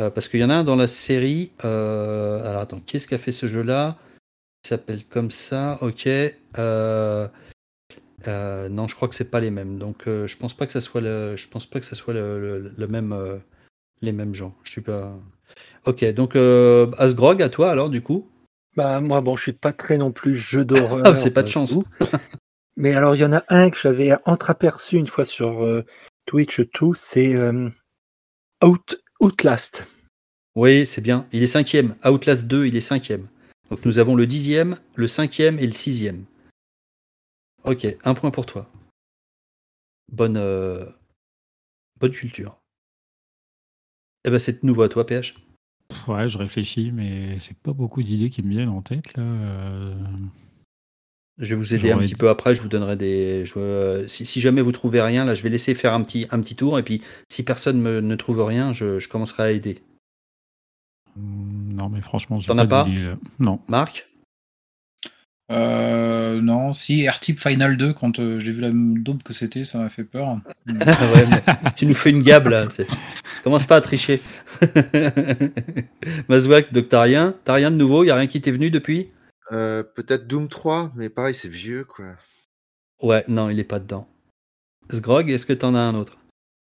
euh, 0.00 0.08
parce 0.08 0.28
qu'il 0.28 0.40
y 0.40 0.44
en 0.44 0.48
a 0.50 0.54
un 0.54 0.64
dans 0.64 0.76
la 0.76 0.86
série. 0.86 1.52
euh, 1.64 2.42
Alors 2.48 2.62
attends, 2.62 2.80
qui 2.80 2.96
est-ce 2.96 3.06
qui 3.06 3.14
a 3.14 3.18
fait 3.18 3.32
ce 3.32 3.46
jeu-là? 3.46 3.98
S'appelle 4.68 5.04
comme 5.04 5.30
ça, 5.30 5.78
ok. 5.82 6.06
Euh, 6.06 7.28
euh, 8.26 8.68
non, 8.68 8.88
je 8.88 8.94
crois 8.94 9.08
que 9.08 9.14
c'est 9.14 9.30
pas 9.30 9.40
les 9.40 9.50
mêmes. 9.50 9.78
Donc, 9.78 10.08
euh, 10.08 10.26
je 10.26 10.36
pense 10.36 10.54
pas 10.54 10.66
que 10.66 10.72
ça 10.72 10.80
soit 10.80 11.00
le, 11.00 11.36
je 11.36 11.48
pense 11.48 11.66
pas 11.66 11.80
que 11.80 11.86
ça 11.86 11.96
soit 11.96 12.14
le, 12.14 12.40
le- 12.40 12.72
le 12.76 12.86
même, 12.86 13.40
les 14.00 14.12
mêmes 14.12 14.34
gens. 14.34 14.54
Je 14.64 14.70
suis 14.70 14.80
pas. 14.80 15.16
Ok, 15.86 16.04
donc 16.14 16.36
Asgrog, 16.98 17.42
à 17.42 17.48
toi 17.48 17.70
alors 17.70 17.90
du 17.90 18.00
coup. 18.02 18.28
Bah, 18.76 19.00
moi, 19.00 19.20
bon, 19.20 19.36
je 19.36 19.42
suis 19.42 19.52
pas 19.52 19.72
très 19.72 19.98
non 19.98 20.10
plus 20.10 20.34
jeu 20.34 20.64
d'horreur. 20.64 21.02
Ah, 21.06 21.16
c'est 21.16 21.30
pas 21.30 21.42
de 21.42 21.48
chance. 21.48 21.74
Mais 22.76 22.94
alors, 22.94 23.14
il 23.14 23.20
y 23.20 23.24
en 23.24 23.32
a 23.32 23.44
un 23.48 23.70
que 23.70 23.78
j'avais 23.78 24.12
entreaperçu 24.24 24.96
une 24.96 25.06
fois 25.06 25.24
sur 25.24 25.84
Twitch 26.26 26.62
tout, 26.72 26.94
c'est 26.94 27.36
Out, 28.64 28.96
Outlast. 29.20 29.84
Oui, 30.56 30.86
c'est 30.86 31.00
bien. 31.00 31.26
Il 31.32 31.42
est 31.42 31.48
cinquième. 31.48 31.94
Outlast 32.04 32.46
2, 32.46 32.66
il 32.66 32.76
est 32.76 32.80
cinquième. 32.80 33.26
Donc 33.70 33.84
nous 33.84 33.98
avons 33.98 34.14
le 34.14 34.26
dixième, 34.26 34.78
le 34.94 35.08
cinquième 35.08 35.58
et 35.58 35.66
le 35.66 35.72
sixième. 35.72 36.24
Ok, 37.64 37.86
un 38.04 38.14
point 38.14 38.30
pour 38.30 38.46
toi. 38.46 38.70
Bonne, 40.12 40.36
euh, 40.36 40.84
bonne 41.98 42.12
culture. 42.12 42.58
Eh 44.24 44.30
ben 44.30 44.38
c'est 44.38 44.60
de 44.62 44.66
nouveau 44.66 44.82
à 44.82 44.88
toi, 44.88 45.06
PH. 45.06 45.34
Ouais, 46.08 46.28
je 46.28 46.38
réfléchis, 46.38 46.92
mais 46.92 47.38
c'est 47.40 47.56
pas 47.58 47.72
beaucoup 47.72 48.02
d'idées 48.02 48.30
qui 48.30 48.42
me 48.42 48.50
viennent 48.50 48.68
en 48.68 48.80
tête 48.82 49.16
là. 49.16 49.22
euh. 49.22 49.94
Je 51.38 51.48
vais 51.48 51.54
vous 51.56 51.74
aider 51.74 51.90
un 51.90 51.98
petit 51.98 52.14
peu 52.14 52.28
après. 52.28 52.54
Je 52.54 52.62
vous 52.62 52.68
donnerai 52.68 52.94
des. 52.96 53.44
je, 53.44 53.54
euh, 53.58 54.06
si, 54.06 54.24
si 54.24 54.40
jamais 54.40 54.62
vous 54.62 54.70
trouvez 54.70 55.00
rien, 55.02 55.24
là, 55.24 55.34
je 55.34 55.42
vais 55.42 55.48
laisser 55.48 55.74
faire 55.74 55.92
un 55.92 56.02
petit, 56.04 56.26
un 56.30 56.40
petit 56.40 56.54
tour. 56.54 56.78
Et 56.78 56.84
puis, 56.84 57.02
si 57.28 57.42
personne 57.42 57.80
me- 57.80 58.00
ne 58.00 58.14
trouve 58.14 58.40
rien, 58.44 58.72
je, 58.72 59.00
je 59.00 59.08
commencerai 59.08 59.42
à 59.42 59.50
aider. 59.50 59.82
Hmm, 61.16 61.74
Non, 61.74 61.88
mais 61.88 62.00
franchement, 62.00 62.40
j'ai 62.40 62.46
T'en 62.48 62.58
as 62.58 62.66
pas. 62.66 62.86
Non. 63.38 63.60
Marc? 63.68 64.08
Euh, 65.52 66.40
non, 66.40 66.72
si, 66.72 67.06
R-Type 67.06 67.38
Final 67.38 67.76
2, 67.76 67.92
quand 67.92 68.18
euh, 68.18 68.38
j'ai 68.38 68.52
vu 68.52 68.62
la 68.62 68.70
daube 68.72 69.22
que 69.22 69.34
c'était, 69.34 69.64
ça 69.64 69.78
m'a 69.78 69.90
fait 69.90 70.04
peur. 70.04 70.36
Mm. 70.66 70.78
Ouais, 71.14 71.26
mais 71.28 71.42
tu 71.76 71.86
nous 71.86 71.94
fais 71.94 72.10
une 72.10 72.22
gabe 72.22 72.46
là. 72.46 72.66
Commence 73.44 73.66
pas 73.66 73.76
à 73.76 73.80
tricher. 73.82 74.22
Mazouak, 76.28 76.72
donc 76.72 76.88
t'as 76.88 77.02
rien 77.02 77.34
T'as 77.44 77.54
rien 77.54 77.70
de 77.70 77.76
nouveau? 77.76 78.04
Il 78.04 78.10
a 78.10 78.16
rien 78.16 78.26
qui 78.26 78.40
t'est 78.40 78.52
venu 78.52 78.70
depuis? 78.70 79.10
Euh, 79.52 79.82
peut-être 79.82 80.26
Doom 80.26 80.48
3, 80.48 80.92
mais 80.96 81.10
pareil, 81.10 81.34
c'est 81.34 81.48
vieux, 81.48 81.84
quoi. 81.84 82.16
Ouais, 83.02 83.24
non, 83.28 83.50
il 83.50 83.60
est 83.60 83.64
pas 83.64 83.80
dedans. 83.80 84.08
Sgrog, 84.90 85.28
est-ce 85.28 85.44
que 85.44 85.52
t'en 85.52 85.74
as 85.74 85.80
un 85.80 85.94
autre? 85.94 86.16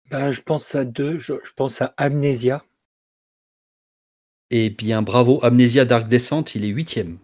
Ben, 0.10 0.32
je 0.32 0.42
pense 0.42 0.74
à 0.74 0.86
deux. 0.86 1.20
Je, 1.20 1.34
je 1.44 1.54
pense 1.56 1.82
à 1.84 1.94
Amnesia. 1.98 2.64
Eh 4.52 4.70
bien, 4.70 5.02
bravo. 5.02 5.40
Amnesia 5.44 5.86
Dark 5.86 6.08
Descent, 6.10 6.44
il 6.56 6.66
est 6.66 6.70
huitième. 6.70 7.18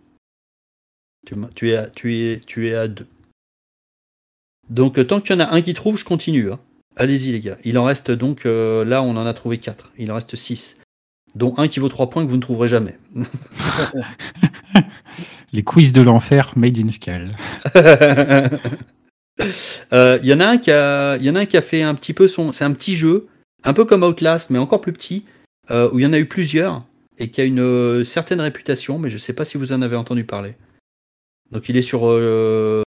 Tu, 1.56 1.72
es 1.72 1.76
à, 1.76 1.88
tu, 1.88 2.18
es, 2.18 2.40
tu 2.40 2.70
es 2.70 2.76
à 2.76 2.88
deux. 2.88 3.08
Donc, 4.70 4.98
euh, 4.98 5.04
tant 5.04 5.20
qu'il 5.20 5.36
y 5.36 5.38
en 5.38 5.42
a 5.42 5.54
un 5.54 5.62
qui 5.62 5.74
trouve, 5.74 5.98
je 5.98 6.06
continue. 6.06 6.52
hein. 6.52 6.60
Allez-y 6.96 7.34
les 7.34 7.42
gars. 7.42 7.58
Il 7.66 7.78
en 7.78 7.84
reste 7.84 8.12
donc, 8.12 8.46
euh, 8.46 8.86
là 8.86 9.04
on 9.04 9.16
en 9.18 9.26
a 9.26 9.34
trouvé 9.34 9.58
4. 9.58 9.92
Il 9.98 10.10
en 10.12 10.16
reste 10.16 10.36
6. 10.36 10.78
Dont 11.36 11.54
un 11.58 11.68
qui 11.68 11.80
vaut 11.80 11.90
3 11.90 12.10
points 12.10 12.26
que 12.26 12.30
vous 12.30 12.38
ne 12.38 12.42
trouverez 12.42 12.70
jamais. 12.70 12.98
Les 15.54 15.64
quiz 15.64 15.94
de 15.94 16.02
l'enfer 16.02 16.54
made 16.56 16.78
in 16.80 16.90
Scal. 16.90 17.36
Euh, 19.94 20.18
Il 20.24 20.28
y 20.28 20.34
en 20.34 20.40
a 20.40 20.48
un 20.48 20.58
qui 20.58 20.72
a, 20.72 21.16
il 21.18 21.24
y 21.24 21.30
en 21.30 21.36
a 21.36 21.42
un 21.42 21.46
qui 21.46 21.58
a 21.58 21.62
fait 21.62 21.84
un 21.84 21.94
petit 21.94 22.14
peu 22.14 22.26
son, 22.26 22.52
c'est 22.54 22.66
un 22.66 22.74
petit 22.74 22.96
jeu, 22.96 23.28
un 23.64 23.74
peu 23.74 23.86
comme 23.86 24.02
Outlast, 24.02 24.50
mais 24.50 24.58
encore 24.58 24.82
plus 24.82 24.94
petit, 24.94 25.26
euh, 25.70 25.92
où 25.94 26.00
il 26.00 26.04
y 26.04 26.08
en 26.08 26.14
a 26.14 26.18
eu 26.18 26.26
plusieurs 26.26 26.84
et 27.18 27.30
qui 27.32 27.42
a 27.42 27.44
une 27.44 27.60
euh, 27.60 28.04
certaine 28.04 28.42
réputation, 28.42 29.00
mais 29.00 29.10
je 29.10 29.18
sais 29.18 29.34
pas 29.34 29.46
si 29.46 29.58
vous 29.58 29.74
en 29.74 29.82
avez 29.82 29.96
entendu 29.96 30.24
parler. 30.24 30.56
Donc 31.52 31.70
il 31.70 31.78
est 31.78 31.82
sur, 31.82 32.02
euh, 32.08 32.84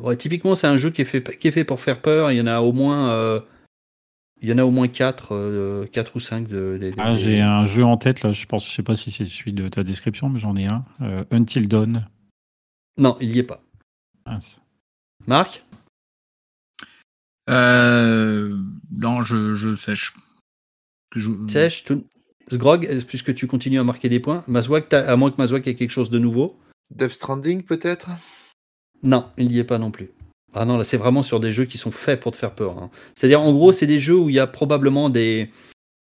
ouais, 0.00 0.16
typiquement 0.16 0.54
c'est 0.54 0.66
un 0.66 0.76
jeu 0.76 0.90
qui 0.90 1.02
est 1.02 1.04
fait, 1.04 1.36
qui 1.38 1.48
est 1.48 1.52
fait 1.52 1.64
pour 1.64 1.80
faire 1.80 2.00
peur. 2.00 2.30
Il 2.32 2.36
y 2.38 2.40
en 2.40 2.46
a 2.46 2.60
au 2.60 2.72
moins, 2.72 3.10
euh, 3.10 3.40
il 4.40 4.48
y 4.48 4.52
en 4.52 4.58
a 4.58 4.64
au 4.64 4.70
moins 4.70 4.88
4 4.88 5.86
quatre 5.92 6.16
ou 6.16 6.20
5 6.20 6.46
de. 6.48 6.78
des- 6.80 6.94
Ah, 6.96 7.14
J'ai 7.16 7.40
un 7.40 7.66
jeu 7.66 7.84
en 7.84 7.96
tête, 7.96 8.22
là, 8.22 8.32
je 8.32 8.46
pense, 8.46 8.66
je 8.68 8.72
sais 8.72 8.82
pas 8.84 8.94
si 8.96 9.10
c'est 9.10 9.24
celui 9.24 9.52
de 9.52 9.68
ta 9.68 9.82
description, 9.82 10.28
mais 10.28 10.38
j'en 10.40 10.54
ai 10.56 10.66
un. 10.66 10.84
euh, 11.02 11.24
Until 11.32 11.66
Dawn. 11.68 12.08
Non, 12.96 13.16
il 13.20 13.34
y 13.34 13.38
est 13.40 13.42
pas. 13.44 13.62
Mince. 14.26 14.60
Marc, 15.26 15.64
Euh, 17.48 18.56
non, 18.90 19.22
je, 19.22 19.54
je 19.54 19.74
sèche. 19.74 20.14
Que 21.10 21.18
je- 21.18 21.30
Sèche, 21.48 21.84
tout... 21.84 22.04
Sgrog, 22.50 22.88
puisque 23.06 23.34
tu 23.34 23.46
continues 23.46 23.78
à 23.80 23.84
marquer 23.84 24.08
des 24.08 24.20
points, 24.20 24.42
Mazouak, 24.46 24.92
à 24.92 25.16
moins 25.16 25.30
que 25.30 25.36
Mazouak 25.38 25.66
ait 25.66 25.74
quelque 25.74 25.90
chose 25.90 26.10
de 26.10 26.18
nouveau. 26.18 26.56
Death 26.94 27.10
Stranding, 27.12 27.62
peut-être? 27.62 28.08
Non, 29.02 29.26
il 29.36 29.48
n'y 29.48 29.58
est 29.58 29.64
pas 29.64 29.78
non 29.78 29.90
plus. 29.90 30.10
Ah 30.54 30.64
non, 30.64 30.78
là 30.78 30.84
c'est 30.84 30.96
vraiment 30.96 31.22
sur 31.22 31.40
des 31.40 31.52
jeux 31.52 31.66
qui 31.66 31.76
sont 31.78 31.90
faits 31.90 32.20
pour 32.20 32.32
te 32.32 32.36
faire 32.38 32.52
peur. 32.54 32.78
hein. 32.78 32.90
C'est-à-dire 33.14 33.42
en 33.42 33.52
gros 33.52 33.70
c'est 33.70 33.86
des 33.86 34.00
jeux 34.00 34.16
où 34.16 34.30
il 34.30 34.34
y 34.36 34.40
a 34.40 34.46
probablement 34.46 35.10
des... 35.10 35.50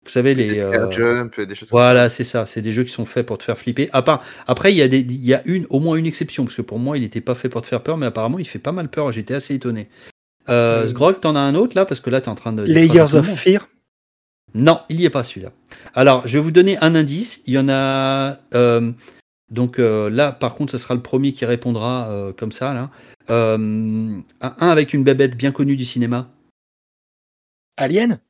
Vous 0.03 0.11
savez 0.11 0.35
Des 0.35 0.47
les... 0.49 0.61
scare 0.61 0.89
euh, 0.89 0.91
jump, 0.91 1.39
des 1.39 1.55
choses 1.55 1.69
comme 1.69 1.79
Voilà, 1.79 2.09
c'est 2.09 2.25
ça. 2.25 2.47
C'est 2.47 2.63
des 2.63 2.73
jeux 2.73 2.85
qui 2.85 2.93
sont 2.93 3.05
faits 3.05 3.27
pour 3.27 3.37
te 3.37 3.43
faire 3.45 3.59
flipper. 3.59 3.91
À 3.93 4.01
part, 4.01 4.25
après, 4.47 4.73
il 4.73 4.77
y 4.79 4.83
a, 4.83 4.89
des, 4.89 5.01
il 5.01 5.23
y 5.25 5.35
a 5.35 5.43
une, 5.45 5.67
au 5.69 5.79
moins 5.79 5.97
une 5.97 6.07
exception, 6.07 6.45
parce 6.45 6.57
que 6.57 6.63
pour 6.63 6.79
moi, 6.79 6.97
il 6.97 7.03
n'était 7.03 7.21
pas 7.21 7.35
fait 7.35 7.51
pour 7.51 7.61
te 7.61 7.67
faire 7.67 7.83
peur, 7.83 7.99
mais 7.99 8.07
apparemment, 8.07 8.39
il 8.39 8.47
fait 8.47 8.59
pas 8.59 8.73
mal 8.73 8.89
peur. 8.89 9.13
J'étais 9.13 9.35
assez 9.35 9.55
étonné. 9.55 9.89
Euh, 10.49 10.85
Euh, 10.85 10.87
Sgrog, 10.87 11.21
t'en 11.21 11.37
as 11.37 11.41
un 11.41 11.55
autre 11.55 11.77
là, 11.77 11.85
parce 11.85 12.01
que 12.01 12.09
là, 12.09 12.23
t'es 12.23 12.31
en 12.31 12.35
train 12.35 12.55
de. 12.55 12.63
Layers 12.63 13.15
of. 13.15 13.29
Fear. 13.29 13.69
Non, 14.55 14.81
il 14.89 14.97
n'y 14.97 15.05
est 15.05 15.11
pas 15.11 15.23
celui-là. 15.23 15.53
Alors, 15.95 16.27
je 16.27 16.37
vais 16.39 16.43
vous 16.43 16.51
donner 16.51 16.77
un 16.79 16.95
indice. 16.95 17.43
Il 17.47 17.55
y 17.55 17.59
en 17.59 17.69
a. 17.69 18.39
euh, 18.55 18.93
donc 19.51 19.79
euh, 19.79 20.09
là, 20.11 20.33
par 20.33 20.55
contre, 20.55 20.73
ce 20.73 20.79
sera 20.79 20.95
le 20.95 21.03
premier 21.03 21.33
qui 21.33 21.45
répondra 21.45 22.09
euh, 22.09 22.33
comme 22.33 22.53
ça. 22.53 22.73
Là. 22.75 22.91
Euh, 23.31 24.19
un, 24.41 24.69
avec 24.69 24.93
une 24.95 25.05
bébête 25.05 25.37
bien 25.37 25.53
connue 25.53 25.77
du 25.77 25.85
cinéma. 25.85 26.31
Alien? 27.77 28.21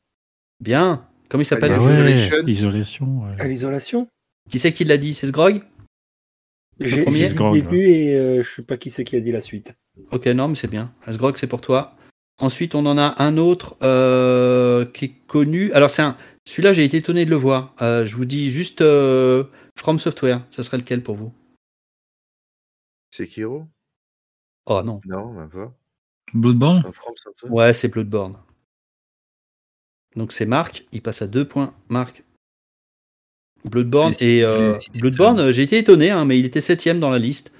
Bien. 0.60 1.06
Comment 1.28 1.42
il 1.42 1.46
s'appelle 1.46 1.72
Ah 1.72 1.80
jeu 1.80 1.86
ouais, 1.86 2.12
Isolation? 2.12 2.46
isolation. 2.46 3.06
ouais. 3.22 3.40
À 3.40 3.48
l'isolation? 3.48 4.08
Qui 4.50 4.58
c'est 4.58 4.72
qui 4.72 4.84
l'a 4.84 4.96
dit? 4.96 5.14
C'est 5.14 5.26
Sgrog? 5.26 5.62
J'ai 6.80 7.04
le 7.04 7.52
début 7.52 7.88
et 7.88 8.14
euh, 8.16 8.42
je 8.42 8.50
sais 8.56 8.62
pas 8.62 8.76
qui 8.76 8.90
c'est 8.90 9.04
qui 9.04 9.14
a 9.16 9.20
dit 9.20 9.32
la 9.32 9.42
suite. 9.42 9.74
Ok, 10.12 10.26
non, 10.26 10.48
mais 10.48 10.54
c'est 10.54 10.68
bien. 10.70 10.92
Sgrog, 11.10 11.36
c'est 11.36 11.46
pour 11.46 11.60
toi. 11.60 11.94
Ensuite, 12.40 12.74
on 12.74 12.86
en 12.86 12.96
a 12.96 13.22
un 13.22 13.36
autre 13.36 13.76
euh, 13.82 14.86
qui 14.86 15.04
est 15.04 15.14
connu. 15.26 15.72
Alors, 15.72 15.90
c'est 15.90 16.02
un. 16.02 16.16
Celui-là, 16.46 16.72
j'ai 16.72 16.84
été 16.84 16.96
étonné 16.96 17.24
de 17.26 17.30
le 17.30 17.36
voir. 17.36 17.74
Euh, 17.82 18.06
je 18.06 18.16
vous 18.16 18.24
dis 18.24 18.50
juste 18.50 18.80
euh, 18.80 19.44
From 19.76 19.98
Software. 19.98 20.44
Ça 20.50 20.62
serait 20.62 20.78
lequel 20.78 21.02
pour 21.02 21.16
vous? 21.16 21.32
Sekiro? 23.14 23.66
Oh 24.66 24.82
non. 24.82 25.00
Non, 25.04 25.32
même 25.32 25.50
pas. 25.50 25.72
Bloodborne? 26.32 26.82
Un 26.86 26.92
From 26.92 27.14
Software 27.16 27.52
Ouais, 27.52 27.72
c'est 27.74 27.88
Bloodborne. 27.88 28.36
Donc 30.16 30.32
c'est 30.32 30.46
Marc, 30.46 30.86
il 30.92 31.02
passe 31.02 31.22
à 31.22 31.26
deux 31.26 31.46
points. 31.46 31.74
Marc. 31.88 32.24
Bloodborne 33.64 34.14
et 34.20 34.42
euh, 34.42 34.78
Bloodborne, 34.98 35.52
j'ai 35.52 35.62
été 35.62 35.78
étonné, 35.78 36.10
hein, 36.10 36.24
mais 36.24 36.38
il 36.38 36.46
était 36.46 36.62
septième 36.62 36.98
dans 36.98 37.10
la 37.10 37.18
liste. 37.18 37.52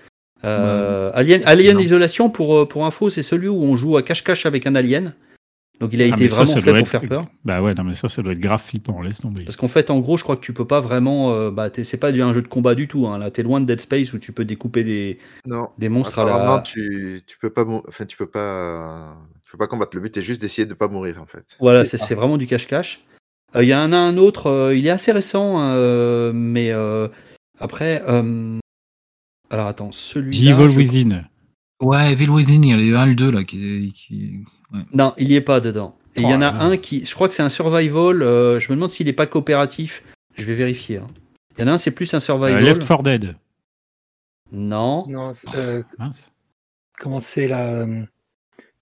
Euh, 0.45 1.11
Alien, 1.15 1.43
Alien 1.45 1.75
Non. 1.77 1.81
Isolation, 1.83 2.31
pour, 2.31 2.57
euh, 2.57 2.67
pour 2.67 2.87
info, 2.87 3.11
c'est 3.11 3.23
celui 3.23 3.49
où 3.49 3.63
on 3.63 3.77
joue 3.77 3.97
à 3.97 4.03
cache-cache 4.03 4.47
avec 4.47 4.67
un 4.67 4.75
alien. 4.75 5.15
Donc 5.81 5.91
il 5.95 6.03
a 6.03 6.05
Ah, 6.05 6.09
été 6.09 6.29
ça, 6.29 6.35
vraiment 6.37 6.53
ça 6.53 6.61
fait 6.61 6.71
pour 6.71 6.79
être- 6.79 6.89
faire 6.89 7.01
peur. 7.09 7.25
Bah 7.45 7.63
ouais, 7.63 7.73
non, 7.73 7.85
mais 7.85 7.95
ça, 7.95 8.07
ça 8.09 8.21
doit 8.21 8.33
être 8.33 8.39
grave 8.39 8.61
flippant, 8.63 9.01
laisse 9.01 9.21
tomber. 9.23 9.45
Parce 9.45 9.57
qu'en 9.57 9.69
fait, 9.69 9.89
en 9.91 9.99
gros, 10.01 10.19
je 10.19 10.23
crois 10.25 10.37
que 10.37 10.43
tu 10.43 10.53
peux 10.53 10.67
pas 10.67 10.81
vraiment. 10.81 11.33
euh, 11.33 11.51
bah, 11.51 11.71
t'es- 11.71 11.85
c'est 11.85 11.97
pas 11.97 12.13
du- 12.13 12.21
un 12.23 12.35
jeu 12.35 12.43
de 12.43 12.49
combat 12.49 12.75
du 12.75 12.87
tout. 12.87 13.07
Hein. 13.07 13.17
Là, 13.19 13.31
t'es 13.31 13.43
loin 13.43 13.61
de 13.61 13.65
Dead 13.67 13.81
Space 13.81 14.13
où 14.13 14.19
tu 14.19 14.33
peux 14.33 14.45
découper 14.45 14.85
des, 14.85 15.19
Non. 15.47 15.69
des 15.79 15.89
monstres 15.89 16.19
à 16.19 16.25
la. 16.27 16.63
tu, 16.65 17.23
tu 17.27 17.39
peux 17.39 17.49
pas 17.51 17.65
enfin 17.89 18.05
tu 18.05 18.19
peux 18.19 18.27
pas 18.27 19.17
tu 19.47 19.53
peux 19.53 19.59
pas 19.59 19.69
combattre. 19.69 19.93
Le 19.95 20.03
but 20.03 20.15
est 20.19 20.23
juste 20.23 20.43
d'essayer 20.43 20.67
de 20.67 20.75
pas 20.75 20.89
mourir 20.89 21.17
en 21.23 21.27
fait. 21.27 21.45
Voilà, 21.61 21.85
C'est 21.87 22.15
vraiment 22.15 22.37
du 22.37 22.47
cache-cache. 22.47 23.03
Euh, 23.57 23.63
Il 23.65 23.69
y 23.71 23.75
en 23.75 23.93
a 23.93 23.97
un 23.97 24.17
autre, 24.19 24.49
euh, 24.49 24.77
il 24.77 24.87
est 24.87 24.91
assez 24.91 25.13
récent, 25.13 25.57
euh, 25.61 26.31
mais 26.35 26.73
euh, 26.73 27.09
après. 27.59 28.03
Euh, 29.51 29.55
alors 29.55 29.67
attends, 29.69 29.91
The 29.91 29.95
celui-là. 29.95 30.53
Evil 30.53 30.69
je- 30.69 30.79
Within. 30.79 31.25
Ouais, 31.81 32.13
Evil 32.13 32.29
Within, 32.31 32.63
il 32.63 32.69
y 32.69 32.73
a 32.73 32.77
le 32.77 32.97
1 32.97 33.05
et 33.05 33.09
le 33.09 33.15
2 33.15 33.31
là 33.31 33.45
qui. 33.45 33.93
qui... 33.95 34.41
ouais. 34.73 34.81
Non, 34.93 35.15
il 35.19 35.31
y 35.31 35.35
est 35.37 35.41
pas 35.41 35.61
dedans. 35.61 35.97
Et 36.17 36.23
il 36.23 36.29
y 36.29 36.35
en 36.35 36.43
a 36.43 36.49
un 36.49 36.77
qui. 36.77 37.07
Je 37.07 37.15
crois 37.15 37.29
que 37.29 37.35
c'est 37.35 37.43
un 37.43 37.49
survival. 37.49 38.23
euh, 38.23 38.59
je 38.61 38.69
me 38.71 38.75
demande 38.77 38.91
s'il 38.91 39.09
est 39.09 39.13
pas 39.13 39.27
coopératif. 39.27 40.03
Je 40.37 40.45
vais 40.45 40.55
vérifier. 40.55 40.99
hein. 40.99 41.07
Il 41.57 41.63
y 41.63 41.65
en 41.65 41.69
a 41.69 41.73
un, 41.73 41.79
c'est 41.79 41.91
plus 41.93 42.13
un 42.15 42.19
Euh, 42.19 42.21
survival. 42.21 42.63
Left 42.65 42.87
4 42.87 43.03
Dead. 43.03 43.37
Non. 44.53 45.07
Non, 45.09 45.33
euh, 45.55 45.83
Mince. 45.99 46.31
comment 46.99 47.21
c'est 47.21 47.47
là 47.49 47.67
euh, 47.67 48.03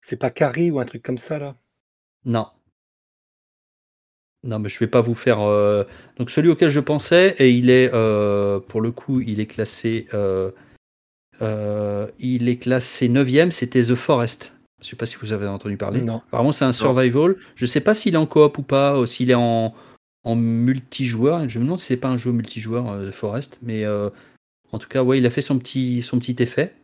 C'est 0.00 0.16
pas 0.16 0.30
Carrie 0.30 0.70
ou 0.70 0.80
un 0.80 0.84
truc 0.86 1.02
comme 1.02 1.18
ça 1.18 1.38
là? 1.38 1.56
Non. 2.24 2.46
Non, 4.44 4.58
mais 4.58 4.68
je 4.68 4.78
vais 4.78 4.86
pas 4.86 5.00
vous 5.00 5.14
faire. 5.14 5.40
euh, 5.40 5.84
Donc 6.18 6.30
celui 6.30 6.48
auquel 6.48 6.70
je 6.70 6.80
pensais, 6.80 7.34
et 7.38 7.50
il 7.50 7.70
est, 7.70 7.90
euh, 7.92 8.60
pour 8.60 8.80
le 8.80 8.92
coup, 8.92 9.20
il 9.20 9.40
est 9.40 9.46
classé. 9.46 10.06
euh, 10.14 10.50
euh, 11.42 12.06
il 12.18 12.48
est 12.48 12.56
classé 12.56 13.08
9ème, 13.08 13.50
c'était 13.50 13.82
The 13.82 13.94
Forest. 13.94 14.54
Je 14.82 14.88
sais 14.88 14.96
pas 14.96 15.06
si 15.06 15.16
vous 15.20 15.32
avez 15.32 15.46
entendu 15.46 15.76
parler. 15.76 16.00
Non. 16.02 16.18
Apparemment, 16.28 16.52
c'est 16.52 16.64
un 16.64 16.72
survival. 16.72 17.36
Je 17.56 17.66
sais 17.66 17.80
pas 17.80 17.94
s'il 17.94 18.14
est 18.14 18.18
en 18.18 18.26
coop 18.26 18.58
ou 18.58 18.62
pas, 18.62 18.98
ou 18.98 19.06
s'il 19.06 19.30
est 19.30 19.34
en, 19.34 19.74
en 20.24 20.36
multijoueur. 20.36 21.48
Je 21.48 21.58
me 21.58 21.64
demande 21.64 21.80
si 21.80 21.86
c'est 21.86 21.96
pas 21.96 22.08
un 22.08 22.16
jeu 22.18 22.30
multijoueur, 22.32 22.88
euh, 22.90 23.10
The 23.10 23.14
Forest. 23.14 23.58
Mais 23.62 23.84
euh, 23.84 24.10
en 24.72 24.78
tout 24.78 24.88
cas, 24.88 25.02
ouais, 25.02 25.18
il 25.18 25.26
a 25.26 25.30
fait 25.30 25.40
son 25.42 25.58
petit, 25.58 26.02
son 26.02 26.18
petit 26.20 26.36
effet. 26.42 26.74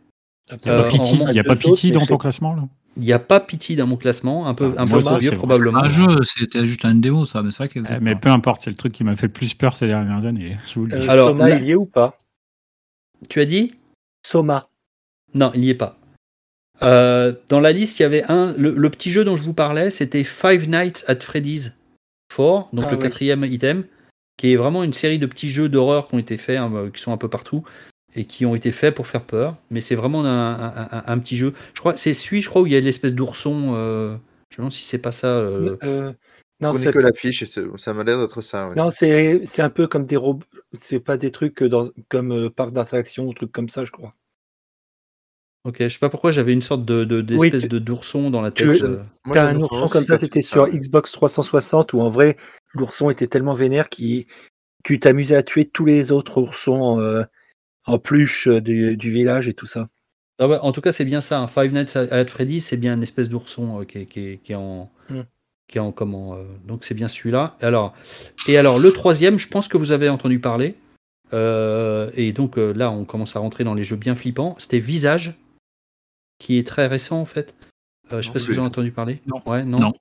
Il 0.51 0.59
n'y 0.65 0.71
a 0.71 0.75
Euh, 0.75 0.83
pas 0.83 0.89
on 0.89 0.91
Pity, 0.91 1.13
remonte 1.19 1.29
il 1.31 1.37
y 1.37 1.41
a 1.41 1.45
pas 1.45 1.55
deux 1.55 1.61
Pity 1.73 1.93
dans 1.93 2.07
ton 2.07 2.19
classement 2.19 2.55
là? 2.55 2.63
Il 2.97 3.03
n'y 3.03 3.13
a 3.13 3.19
pas 3.19 3.41
Pity 3.41 3.75
dans 3.77 3.87
mon 3.89 3.97
classement, 3.97 4.47
un 4.47 4.55
peu, 4.55 4.73
Ah, 4.77 4.83
un 4.83 4.87
peu 4.87 5.03
ça, 5.03 5.19
vieux 5.19 5.31
c'est- 5.31 5.37
probablement. 5.37 5.79
Un 5.79 5.89
jeu, 5.89 6.07
c'était 6.23 6.65
juste 6.65 6.85
une 6.85 7.01
démo 7.01 7.25
ça, 7.25 7.43
mais 7.43 7.51
c'est 7.51 7.65
vrai 7.65 7.69
que. 7.69 7.81
Eh, 7.81 8.01
Mais 8.01 8.15
peu 8.15 8.29
importe, 8.29 8.63
c'est 8.63 8.71
le 8.71 8.77
truc 8.77 8.93
qui 8.93 9.03
m'a 9.03 9.17
fait 9.17 9.27
le 9.27 9.33
plus 9.33 9.55
peur 9.55 9.77
ces 9.77 9.87
dernières 9.89 10.25
années. 10.25 10.57
Je 10.69 10.79
vous 10.79 10.87
le 10.87 10.97
dis. 10.97 11.07
Euh, 11.07 11.11
Alors, 11.11 11.31
Soma, 11.31 11.49
là- 11.49 11.57
il 11.57 11.65
y 11.65 11.73
est 11.73 11.75
ou 11.75 11.87
pas? 11.87 12.17
Tu 13.29 13.41
as 13.41 13.45
dit? 13.47 13.75
Soma. 14.27 14.69
Non, 15.35 15.51
il 15.55 15.63
n'y 15.63 15.71
est 15.71 15.75
pas. 15.75 15.99
Euh, 16.83 17.33
dans 17.49 17.61
la 17.61 17.73
liste, 17.73 17.99
il 17.99 18.03
y 18.03 18.07
avait 18.07 18.25
un. 18.31 18.53
Le, 18.57 18.71
le 18.75 18.91
petit 18.91 19.11
jeu 19.11 19.25
dont 19.25 19.37
je 19.37 19.43
vous 19.43 19.55
parlais, 19.55 19.91
c'était 19.91 20.25
Five 20.25 20.69
Nights 20.69 21.05
at 21.09 21.17
Freddy's 21.21 21.73
4, 22.29 22.69
donc 22.73 22.85
Ah 22.87 22.91
le 22.91 22.97
oui. 22.97 23.03
quatrième 23.03 23.45
item, 23.45 23.85
qui 24.37 24.53
est 24.53 24.57
vraiment 24.57 24.83
une 24.85 24.93
série 24.93 25.19
de 25.19 25.27
petits 25.27 25.51
jeux 25.51 25.69
d'horreur 25.69 26.09
qui 26.09 26.15
ont 26.15 26.19
été 26.19 26.37
faits, 26.39 26.59
hein, 26.59 26.91
qui 26.95 27.01
sont 27.01 27.13
un 27.13 27.17
peu 27.17 27.29
partout, 27.29 27.65
et 28.15 28.25
qui 28.27 28.47
ont 28.47 28.55
été 28.55 28.73
faits 28.73 28.95
pour 28.95 29.07
faire 29.07 29.25
peur. 29.25 29.57
Mais 29.71 29.81
c'est 29.81 29.95
vraiment 29.95 30.25
un, 30.25 30.55
un- 30.55 30.89
un- 30.91 31.05
un 31.07 31.19
petit 31.19 31.37
jeu. 31.37 31.53
Je 31.75 31.81
crois 31.81 31.97
c'est 31.97 32.15
celui, 32.15 32.41
je 32.41 32.49
crois, 32.49 32.63
où 32.63 32.67
il 32.67 32.73
y 32.73 32.77
a 32.77 32.81
l'espèce 32.81 33.13
d'ourson. 33.15 33.73
euh, 33.75 34.17
je 34.51 34.57
me 34.57 34.59
demande 34.59 34.73
si 34.73 34.85
c'est 34.85 34.99
pas 34.99 35.13
ça. 35.13 35.27
euh, 35.27 35.77
Euh, 35.83 36.13
Je 36.13 36.67
non, 36.67 36.73
connais 36.73 36.85
c'est 36.85 36.93
que 36.93 36.99
l'affiche, 37.01 37.45
ça 37.77 37.93
m'a 37.95 38.05
l'air 38.05 38.19
d'être 38.21 38.41
ça. 38.41 38.69
ouais. 38.69 38.77
non, 38.77 38.91
c'est 38.91 39.43
c'est 39.47 39.63
un 39.63 39.71
peu 39.71 39.87
comme 39.89 40.07
des 40.07 40.17
robots. 40.17 40.47
C'est 40.73 41.01
pas 41.01 41.17
des 41.17 41.31
trucs 41.31 41.63
dans, 41.63 41.91
comme 42.09 42.33
euh, 42.33 42.51
parc 42.51 42.73
d'attraction 42.73 43.27
ou 43.27 43.35
trucs 43.35 43.53
comme 43.53 43.69
ça, 43.69 43.85
je 43.85 43.91
crois. 43.91 44.15
Ok, 45.65 45.77
je 45.81 45.89
sais 45.89 45.99
pas 45.99 46.11
pourquoi 46.11 46.31
j'avais 46.31 46.53
une 46.53 46.61
sorte 46.61 46.85
de 46.85 47.05
de- 47.05 47.17
Oui, 47.39 47.51
d'espèce 47.51 47.63
tu- 47.63 47.69
de 47.69 47.79
d'ourson 47.79 48.31
dans 48.31 48.43
la 48.43 48.51
tu- 48.51 48.67
tête. 48.67 48.83
euh. 48.83 49.03
Moi, 49.25 49.35
T'as 49.35 49.51
j'ai 49.51 49.57
un 49.57 49.61
ourson 49.63 49.89
comme 49.89 50.05
ça, 50.05 50.19
tu 50.19 50.27
c'était 50.27 50.43
sur. 50.43 50.69
Xbox 50.69 51.11
360 51.13 51.95
où 51.95 52.01
en 52.01 52.11
vrai 52.11 52.37
l'ourson 52.75 53.09
était 53.09 53.27
tellement 53.27 53.55
vénère 53.55 53.89
qu'il 53.89 54.27
tu 54.85 55.01
t'amusais 55.01 55.37
à 55.37 55.43
tuer 55.43 55.65
tous 55.67 55.87
les 55.87 56.13
autres 56.13 56.39
oursons 56.39 57.01
euh, 57.01 57.25
en 57.87 57.99
peluche 57.99 58.49
euh, 58.49 58.61
du, 58.61 58.97
du 58.97 59.11
village 59.11 59.49
et 59.49 59.55
tout 59.55 59.67
ça. 59.67 59.87
Ah 60.39 60.49
ouais, 60.49 60.59
en 60.59 60.73
tout 60.73 60.81
cas, 60.81 60.91
c'est 60.93 61.05
bien 61.05 61.21
ça. 61.21 61.39
hein. 61.39 61.47
Five 61.47 61.73
Nights 61.73 61.97
at 61.97 62.27
Freddy's, 62.27 62.67
c'est 62.67 62.77
bien 62.77 62.95
une 62.95 63.03
espèce 63.03 63.29
d'ourson 63.29 63.81
euh, 63.81 63.85
qui, 63.85 63.99
est- 63.99 64.07
qui 64.07 64.21
est- 64.21 64.37
qui 64.43 64.53
est 64.53 64.57
en, 64.57 64.91
Mm. 65.11 65.21
qui 65.69 65.79
est 65.79 65.81
en 65.81 65.93
comment. 65.93 66.35
euh, 66.35 66.43
donc 66.67 66.85
c'est 66.85 66.95
bien 66.95 67.09
celui-là. 67.09 67.57
Alors, 67.61 67.95
et 68.49 68.57
alors 68.59 68.79
le 68.79 68.93
troisième, 68.93 69.39
je 69.39 69.49
pense 69.49 69.69
que 69.69 69.77
vous 69.77 69.93
avez 69.93 70.09
entendu 70.09 70.39
parler. 70.41 70.75
Euh, 71.33 72.11
et 72.15 72.33
donc 72.33 72.59
euh, 72.59 72.73
là, 72.73 72.91
on 72.91 73.05
commence 73.05 73.37
à 73.37 73.41
rentrer 73.41 73.65
dans 73.65 73.75
les 73.75 73.85
jeux 73.85 73.97
bien 73.97 74.15
flippants. 74.15 74.55
C'était 74.59 74.79
Visage, 74.79 75.35
qui 76.39 76.59
est 76.59 76.67
très 76.67 76.87
récent 76.87 77.21
en 77.21 77.25
fait. 77.25 77.55
Euh, 78.13 78.21
je 78.21 78.23
sais 78.23 78.29
Non 78.29 78.33
pas 78.35 78.39
si 78.41 78.45
plus. 78.47 78.55
vous 78.55 78.59
avez 78.59 78.67
entendu 78.69 78.91
parler. 78.93 79.21
Non. 79.27 79.41
Ouais, 79.47 79.65
non. 79.65 79.79
Non. 79.79 79.93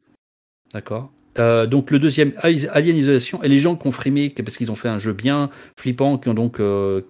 D'accord. 0.74 1.12
Euh, 1.40 1.66
donc 1.66 1.90
le 1.92 1.98
deuxième, 2.00 2.34
Is- 2.44 2.68
Alien 2.68 2.96
Isolation, 2.98 3.42
et 3.44 3.48
les 3.48 3.60
gens 3.60 3.76
qui 3.76 3.88
ont 3.88 3.92
frimé 3.92 4.30
parce 4.30 4.58
qu'ils 4.58 4.72
ont 4.72 4.76
fait 4.76 4.90
un 4.90 5.00
jeu 5.00 5.14
bien 5.14 5.50
flippant, 5.80 6.18
qui 6.18 6.30
ont 6.30 6.34
donc 6.36 6.60
euh, 6.60 7.02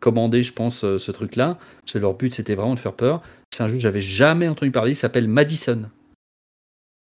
commandé, 0.00 0.42
je 0.42 0.52
pense, 0.52 0.84
euh, 0.84 0.98
ce 0.98 1.12
truc-là. 1.12 1.58
Parce 1.82 1.92
que 1.92 1.98
leur 1.98 2.14
but, 2.14 2.34
c'était 2.34 2.54
vraiment 2.54 2.74
de 2.74 2.80
faire 2.80 2.94
peur. 2.94 3.22
C'est 3.52 3.62
un 3.62 3.68
jeu 3.68 3.74
que 3.74 3.80
j'avais 3.80 4.00
jamais 4.00 4.48
entendu 4.48 4.70
parler. 4.70 4.92
Il 4.92 4.96
s'appelle 4.96 5.28
Madison. 5.28 5.90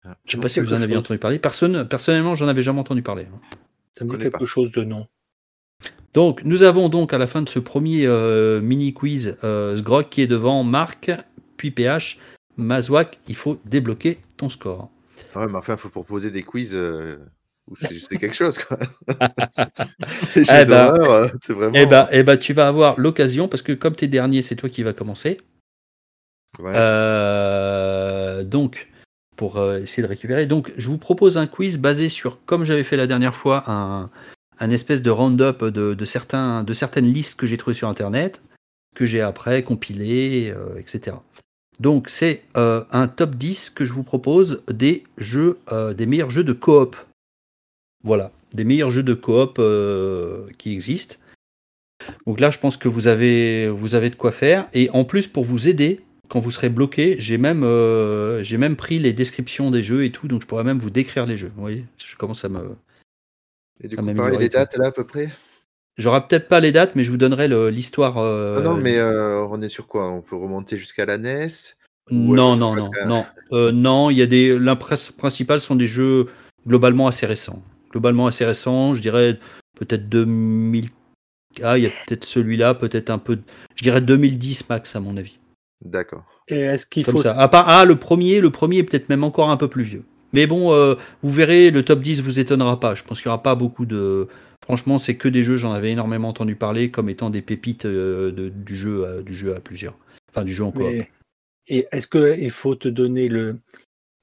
Ah, 0.05 0.16
Je 0.24 0.32
sais 0.32 0.36
Ça 0.36 0.43
pas 0.43 0.48
si 0.48 0.60
vous 0.60 0.73
en 0.73 0.77
chose. 0.94 0.97
entendu 0.98 1.18
parler. 1.18 1.39
Personne, 1.39 1.86
personnellement, 1.89 2.35
j'en 2.35 2.48
avais 2.48 2.62
jamais 2.62 2.81
entendu 2.81 3.02
parler. 3.02 3.27
Ça 3.93 4.05
me 4.05 4.12
dit 4.12 4.18
quelque 4.18 4.39
pas. 4.39 4.44
chose 4.44 4.70
de 4.73 4.85
nom. 4.85 5.06
Donc, 6.14 6.43
nous 6.44 6.62
avons 6.62 6.89
donc 6.89 7.12
à 7.12 7.18
la 7.18 7.27
fin 7.27 7.43
de 7.43 7.48
ce 7.48 7.59
premier 7.59 8.06
euh, 8.06 8.60
mini 8.60 8.94
quiz 8.94 9.36
euh, 9.44 9.77
Sgrog 9.77 10.09
qui 10.09 10.23
est 10.23 10.27
devant 10.27 10.64
Marc, 10.64 11.10
puis 11.56 11.70
PH. 11.70 12.18
Mazouak, 12.56 13.18
il 13.28 13.36
faut 13.36 13.59
débloquer 13.66 14.18
ton 14.39 14.48
score. 14.48 14.90
Ouais, 15.35 15.47
mais 15.47 15.59
enfin, 15.59 15.74
il 15.74 15.78
faut 15.78 15.90
proposer 15.90 16.31
des 16.31 16.43
quiz 16.43 16.73
euh, 16.74 17.18
sais 17.75 18.17
quelque 18.17 18.35
chose. 18.35 18.59
Quoi. 18.59 18.79
Les 20.37 20.43
Eh 20.43 20.65
ben, 20.65 20.95
euh, 20.95 21.29
c'est 21.41 21.53
vraiment. 21.53 21.75
Eh 21.75 21.87
ben, 21.87 22.09
eh 22.13 22.23
ben, 22.23 22.37
tu 22.37 22.53
vas 22.53 22.69
avoir 22.69 22.99
l'occasion 22.99 23.49
parce 23.49 23.63
que 23.63 23.73
comme 23.73 23.95
t'es 23.95 24.07
dernier, 24.07 24.43
c'est 24.43 24.57
toi 24.57 24.69
qui 24.69 24.83
vas 24.83 24.93
commencer. 24.93 25.39
Ouais. 26.59 26.73
Euh, 26.75 28.45
donc, 28.45 28.89
pour 29.37 29.59
euh, 29.59 29.81
essayer 29.81 30.03
de 30.03 30.09
récupérer. 30.09 30.47
Donc, 30.47 30.73
je 30.77 30.89
vous 30.89 30.99
propose 30.99 31.39
un 31.39 31.47
quiz 31.47 31.79
basé 31.79 32.09
sur, 32.09 32.45
comme 32.47 32.65
j'avais 32.65 32.85
fait 32.85 32.97
la 32.97 33.07
dernière 33.07 33.35
fois, 33.35 33.65
un, 33.71 34.11
un 34.59 34.71
espèce 34.71 35.03
de 35.03 35.11
round-up 35.11 35.65
de, 35.65 35.95
de 35.95 36.05
certains, 36.05 36.63
de 36.63 36.73
certaines 36.73 37.13
listes 37.13 37.39
que 37.39 37.47
j'ai 37.47 37.57
trouvées 37.57 37.75
sur 37.75 37.89
Internet, 37.89 38.43
que 38.95 39.05
j'ai 39.05 39.21
après 39.21 39.63
compilées, 39.63 40.53
euh, 40.57 40.79
etc. 40.79 41.17
Donc, 41.79 42.09
c'est 42.09 42.43
un 42.55 43.07
top 43.07 43.35
10 43.35 43.69
que 43.69 43.85
je 43.85 43.93
vous 43.93 44.03
propose 44.03 44.63
des 44.67 45.05
jeux, 45.19 45.59
des 45.95 46.07
meilleurs 46.07 46.31
jeux 46.31 46.43
de 46.43 46.55
coop. 46.55 46.97
Voilà, 48.07 48.31
des 48.55 48.62
meilleurs 48.62 48.91
jeux 48.91 49.03
de 49.03 49.15
coop 49.15 49.57
euh, 49.59 50.47
qui 50.59 50.73
existent. 50.73 51.16
Donc 52.24 52.39
là, 52.39 52.53
je 52.53 52.59
pense 52.61 52.77
que 52.77 52.87
vous 52.87 53.09
avez, 53.09 53.69
vous 53.69 53.97
avez 53.97 54.11
de 54.11 54.15
quoi 54.15 54.31
faire. 54.31 54.69
Et 54.74 54.89
en 54.91 55.05
plus, 55.05 55.27
pour 55.27 55.45
vous 55.45 55.66
aider, 55.66 56.03
quand 56.28 56.39
vous 56.39 56.53
serez 56.53 56.69
bloqué, 56.69 57.16
j'ai 57.19 57.37
même, 57.37 57.65
euh, 57.65 58.45
j'ai 58.45 58.59
même 58.59 58.77
pris 58.77 59.01
les 59.01 59.12
descriptions 59.12 59.73
des 59.73 59.83
jeux 59.83 60.05
et 60.05 60.12
tout, 60.12 60.28
donc 60.28 60.43
je 60.43 60.47
pourrais 60.47 60.62
même 60.62 60.78
vous 60.78 60.89
décrire 60.89 61.27
les 61.27 61.37
jeux. 61.37 61.51
Vous 61.57 61.61
voyez, 61.61 61.85
je 61.99 62.15
commence 62.15 62.45
à 62.45 62.49
me. 62.49 62.77
Et 63.83 63.89
du 63.89 63.97
coup, 63.97 64.15
pareil, 64.15 64.39
les 64.39 64.49
dates 64.49 64.77
là 64.77 64.87
à 64.87 64.93
peu 64.93 65.05
près? 65.05 65.28
J'aurai 65.99 66.24
peut-être 66.28 66.47
pas 66.47 66.61
les 66.61 66.70
dates, 66.70 66.95
mais 66.95 67.03
je 67.03 67.11
vous 67.11 67.16
donnerai 67.16 67.49
l'histoire. 67.73 68.19
euh, 68.19 68.62
Non, 68.62 68.74
non, 68.74 68.81
mais 68.81 68.99
euh, 68.99 69.45
on 69.51 69.61
est 69.62 69.69
sur 69.69 69.89
quoi? 69.89 70.12
On 70.12 70.23
peut 70.23 70.37
remonter 70.37 70.77
jusqu'à 70.77 71.07
la 71.07 71.19
NES 71.19 71.49
non, 72.12 72.55
non, 72.55 72.77
non, 72.77 72.91
non, 73.51 73.73
non. 73.73 74.11
Il 74.11 74.16
y 74.19 74.23
a 74.23 74.27
des. 74.27 74.57
L'impresse 74.57 75.11
principale 75.11 75.61
sont 75.61 75.74
des 75.74 75.89
jeux 75.89 76.28
globalement 76.65 77.09
assez 77.09 77.27
récents. 77.27 77.61
Globalement 77.97 78.27
assez 78.27 78.44
récents, 78.44 78.94
je 78.94 79.01
dirais 79.01 79.39
peut-être 79.78 80.06
2000. 80.10 80.90
Ah, 81.62 81.78
il 81.78 81.85
y 81.85 81.86
a 81.86 81.90
peut-être 82.06 82.24
celui-là, 82.24 82.74
peut-être 82.74 83.09
un 83.09 83.16
peu. 83.16 83.39
Je 83.74 83.82
dirais 83.82 84.02
2010 84.02 84.68
max 84.68 84.94
à 84.94 85.01
mon 85.01 85.16
avis. 85.16 85.39
D'accord. 85.82 86.24
Et 86.48 86.56
est-ce 86.60 86.85
qu'il 86.85 87.06
Comme 87.06 87.16
faut 87.16 87.23
ça. 87.23 87.32
À 87.40 87.48
part, 87.48 87.70
ah, 87.70 87.86
le 87.86 87.97
premier, 87.97 88.40
le 88.43 88.51
premier 88.51 88.78
est 88.78 88.82
peut-être 88.82 89.09
même 89.09 89.24
encore 89.24 89.48
un 89.48 89.56
peu 89.56 89.68
plus 89.68 89.82
vieux. 89.82 90.05
Mais 90.35 90.47
bon, 90.47 90.74
euh, 90.74 90.97
vous 91.23 91.31
verrez, 91.31 91.70
le 91.70 91.82
top 91.86 92.01
10 92.02 92.20
vous 92.20 92.39
étonnera 92.39 92.78
pas. 92.81 92.94
Je 92.94 93.02
pense 93.02 93.23
qu'il 93.23 93.31
n'y 93.31 93.32
aura 93.32 93.43
pas 93.43 93.55
beaucoup 93.55 93.86
de. 93.86 94.28
Franchement, 94.62 94.98
c'est 94.98 95.16
que 95.16 95.28
des 95.28 95.43
jeux, 95.43 95.56
j'en 95.56 95.73
avais 95.73 95.90
énormément 95.93 96.28
entendu 96.28 96.55
parler 96.55 96.90
comme 96.90 97.09
étant 97.09 97.31
des 97.31 97.40
pépites 97.40 97.86
euh, 97.86 98.31
de- 98.31 98.51
du, 98.51 98.77
jeu, 98.77 99.06
à- 99.06 99.23
du 99.23 99.35
jeu 99.35 99.56
à 99.56 99.60
plusieurs. 99.60 99.97
Enfin, 100.31 100.44
du 100.44 100.52
jeu 100.52 100.64
en 100.64 100.70
coop. 100.73 100.82
Mais- 100.82 101.10
Et 101.68 101.86
est-ce 101.93 102.06
qu'il 102.09 102.51
faut 102.51 102.74
te 102.74 102.89
donner 102.89 103.28
le, 103.28 103.56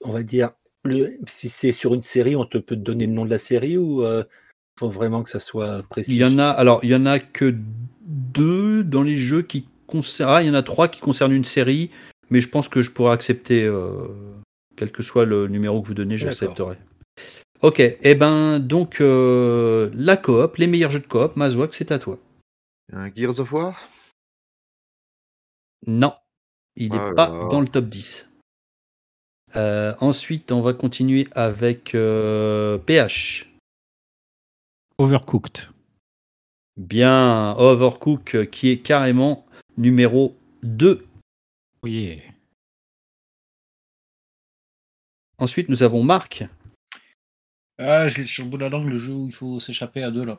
on 0.01 0.11
va 0.11 0.21
dire, 0.21 0.51
le, 0.83 1.17
si 1.27 1.49
c'est 1.49 1.71
sur 1.71 1.93
une 1.93 2.01
série, 2.01 2.35
on 2.35 2.45
te 2.45 2.57
peut 2.57 2.75
te 2.75 2.81
donner 2.81 3.07
le 3.07 3.13
nom 3.13 3.25
de 3.25 3.29
la 3.29 3.37
série 3.37 3.77
ou 3.77 4.03
il 4.03 4.25
faut 4.79 4.89
vraiment 4.89 5.23
que 5.23 5.29
ça 5.29 5.39
soit 5.39 5.83
précis? 5.89 6.15
Il 6.15 6.17
y 6.17 6.25
en 6.25 6.39
a, 6.39 6.49
alors, 6.49 6.79
il 6.83 6.89
y 6.89 6.95
en 6.95 7.05
a 7.05 7.19
que 7.19 7.55
deux 8.05 8.83
dans 8.83 9.03
les 9.03 9.17
jeux 9.17 9.41
qui 9.41 9.67
concernent. 9.87 10.31
Ah, 10.31 10.43
il 10.43 10.47
y 10.47 10.49
en 10.49 10.55
a 10.55 10.63
trois 10.63 10.87
qui 10.87 10.99
concernent 10.99 11.33
une 11.33 11.45
série, 11.45 11.91
mais 12.29 12.41
je 12.41 12.49
pense 12.49 12.67
que 12.67 12.81
je 12.81 12.91
pourrais 12.91 13.13
accepter, 13.13 13.63
euh, 13.63 14.07
quel 14.75 14.91
que 14.91 15.03
soit 15.03 15.25
le 15.25 15.47
numéro 15.47 15.81
que 15.81 15.87
vous 15.87 15.93
donnez, 15.93 16.17
j'accepterai. 16.17 16.77
Ok, 17.61 17.79
et 17.79 17.97
eh 18.01 18.15
ben 18.15 18.59
donc 18.59 18.99
euh, 18.99 19.89
la 19.93 20.17
coop, 20.17 20.57
les 20.57 20.67
meilleurs 20.67 20.91
jeux 20.91 20.99
de 20.99 21.07
coop, 21.07 21.37
Mazouak, 21.37 21.73
c'est 21.73 21.93
à 21.93 21.99
toi. 21.99 22.19
Un 22.91 23.09
Gears 23.13 23.39
of 23.39 23.53
War? 23.53 23.89
Non, 25.87 26.13
il 26.75 26.91
n'est 26.91 26.97
là 26.97 27.13
pas 27.13 27.47
dans 27.49 27.61
le 27.61 27.67
top 27.67 27.85
10. 27.85 28.29
Euh, 29.55 29.93
ensuite, 29.99 30.51
on 30.51 30.61
va 30.61 30.73
continuer 30.73 31.27
avec 31.33 31.93
euh, 31.93 32.77
PH. 32.79 33.47
Overcooked. 34.97 35.69
Bien, 36.77 37.55
Overcook 37.57 38.35
euh, 38.35 38.45
qui 38.45 38.69
est 38.69 38.79
carrément 38.79 39.45
numéro 39.77 40.35
2. 40.63 41.05
Oui. 41.83 42.21
Ensuite, 45.37 45.69
nous 45.69 45.83
avons 45.83 46.03
Marc. 46.03 46.45
Ah, 47.77 48.07
je 48.07 48.21
l'ai 48.21 48.25
sur 48.25 48.43
le 48.45 48.49
bout 48.49 48.57
de 48.57 48.63
la 48.63 48.69
langue, 48.69 48.87
le 48.87 48.97
jeu 48.97 49.13
où 49.13 49.25
il 49.25 49.33
faut 49.33 49.59
s'échapper 49.59 50.03
à 50.03 50.11
deux 50.11 50.25
là. 50.25 50.37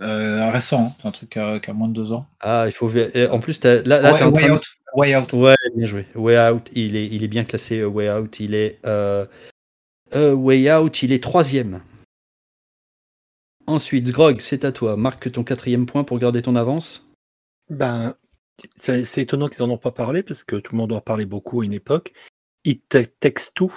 Euh, 0.00 0.50
récent, 0.50 0.86
hein, 0.86 0.92
c'est 0.98 1.08
un 1.08 1.10
truc 1.10 1.30
qui 1.30 1.38
a, 1.38 1.60
qui 1.60 1.70
a 1.70 1.72
moins 1.72 1.88
de 1.88 1.94
deux 1.94 2.12
ans. 2.12 2.26
Ah, 2.40 2.64
il 2.66 2.72
faut. 2.72 2.88
ver- 2.88 3.10
En 3.32 3.40
plus, 3.40 3.60
t'as- 3.60 3.82
là, 3.82 4.00
là 4.00 4.12
Way, 4.12 4.18
t'es 4.18 4.24
en 4.24 4.32
train 4.32 4.42
Way 4.42 4.48
de- 4.48 4.54
Out. 4.54 4.64
Way 4.94 5.16
Out. 5.16 5.32
Ouais, 5.32 5.54
bien 5.76 5.86
joué. 5.86 6.06
Way 6.14 6.50
Out, 6.50 6.70
il 6.74 6.96
est, 6.96 7.06
il 7.06 7.22
est 7.22 7.28
bien 7.28 7.44
classé. 7.44 7.78
euh, 7.80 7.86
Way 7.86 8.10
Out, 8.10 8.40
il 8.40 8.54
est. 8.54 8.78
euh, 8.84 9.26
euh, 10.14 10.34
Way 10.34 10.72
Out, 10.74 11.02
il 11.02 11.12
est 11.12 11.22
troisième. 11.22 11.80
Ensuite, 13.66 14.10
Grog, 14.10 14.40
c'est 14.40 14.64
à 14.64 14.72
toi. 14.72 14.96
Marque 14.96 15.30
ton 15.32 15.44
quatrième 15.44 15.86
point 15.86 16.04
pour 16.04 16.18
garder 16.18 16.42
ton 16.42 16.56
avance. 16.56 17.06
Ben, 17.70 18.14
c'est 18.76 19.04
c'est 19.04 19.22
étonnant 19.22 19.48
qu'ils 19.48 19.62
en 19.62 19.70
ont 19.70 19.78
pas 19.78 19.92
parlé 19.92 20.22
parce 20.22 20.42
que 20.44 20.56
tout 20.56 20.72
le 20.72 20.78
monde 20.78 20.92
en 20.92 21.00
parlait 21.00 21.26
beaucoup 21.26 21.60
à 21.60 21.64
une 21.64 21.72
époque. 21.72 22.12
It 22.64 22.82
Takes 23.20 23.52
Two. 23.54 23.72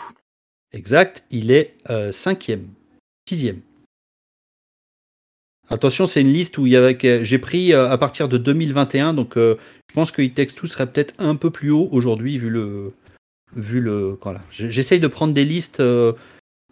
Exact, 0.74 1.24
il 1.30 1.52
est 1.52 1.76
euh, 1.90 2.12
cinquième. 2.12 2.68
Sixième. 3.30 3.62
Attention, 5.70 6.06
c'est 6.06 6.22
une 6.22 6.32
liste 6.32 6.58
où 6.58 6.68
il 6.68 6.74
y 6.74 6.76
avait, 6.76 6.98
j'ai 7.24 7.40
pris 7.40 7.74
euh, 7.74 7.90
à 7.90 7.98
partir 7.98 8.30
de 8.30 8.38
2021, 8.38 9.14
donc 9.14 9.36
euh, 9.38 9.56
je 9.90 9.96
pense 9.96 10.12
que 10.12 10.22
It 10.22 10.36
Takes 10.36 10.54
Two 10.56 10.68
serait 10.68 10.92
peut-être 10.92 11.14
un 11.18 11.36
peu 11.36 11.50
plus 11.50 11.72
haut 11.72 11.90
aujourd'hui 11.92 12.38
vu 12.38 12.50
le, 12.50 12.94
vu 13.56 13.82
le, 13.82 14.18
J'essaye 14.52 15.00
de 15.00 15.08
prendre 15.08 15.34
des 15.34 15.46
listes 15.46 15.80
euh, 15.80 16.14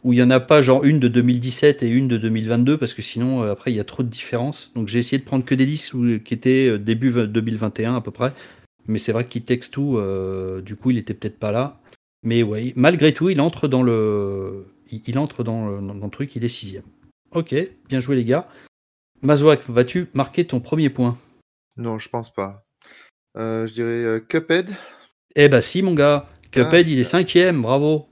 où 0.04 0.14
il 0.14 0.20
y 0.20 0.24
en 0.24 0.30
a 0.30 0.40
pas 0.40 0.62
genre 0.62 0.84
une 0.84 1.00
de 1.00 1.08
2017 1.08 1.82
et 1.82 1.88
une 1.88 2.08
de 2.08 2.18
2022 2.18 2.78
parce 2.78 2.94
que 2.94 3.02
sinon 3.02 3.42
après 3.44 3.72
il 3.72 3.76
y 3.76 3.80
a 3.80 3.84
trop 3.84 4.04
de 4.04 4.10
différences. 4.10 4.72
Donc 4.76 4.90
j'ai 4.90 5.00
essayé 5.00 5.18
de 5.18 5.24
prendre 5.24 5.46
que 5.46 5.56
des 5.56 5.66
listes 5.66 5.94
qui 6.24 6.34
étaient 6.34 6.78
début 6.78 7.10
v- 7.10 7.28
2021 7.28 7.96
à 7.96 8.02
peu 8.02 8.12
près. 8.12 8.34
Mais 8.88 9.00
c'est 9.00 9.12
vrai 9.12 9.26
qu'It 9.26 9.46
Takes 9.46 9.72
Two, 9.72 9.98
euh, 9.98 10.62
du 10.62 10.76
coup, 10.76 10.92
il 10.92 10.98
était 10.98 11.14
peut-être 11.14 11.40
pas 11.40 11.52
là. 11.52 11.80
Mais 12.24 12.44
ouais, 12.44 12.74
malgré 12.76 13.14
tout, 13.14 13.30
il 13.30 13.40
entre 13.42 13.68
dans 13.68 13.84
le, 13.84 14.66
il, 14.92 15.02
il 15.08 15.18
entre 15.18 15.44
dans 15.44 15.68
le, 15.68 15.88
dans 15.88 16.06
le 16.06 16.12
truc, 16.12 16.36
il 16.36 16.44
est 16.44 16.50
sixième. 16.50 16.84
Ok, 17.32 17.56
bien 17.90 18.00
joué 18.00 18.16
les 18.16 18.26
gars. 18.26 18.48
Mazouak, 19.24 19.70
vas-tu 19.70 20.08
marquer 20.14 20.46
ton 20.46 20.60
premier 20.60 20.90
point? 20.90 21.18
Non, 21.78 21.98
je 21.98 22.10
pense 22.10 22.32
pas. 22.32 22.66
Euh, 23.38 23.66
je 23.68 23.74
dirais 23.74 24.04
euh, 24.04 24.20
Cuphead. 24.20 24.70
Eh 25.36 25.50
bah 25.50 25.62
si 25.62 25.82
mon 25.82 25.94
gars, 25.94 26.28
Cuphead 26.52 26.88
Ah. 26.88 26.92
il 26.92 27.00
est 27.00 27.04
cinquième, 27.04 27.62
bravo. 27.62 28.08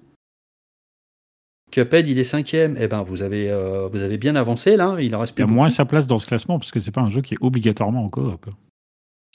Cuphead 1.72 2.08
il 2.08 2.18
est 2.18 2.24
cinquième. 2.24 2.76
Eh 2.80 2.88
ben 2.88 3.04
vous 3.04 3.22
avez, 3.22 3.50
euh, 3.52 3.88
vous 3.88 4.02
avez 4.02 4.18
bien 4.18 4.36
avancé 4.36 4.76
là, 4.78 4.98
il 5.00 5.16
en 5.16 5.20
reste 5.20 5.32
Il 5.32 5.34
y 5.34 5.36
plus 5.36 5.44
a 5.44 5.46
beaucoup. 5.48 5.56
moins 5.56 5.70
sa 5.70 5.86
place 5.86 6.08
dans 6.08 6.18
ce 6.18 6.28
classement 6.28 6.58
parce 6.58 6.72
que 6.72 6.80
c'est 6.80 6.92
pas 6.92 7.02
un 7.02 7.10
jeu 7.10 7.22
qui 7.22 7.36
est 7.36 7.42
obligatoirement 7.42 8.04
en 8.06 8.10
coop. 8.10 8.50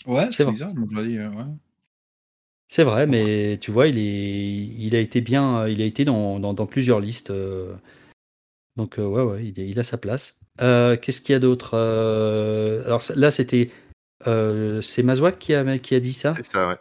Ouais, 0.07 0.29
C'est 0.31 0.51
bizarre, 0.51 0.73
euh, 0.77 1.31
ouais. 1.31 1.45
C'est 2.69 2.83
vrai, 2.85 3.07
mais 3.07 3.59
tu 3.59 3.71
vois, 3.71 3.87
il, 3.87 3.97
est, 3.99 4.67
il 4.79 4.97
a 4.97 4.99
été 4.99 5.21
bien, 5.21 5.69
il 5.69 5.81
a 5.81 5.85
été 5.85 6.05
dans, 6.05 6.41
dans, 6.41 6.53
dans 6.53 6.67
plusieurs 6.67 6.99
listes. 7.01 7.31
euh. 7.31 7.75
Donc 8.77 8.99
euh, 8.99 9.07
ouais, 9.07 9.23
ouais, 9.23 9.47
il, 9.47 9.79
a 9.79 9.83
sa 9.83 9.99
place. 9.99 10.39
Euh, 10.61 10.97
Qu'est-ce 10.97 11.21
qu'il 11.21 11.33
y 11.33 11.37
a 11.37 11.39
d'autre 11.39 11.71
Euh, 11.75 12.85
Alors 12.85 13.03
là, 13.15 13.31
c'était, 13.31 13.71
euh, 14.27 14.83
c'est 14.83 15.03
Mazouak 15.03 15.39
qui 15.39 15.55
a, 15.55 15.79
qui 15.79 15.95
a 15.95 16.01
dit 16.01 16.13
ça? 16.15 16.35
C'est 16.35 16.47
ça, 16.47 16.69
ouais. 16.69 16.77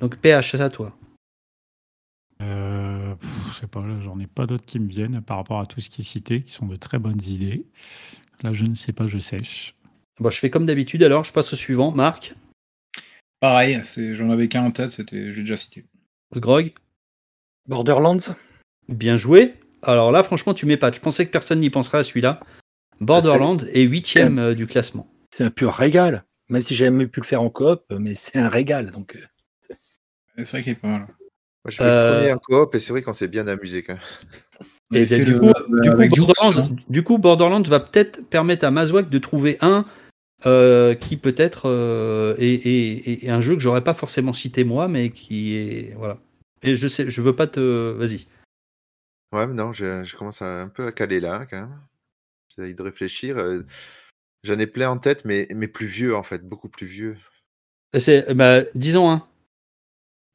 Donc 0.00 0.16
PH, 0.16 0.52
c'est 0.52 0.60
à 0.60 0.70
toi. 0.70 0.96
Euh, 2.42 3.14
je 3.48 3.60
sais 3.60 3.66
pas, 3.66 3.80
là, 3.80 4.00
j'en 4.00 4.18
ai 4.18 4.26
pas 4.26 4.46
d'autres 4.46 4.64
qui 4.64 4.78
me 4.78 4.88
viennent 4.88 5.20
par 5.22 5.36
rapport 5.36 5.60
à 5.60 5.66
tout 5.66 5.80
ce 5.80 5.88
qui 5.88 6.00
est 6.00 6.04
cité, 6.04 6.42
qui 6.42 6.52
sont 6.52 6.66
de 6.66 6.76
très 6.76 6.98
bonnes 6.98 7.22
idées. 7.26 7.64
Là, 8.42 8.52
je 8.52 8.64
ne 8.64 8.74
sais 8.74 8.92
pas, 8.92 9.06
je 9.06 9.18
sèche. 9.18 9.74
Bon, 10.20 10.30
je 10.30 10.38
fais 10.38 10.50
comme 10.50 10.66
d'habitude. 10.66 11.02
Alors, 11.02 11.24
je 11.24 11.32
passe 11.32 11.52
au 11.52 11.56
suivant. 11.56 11.90
Marc, 11.92 12.34
Pareil, 13.40 13.80
j'en 14.14 14.30
avais 14.30 14.48
qu'un 14.48 14.64
en 14.64 14.70
tête, 14.70 14.90
c'était, 14.90 15.30
je 15.30 15.36
l'ai 15.36 15.42
déjà 15.42 15.56
cité. 15.58 15.84
Grog, 16.34 16.72
Borderlands. 17.68 18.34
bien 18.88 19.18
joué. 19.18 19.54
Alors 19.84 20.12
là, 20.12 20.22
franchement, 20.22 20.54
tu 20.54 20.66
m'épates. 20.66 20.94
Je 20.96 21.00
pensais 21.00 21.26
que 21.26 21.30
personne 21.30 21.60
n'y 21.60 21.70
penserait 21.70 21.98
à 21.98 22.04
celui-là. 22.04 22.40
Borderlands 23.00 23.58
est 23.72 23.82
huitième 23.82 24.38
euh, 24.38 24.54
du 24.54 24.66
classement. 24.66 25.08
C'est 25.34 25.44
un 25.44 25.50
pur 25.50 25.72
régal. 25.74 26.24
Même 26.50 26.62
si 26.62 26.74
j'ai 26.74 26.84
jamais 26.86 27.06
pu 27.06 27.20
le 27.20 27.24
faire 27.26 27.42
en 27.42 27.50
coop, 27.50 27.82
mais 27.98 28.14
c'est 28.14 28.38
un 28.38 28.48
régal. 28.48 28.90
Donc, 28.90 29.16
euh, 29.16 29.74
C'est 30.38 30.50
vrai 30.50 30.62
qu'il 30.62 30.72
est 30.72 30.76
pas 30.76 30.88
mal. 30.88 31.00
Moi, 31.00 31.70
j'ai 31.70 31.76
fait 31.78 31.84
Euh, 31.84 32.10
le 32.10 32.16
premier 32.18 32.32
en 32.32 32.38
coop 32.38 32.74
et 32.74 32.80
c'est 32.80 32.92
vrai 32.92 33.02
qu'on 33.02 33.14
s'est 33.14 33.28
bien 33.28 33.46
amusé 33.48 33.82
quand 33.82 33.94
même. 33.94 34.02
Et 34.94 35.06
fait 35.06 35.24
du, 35.24 35.32
le- 35.32 35.38
coup, 35.40 35.52
le- 35.70 35.80
du, 35.80 35.88
coup, 35.90 35.94
avec 35.96 36.12
Dukes, 36.12 36.26
Borderlands, 36.26 36.68
hein. 36.70 36.76
du 36.88 37.02
coup, 37.02 37.18
Borderlands 37.18 37.62
va 37.62 37.80
peut-être 37.80 38.28
permettre 38.28 38.64
à 38.66 38.70
Mazouak 38.70 39.08
de 39.08 39.18
trouver 39.18 39.56
un 39.62 39.86
euh, 40.46 40.94
qui 40.94 41.16
peut-être 41.16 41.62
euh, 41.70 42.34
est, 42.38 42.66
est- 42.66 43.24
est 43.24 43.30
un 43.30 43.40
jeu 43.40 43.54
que 43.54 43.60
j'aurais 43.62 43.82
pas 43.82 43.94
forcément 43.94 44.34
cité 44.34 44.62
moi, 44.62 44.86
mais 44.88 45.10
qui 45.10 45.56
est 45.56 45.94
voilà. 45.96 46.18
Et 46.62 46.76
je 46.76 46.86
sais, 46.86 47.08
je 47.08 47.20
veux 47.22 47.34
pas 47.34 47.46
te, 47.46 47.92
vas-y. 47.92 48.26
Ouais, 49.34 49.46
non, 49.48 49.72
je, 49.72 50.04
je 50.04 50.16
commence 50.16 50.42
à, 50.42 50.62
un 50.62 50.68
peu 50.68 50.86
à 50.86 50.92
caler 50.92 51.20
là, 51.20 51.44
quand 51.46 51.60
même. 51.60 51.80
J'essaie 52.56 52.74
de 52.74 52.82
réfléchir. 52.82 53.36
euh, 53.38 53.62
J'en 54.44 54.58
ai 54.58 54.66
plein 54.66 54.90
en 54.90 54.98
tête, 54.98 55.24
mais, 55.24 55.48
mais 55.54 55.68
plus 55.68 55.86
vieux, 55.86 56.14
en 56.14 56.22
fait, 56.22 56.46
beaucoup 56.46 56.68
plus 56.68 56.86
vieux. 56.86 57.16
C'est, 57.96 58.32
bah, 58.34 58.62
disons 58.74 59.10
un. 59.10 59.26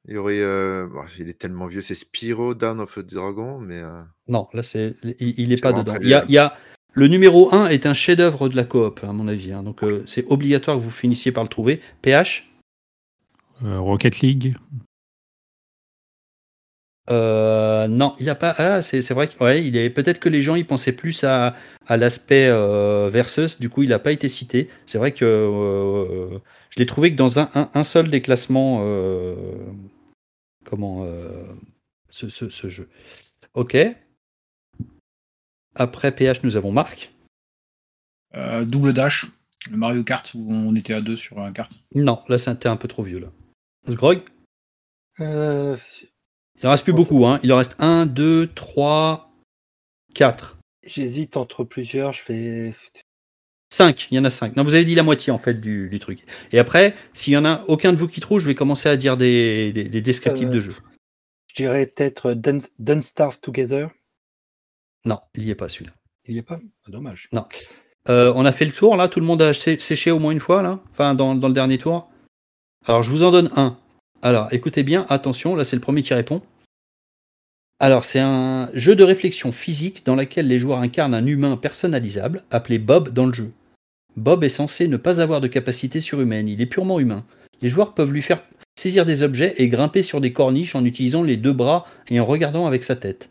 Il 0.07 0.15
y 0.15 0.17
aurait. 0.17 0.39
euh, 0.41 0.87
bon, 0.87 1.03
il 1.19 1.29
est 1.29 1.37
tellement 1.39 1.67
vieux, 1.67 1.81
c'est 1.81 1.95
Spyro 1.95 2.55
Down 2.55 2.79
of 2.79 2.95
the 2.95 2.99
Dragon, 3.13 3.59
mais. 3.59 3.79
euh, 3.81 4.01
Non, 4.27 4.47
là, 4.53 4.63
c'est, 4.63 4.95
il, 5.03 5.39
il 5.39 5.51
est 5.53 5.57
C'est 5.57 5.61
pas 5.61 5.71
vraiment 5.71 5.83
dedans. 5.83 5.93
très 5.95 6.03
Il 6.03 6.09
y 6.09 6.13
a, 6.13 6.19
vieux. 6.21 6.29
il 6.29 6.33
y 6.33 6.37
a- 6.39 6.57
le 6.93 7.07
numéro 7.07 7.53
1 7.53 7.67
est 7.67 7.85
un 7.85 7.93
chef-d'œuvre 7.93 8.49
de 8.49 8.55
la 8.55 8.63
coop, 8.63 9.01
à 9.03 9.11
mon 9.13 9.27
avis. 9.27 9.51
hein. 9.53 9.61
donc, 9.63 9.83
euh, 9.83 10.01
c'est 10.07 10.25
obligatoire 10.27 10.77
que 10.77 10.81
vous 10.81 10.89
finissiez 10.91 11.31
par 11.31 11.43
le 11.43 11.49
trouver. 11.49 11.81
PH 12.01 12.49
Euh, 13.63 13.79
Rocket 13.79 14.19
League. 14.21 14.55
Euh, 17.09 17.87
non, 17.87 18.15
il 18.19 18.29
a 18.29 18.35
pas. 18.35 18.53
Ah, 18.57 18.81
c'est 18.81 19.01
c'est 19.01 19.13
vrai 19.15 19.27
que 19.27 19.43
ouais, 19.43 19.65
il 19.65 19.75
est 19.77 19.89
peut-être 19.89 20.19
que 20.19 20.29
les 20.29 20.41
gens 20.43 20.55
ils 20.55 20.65
pensaient 20.67 20.91
plus 20.93 21.23
à, 21.23 21.55
à 21.87 21.97
l'aspect 21.97 22.47
euh, 22.47 23.09
versus. 23.11 23.59
Du 23.59 23.69
coup, 23.69 23.81
il 23.83 23.89
n'a 23.89 23.99
pas 23.99 24.11
été 24.11 24.29
cité. 24.29 24.69
C'est 24.85 24.97
vrai 24.99 25.11
que 25.11 25.25
euh, 25.25 26.37
je 26.69 26.79
l'ai 26.79 26.85
trouvé 26.85 27.11
que 27.11 27.17
dans 27.17 27.39
un, 27.39 27.49
un, 27.55 27.69
un 27.73 27.83
seul 27.83 28.09
des 28.09 28.21
classements. 28.21 28.79
euh, 28.83 29.35
comment 30.65 31.03
euh, 31.05 31.31
ce, 32.09 32.29
ce- 32.29 32.49
ce 32.49 32.69
jeu. 32.69 32.89
Ok. 33.55 33.75
Après 35.75 36.11
PH, 36.13 36.43
nous 36.43 36.57
avons 36.57 36.71
Marc. 36.71 37.11
Euh, 38.35 38.65
double 38.65 38.93
dash, 38.93 39.25
le 39.71 39.77
Mario 39.77 40.03
Kart 40.03 40.31
où 40.35 40.45
on 40.51 40.75
était 40.75 40.93
à 40.93 41.01
deux 41.01 41.15
sur 41.15 41.39
un 41.39 41.51
kart. 41.51 41.71
Non, 41.95 42.21
là 42.27 42.37
c'était 42.37 42.67
un 42.69 42.77
peu 42.77 42.87
trop 42.87 43.01
vieux 43.01 43.19
là. 43.19 43.27
Sgrog? 43.87 44.21
Euh, 45.19 45.75
Il 46.61 46.67
en 46.67 46.71
reste 46.71 46.83
plus 46.83 46.93
beaucoup. 46.93 47.25
Hein. 47.25 47.39
Il 47.43 47.51
en 47.53 47.57
reste 47.57 47.75
1, 47.79 48.05
2, 48.05 48.47
3, 48.53 49.31
4. 50.13 50.57
J'hésite 50.85 51.37
entre 51.37 51.63
plusieurs. 51.63 52.13
Je 52.13 52.21
fais 52.23 52.75
5, 53.71 54.07
il 54.11 54.15
y 54.15 54.19
en 54.19 54.25
a 54.25 54.31
5. 54.31 54.55
Non, 54.55 54.63
vous 54.63 54.73
avez 54.73 54.85
dit 54.85 54.95
la 54.95 55.03
moitié 55.03 55.31
en 55.31 55.37
fait 55.37 55.53
du, 55.61 55.89
du 55.89 55.99
truc. 55.99 56.25
Et 56.51 56.59
après, 56.59 56.95
s'il 57.13 57.33
y 57.33 57.37
en 57.37 57.45
a 57.45 57.63
aucun 57.67 57.93
de 57.93 57.97
vous 57.97 58.07
qui 58.07 58.19
trouve, 58.19 58.39
je 58.39 58.47
vais 58.47 58.55
commencer 58.55 58.89
à 58.89 58.97
dire 58.97 59.15
des, 59.15 59.71
des, 59.73 59.83
des 59.85 60.01
descriptifs 60.01 60.47
Euh, 60.47 60.51
de 60.51 60.59
jeu. 60.59 60.73
Je 61.49 61.55
dirais 61.55 61.85
peut-être 61.85 62.33
Don't, 62.33 62.61
Don't 62.79 63.01
Starve 63.03 63.39
Together. 63.39 63.89
Non, 65.05 65.19
il 65.35 65.45
n'y 65.45 65.51
est 65.51 65.55
pas 65.55 65.69
celui-là. 65.69 65.93
Il 66.27 66.33
n'y 66.33 66.39
est 66.39 66.43
pas? 66.43 66.59
Ah, 66.85 66.91
Dommage. 66.91 67.29
Euh, 68.09 68.33
on 68.35 68.45
a 68.45 68.51
fait 68.51 68.65
le 68.65 68.71
tour 68.71 68.95
là, 68.95 69.07
tout 69.07 69.19
le 69.19 69.25
monde 69.25 69.41
a 69.41 69.53
sé- 69.53 69.79
séché 69.79 70.09
au 70.09 70.19
moins 70.19 70.31
une 70.31 70.39
fois 70.39 70.63
là, 70.63 70.79
enfin 70.91 71.13
dans, 71.13 71.35
dans 71.35 71.47
le 71.47 71.53
dernier 71.53 71.77
tour. 71.77 72.09
Alors 72.85 73.03
je 73.03 73.11
vous 73.11 73.23
en 73.23 73.31
donne 73.31 73.51
un. 73.55 73.77
Alors 74.21 74.49
écoutez 74.51 74.83
bien, 74.83 75.05
attention, 75.09 75.55
là 75.55 75.63
c'est 75.63 75.77
le 75.77 75.81
premier 75.81 76.03
qui 76.03 76.13
répond. 76.13 76.41
Alors 77.79 78.03
c'est 78.03 78.19
un 78.19 78.69
jeu 78.73 78.95
de 78.95 79.03
réflexion 79.03 79.53
physique 79.53 80.05
dans 80.05 80.15
lequel 80.15 80.47
les 80.47 80.59
joueurs 80.59 80.79
incarnent 80.79 81.13
un 81.13 81.25
humain 81.25 81.55
personnalisable 81.55 82.43
appelé 82.51 82.79
Bob 82.79 83.09
dans 83.09 83.25
le 83.25 83.33
jeu. 83.33 83.51
Bob 84.17 84.43
est 84.43 84.49
censé 84.49 84.89
ne 84.89 84.97
pas 84.97 85.21
avoir 85.21 85.39
de 85.39 85.47
capacité 85.47 86.01
surhumaine, 86.01 86.49
il 86.49 86.59
est 86.61 86.65
purement 86.65 86.99
humain. 86.99 87.23
Les 87.61 87.69
joueurs 87.69 87.93
peuvent 87.93 88.11
lui 88.11 88.21
faire 88.21 88.43
saisir 88.77 89.05
des 89.05 89.23
objets 89.23 89.53
et 89.57 89.69
grimper 89.69 90.03
sur 90.03 90.19
des 90.19 90.33
corniches 90.33 90.75
en 90.75 90.83
utilisant 90.83 91.23
les 91.23 91.37
deux 91.37 91.53
bras 91.53 91.85
et 92.09 92.19
en 92.19 92.25
regardant 92.25 92.67
avec 92.67 92.83
sa 92.83 92.97
tête. 92.97 93.29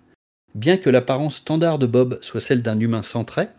Bien 0.55 0.79
que 0.79 0.89
l'apparence 0.89 1.37
standard 1.37 1.79
de 1.79 1.87
Bob 1.87 2.19
soit 2.23 2.41
celle 2.41 2.63
d'un 2.63 2.81
humain 2.81 3.03
sans 3.03 3.25
traits, 3.25 3.53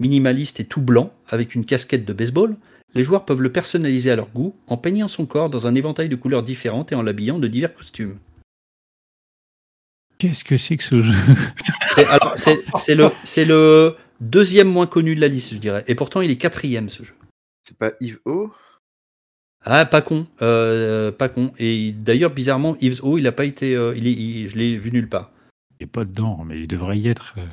minimaliste 0.00 0.58
et 0.58 0.64
tout 0.64 0.82
blanc, 0.82 1.12
avec 1.28 1.54
une 1.54 1.64
casquette 1.64 2.04
de 2.04 2.12
baseball, 2.12 2.56
les 2.94 3.04
joueurs 3.04 3.24
peuvent 3.24 3.42
le 3.42 3.52
personnaliser 3.52 4.10
à 4.10 4.16
leur 4.16 4.28
goût 4.30 4.54
en 4.66 4.76
peignant 4.76 5.08
son 5.08 5.26
corps 5.26 5.50
dans 5.50 5.66
un 5.66 5.74
éventail 5.74 6.08
de 6.08 6.16
couleurs 6.16 6.42
différentes 6.42 6.92
et 6.92 6.94
en 6.94 7.02
l'habillant 7.02 7.38
de 7.38 7.48
divers 7.48 7.74
costumes. 7.74 8.18
Qu'est-ce 10.18 10.44
que 10.44 10.56
c'est 10.56 10.76
que 10.76 10.84
ce 10.84 11.02
jeu? 11.02 11.12
C'est, 11.92 12.06
alors, 12.06 12.32
c'est, 12.36 12.64
c'est 12.76 12.94
le, 12.94 13.10
c'est 13.24 13.44
le 13.44 13.96
deuxième 14.20 14.68
moins 14.68 14.86
connu 14.86 15.14
de 15.14 15.20
la 15.20 15.28
liste, 15.28 15.54
je 15.54 15.58
dirais. 15.58 15.84
Et 15.88 15.94
pourtant, 15.94 16.20
il 16.20 16.30
est 16.30 16.36
quatrième, 16.36 16.88
ce 16.88 17.02
jeu. 17.02 17.14
C'est 17.64 17.76
pas 17.76 17.92
Yves 18.00 18.20
O? 18.24 18.52
Ah, 19.64 19.86
pas 19.86 20.02
con. 20.02 20.26
euh, 20.42 21.10
pas 21.10 21.28
con. 21.28 21.52
Et 21.58 21.92
d'ailleurs, 21.92 22.30
bizarrement, 22.30 22.76
Yves 22.80 23.00
O, 23.04 23.18
il 23.18 23.26
a 23.26 23.32
pas 23.32 23.44
été. 23.44 23.74
euh, 23.74 23.94
il 23.96 24.06
est, 24.06 24.12
il- 24.12 24.48
je 24.48 24.56
l'ai 24.56 24.76
vu 24.76 24.92
nulle 24.92 25.08
part. 25.08 25.30
Il 25.80 25.84
n'est 25.84 25.90
pas 25.90 26.04
dedans, 26.04 26.44
mais 26.46 26.60
il 26.60 26.68
devrait 26.68 26.98
y 26.98 27.08
être. 27.08 27.34
euh. 27.38 27.46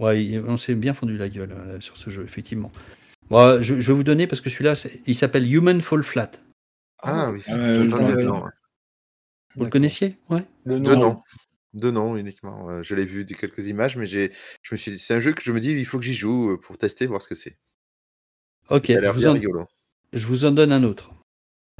Ouais, 0.00 0.42
on 0.46 0.56
s'est 0.56 0.74
bien 0.74 0.94
fondu 0.94 1.16
la 1.16 1.28
gueule 1.28 1.52
euh, 1.52 1.80
sur 1.80 1.96
ce 1.96 2.10
jeu, 2.10 2.24
effectivement. 2.24 2.72
Bon, 3.30 3.60
je, 3.62 3.80
je 3.80 3.88
vais 3.88 3.96
vous 3.96 4.04
donner 4.04 4.26
parce 4.26 4.40
que 4.40 4.50
celui-là, 4.50 4.74
il 5.06 5.14
s'appelle 5.14 5.52
Human 5.52 5.80
Fall 5.80 6.02
Flat. 6.02 6.30
Ah 7.02 7.30
oui, 7.30 7.42
Euh, 7.48 7.88
j'entends 7.88 8.08
je- 8.08 8.12
le 8.12 8.22
nom, 8.24 8.44
ouais. 8.44 8.50
Vous 9.56 9.64
le 9.64 9.70
connaissiez? 9.70 10.16
Ouais. 10.30 10.44
Le 10.64 10.80
Deux 10.80 10.94
nom. 10.96 11.00
noms. 11.00 11.22
Deux 11.74 11.90
noms 11.90 12.16
uniquement. 12.16 12.64
ouais. 12.66 12.82
Je 12.84 12.94
l'ai 12.94 13.04
vu 13.04 13.24
des 13.24 13.34
quelques 13.34 13.66
images, 13.66 13.96
mais 13.96 14.06
j'ai, 14.06 14.32
je 14.62 14.74
me 14.74 14.78
suis 14.78 14.92
dit, 14.92 14.98
c'est 14.98 15.14
un 15.14 15.20
jeu 15.20 15.32
que 15.32 15.42
je 15.42 15.52
me 15.52 15.60
dis, 15.60 15.70
il 15.72 15.84
faut 15.86 15.98
que 15.98 16.04
j'y 16.04 16.14
joue 16.14 16.50
euh, 16.52 16.56
pour 16.60 16.76
tester, 16.78 17.06
voir 17.06 17.20
ce 17.22 17.28
que 17.28 17.34
c'est. 17.34 17.56
Ok, 18.70 18.86
Ça 18.86 18.92
a 18.94 18.96
je 18.96 19.00
l'air 19.00 19.12
vous, 19.12 19.20
bien 19.20 19.30
en, 19.30 19.34
rigolo. 19.34 19.66
je 20.12 20.26
vous 20.26 20.44
en 20.44 20.50
donne 20.52 20.72
un 20.72 20.82
autre. 20.84 21.12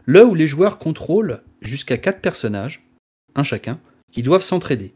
Là 0.07 0.25
où 0.25 0.35
les 0.35 0.47
joueurs 0.47 0.79
contrôlent 0.79 1.43
jusqu'à 1.63 1.97
4 1.99 2.21
personnages, 2.21 2.83
un 3.35 3.43
chacun, 3.43 3.81
qui 4.13 4.23
doivent 4.23 4.43
s'entraider. 4.43 4.93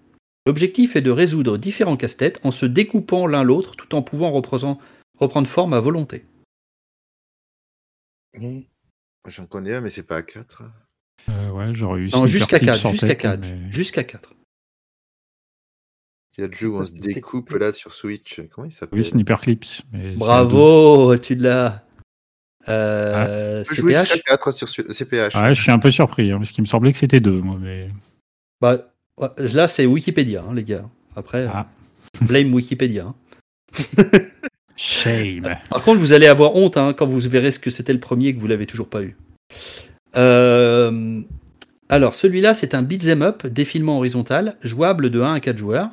L'objectif 0.46 0.96
est 0.96 1.00
de 1.00 1.10
résoudre 1.10 1.58
différents 1.58 1.96
casse-têtes 1.96 2.40
en 2.44 2.50
se 2.50 2.66
découpant 2.66 3.26
l'un 3.26 3.42
l'autre 3.42 3.74
tout 3.76 3.94
en 3.94 4.02
pouvant 4.02 4.30
reprendre 4.30 5.48
forme 5.48 5.74
à 5.74 5.80
volonté. 5.80 6.24
Mmh. 8.38 8.62
J'en 9.28 9.46
connais 9.46 9.74
un, 9.74 9.80
mais 9.80 9.90
c'est 9.90 10.04
pas 10.06 10.16
à 10.16 10.22
4. 10.22 10.62
Euh, 11.28 11.50
ouais, 11.50 11.74
j'aurais 11.74 12.00
eu. 12.00 12.08
Non, 12.10 12.26
jusqu'à 12.26 12.58
Clips 12.58 12.70
4, 12.72 12.86
en 12.86 12.90
jusqu'à 12.92 13.06
tête, 13.08 13.18
4, 13.20 13.40
mais- 13.52 13.72
jusqu'à 13.72 14.04
4. 14.04 14.32
Il 16.36 16.42
y 16.42 16.44
a 16.44 16.46
le 16.46 16.54
jeu 16.54 16.68
où 16.68 16.76
on 16.78 16.86
se 16.86 16.92
découpe 16.92 17.50
là 17.50 17.72
sur 17.72 17.92
Switch. 17.92 18.40
Comment 18.52 18.66
il 18.66 18.72
s'appelle? 18.72 18.96
Oui, 18.98 19.04
Sniper 19.04 19.40
Clips. 19.40 19.82
mais 19.92 20.14
Bravo, 20.14 21.16
tu 21.18 21.34
l'as. 21.34 21.84
Euh, 22.68 23.64
jusqu'à 23.64 24.04
CPH 24.04 24.22
4 24.24 24.50
sur 24.52 24.68
CPH. 24.68 25.34
deux. 25.34 25.40
Ouais, 25.40 25.54
je 25.54 25.62
suis 25.62 25.70
un 25.72 25.78
peu 25.78 25.90
surpris, 25.90 26.30
hein, 26.30 26.38
parce 26.38 26.52
qu'il 26.52 26.62
me 26.62 26.68
semblait 26.68 26.92
que 26.92 26.98
c'était 26.98 27.20
deux, 27.20 27.40
moi. 27.40 27.56
Mais... 27.58 27.90
bah, 28.60 28.94
Là, 29.36 29.66
c'est 29.66 29.84
Wikipédia, 29.86 30.44
hein, 30.48 30.54
les 30.54 30.62
gars. 30.64 30.88
Après, 31.16 31.46
Ah. 31.52 31.66
blame 32.20 32.54
Wikipédia. 32.54 33.06
hein. 33.06 33.14
Shame. 34.78 35.56
Par 35.70 35.82
contre, 35.82 35.98
vous 35.98 36.12
allez 36.12 36.28
avoir 36.28 36.54
honte 36.54 36.76
hein, 36.76 36.94
quand 36.96 37.06
vous 37.06 37.18
verrez 37.20 37.50
ce 37.50 37.58
que 37.58 37.68
c'était 37.68 37.92
le 37.92 37.98
premier 37.98 38.28
et 38.28 38.34
que 38.34 38.40
vous 38.40 38.46
l'avez 38.46 38.66
toujours 38.66 38.88
pas 38.88 39.02
eu. 39.02 39.16
Euh, 40.16 41.20
alors, 41.88 42.14
celui-là, 42.14 42.54
c'est 42.54 42.74
un 42.74 42.82
beat'em 42.82 43.22
up, 43.22 43.44
défilement 43.46 43.98
horizontal, 43.98 44.56
jouable 44.62 45.10
de 45.10 45.20
1 45.20 45.34
à 45.34 45.40
4 45.40 45.58
joueurs, 45.58 45.90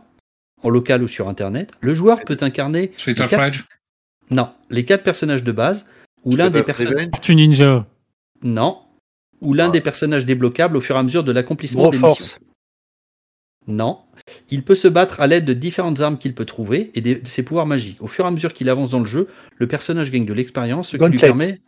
en 0.61 0.69
local 0.69 1.01
ou 1.01 1.07
sur 1.07 1.27
Internet. 1.27 1.71
Le 1.81 1.95
joueur 1.95 2.23
peut 2.23 2.37
incarner 2.41 2.91
les 3.07 3.21
of 3.21 3.29
quatre, 3.29 3.67
non, 4.29 4.49
les 4.69 4.85
quatre 4.85 5.03
personnages 5.03 5.43
de 5.43 5.51
base, 5.51 5.87
ou 6.23 6.35
l'un 6.35 6.49
des 6.51 6.63
personnages... 6.63 7.09
Ninja. 7.29 7.85
Non, 8.43 8.79
ou 9.41 9.53
l'un 9.53 9.67
Ah. 9.67 9.71
des 9.71 9.81
personnages 9.81 10.25
débloquables 10.25 10.77
au 10.77 10.81
fur 10.81 10.95
et 10.95 10.99
à 10.99 11.03
mesure 11.03 11.23
de 11.23 11.31
l'accomplissement 11.31 11.89
des 11.89 11.97
force. 11.97 12.19
missions. 12.19 12.39
Non. 13.67 13.99
Il 14.49 14.63
peut 14.63 14.75
se 14.75 14.87
battre 14.87 15.19
à 15.21 15.27
l'aide 15.27 15.45
de 15.45 15.53
différentes 15.53 15.99
armes 16.01 16.17
qu'il 16.17 16.35
peut 16.35 16.45
trouver 16.45 16.91
et 16.93 17.01
de 17.01 17.19
ses 17.27 17.43
pouvoirs 17.43 17.65
magiques. 17.65 18.01
Au 18.01 18.07
fur 18.07 18.25
et 18.25 18.27
à 18.27 18.31
mesure 18.31 18.53
qu'il 18.53 18.69
avance 18.69 18.91
dans 18.91 18.99
le 18.99 19.05
jeu, 19.05 19.27
le 19.57 19.67
personnage 19.67 20.11
gagne 20.11 20.25
de 20.25 20.33
l'expérience, 20.33 20.89
ce 20.89 20.97
qui 20.97 21.05
lui 21.05 21.17
permet 21.17 21.61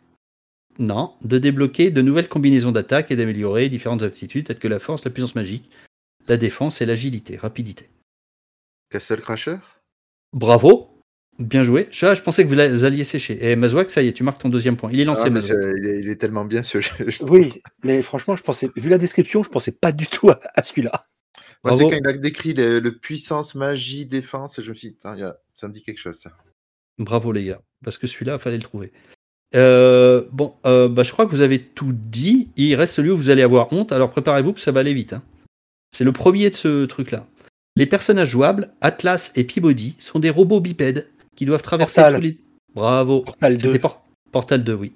non, 0.78 1.14
de 1.24 1.38
débloquer 1.38 1.90
de 1.90 2.00
nouvelles 2.02 2.28
combinaisons 2.28 2.70
d'attaques 2.70 3.10
et 3.10 3.16
d'améliorer 3.16 3.68
différentes 3.68 4.02
aptitudes 4.02 4.46
telles 4.46 4.60
que 4.60 4.68
la 4.68 4.78
force, 4.78 5.04
la 5.04 5.10
puissance 5.10 5.34
magique, 5.34 5.68
la 6.28 6.36
défense 6.36 6.80
et 6.80 6.86
l'agilité, 6.86 7.36
rapidité. 7.36 7.90
Castle 8.90 9.20
Crasher? 9.20 9.56
Bravo, 10.32 11.02
bien 11.40 11.64
joué. 11.64 11.88
Je, 11.90 12.14
je 12.14 12.22
pensais 12.22 12.46
que 12.46 12.48
vous 12.48 12.84
alliez 12.84 13.02
sécher. 13.02 13.50
Et 13.50 13.56
Mazouak, 13.56 13.90
ça 13.90 14.02
y 14.02 14.08
est, 14.08 14.12
tu 14.12 14.22
marques 14.22 14.40
ton 14.40 14.50
deuxième 14.50 14.76
point. 14.76 14.90
Il 14.92 15.00
est 15.00 15.04
lancé, 15.04 15.22
Ah, 15.26 15.30
mais 15.30 15.40
il, 15.40 15.86
est, 15.86 15.98
il 16.00 16.08
est 16.08 16.16
tellement 16.16 16.44
bien 16.44 16.62
ce 16.62 16.80
jeu. 16.80 16.92
je. 17.08 17.24
Oui, 17.24 17.52
mais 17.82 18.00
franchement, 18.02 18.36
je 18.36 18.44
pensais, 18.44 18.70
vu 18.76 18.88
la 18.88 18.98
description, 18.98 19.42
je 19.42 19.48
pensais 19.50 19.72
pas 19.72 19.90
du 19.90 20.06
tout 20.06 20.30
à, 20.30 20.38
à 20.54 20.62
celui-là. 20.62 21.06
Moi, 21.64 21.72
c'est 21.72 21.78
Bravo. 21.84 21.90
quand 21.90 21.96
il 21.96 22.06
a 22.08 22.12
décrit 22.12 22.54
le, 22.54 22.78
le 22.80 22.92
puissance, 22.96 23.54
magie, 23.54 24.06
défense, 24.06 24.58
et 24.58 24.62
je 24.62 24.70
me 24.70 24.74
suis 24.74 24.90
dit, 24.90 24.96
a- 25.04 25.36
ça 25.54 25.68
me 25.68 25.72
dit 25.72 25.82
quelque 25.82 25.98
chose, 25.98 26.16
ça. 26.16 26.32
Bravo 26.98 27.32
les 27.32 27.44
gars, 27.44 27.60
parce 27.84 27.98
que 27.98 28.06
celui-là, 28.06 28.34
il 28.34 28.38
fallait 28.38 28.56
le 28.56 28.62
trouver. 28.62 28.92
Euh, 29.54 30.24
bon, 30.32 30.54
euh, 30.66 30.88
bah, 30.88 31.02
je 31.02 31.12
crois 31.12 31.24
que 31.26 31.30
vous 31.30 31.40
avez 31.40 31.60
tout 31.62 31.92
dit. 31.92 32.48
Il 32.56 32.74
reste 32.74 32.94
celui 32.94 33.10
où 33.10 33.16
vous 33.16 33.30
allez 33.30 33.42
avoir 33.42 33.72
honte, 33.72 33.92
alors 33.92 34.10
préparez-vous, 34.10 34.52
parce 34.52 34.60
que 34.62 34.64
ça 34.64 34.72
va 34.72 34.80
aller 34.80 34.94
vite. 34.94 35.14
hein. 35.14 35.22
C'est 35.90 36.04
le 36.04 36.12
premier 36.12 36.50
de 36.50 36.54
ce 36.54 36.84
truc-là. 36.84 37.26
Les 37.76 37.86
personnages 37.86 38.28
jouables, 38.30 38.72
Atlas 38.80 39.32
et 39.36 39.44
Peabody, 39.44 39.94
sont 39.98 40.18
des 40.18 40.30
robots 40.30 40.60
bipèdes 40.60 41.08
qui 41.36 41.46
doivent 41.46 41.62
traverser 41.62 42.00
Portal. 42.02 42.14
tous 42.16 42.20
les... 42.20 42.38
Bravo. 42.74 43.20
Portal 43.22 43.56
2. 43.56 43.66
C'était 43.68 43.78
Por- 43.78 44.04
Portal 44.32 44.62
2, 44.62 44.74
oui. 44.74 44.92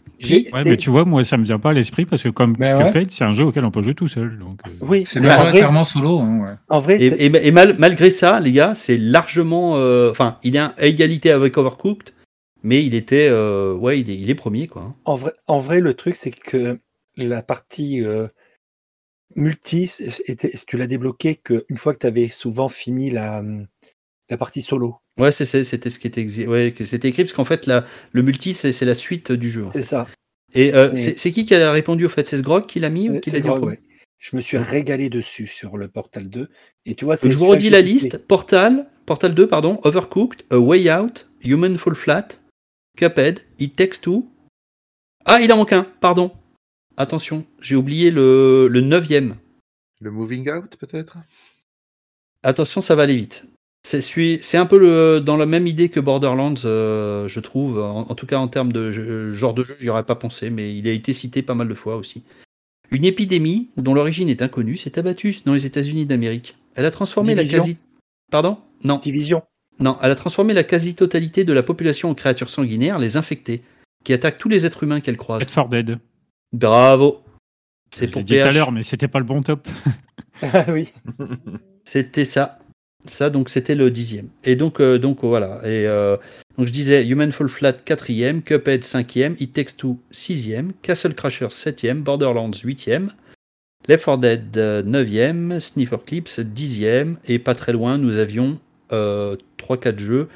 Ouais, 0.53 0.63
mais 0.65 0.77
tu 0.77 0.91
vois, 0.91 1.05
moi, 1.05 1.25
ça 1.25 1.37
me 1.37 1.45
vient 1.45 1.59
pas 1.59 1.71
à 1.71 1.73
l'esprit 1.73 2.05
parce 2.05 2.23
que 2.23 2.29
comme 2.29 2.53
Ben 2.55 2.77
ouais. 2.77 2.87
Cuphead, 2.93 3.11
c'est 3.11 3.25
un 3.25 3.35
jeu 3.35 3.45
auquel 3.45 3.65
on 3.65 3.71
peut 3.71 3.83
jouer 3.83 3.95
tout 3.95 4.07
seul. 4.09 4.39
Donc, 4.39 4.61
euh, 4.67 4.71
Oui, 4.81 5.05
C'est 5.07 5.21
mais 5.21 5.29
en 5.29 5.31
vrai, 5.31 5.45
majoritairement 5.45 5.85
solo. 5.85 6.19
Hein, 6.21 6.41
ouais. 6.45 6.55
en 6.69 6.79
vrai, 6.81 7.03
Et, 7.03 7.11
t'es- 7.11 7.27
et- 7.27 7.47
et 7.49 7.51
mal- 7.51 7.77
malgré 7.79 8.11
ça, 8.11 8.39
les 8.41 8.53
gars, 8.53 8.75
c'est 8.75 8.99
largement... 8.99 9.77
euh, 9.79 10.11
Enfin, 10.11 10.39
il 10.43 10.55
est 10.57 10.59
à 10.61 10.75
égalité 10.79 11.31
avec 11.33 11.57
Overcooked, 11.57 12.11
mais 12.63 12.85
il 12.85 12.95
était... 12.95 13.27
euh, 13.31 13.75
ouais, 13.75 14.01
il 14.01 14.11
est, 14.11 14.17
il 14.17 14.29
est 14.31 14.35
premier, 14.35 14.69
quoi. 14.69 14.95
en 15.07 15.17
vrai, 15.17 15.33
en 15.47 15.59
vrai, 15.59 15.81
le 15.81 15.95
truc, 15.95 16.17
c'est 16.17 16.31
que 16.31 16.79
la 17.17 17.43
partie 17.43 18.05
euh, 18.05 18.29
multi, 19.35 19.91
était, 20.27 20.53
tu 20.67 20.77
l'as 20.77 20.87
débloqué 20.87 21.37
qu'une 21.37 21.77
fois 21.79 21.95
que 21.95 22.01
tu 22.01 22.07
avais 22.07 22.29
souvent 22.29 22.69
fini 22.69 23.11
la, 23.11 23.43
la 24.29 24.37
partie 24.37 24.63
solo. 24.63 24.97
Ouais, 25.18 25.30
c'était 25.32 25.62
ce 25.90 25.98
qui 25.98 26.06
était, 26.06 26.24
exi- 26.24 26.47
ouais, 26.47 26.72
que 26.72 26.84
c'était 26.84 27.09
écrit 27.09 27.24
parce 27.24 27.34
qu'en 27.34 27.44
fait 27.44 27.66
la, 27.66 27.84
le 28.12 28.22
multi 28.22 28.55
c'est 28.55 28.84
la 28.84 28.94
suite 28.94 29.30
du 29.32 29.51
jeu. 29.51 29.64
C'est 29.72 29.82
ça. 29.82 30.06
Et 30.55 30.74
euh, 30.74 30.90
Mais- 30.93 31.16
c'est 31.16 31.32
qui 31.32 31.44
qui 31.44 31.55
a 31.55 31.70
répondu 31.72 32.06
au 32.06 32.09
fait? 32.09 32.26
C'est 32.26 32.39
Sgrog 32.39 32.66
qui 32.66 32.80
l'a 32.80 32.90
mis 32.90 33.09
ou 33.10 33.20
qui 33.20 33.30
C'est 33.30 33.36
l'a 33.39 33.43
dit 33.43 33.48
en 33.48 33.52
vrai, 33.52 33.60
premier 33.60 33.72
ouais. 33.76 33.82
Je 34.18 34.36
me 34.36 34.40
suis 34.40 34.56
régalé 34.56 35.10
dessus 35.10 35.47
sur 35.48 35.76
le 35.76 35.89
Portal 35.89 36.30
2. 36.30 36.48
Et 36.86 36.94
tu 36.94 37.05
vois, 37.05 37.16
Donc, 37.16 37.30
je 37.32 37.36
vous 37.36 37.47
redis 37.47 37.70
la 37.70 37.80
liste 37.80 38.18
Portal, 38.18 38.89
Portal 39.05 39.34
2, 39.34 39.48
pardon, 39.48 39.80
Overcooked, 39.82 40.44
A 40.51 40.59
Way 40.59 40.93
Out, 40.94 41.28
Human 41.43 41.76
Fall 41.76 41.97
Flat, 41.97 42.28
Cuphead, 42.97 43.40
It 43.59 43.74
Takes 43.74 44.01
Two. 44.01 44.30
Ah, 45.24 45.40
il 45.43 45.52
en 45.52 45.56
manque 45.56 45.72
un, 45.72 45.84
pardon. 46.01 46.30
Attention, 46.97 47.44
j'ai 47.60 47.74
oublié 47.74 48.10
le, 48.12 48.68
le 48.68 48.80
neuvième. 48.80 49.34
Le 50.01 50.10
Moving 50.12 50.48
Out, 50.51 50.76
peut-être? 50.76 51.16
Attention, 52.43 52.80
ça 52.80 52.94
va 52.94 53.02
aller 53.05 53.16
vite. 53.16 53.44
C'est 53.85 54.57
un 54.57 54.67
peu 54.67 54.79
le, 54.79 55.21
dans 55.21 55.37
la 55.37 55.47
même 55.47 55.67
idée 55.67 55.89
que 55.89 55.99
Borderlands, 56.01 56.55
euh, 56.65 57.27
je 57.29 57.41
trouve. 57.41 57.81
En, 57.81 58.01
en 58.09 58.15
tout 58.15 58.27
cas, 58.27 58.39
en 58.39 58.49
termes 58.49 58.73
de 58.73 58.91
jeu- 58.93 59.33
genre 59.33 59.55
de 59.55 59.65
jeu, 59.65 59.77
j'y 59.81 59.89
aurais 59.91 60.05
pas 60.05 60.15
pensé, 60.15 60.51
mais 60.51 60.75
il 60.75 60.87
a 60.89 60.93
été 60.93 61.13
cité 61.13 61.43
pas 61.43 61.55
mal 61.55 61.69
de 61.69 61.75
fois 61.75 61.97
aussi. 61.97 62.23
Une 62.91 63.05
épidémie 63.05 63.71
dont 63.77 63.95
l'origine 63.95 64.29
est 64.29 64.41
inconnue 64.43 64.77
s'est 64.77 64.99
abattue 64.99 65.35
dans 65.45 65.55
les 65.55 65.67
États-Unis 65.67 66.07
d'Amérique. 66.07 66.57
Elle 66.75 66.87
a 66.87 66.91
transformé 66.91 67.35
Division. 67.35 67.59
la 67.59 67.65
quasi. 67.65 67.79
Pardon? 68.31 68.59
Non. 68.85 68.99
Division. 68.99 69.43
Non, 69.81 69.99
elle 70.03 70.11
a 70.11 70.15
transformé 70.15 70.53
la 70.55 70.63
quasi-totalité 70.65 71.45
de 71.45 71.53
la 71.53 71.63
population 71.63 72.11
en 72.11 72.15
créatures 72.15 72.51
sanguinaires, 72.51 72.99
les 72.99 73.17
infectés, 73.17 73.63
qui 74.05 74.13
attaquent 74.13 74.39
tous 74.39 74.49
les 74.51 74.65
êtres 74.67 74.85
humains 74.85 75.01
qu'elles 75.01 75.17
croisent. 75.17 75.41
Dead 75.41 75.51
for 75.51 75.69
Dead. 75.69 75.99
Bravo 76.53 77.23
C'est 77.91 78.07
Je 78.07 78.13
pour 78.13 78.21
l'ai 78.21 78.25
dit 78.25 78.35
tout 78.35 78.47
à 78.47 78.53
l'heure, 78.53 78.71
mais 78.73 78.83
c'était 78.83 79.09
pas 79.09 79.19
le 79.19 79.25
bon 79.25 79.43
top. 79.43 79.67
Ah 80.43 80.65
oui. 80.71 80.89
C'était 81.85 82.25
ça. 82.25 82.59
Ça, 83.07 83.31
donc, 83.31 83.49
c'était 83.49 83.74
le 83.74 83.91
dixième. 83.91 84.29
Et 84.45 84.55
donc, 84.55 84.81
euh, 84.81 84.99
donc 84.99 85.24
voilà. 85.24 85.61
Et 85.65 85.87
euh, 85.87 86.16
donc, 86.57 86.69
je 86.69 86.73
disais 86.73 87.05
Human 87.05 87.33
Fall 87.33 87.49
Flat, 87.49 87.73
quatrième, 87.73 88.43
Cuphead, 88.43 88.85
cinquième, 88.85 89.35
It 89.41 89.53
Takes 89.53 89.77
Two, 89.77 89.99
sixième, 90.11 90.73
Castle 90.83 91.15
Crashers, 91.15 91.51
septième, 91.51 92.03
Borderlands, 92.03 92.53
huitième, 92.62 93.12
Left 93.89 94.05
4 94.05 94.19
Dead, 94.19 94.57
euh, 94.57 94.83
neuvième, 94.85 95.59
Sniffer 95.59 95.99
Clips, 96.07 96.41
dixième, 96.41 97.16
et 97.27 97.41
pas 97.41 97.57
très 97.57 97.73
loin, 97.73 97.99
nous 97.99 98.19
avions 98.19 98.61
euh, 98.93 99.37
3-4 99.59 99.99
jeux, 99.99 100.29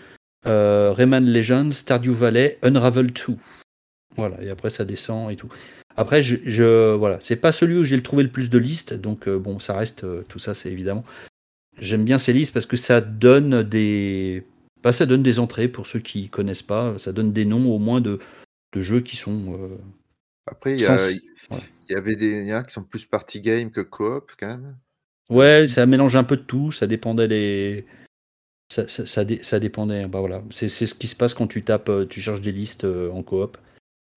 Rayman 0.45 1.25
Legends, 1.25 1.71
Stardew 1.71 2.13
Valley, 2.13 2.59
Unravel 2.63 3.13
2. 3.13 3.35
Voilà, 4.17 4.43
et 4.43 4.51
après, 4.51 4.71
ça 4.71 4.85
descend 4.85 5.31
et 5.31 5.37
tout. 5.37 5.49
Après, 5.97 6.23
je, 6.23 6.95
voilà, 6.95 7.19
c'est 7.21 7.37
pas 7.37 7.53
celui 7.53 7.79
où 7.79 7.85
j'ai 7.85 8.01
trouvé 8.03 8.23
le 8.23 8.31
plus 8.31 8.51
de 8.51 8.59
listes, 8.59 8.95
donc 8.95 9.29
bon, 9.29 9.59
ça 9.59 9.77
reste, 9.77 10.05
tout 10.29 10.39
ça, 10.39 10.55
c'est 10.55 10.71
évidemment. 10.71 11.05
J'aime 11.79 12.05
bien 12.05 12.19
ces 12.19 12.33
listes 12.33 12.55
parce 12.55 12.67
que 12.67 12.77
ça 12.77 13.01
donne 13.01 13.63
des, 13.63 14.45
bah, 14.83 14.93
ça 14.93 15.07
donne 15.07 15.23
des 15.23 15.39
entrées 15.39 15.69
pour 15.69 15.87
ceux 15.87 15.99
qui 16.01 16.29
connaissent 16.29 16.63
pas, 16.63 16.99
ça 16.99 17.13
donne 17.13 17.33
des 17.33 17.45
noms 17.45 17.71
au 17.71 17.79
moins 17.79 18.01
de, 18.01 18.19
de 18.75 18.81
jeux 18.81 19.01
qui 19.01 19.17
sont. 19.17 19.55
euh, 19.59 19.77
Après, 20.47 20.75
il 20.75 20.81
y, 20.81 20.87
a- 20.87 20.99
avait 21.97 22.17
des 22.17 22.41
il 22.41 22.47
y 22.49 22.55
en 22.55 22.59
a 22.59 22.63
qui 22.65 22.73
sont 22.73 22.83
plus 22.83 23.05
party 23.05 23.41
game 23.41 23.71
que 23.71 23.81
coop, 23.83 24.33
quand 24.39 24.49
même. 24.49 24.77
Ouais, 25.29 25.67
ça 25.67 25.87
mélange 25.87 26.17
un 26.17 26.25
peu 26.25 26.37
de 26.37 26.43
tout, 26.43 26.73
ça 26.73 26.87
dépendait 26.87 27.29
des. 27.29 27.87
Ça, 28.73 28.89
ça, 28.89 29.07
ça 29.07 29.25
dé- 29.25 29.43
ça 29.43 29.61
dépendait. 29.61 30.07
Bah 30.07 30.21
voilà, 30.21 30.43
c'est 30.51 30.69
ce 30.69 30.95
qui 30.95 31.07
se 31.07 31.17
passe 31.17 31.35
quand 31.35 31.47
tu 31.47 31.63
tapes, 31.63 31.89
euh, 31.89 32.07
tu 32.07 32.21
cherches 32.21 32.41
des 32.41 32.53
listes 32.53 32.85
euh, 32.85 33.11
en 33.11 33.23
coop. 33.23 33.59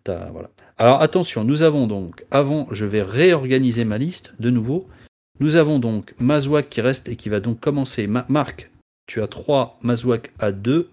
Voilà. 0.08 0.50
Alors 0.78 1.02
attention, 1.04 1.44
nous 1.44 1.62
avons 1.62 1.86
donc, 1.86 2.26
avant, 2.32 2.68
je 2.72 2.86
vais 2.86 3.04
réorganiser 3.04 3.86
ma 3.86 4.00
liste 4.00 4.34
de 4.40 4.50
nouveau. 4.50 4.88
Nous 5.40 5.56
avons 5.56 5.80
donc 5.80 6.14
Mazouak 6.20 6.70
qui 6.70 6.82
reste 6.82 7.08
et 7.10 7.16
qui 7.16 7.30
va 7.30 7.40
donc 7.40 7.60
commencer. 7.60 8.08
Ma- 8.08 8.26
Marc, 8.30 8.70
tu 9.08 9.22
as 9.22 9.28
3, 9.28 9.80
Mazouak 9.82 10.32
à 10.40 10.52
2, 10.52 10.90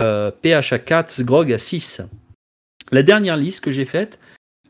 euh, 0.00 0.30
PH 0.30 0.72
à 0.72 0.78
4, 0.78 1.22
Grog 1.22 1.52
à 1.52 1.58
6. 1.58 2.02
La 2.90 3.02
dernière 3.02 3.36
liste 3.36 3.60
que 3.60 3.70
j'ai 3.70 3.84
faite, 3.84 4.18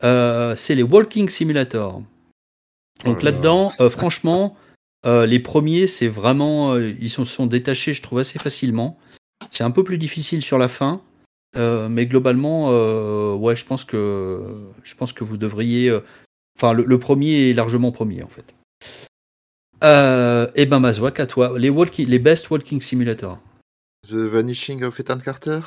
euh, 0.03 0.55
c'est 0.55 0.75
les 0.75 0.83
Walking 0.83 1.29
Simulator. 1.29 1.93
Donc 1.93 2.05
Oh 3.05 3.09
là 3.09 3.13
là. 3.15 3.31
là-dedans, 3.31 3.73
euh, 3.79 3.89
franchement, 3.89 4.55
les 5.05 5.39
premiers, 5.39 5.87
c'est 5.87 6.07
vraiment. 6.07 6.77
ils 6.77 7.09
se 7.09 7.23
sont 7.25 7.45
détachés, 7.47 7.93
je 7.93 8.01
trouve, 8.01 8.19
assez 8.19 8.39
facilement. 8.39 8.97
C'est 9.51 9.65
un 9.65 9.71
peu 9.71 9.83
plus 9.83 9.97
difficile 9.97 10.41
sur 10.41 10.57
la 10.57 10.69
fin. 10.69 11.01
mais 11.55 12.05
globalement, 12.05 12.69
ouais, 13.35 13.55
je 13.57 13.65
pense 13.65 13.83
que 13.83 14.39
je 14.83 14.95
pense 14.95 15.11
que 15.11 15.23
vous 15.25 15.35
devriez. 15.37 15.91
Enfin, 16.57 16.71
le, 16.71 16.85
le 16.85 16.99
premier 16.99 17.49
est 17.49 17.53
largement 17.53 17.91
premier 17.91 18.23
en 18.23 18.29
fait. 18.29 18.53
Euh, 19.83 20.49
et 20.55 20.65
ben 20.65 20.79
Mazouak, 20.79 21.19
à 21.19 21.25
toi. 21.25 21.57
Les, 21.57 21.69
walking, 21.69 22.07
les 22.07 22.19
best 22.19 22.49
walking 22.49 22.79
simulator. 22.79 23.39
The 24.07 24.13
Vanishing 24.13 24.83
of 24.83 24.99
Ethan 24.99 25.19
Carter? 25.19 25.61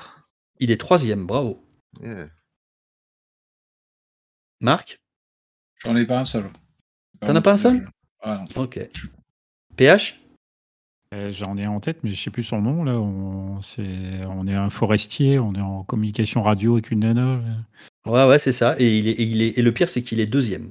Il 0.59 0.71
est 0.71 0.81
troisième, 0.81 1.27
bravo. 1.27 1.63
Yeah. 2.01 2.27
Marc? 4.61 5.01
J'en 5.77 5.97
ai 5.97 6.07
pas 6.07 6.19
un 6.19 6.25
seul. 6.25 6.45
T'en 7.21 7.37
as 7.37 7.43
pas 7.43 7.53
un 7.53 7.57
seul? 7.57 7.87
Ah 8.23 8.45
non. 8.57 8.63
Ok. 8.63 8.81
PH 9.77 10.19
Euh, 11.15 11.31
J'en 11.33 11.57
ai 11.57 11.67
en 11.67 11.81
tête, 11.81 11.99
mais 12.03 12.13
je 12.13 12.23
sais 12.23 12.31
plus 12.31 12.43
son 12.43 12.61
nom. 12.63 12.85
Là, 12.85 12.99
on, 12.99 13.59
est 14.47 14.55
un 14.55 14.71
forestier, 14.71 15.39
on 15.39 15.55
est 15.55 15.61
en 15.61 15.85
communication 15.85 16.43
radio 16.43 16.75
avec 16.75 16.91
une 16.91 17.01
nana. 17.01 17.41
Ouais, 18.07 18.27
ouais, 18.27 18.39
c'est 18.39 18.53
ça. 18.53 18.77
Et, 18.79 18.99
il 18.99 19.09
est, 19.09 19.13
et 19.13 19.23
il 19.23 19.43
est, 19.43 19.59
et 19.59 19.63
le 19.63 19.73
pire, 19.73 19.89
c'est 19.89 20.03
qu'il 20.03 20.21
est 20.21 20.27
deuxième. 20.27 20.71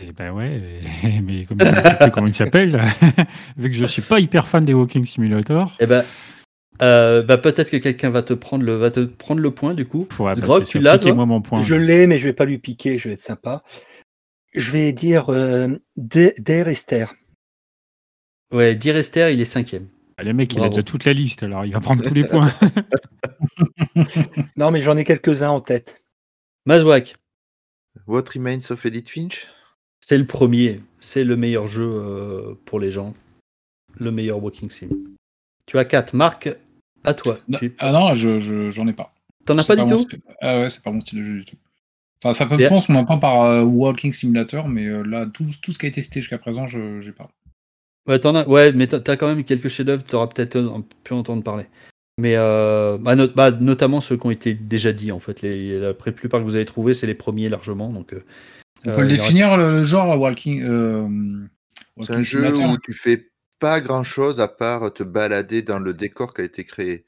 Et 0.00 0.12
ben 0.12 0.32
ouais, 0.32 0.82
mais 1.22 1.44
comme 1.44 1.60
je 1.60 1.66
ne 1.66 1.74
sais 1.74 1.96
plus 2.00 2.10
comment 2.10 2.26
il 2.26 2.34
s'appelle, 2.34 2.80
vu 3.56 3.70
que 3.70 3.76
je 3.76 3.84
suis 3.84 4.02
pas 4.02 4.20
hyper 4.20 4.48
fan 4.48 4.64
des 4.64 4.72
Walking 4.74 5.04
Simulator, 5.04 5.76
Eh 5.80 5.86
ben, 5.86 6.04
euh, 6.80 7.22
bah, 7.22 7.36
peut-être 7.36 7.70
que 7.70 7.76
quelqu'un 7.76 8.08
va 8.10 8.22
te 8.22 8.32
prendre 8.32 8.64
le, 8.64 8.76
va 8.76 8.90
te 8.90 9.00
prendre 9.00 9.40
le 9.40 9.50
point 9.50 9.74
du 9.74 9.84
coup. 9.86 10.06
faut 10.10 10.24
Grog, 10.36 10.64
tu 10.64 10.78
l'as, 10.78 10.98
moi 11.12 11.26
mon 11.26 11.42
point. 11.42 11.62
Je 11.62 11.74
l'ai, 11.74 12.06
mais 12.06 12.18
je 12.18 12.24
vais 12.24 12.32
pas 12.32 12.46
lui 12.46 12.58
piquer, 12.58 12.96
je 12.96 13.08
vais 13.08 13.14
être 13.14 13.22
sympa. 13.22 13.62
Je 14.54 14.70
vais 14.70 14.92
dire 14.92 15.28
euh, 15.30 15.68
D- 15.96 16.34
Der 16.38 16.68
Esther. 16.68 17.12
Ouais, 18.52 18.74
Direster, 18.74 19.32
il 19.32 19.40
est 19.40 19.44
cinquième. 19.44 19.88
Ah, 20.16 20.24
Le 20.24 20.32
mec, 20.32 20.52
il 20.54 20.62
a 20.62 20.68
déjà 20.68 20.82
toute 20.82 21.04
la 21.04 21.12
liste, 21.12 21.42
alors 21.44 21.64
il 21.66 21.72
va 21.72 21.80
prendre 21.80 22.02
tous 22.02 22.14
les 22.14 22.24
points. 22.24 22.52
Non, 24.56 24.70
mais 24.70 24.82
j'en 24.82 24.96
ai 24.96 25.04
quelques-uns 25.04 25.50
en 25.50 25.60
tête. 25.60 25.98
Mazouak, 26.66 27.14
What 28.06 28.24
Remains 28.34 28.70
of 28.70 28.84
Edith 28.86 29.08
Finch? 29.08 29.46
C'est 30.10 30.18
le 30.18 30.24
premier. 30.26 30.80
C'est 30.98 31.22
le 31.22 31.36
meilleur 31.36 31.68
jeu 31.68 31.88
euh, 31.88 32.54
pour 32.64 32.80
les 32.80 32.90
gens. 32.90 33.14
Le 34.00 34.10
meilleur 34.10 34.42
Walking 34.42 34.68
Sim. 34.68 34.88
Tu 35.66 35.78
as 35.78 35.84
4. 35.84 36.14
Marc, 36.14 36.52
à 37.04 37.14
toi. 37.14 37.38
Non, 37.46 37.58
Tu 37.58 37.76
Ah 37.78 37.92
non, 37.92 38.12
je, 38.12 38.40
je- 38.40 38.72
j'en 38.72 38.88
ai 38.88 38.92
pas. 38.92 39.14
t'en 39.44 39.56
as 39.56 39.62
C'est 39.62 39.76
pas 39.76 39.84
du 39.84 39.88
tout 39.94 40.04
Ah 40.40 40.62
ouais, 40.62 40.68
c'est 40.68 40.82
pas 40.82 40.90
mon 40.90 40.98
style 40.98 41.20
de 41.20 41.22
jeu 41.22 41.34
du 41.38 41.44
tout. 41.44 41.54
Enfin, 42.24 42.32
ça 42.32 42.44
peut 42.46 42.56
on 42.88 43.04
pas 43.04 43.18
par 43.18 43.42
euh, 43.42 43.62
Walking 43.62 44.10
Simulator, 44.10 44.66
mais 44.66 44.86
euh, 44.86 45.04
là, 45.04 45.26
tout, 45.32 45.44
tout 45.62 45.70
ce 45.70 45.78
qui 45.78 45.86
a 45.86 45.88
été 45.88 46.00
testé 46.00 46.20
jusqu'à 46.20 46.38
présent, 46.38 46.66
je 46.66 47.00
j'ai 47.00 47.12
pas. 47.12 47.30
Ouais, 48.08 48.18
t'en 48.18 48.34
as, 48.34 48.48
ouais, 48.48 48.72
mais 48.72 48.88
t'as 48.88 49.16
quand 49.16 49.28
même 49.28 49.44
quelques 49.44 49.68
chefs-d'œuvre, 49.68 50.02
t'auras 50.02 50.26
peut-être 50.26 50.58
pu 51.04 51.12
entendre 51.12 51.44
parler. 51.44 51.66
Mais 52.18 52.34
euh, 52.34 52.98
bah, 52.98 53.14
not- 53.14 53.28
bah, 53.36 53.52
notamment 53.52 54.00
ceux 54.00 54.16
qui 54.16 54.26
ont 54.26 54.32
été 54.32 54.54
déjà 54.54 54.92
dit 54.92 55.12
en 55.12 55.20
fait. 55.20 55.40
Les, 55.40 55.78
la 55.78 55.94
plupart 55.94 56.40
que 56.40 56.44
vous 56.44 56.56
avez 56.56 56.64
trouvé, 56.64 56.94
c'est 56.94 57.06
les 57.06 57.14
premiers 57.14 57.48
largement. 57.48 57.90
Donc, 57.90 58.12
On 58.84 58.90
euh, 58.90 58.94
peut 58.94 59.02
le 59.02 59.08
définir 59.08 59.56
le, 59.56 59.70
le 59.70 59.82
genre 59.82 60.18
Walking, 60.18 60.62
euh, 60.62 61.08
C'est 61.96 62.10
walking 62.10 62.16
un 62.16 62.22
jeu 62.22 62.58
où 62.58 62.78
tu 62.78 62.92
fais 62.92 63.30
pas 63.58 63.80
grand 63.80 64.02
chose 64.02 64.40
à 64.40 64.48
part 64.48 64.92
te 64.92 65.02
balader 65.02 65.62
dans 65.62 65.78
le 65.78 65.92
décor 65.92 66.34
qui 66.34 66.40
a 66.40 66.44
été 66.44 66.64
créé. 66.64 67.04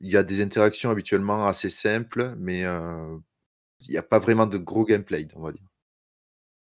Il 0.00 0.10
y 0.10 0.16
a 0.16 0.22
des 0.22 0.42
interactions 0.42 0.90
habituellement 0.90 1.46
assez 1.46 1.70
simples, 1.70 2.34
mais 2.38 2.64
euh, 2.64 3.16
il 3.88 3.90
n'y 3.90 3.96
a 3.96 4.02
pas 4.02 4.18
vraiment 4.18 4.46
de 4.46 4.58
gros 4.58 4.84
gameplay, 4.84 5.26
on 5.34 5.42
va 5.42 5.52
dire. 5.52 5.62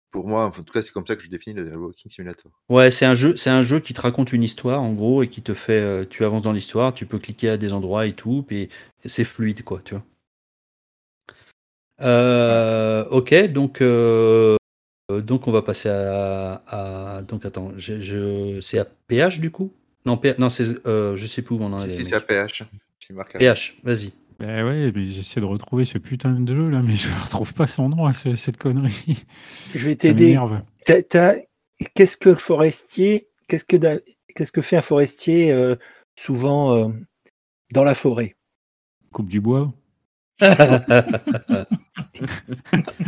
Pour 0.09 0.27
moi, 0.27 0.45
en 0.45 0.51
tout 0.51 0.63
cas, 0.63 0.81
c'est 0.81 0.93
comme 0.93 1.05
ça 1.05 1.15
que 1.15 1.21
je 1.21 1.29
définis 1.29 1.55
le 1.55 1.75
Walking 1.77 2.09
Simulator. 2.09 2.51
Ouais, 2.69 2.91
c'est 2.91 3.05
un 3.05 3.15
jeu, 3.15 3.35
c'est 3.35 3.49
un 3.49 3.61
jeu 3.61 3.79
qui 3.79 3.93
te 3.93 4.01
raconte 4.01 4.31
une 4.31 4.43
histoire 4.43 4.81
en 4.81 4.93
gros 4.93 5.21
et 5.21 5.27
qui 5.27 5.41
te 5.41 5.53
fait, 5.53 5.73
euh, 5.73 6.05
tu 6.09 6.23
avances 6.23 6.43
dans 6.43 6.53
l'histoire, 6.53 6.93
tu 6.93 7.05
peux 7.05 7.19
cliquer 7.19 7.49
à 7.49 7.57
des 7.57 7.73
endroits 7.73 8.07
et 8.07 8.13
tout, 8.13 8.43
puis 8.47 8.69
c'est 9.05 9.25
fluide 9.25 9.63
quoi, 9.63 9.81
tu 9.83 9.95
vois. 9.95 10.05
Euh, 12.01 13.05
ok, 13.09 13.33
donc 13.51 13.81
euh, 13.81 14.55
donc 15.09 15.47
on 15.47 15.51
va 15.51 15.61
passer 15.61 15.89
à, 15.89 16.61
à- 16.67 17.21
donc 17.23 17.45
attends, 17.45 17.71
je, 17.77 18.01
je- 18.01 18.61
c'est 18.61 18.77
à 18.79 18.85
PH 18.85 19.39
du 19.39 19.51
coup? 19.51 19.71
Non, 20.05 20.17
P- 20.17 20.35
non 20.37 20.49
c'est 20.49 20.85
euh, 20.85 21.15
je 21.17 21.25
sais 21.27 21.41
plus 21.41 21.55
où 21.55 21.59
on 21.61 21.73
en 21.73 21.79
C'est 21.79 21.89
est. 21.89 22.03
c'est 22.03 22.13
à 22.13 22.21
PH. 22.21 22.63
C'est 22.99 23.13
marqué. 23.13 23.39
PH, 23.39 23.77
vas-y. 23.83 24.11
Ben 24.39 24.63
ouais, 24.65 24.91
mais 24.93 25.05
j'essaie 25.05 25.39
de 25.41 25.45
retrouver 25.45 25.85
ce 25.85 25.97
putain 25.97 26.39
de 26.39 26.55
jeu 26.55 26.69
là, 26.69 26.81
mais 26.83 26.95
je 26.95 27.07
retrouve 27.23 27.53
pas 27.53 27.65
son 27.67 27.89
nom 27.89 28.05
à 28.05 28.13
ce- 28.13 28.35
cette 28.35 28.57
connerie. 28.57 29.25
Je 29.73 29.85
vais 29.85 29.95
t'aider. 29.95 30.25
m'énerve. 30.27 30.61
T'as- 30.85 31.01
t'as- 31.03 31.35
Qu'est-ce 31.93 32.17
que 32.17 32.29
le 32.29 32.35
forestier, 32.37 33.27
qu'est-ce 33.47 33.63
que, 33.65 33.77
da- 33.77 33.99
qu'est-ce 34.35 34.51
que 34.51 34.61
fait 34.63 34.77
un 34.77 34.81
forestier 34.81 35.51
euh, 35.51 35.75
souvent 36.15 36.75
euh, 36.75 36.87
dans 37.71 37.83
la 37.83 37.93
forêt? 37.95 38.35
Coupe 39.11 39.29
du 39.29 39.39
bois. 39.41 39.71
Je 40.39 40.47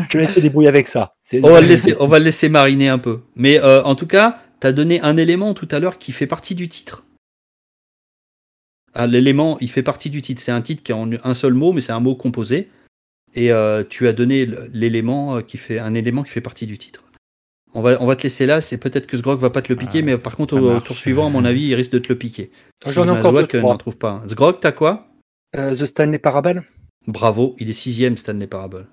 te 0.09 0.17
laisse 0.17 0.33
te 0.35 0.39
débrouiller 0.39 0.69
avec 0.69 0.87
ça. 0.87 1.13
On, 1.43 1.49
va 1.49 1.61
le 1.61 1.67
laisser, 1.67 1.95
on 1.99 2.07
va 2.07 2.19
le 2.19 2.25
laisser 2.25 2.49
mariner 2.49 2.89
un 2.89 2.97
peu. 2.99 3.21
Mais 3.35 3.59
euh, 3.59 3.83
en 3.83 3.95
tout 3.95 4.07
cas, 4.07 4.39
tu 4.61 4.67
as 4.67 4.71
donné 4.71 5.01
un 5.01 5.17
élément 5.17 5.53
tout 5.53 5.67
à 5.71 5.79
l'heure 5.79 5.97
qui 5.97 6.11
fait 6.11 6.27
partie 6.27 6.55
du 6.55 6.69
titre. 6.69 7.03
Ah, 8.93 9.07
L'élément, 9.07 9.57
il 9.61 9.69
fait 9.69 9.83
partie 9.83 10.09
du 10.09 10.21
titre. 10.21 10.41
C'est 10.41 10.51
un 10.51 10.61
titre 10.61 10.83
qui 10.83 10.91
est 10.91 10.95
en 10.95 11.09
un 11.23 11.33
seul 11.33 11.53
mot, 11.53 11.71
mais 11.73 11.81
c'est 11.81 11.91
un 11.91 11.99
mot 11.99 12.15
composé. 12.15 12.69
Et 13.35 13.51
euh, 13.51 13.83
tu 13.87 14.07
as 14.07 14.13
donné 14.13 14.47
l'élément 14.73 15.37
euh, 15.37 15.41
qui 15.41 15.57
fait 15.57 15.77
un 15.77 15.93
élément 15.93 16.23
qui 16.23 16.31
fait 16.31 16.41
partie 16.41 16.65
du 16.65 16.77
titre. 16.79 17.03
On 17.75 17.83
va, 17.83 18.01
on 18.01 18.07
va 18.07 18.15
te 18.15 18.23
laisser 18.23 18.47
là. 18.47 18.61
C'est 18.61 18.79
peut-être 18.79 19.05
que 19.05 19.15
Sgrog 19.15 19.39
va 19.39 19.51
pas 19.51 19.61
te 19.61 19.71
le 19.71 19.77
piquer, 19.77 19.99
Ah, 19.99 20.05
mais 20.05 20.17
par 20.17 20.35
contre 20.35 20.57
au 20.57 20.71
marche. 20.73 20.85
tour 20.85 20.97
suivant, 20.97 21.27
à 21.27 21.29
mon 21.29 21.45
avis, 21.45 21.67
il 21.67 21.75
risque 21.75 21.91
de 21.91 21.99
te 21.99 22.09
le 22.09 22.17
piquer. 22.17 22.49
J'en 22.87 23.03
ai 23.03 23.05
Si 23.05 23.09
encore 23.11 23.33
deux, 23.33 23.45
trois. 23.45 23.61
n'en 23.61 23.77
trouve 23.77 23.97
pas. 23.97 24.23
Sgrog, 24.25 24.59
t'as 24.59 24.71
quoi? 24.71 25.05
Euh, 25.55 25.75
The 25.75 25.85
Stanley 25.85 26.17
Parable? 26.17 26.63
Bravo, 27.13 27.55
il 27.57 27.69
est 27.71 27.73
sixième 27.73 28.17
Stanley 28.17 28.45
Parable. 28.45 28.87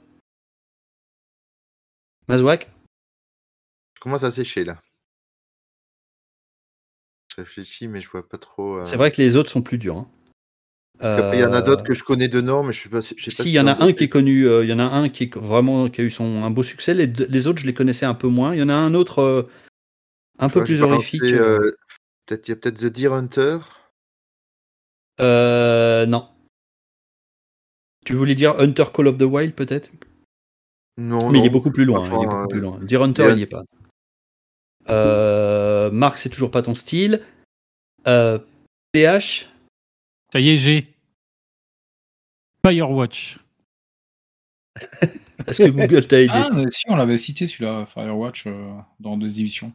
Mazouak 2.29 2.71
Je 3.97 4.01
commence 4.01 4.23
à 4.25 4.31
sécher 4.31 4.65
là. 4.65 4.81
Je 7.29 7.37
réfléchis, 7.43 7.89
mais 7.89 8.01
je 8.01 8.09
vois 8.09 8.27
pas 8.27 8.39
trop. 8.39 8.79
euh, 8.79 8.87
C'est 8.87 8.97
vrai 8.97 9.11
que 9.11 9.21
les 9.21 9.37
autres 9.37 9.51
sont 9.51 9.61
plus 9.63 9.77
durs. 9.77 9.99
hein. 9.99 10.09
Parce 10.99 11.35
il 11.35 11.41
y 11.41 11.45
en 11.45 11.53
a 11.53 11.59
Euh, 11.59 11.61
d'autres 11.61 11.85
que 11.85 11.93
je 11.93 12.03
connais 12.03 12.29
de 12.29 12.41
nom, 12.41 12.63
mais 12.63 12.73
je 12.73 12.81
suis 12.81 12.89
pas. 12.89 13.01
je 13.01 13.09
sais 13.09 13.15
pas 13.17 13.31
Si, 13.31 13.43
si 13.43 13.49
il 13.51 13.53
y 13.53 13.61
en 13.61 13.67
a 13.67 13.83
un 13.85 13.93
qui 13.93 14.05
est 14.05 14.09
connu, 14.09 14.49
euh, 14.49 14.65
il 14.65 14.71
y 14.71 14.73
en 14.73 14.79
a 14.79 14.85
un 14.85 15.11
qui 15.11 15.25
est 15.25 15.37
vraiment 15.37 15.91
qui 15.91 16.01
a 16.01 16.05
eu 16.05 16.11
son 16.11 16.43
un 16.43 16.51
beau 16.51 16.63
succès. 16.63 16.95
Les, 16.95 17.47
autres, 17.47 17.61
je 17.61 17.67
les 17.67 17.75
connaissais 17.75 18.07
un 18.07 18.15
peu 18.15 18.29
moins. 18.29 18.55
Il 18.55 18.61
y 18.61 18.63
en 18.63 18.71
a 18.71 18.75
un 18.75 18.95
autre 18.95 19.19
euh, 19.21 19.43
un 20.39 20.49
peu 20.49 20.65
plus 20.65 20.81
horrifique. 20.81 21.23
euh, 21.23 21.71
peut-être, 22.25 22.49
il 22.49 22.53
y 22.53 22.55
a 22.55 22.57
peut-être 22.57 22.79
The 22.79 22.87
Deer 22.87 23.13
Hunter. 23.13 23.59
Euh, 25.21 26.07
non. 26.07 26.31
Tu 28.07 28.15
voulais 28.15 28.37
dire 28.37 28.55
Hunter 28.59 28.85
Call 28.95 29.09
of 29.09 29.19
the 29.19 29.23
Wild 29.23 29.53
peut-être? 29.55 29.91
Non, 30.97 31.29
Mais 31.31 31.39
il 31.39 31.41
non, 31.43 31.47
est 31.47 31.51
beaucoup 31.51 31.73
plus 31.73 31.85
loin. 31.85 32.05
Il 32.05 32.07
est 32.07 32.11
beaucoup 32.15 32.37
euh, 32.37 32.47
plus 32.47 32.61
loin. 32.61 32.79
Deer 32.81 33.03
Hunter, 33.03 33.27
il 33.31 33.37
n'y 33.37 33.43
est 33.43 33.47
pas. 33.47 33.65
Euh, 34.89 35.91
Marc, 35.91 36.17
c'est 36.19 36.29
toujours 36.31 36.53
pas 36.53 36.63
ton 36.63 36.77
style. 36.77 37.21
Euh, 38.07 38.39
PH, 38.93 39.49
Ça 40.33 40.39
y 40.39 40.51
est, 40.51 40.59
j'ai. 40.59 40.95
Firewatch. 42.65 43.41
est-ce 45.47 45.65
que 45.65 45.71
Google 45.71 46.07
t'a 46.07 46.21
aidé? 46.21 46.31
Ah, 46.33 46.51
mais 46.53 46.71
si, 46.71 46.85
on 46.89 46.95
l'avait 46.97 47.17
cité 47.17 47.49
celui-là, 47.49 47.87
Firewatch, 47.87 48.47
euh, 48.47 48.71
dans 49.01 49.17
deux 49.17 49.29
éditions. 49.29 49.73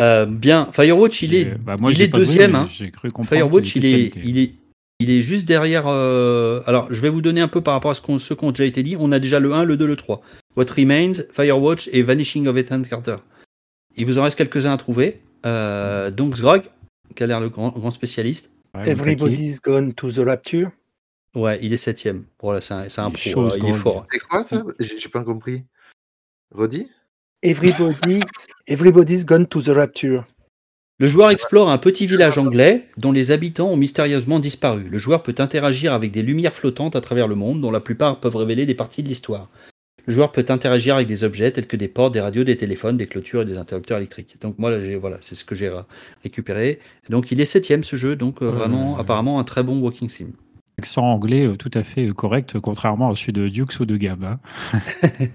Euh, 0.00 0.26
Bien. 0.26 0.72
Firewatch, 0.72 1.22
il 1.22 1.34
est, 1.36 1.54
bah, 1.54 1.76
moi, 1.76 1.92
il 1.92 2.02
est 2.02 2.08
deuxième. 2.08 2.56
hein. 2.56 2.68
J'ai 2.68 2.90
cru 2.90 3.12
comprendre. 3.12 3.28
Firewatch, 3.42 3.76
il 3.76 3.84
est, 3.84 4.16
il 4.16 4.38
est, 4.38 4.54
il 5.00 5.10
est 5.10 5.22
juste 5.22 5.48
derrière. 5.48 5.84
euh, 5.88 6.62
Alors, 6.66 6.86
je 6.92 7.00
vais 7.00 7.08
vous 7.08 7.22
donner 7.22 7.40
un 7.40 7.48
peu 7.48 7.60
par 7.60 7.74
rapport 7.74 7.90
à 7.90 7.94
ce 7.94 8.00
qu'on, 8.00 8.18
ceux 8.18 8.36
qui 8.36 8.44
ont 8.44 8.50
déjà 8.52 8.64
été 8.64 8.82
dit. 8.84 8.96
On 8.98 9.10
a 9.10 9.18
déjà 9.18 9.40
le 9.40 9.52
1, 9.52 9.64
le 9.64 9.76
2, 9.76 9.86
le 9.86 9.96
3. 9.96 10.20
What 10.56 10.66
Remains, 10.76 11.12
Firewatch 11.32 11.88
et 11.92 12.02
Vanishing 12.02 12.46
of 12.46 12.56
Ethan 12.56 12.82
Carter. 12.82 13.16
Il 13.96 14.06
vous 14.06 14.18
en 14.18 14.22
reste 14.22 14.36
quelques-uns 14.36 14.72
à 14.72 14.76
trouver. 14.76 15.20
Euh, 15.46 16.10
donc, 16.10 16.36
Sgrog, 16.36 16.62
qui 17.16 17.22
a 17.22 17.26
l'air 17.26 17.40
le 17.40 17.48
grand, 17.48 17.70
grand 17.70 17.90
spécialiste. 17.90 18.52
Ouais. 18.74 18.88
Everybody's 18.88 19.60
Gone 19.60 19.94
to 19.94 20.12
the 20.12 20.18
Rapture 20.18 20.70
Ouais, 21.34 21.58
il 21.62 21.72
est 21.72 21.76
septième. 21.76 22.24
Voilà, 22.42 22.60
c'est 22.60 22.74
un, 22.74 22.88
c'est 22.88 23.00
un 23.00 23.10
pro. 23.10 23.30
chose 23.30 23.52
euh, 23.54 23.56
il 23.58 23.64
est 23.64 23.70
Grog. 23.70 23.80
fort. 23.80 24.06
C'est 24.10 24.18
quoi 24.20 24.42
ça? 24.44 24.62
J'ai 24.80 24.98
j'ai 24.98 25.08
pas 25.08 25.22
compris. 25.24 25.64
Redis? 26.52 26.88
Everybody, 27.42 28.20
Everybody's 28.66 29.24
Gone 29.24 29.46
to 29.46 29.62
the 29.62 29.68
Rapture. 29.68 30.24
Le 31.00 31.06
joueur 31.06 31.30
explore 31.30 31.70
un 31.70 31.78
petit 31.78 32.06
village 32.06 32.36
anglais 32.36 32.84
dont 32.98 33.10
les 33.10 33.30
habitants 33.30 33.70
ont 33.70 33.76
mystérieusement 33.76 34.38
disparu. 34.38 34.84
Le 34.90 34.98
joueur 34.98 35.22
peut 35.22 35.34
interagir 35.38 35.94
avec 35.94 36.10
des 36.12 36.22
lumières 36.22 36.54
flottantes 36.54 36.94
à 36.94 37.00
travers 37.00 37.26
le 37.26 37.34
monde, 37.34 37.62
dont 37.62 37.70
la 37.70 37.80
plupart 37.80 38.20
peuvent 38.20 38.36
révéler 38.36 38.66
des 38.66 38.74
parties 38.74 39.02
de 39.02 39.08
l'histoire. 39.08 39.48
Le 40.04 40.12
joueur 40.12 40.30
peut 40.30 40.44
interagir 40.50 40.96
avec 40.96 41.08
des 41.08 41.24
objets 41.24 41.50
tels 41.52 41.66
que 41.66 41.76
des 41.78 41.88
portes, 41.88 42.12
des 42.12 42.20
radios, 42.20 42.44
des 42.44 42.58
téléphones, 42.58 42.98
des 42.98 43.06
clôtures 43.06 43.40
et 43.42 43.44
des 43.46 43.56
interrupteurs 43.56 43.96
électriques. 43.96 44.36
Donc 44.42 44.58
moi, 44.58 44.70
là, 44.70 44.78
j'ai- 44.80 44.96
voilà, 44.96 45.16
c'est 45.22 45.34
ce 45.34 45.44
que 45.44 45.54
j'ai 45.54 45.72
récupéré. 46.22 46.80
Donc 47.08 47.32
il 47.32 47.40
est 47.40 47.46
septième 47.46 47.82
ce 47.82 47.96
jeu, 47.96 48.14
donc 48.14 48.42
euh, 48.42 48.50
vraiment, 48.50 48.98
apparemment, 48.98 49.40
un 49.40 49.44
très 49.44 49.62
bon 49.62 49.80
walking 49.80 50.10
sim. 50.10 50.26
Accent 50.78 51.02
anglais 51.04 51.46
euh, 51.46 51.56
tout 51.56 51.70
à 51.72 51.82
fait 51.82 52.08
euh, 52.08 52.12
correct, 52.12 52.60
contrairement 52.60 53.10
à 53.10 53.16
celui 53.16 53.32
de 53.32 53.48
Dukes 53.48 53.80
ou 53.80 53.86
de 53.86 53.96
Gab. 53.96 54.22
hein. 54.24 54.38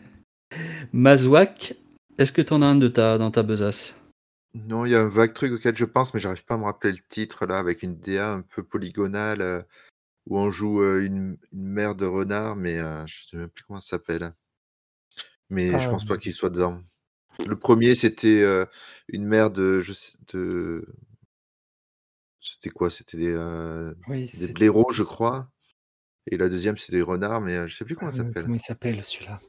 Mazouak, 0.94 1.74
est-ce 2.20 2.32
que 2.32 2.42
tu 2.44 2.54
en 2.54 2.62
as 2.62 2.66
un 2.68 2.76
de 2.76 2.88
ta, 2.88 3.18
dans 3.18 3.32
ta 3.32 3.42
besace? 3.42 3.96
Non, 4.56 4.86
il 4.86 4.92
y 4.92 4.96
a 4.96 5.02
un 5.02 5.08
vague 5.08 5.34
truc 5.34 5.52
auquel 5.52 5.76
je 5.78 5.86
pense, 5.86 6.14
mais 6.14 6.20
j'arrive 6.20 6.46
pas 6.46 6.56
à 6.56 6.58
me 6.58 6.64
rappeler 6.64 6.92
le 6.94 6.98
titre 7.10 7.46
là, 7.46 7.60
avec 7.60 7.84
une 7.84 8.00
DA 8.00 8.34
un 8.34 8.42
peu 8.42 8.64
polygonale 8.64 9.42
euh, 9.42 9.62
où 10.28 10.40
on 10.40 10.52
joue 10.52 10.82
euh, 10.82 11.04
une, 11.06 11.38
une 11.54 11.68
mère 11.68 11.96
de 11.96 12.06
renard, 12.06 12.56
mais 12.56 12.80
euh, 12.80 13.06
je 13.08 13.26
sais 13.26 13.38
même 13.38 13.50
plus 13.50 13.66
comment 13.66 13.82
ça 13.82 13.90
s'appelle. 13.98 14.34
Mais 15.50 15.68
je 15.80 15.88
Ah, 15.88 15.90
pense 15.92 16.06
pas 16.06 16.18
qu'il 16.18 16.34
soit 16.34 16.50
dedans. 16.50 16.82
Le 17.48 17.58
premier, 17.58 17.96
c'était 17.96 18.42
euh, 18.42 18.66
une 19.10 19.26
mère 19.26 19.52
de, 19.52 19.82
je 19.82 19.94
sais- 19.94 20.18
de, 20.34 20.88
c'était 22.40 22.70
quoi? 22.70 22.90
C'était 22.90 23.18
des, 23.18 23.34
euh, 23.34 23.94
Oui, 24.08 24.24
des 24.34 24.48
c'est. 24.48 24.54
blaireaux, 24.54 24.92
je 24.92 25.04
crois. 25.04 25.50
Et 26.28 26.38
la 26.38 26.50
deuxième, 26.50 26.78
c'était 26.78 26.98
des 26.98 27.02
renards, 27.04 27.42
mais 27.42 27.56
euh, 27.58 27.68
je 27.68 27.76
sais 27.76 27.86
plus 27.86 27.96
comment 27.96 28.10
euh, 28.10 28.12
ça 28.12 28.24
s'appelle. 28.24 28.44
comment 28.44 28.56
il 28.56 28.62
s'appelle 28.62 29.04
celui-là? 29.04 29.42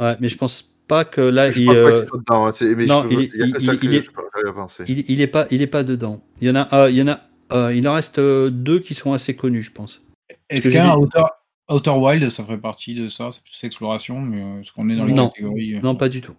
Ouais, 0.00 0.16
mais 0.20 0.28
je 0.28 0.36
pense 0.36 0.71
pas 0.88 1.04
que 1.04 1.20
là, 1.20 1.50
Je 1.50 1.60
il, 1.60 1.66
pense 1.66 1.74
pas 1.76 1.80
euh, 1.80 1.92
qu'il 1.98 2.08
soit 2.08 2.18
dedans. 2.18 2.46
hein, 2.46 2.52
c'est- 2.52 2.74
mais 2.74 2.82
je 2.84 2.88
non, 2.88 3.02
peux- 3.02 3.12
il 3.14 3.20
est- 3.20 3.30
il 3.34 3.40
y 3.40 3.42
a 3.42 3.46
que 3.46 3.58
il- 3.58 3.64
ça 3.64 3.72
il- 3.74 3.78
que 3.78 3.86
il 3.86 3.94
est- 3.94 4.02
je 4.02 4.10
j'arrive 4.34 4.48
à 4.48 4.52
penser. 4.52 4.84
il, 4.88 5.04
il 5.10 5.20
est 5.20 5.26
pas, 5.26 5.46
il 5.50 5.62
est 5.62 5.66
pas 5.66 5.84
dedans. 5.84 6.22
Il 6.40 6.48
y 6.48 6.50
en 6.50 6.56
a, 6.56 6.74
euh, 6.84 6.90
il 6.90 6.96
y 6.96 7.02
en 7.02 7.08
a, 7.08 7.20
euh, 7.52 7.74
il 7.74 7.86
en 7.88 7.94
reste 7.94 8.18
euh, 8.18 8.50
deux 8.50 8.80
qui 8.80 8.94
sont 8.94 9.12
assez 9.12 9.34
connus, 9.36 9.62
je 9.62 9.72
pense. 9.72 10.02
Est-ce 10.50 10.68
dit- 10.68 10.78
Outer, 10.78 11.22
Outer 11.70 11.90
Wild, 11.90 12.28
ça 12.30 12.44
ferait 12.44 12.58
partie 12.60 12.94
de 12.94 13.08
ça 13.08 13.30
C'est 13.32 13.42
plus 13.42 13.64
exploration, 13.66 14.20
mais 14.20 14.42
euh, 14.42 14.60
est-ce 14.60 14.72
qu'on 14.72 14.88
est 14.90 14.96
dans 14.96 15.04
les 15.06 15.12
Non. 15.14 15.28
catégories 15.28 15.76
euh, 15.76 15.80
Non, 15.82 15.94
pas 15.96 16.08
du 16.08 16.20
tout. 16.20 16.34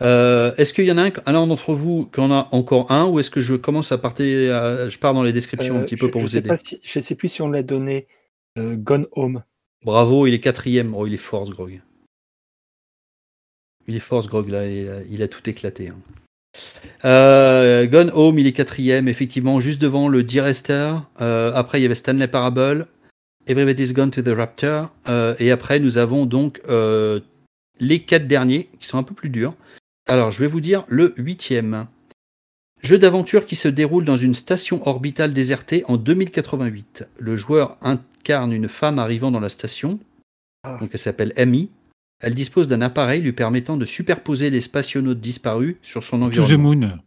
Euh, 0.00 0.52
est-ce 0.56 0.74
qu'il 0.74 0.84
y 0.84 0.90
en 0.92 0.98
a 0.98 1.04
un, 1.06 1.12
un 1.26 1.46
d'entre 1.46 1.74
vous 1.74 2.06
qui 2.12 2.18
en 2.20 2.32
a 2.32 2.48
encore 2.50 2.90
un, 2.90 3.06
ou 3.06 3.20
est-ce 3.20 3.30
que 3.30 3.40
je 3.40 3.54
commence 3.54 3.92
à 3.92 3.98
partir, 3.98 4.52
à- 4.54 4.88
je 4.88 4.98
pars 4.98 5.14
dans 5.14 5.22
les 5.22 5.32
descriptions 5.32 5.76
un 5.76 5.80
Euh, 5.80 5.84
petit 5.84 5.96
peu 5.96 6.06
je, 6.06 6.10
pour 6.10 6.20
je 6.22 6.26
vous 6.26 6.32
sais 6.32 6.38
aider. 6.38 6.48
pas 6.48 6.56
si, 6.56 6.80
je 6.84 6.98
sais 7.00 7.14
plus 7.14 7.28
si 7.28 7.40
on 7.42 7.48
l'a 7.48 7.62
donné 7.62 8.08
euh, 8.58 8.74
Gone 8.76 9.06
Home. 9.12 9.44
Bravo, 9.84 10.26
il 10.26 10.34
est 10.34 10.40
quatrième. 10.40 10.94
Oh, 10.94 11.06
il 11.06 11.14
est 11.14 11.18
fort, 11.18 11.46
ce 11.46 11.52
Grog. 11.52 11.80
Il 13.88 13.96
est 13.96 14.00
fort, 14.00 14.22
ce 14.22 14.28
Grog, 14.28 14.48
là. 14.48 14.66
Il 14.66 14.88
a, 14.88 15.00
il 15.10 15.22
a 15.22 15.28
tout 15.28 15.48
éclaté. 15.48 15.88
hein. 15.88 15.96
Euh, 17.04 17.86
Gone 17.86 18.10
Home, 18.14 18.38
il 18.38 18.46
est 18.46 18.52
quatrième, 18.52 19.08
effectivement, 19.08 19.60
juste 19.60 19.80
devant 19.80 20.08
le 20.08 20.22
Dear 20.22 20.46
Esther. 20.46 21.02
Euh, 21.20 21.52
après, 21.54 21.80
il 21.80 21.82
y 21.82 21.86
avait 21.86 21.94
Stanley 21.94 22.28
Parable, 22.28 22.86
Everybody's 23.46 23.92
Gone 23.92 24.10
to 24.10 24.22
the 24.22 24.28
Raptor. 24.28 24.90
Euh, 25.08 25.34
et 25.38 25.50
après, 25.50 25.80
nous 25.80 25.98
avons 25.98 26.26
donc 26.26 26.60
euh, 26.68 27.20
les 27.80 28.00
quatre 28.02 28.26
derniers, 28.28 28.68
qui 28.78 28.86
sont 28.86 28.98
un 28.98 29.02
peu 29.02 29.14
plus 29.14 29.30
durs. 29.30 29.54
Alors, 30.06 30.30
je 30.30 30.38
vais 30.40 30.46
vous 30.46 30.60
dire 30.60 30.84
le 30.88 31.14
huitième. 31.16 31.86
Jeu 32.82 32.98
d'aventure 32.98 33.46
qui 33.46 33.54
se 33.56 33.68
déroule 33.68 34.04
dans 34.04 34.16
une 34.16 34.34
station 34.34 34.86
orbitale 34.88 35.32
désertée 35.32 35.84
en 35.86 35.96
2088. 35.96 37.06
Le 37.18 37.36
joueur 37.36 37.76
incarne 37.80 38.52
une 38.52 38.68
femme 38.68 38.98
arrivant 38.98 39.30
dans 39.30 39.38
la 39.40 39.48
station. 39.48 40.00
Ah. 40.64 40.78
Donc 40.80 40.90
elle 40.92 40.98
s'appelle 40.98 41.32
Amy. 41.36 41.70
Elle 42.22 42.34
dispose 42.34 42.68
d'un 42.68 42.80
appareil 42.82 43.20
lui 43.20 43.32
permettant 43.32 43.76
de 43.76 43.84
superposer 43.84 44.48
les 44.50 44.60
spationautes 44.60 45.20
disparus 45.20 45.76
sur 45.82 46.02
son 46.04 46.18
To 46.20 46.30
the 46.30 46.38
environnement. 46.38 46.68
Moon. 46.88 46.98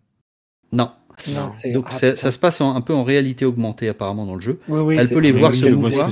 Non. 0.72 0.92
Non, 1.30 1.50
c'est. 1.50 1.72
Donc 1.72 1.86
ah, 1.90 1.94
ça, 1.94 2.32
se 2.32 2.38
passe 2.38 2.60
en- 2.60 2.76
un 2.76 2.82
peu 2.82 2.94
en 2.94 3.06
réalité 3.06 3.46
augmentée 3.46 3.88
apparemment 3.88 4.26
dans 4.26 4.36
le 4.36 4.42
jeu. 4.42 4.60
Oui, 4.68 4.80
oui, 4.82 4.96
elle 5.00 5.08
peut 5.10 5.20
les 5.20 5.32
je- 5.32 5.38
voir 5.38 5.56
se 5.56 5.66
mouvoir. 5.68 6.12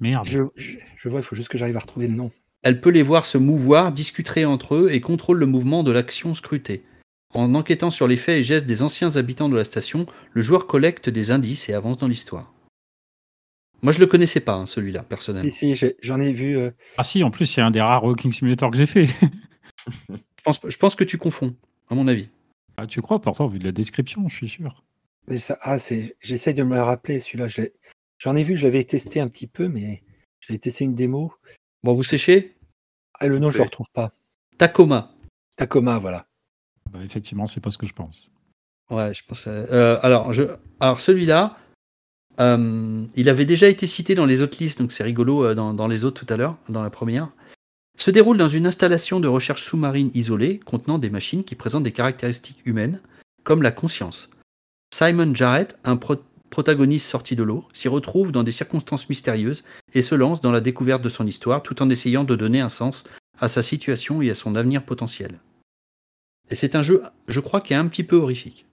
Merde. 0.00 0.24
Je, 0.28 0.42
je, 0.54 0.76
je 0.96 1.08
vois, 1.08 1.18
il 1.18 1.24
faut 1.24 1.34
juste 1.34 1.48
que 1.48 1.58
j'arrive 1.58 1.76
à 1.76 1.80
retrouver 1.80 2.06
le 2.06 2.14
nom. 2.14 2.30
Elle 2.62 2.80
peut 2.80 2.90
les 2.90 3.02
voir 3.02 3.26
se 3.26 3.36
mouvoir, 3.38 3.90
discuter 3.92 4.44
entre 4.44 4.76
eux 4.76 4.88
et 4.92 5.00
contrôle 5.00 5.38
le 5.38 5.46
mouvement 5.46 5.82
de 5.82 5.90
l'action 5.90 6.34
scrutée. 6.34 6.84
En 7.34 7.54
enquêtant 7.56 7.90
sur 7.90 8.06
les 8.06 8.16
faits 8.16 8.38
et 8.38 8.42
gestes 8.44 8.66
des 8.66 8.82
anciens 8.82 9.16
habitants 9.16 9.48
de 9.48 9.56
la 9.56 9.64
station, 9.64 10.06
le 10.32 10.40
joueur 10.42 10.66
collecte 10.68 11.08
des 11.10 11.30
indices 11.32 11.68
et 11.68 11.74
avance 11.74 11.98
dans 11.98 12.08
l'histoire. 12.08 12.52
Moi 13.82 13.92
je 13.92 14.00
le 14.00 14.06
connaissais 14.06 14.40
pas 14.40 14.54
hein, 14.54 14.66
celui-là 14.66 15.02
personnellement. 15.02 15.50
Si, 15.50 15.76
si, 15.76 15.94
j'en 16.02 16.20
ai 16.20 16.32
vu. 16.32 16.56
euh, 16.56 16.70
Ah 16.96 17.02
si, 17.02 17.22
en 17.22 17.30
plus, 17.30 17.46
c'est 17.46 17.60
un 17.60 17.70
des 17.70 17.80
rares 17.80 18.04
Walking 18.04 18.32
Simulator 18.32 18.70
que 18.70 18.76
j'ai 18.76 18.86
fait. 18.86 19.06
Je 20.08 20.42
pense, 20.44 20.60
je 20.66 20.76
pense 20.76 20.94
que 20.94 21.04
tu 21.04 21.18
confonds, 21.18 21.54
à 21.90 21.94
mon 21.94 22.08
avis. 22.08 22.28
Ah, 22.76 22.86
tu 22.86 23.02
crois, 23.02 23.20
pourtant, 23.20 23.48
vu 23.48 23.58
de 23.58 23.64
la 23.64 23.72
description, 23.72 24.28
je 24.28 24.36
suis 24.36 24.48
sûr. 24.48 24.82
mais 25.26 25.38
ça- 25.38 25.58
ah, 25.62 25.78
c'est. 25.78 26.16
J'essaie 26.20 26.54
de 26.54 26.62
me 26.62 26.74
le 26.74 26.80
rappeler 26.82 27.20
celui-là. 27.20 27.48
J'en 28.18 28.34
ai 28.36 28.44
vu, 28.44 28.56
je 28.56 28.64
l'avais 28.64 28.84
testé 28.84 29.20
un 29.20 29.28
petit 29.28 29.46
peu, 29.46 29.68
mais 29.68 30.02
j'avais 30.40 30.58
testé 30.58 30.84
une 30.84 30.94
démo. 30.94 31.32
Bon, 31.82 31.92
vous 31.92 32.04
séchez? 32.04 32.56
Ah, 33.20 33.26
le 33.26 33.38
nom, 33.38 33.50
je 33.50 33.56
Oui. 33.58 33.64
le 33.64 33.64
retrouve 33.64 33.88
pas. 33.92 34.12
Tacoma. 34.58 35.12
Tacoma, 35.56 35.98
voilà. 35.98 36.26
Bah, 36.90 37.00
effectivement, 37.04 37.46
c'est 37.46 37.60
pas 37.60 37.70
ce 37.70 37.78
que 37.78 37.86
je 37.86 37.92
pense. 37.94 38.30
Ouais, 38.90 39.12
je 39.12 39.22
pense. 39.24 39.44
euh, 39.48 39.98
alors, 40.02 40.32
je, 40.32 40.44
alors 40.80 41.00
celui-là, 41.00 41.58
euh, 42.40 43.04
il 43.16 43.28
avait 43.28 43.44
déjà 43.44 43.68
été 43.68 43.86
cité 43.86 44.14
dans 44.14 44.26
les 44.26 44.42
autres 44.42 44.58
listes, 44.60 44.78
donc 44.80 44.92
c'est 44.92 45.04
rigolo 45.04 45.44
euh, 45.44 45.54
dans, 45.54 45.74
dans 45.74 45.86
les 45.88 46.04
autres 46.04 46.24
tout 46.24 46.32
à 46.32 46.36
l'heure, 46.36 46.56
dans 46.68 46.82
la 46.82 46.90
première. 46.90 47.28
Se 47.98 48.10
déroule 48.10 48.38
dans 48.38 48.48
une 48.48 48.66
installation 48.66 49.18
de 49.20 49.26
recherche 49.28 49.62
sous-marine 49.64 50.10
isolée 50.14 50.60
contenant 50.60 50.98
des 50.98 51.10
machines 51.10 51.42
qui 51.44 51.56
présentent 51.56 51.82
des 51.82 51.92
caractéristiques 51.92 52.62
humaines, 52.64 53.00
comme 53.42 53.62
la 53.62 53.72
conscience. 53.72 54.30
Simon 54.94 55.34
Jarrett, 55.34 55.76
un 55.84 55.96
pro- 55.96 56.22
protagoniste 56.48 57.06
sorti 57.06 57.34
de 57.36 57.42
l'eau, 57.42 57.66
s'y 57.72 57.88
retrouve 57.88 58.30
dans 58.32 58.44
des 58.44 58.52
circonstances 58.52 59.08
mystérieuses 59.08 59.64
et 59.94 60.00
se 60.02 60.14
lance 60.14 60.40
dans 60.40 60.52
la 60.52 60.60
découverte 60.60 61.02
de 61.02 61.08
son 61.08 61.26
histoire 61.26 61.62
tout 61.62 61.82
en 61.82 61.90
essayant 61.90 62.24
de 62.24 62.36
donner 62.36 62.60
un 62.60 62.68
sens 62.68 63.04
à 63.40 63.48
sa 63.48 63.62
situation 63.62 64.22
et 64.22 64.30
à 64.30 64.34
son 64.34 64.54
avenir 64.54 64.84
potentiel. 64.84 65.40
Et 66.50 66.54
c'est 66.54 66.76
un 66.76 66.82
jeu, 66.82 67.02
je 67.26 67.40
crois, 67.40 67.60
qui 67.60 67.72
est 67.74 67.76
un 67.76 67.86
petit 67.88 68.04
peu 68.04 68.16
horrifique. 68.16 68.64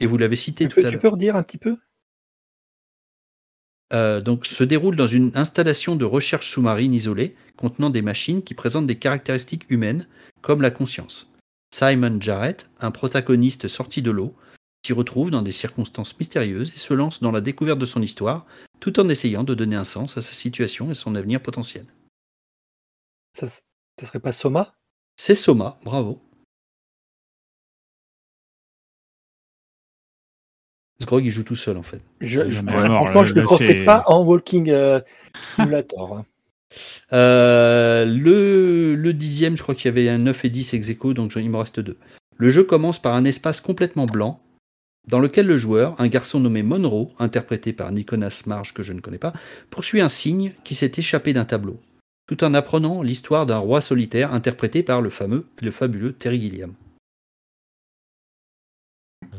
et 0.00 0.06
vous 0.06 0.18
l'avez 0.18 0.36
cité 0.36 0.64
Tu 0.68 0.74
tout 0.74 0.80
peux, 0.80 0.86
à 0.86 0.90
tu 0.90 0.92
l'heure. 0.94 1.02
peux 1.02 1.08
redire 1.08 1.34
un 1.36 1.42
petit 1.42 1.58
peu? 1.58 1.76
Euh, 3.92 4.20
donc, 4.20 4.46
se 4.46 4.64
déroule 4.64 4.96
dans 4.96 5.06
une 5.06 5.32
installation 5.34 5.96
de 5.96 6.04
recherche 6.04 6.48
sous-marine 6.48 6.94
isolée 6.94 7.36
contenant 7.56 7.90
des 7.90 8.02
machines 8.02 8.42
qui 8.42 8.54
présentent 8.54 8.86
des 8.86 8.98
caractéristiques 8.98 9.66
humaines, 9.68 10.06
comme 10.40 10.62
la 10.62 10.70
conscience. 10.70 11.30
Simon 11.74 12.20
Jarrett, 12.20 12.68
un 12.80 12.90
protagoniste 12.90 13.68
sorti 13.68 14.02
de 14.02 14.10
l'eau, 14.10 14.34
s'y 14.84 14.92
retrouve 14.92 15.30
dans 15.30 15.42
des 15.42 15.52
circonstances 15.52 16.18
mystérieuses 16.18 16.72
et 16.74 16.78
se 16.78 16.94
lance 16.94 17.20
dans 17.20 17.30
la 17.30 17.40
découverte 17.40 17.78
de 17.78 17.86
son 17.86 18.02
histoire, 18.02 18.46
tout 18.80 18.98
en 18.98 19.08
essayant 19.08 19.44
de 19.44 19.54
donner 19.54 19.76
un 19.76 19.84
sens 19.84 20.16
à 20.16 20.22
sa 20.22 20.32
situation 20.32 20.90
et 20.90 20.94
son 20.94 21.14
avenir 21.14 21.40
potentiel. 21.40 21.86
ça, 23.34 23.46
ça 23.48 24.06
serait 24.06 24.20
pas 24.20 24.32
Soma? 24.32 24.74
C'est 25.16 25.34
Soma, 25.34 25.78
bravo. 25.84 26.20
Sgrog, 31.02 31.24
il 31.24 31.30
joue 31.30 31.42
tout 31.44 31.56
seul 31.56 31.76
en 31.76 31.82
fait. 31.82 32.00
je, 32.20 32.50
je- 32.50 32.60
Franchement, 32.78 33.04
là, 33.04 33.24
je 33.24 33.34
ne 33.34 33.40
le 33.40 33.46
pensais 33.46 33.74
pas 33.84 34.04
en 34.06 34.22
Walking 34.22 34.70
euh, 34.70 35.00
Simulator. 35.56 36.16
hein. 36.16 36.24
Euh, 37.12 38.04
le, 38.06 38.94
le 38.94 39.12
dixième, 39.12 39.56
je 39.56 39.62
crois 39.62 39.74
qu'il 39.74 39.86
y 39.86 39.88
avait 39.88 40.08
un 40.08 40.18
9 40.18 40.44
et 40.44 40.48
10 40.50 40.74
ex 40.74 40.88
aequo, 40.88 41.12
donc 41.14 41.32
il 41.36 41.50
me 41.50 41.56
reste 41.58 41.80
deux. 41.80 41.98
Le 42.38 42.50
jeu 42.50 42.64
commence 42.64 43.00
par 43.00 43.14
un 43.14 43.24
espace 43.24 43.60
complètement 43.60 44.06
blanc, 44.06 44.40
dans 45.08 45.18
lequel 45.18 45.46
le 45.46 45.58
joueur, 45.58 45.94
un 46.00 46.08
garçon 46.08 46.40
nommé 46.40 46.62
Monroe, 46.62 47.10
interprété 47.18 47.72
par 47.72 47.92
Nicolas 47.92 48.42
Marge 48.46 48.72
que 48.72 48.82
je 48.82 48.92
ne 48.92 49.00
connais 49.00 49.18
pas, 49.18 49.32
poursuit 49.70 50.00
un 50.00 50.08
cygne 50.08 50.52
qui 50.64 50.74
s'est 50.74 50.92
échappé 50.96 51.32
d'un 51.32 51.44
tableau, 51.44 51.78
tout 52.28 52.42
en 52.44 52.54
apprenant 52.54 53.02
l'histoire 53.02 53.44
d'un 53.44 53.58
roi 53.58 53.80
solitaire 53.80 54.32
interprété 54.32 54.82
par 54.82 55.02
le 55.02 55.10
fameux, 55.10 55.46
le 55.60 55.70
fabuleux 55.72 56.12
Terry 56.14 56.40
Gilliam. 56.40 56.72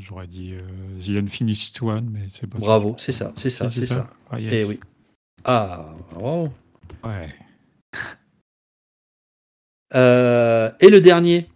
J'aurais 0.03 0.27
dit 0.27 0.53
euh, 0.53 0.99
The 0.99 1.17
Unfinished 1.23 1.81
One, 1.81 2.09
mais 2.11 2.27
c'est 2.30 2.45
pas 2.47 2.57
Bravo, 2.57 2.95
c'est 2.97 3.13
ça, 3.13 3.31
c'est 3.35 3.49
ça. 3.49 3.69
c'est 3.69 3.85
ça. 3.85 4.09
Ah, 4.30 4.39
yes. 4.39 4.51
Eh 4.53 4.65
oui. 4.65 4.80
Ah, 5.45 5.93
bravo. 6.11 6.49
Ouais. 7.03 7.34
Euh, 9.95 10.71
et 10.80 10.89
le 10.89 11.01
dernier. 11.01 11.47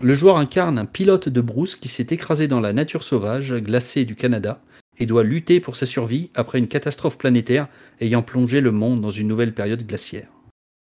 Le 0.00 0.14
joueur 0.14 0.36
incarne 0.36 0.78
un 0.78 0.84
pilote 0.84 1.28
de 1.28 1.40
brousse 1.40 1.74
qui 1.74 1.88
s'est 1.88 2.06
écrasé 2.10 2.46
dans 2.46 2.60
la 2.60 2.72
nature 2.72 3.02
sauvage 3.02 3.52
glacée 3.54 4.04
du 4.04 4.14
Canada 4.14 4.62
et 4.98 5.06
doit 5.06 5.24
lutter 5.24 5.58
pour 5.58 5.74
sa 5.74 5.84
survie 5.84 6.30
après 6.36 6.60
une 6.60 6.68
catastrophe 6.68 7.18
planétaire 7.18 7.66
ayant 8.00 8.22
plongé 8.22 8.60
le 8.60 8.70
monde 8.70 9.00
dans 9.00 9.10
une 9.10 9.26
nouvelle 9.26 9.52
période 9.52 9.84
glaciaire. 9.84 10.28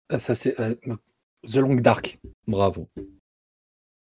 Ah, 0.09 0.19
Ça, 0.19 0.35
c'est 0.35 0.57
euh, 0.61 0.73
The 1.51 1.57
Long 1.57 1.75
Dark. 1.75 2.17
Bravo. 2.47 2.87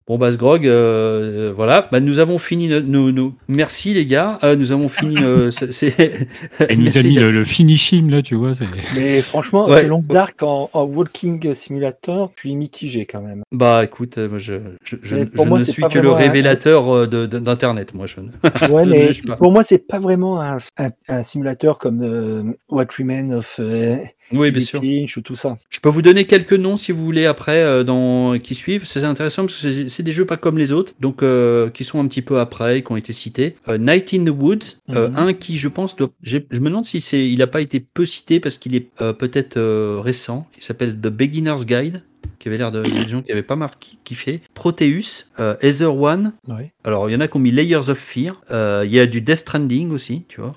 Bon, 0.07 0.17
bah, 0.17 0.31
Sgrog, 0.31 0.65
euh, 0.65 1.49
euh, 1.49 1.53
voilà, 1.53 1.89
bah, 1.91 1.99
nous 1.99 2.19
avons 2.19 2.39
fini 2.39 2.69
nos, 2.69 2.79
nos- 2.79 3.11
nos- 3.11 3.33
Merci 3.49 3.93
les 3.93 4.05
gars, 4.05 4.39
Euh, 4.41 4.55
nous 4.55 4.71
avons 4.71 4.87
fini. 4.87 5.17
euh, 5.21 5.51
c'est- 5.51 5.73
c'est- 5.73 6.27
Il 6.69 6.81
nous 6.81 6.97
a 6.97 7.03
mis 7.03 7.15
le, 7.15 7.29
le 7.29 7.43
finishing, 7.43 8.09
là, 8.09 8.21
tu 8.21 8.35
vois. 8.35 8.53
c'est- 8.55 8.63
Mais 8.95 9.21
franchement, 9.21 9.67
Ouais. 9.67 9.85
Long 9.85 10.01
Dark 10.07 10.41
en, 10.43 10.69
en 10.71 10.83
Walking 10.85 11.53
Simulator, 11.53 12.31
je 12.35 12.39
suis 12.39 12.55
mitigé 12.55 13.05
quand 13.05 13.19
même. 13.21 13.41
Bah 13.51 13.81
écoute, 13.83 14.17
euh, 14.17 14.29
moi, 14.29 14.37
je, 14.39 14.53
je, 14.85 14.95
je- 15.01 15.25
pour 15.25 15.43
je 15.43 15.49
moi, 15.49 15.59
ne 15.59 15.65
c'est 15.65 15.71
suis 15.73 15.81
pas 15.81 15.89
que 15.89 15.99
le 15.99 16.11
un- 16.11 16.15
révélateur 16.15 16.87
euh, 16.89 17.05
de- 17.05 17.25
de- 17.25 17.39
d'Internet, 17.39 17.93
moi. 17.93 18.05
Je... 18.07 18.21
ne- 18.21 18.29
Ouais, 18.73 18.85
mais 18.85 19.11
pour 19.37 19.51
moi, 19.51 19.65
c'est 19.65 19.85
pas 19.85 19.99
vraiment 19.99 20.39
un, 20.41 20.59
un- 20.77 20.89
un 21.09 21.23
simulateur 21.23 21.77
comme 21.77 22.01
euh, 22.01 22.43
What 22.69 22.85
Remains 22.97 23.31
of 23.35 23.57
euh, 23.59 23.97
Oui, 24.31 24.51
bien 24.51 24.61
sûr. 24.61 24.81
Lynch 24.81 25.15
ou 25.17 25.21
tout 25.21 25.35
ça. 25.35 25.57
Je 25.69 25.79
peux 25.79 25.89
vous 25.89 26.01
donner 26.01 26.25
quelques 26.25 26.53
noms 26.53 26.75
si 26.77 26.91
vous 26.91 27.03
voulez 27.03 27.25
après 27.25 27.61
euh, 27.63 27.83
dans 27.83 28.37
qui 28.39 28.55
suivent. 28.55 28.85
C'est 28.85 29.03
intéressant 29.03 29.45
parce 29.45 29.61
que 29.61 29.87
c'est- 29.89 30.03
des 30.03 30.11
jeux 30.11 30.25
pas 30.25 30.37
comme 30.37 30.57
les 30.57 30.71
autres, 30.71 30.93
donc 30.99 31.23
euh, 31.23 31.69
qui 31.69 31.83
sont 31.83 31.99
un 32.01 32.07
petit 32.07 32.21
peu 32.21 32.39
après, 32.39 32.81
qui 32.81 32.91
ont 32.91 32.97
été 32.97 33.13
cités. 33.13 33.55
Euh, 33.69 33.77
Night 33.77 34.13
in 34.13 34.25
the 34.25 34.29
Woods, 34.37 34.77
Mhm. 34.87 35.13
un 35.15 35.33
qui 35.33 35.57
je 35.57 35.67
pense 35.67 35.95
doit. 35.95 36.09
Je 36.23 36.37
me 36.37 36.65
demande 36.65 36.85
si 36.85 36.99
c'est, 37.01 37.25
il 37.29 37.39
n'a 37.39 37.47
pas 37.47 37.61
été 37.61 37.79
peu 37.79 38.05
cité 38.05 38.39
parce 38.39 38.57
qu'il 38.57 38.75
est 38.75 38.87
peut-être 39.17 39.57
récent. 40.01 40.47
Il 40.57 40.63
s'appelle 40.63 40.93
The 40.95 41.07
Beginner's 41.07 41.65
Guide, 41.65 42.03
qui 42.39 42.47
avait 42.49 42.57
l'air 42.57 42.71
de 42.71 42.83
il 42.85 42.95
y 42.95 42.99
a 42.99 43.03
des 43.03 43.09
gens 43.09 43.21
qui 43.21 43.29
n'avaient 43.29 43.43
pas 43.43 43.55
marqué 43.55 43.97
kiffé. 44.03 44.41
Proteus, 44.53 45.25
euh, 45.39 45.55
Ether 45.61 45.85
One. 45.85 46.33
Ouais. 46.47 46.71
Alors 46.83 47.09
il 47.09 47.13
y 47.13 47.15
en 47.15 47.21
a 47.21 47.27
qui 47.27 47.37
ont 47.37 47.39
mis 47.39 47.51
Layers 47.51 47.89
of 47.89 47.97
Fear. 47.97 48.41
Euh, 48.51 48.83
Il 48.85 48.91
y 48.93 48.99
a 48.99 49.05
du 49.05 49.21
Death 49.21 49.37
Stranding 49.37 49.91
aussi, 49.91 50.23
tu 50.27 50.41
vois. 50.41 50.55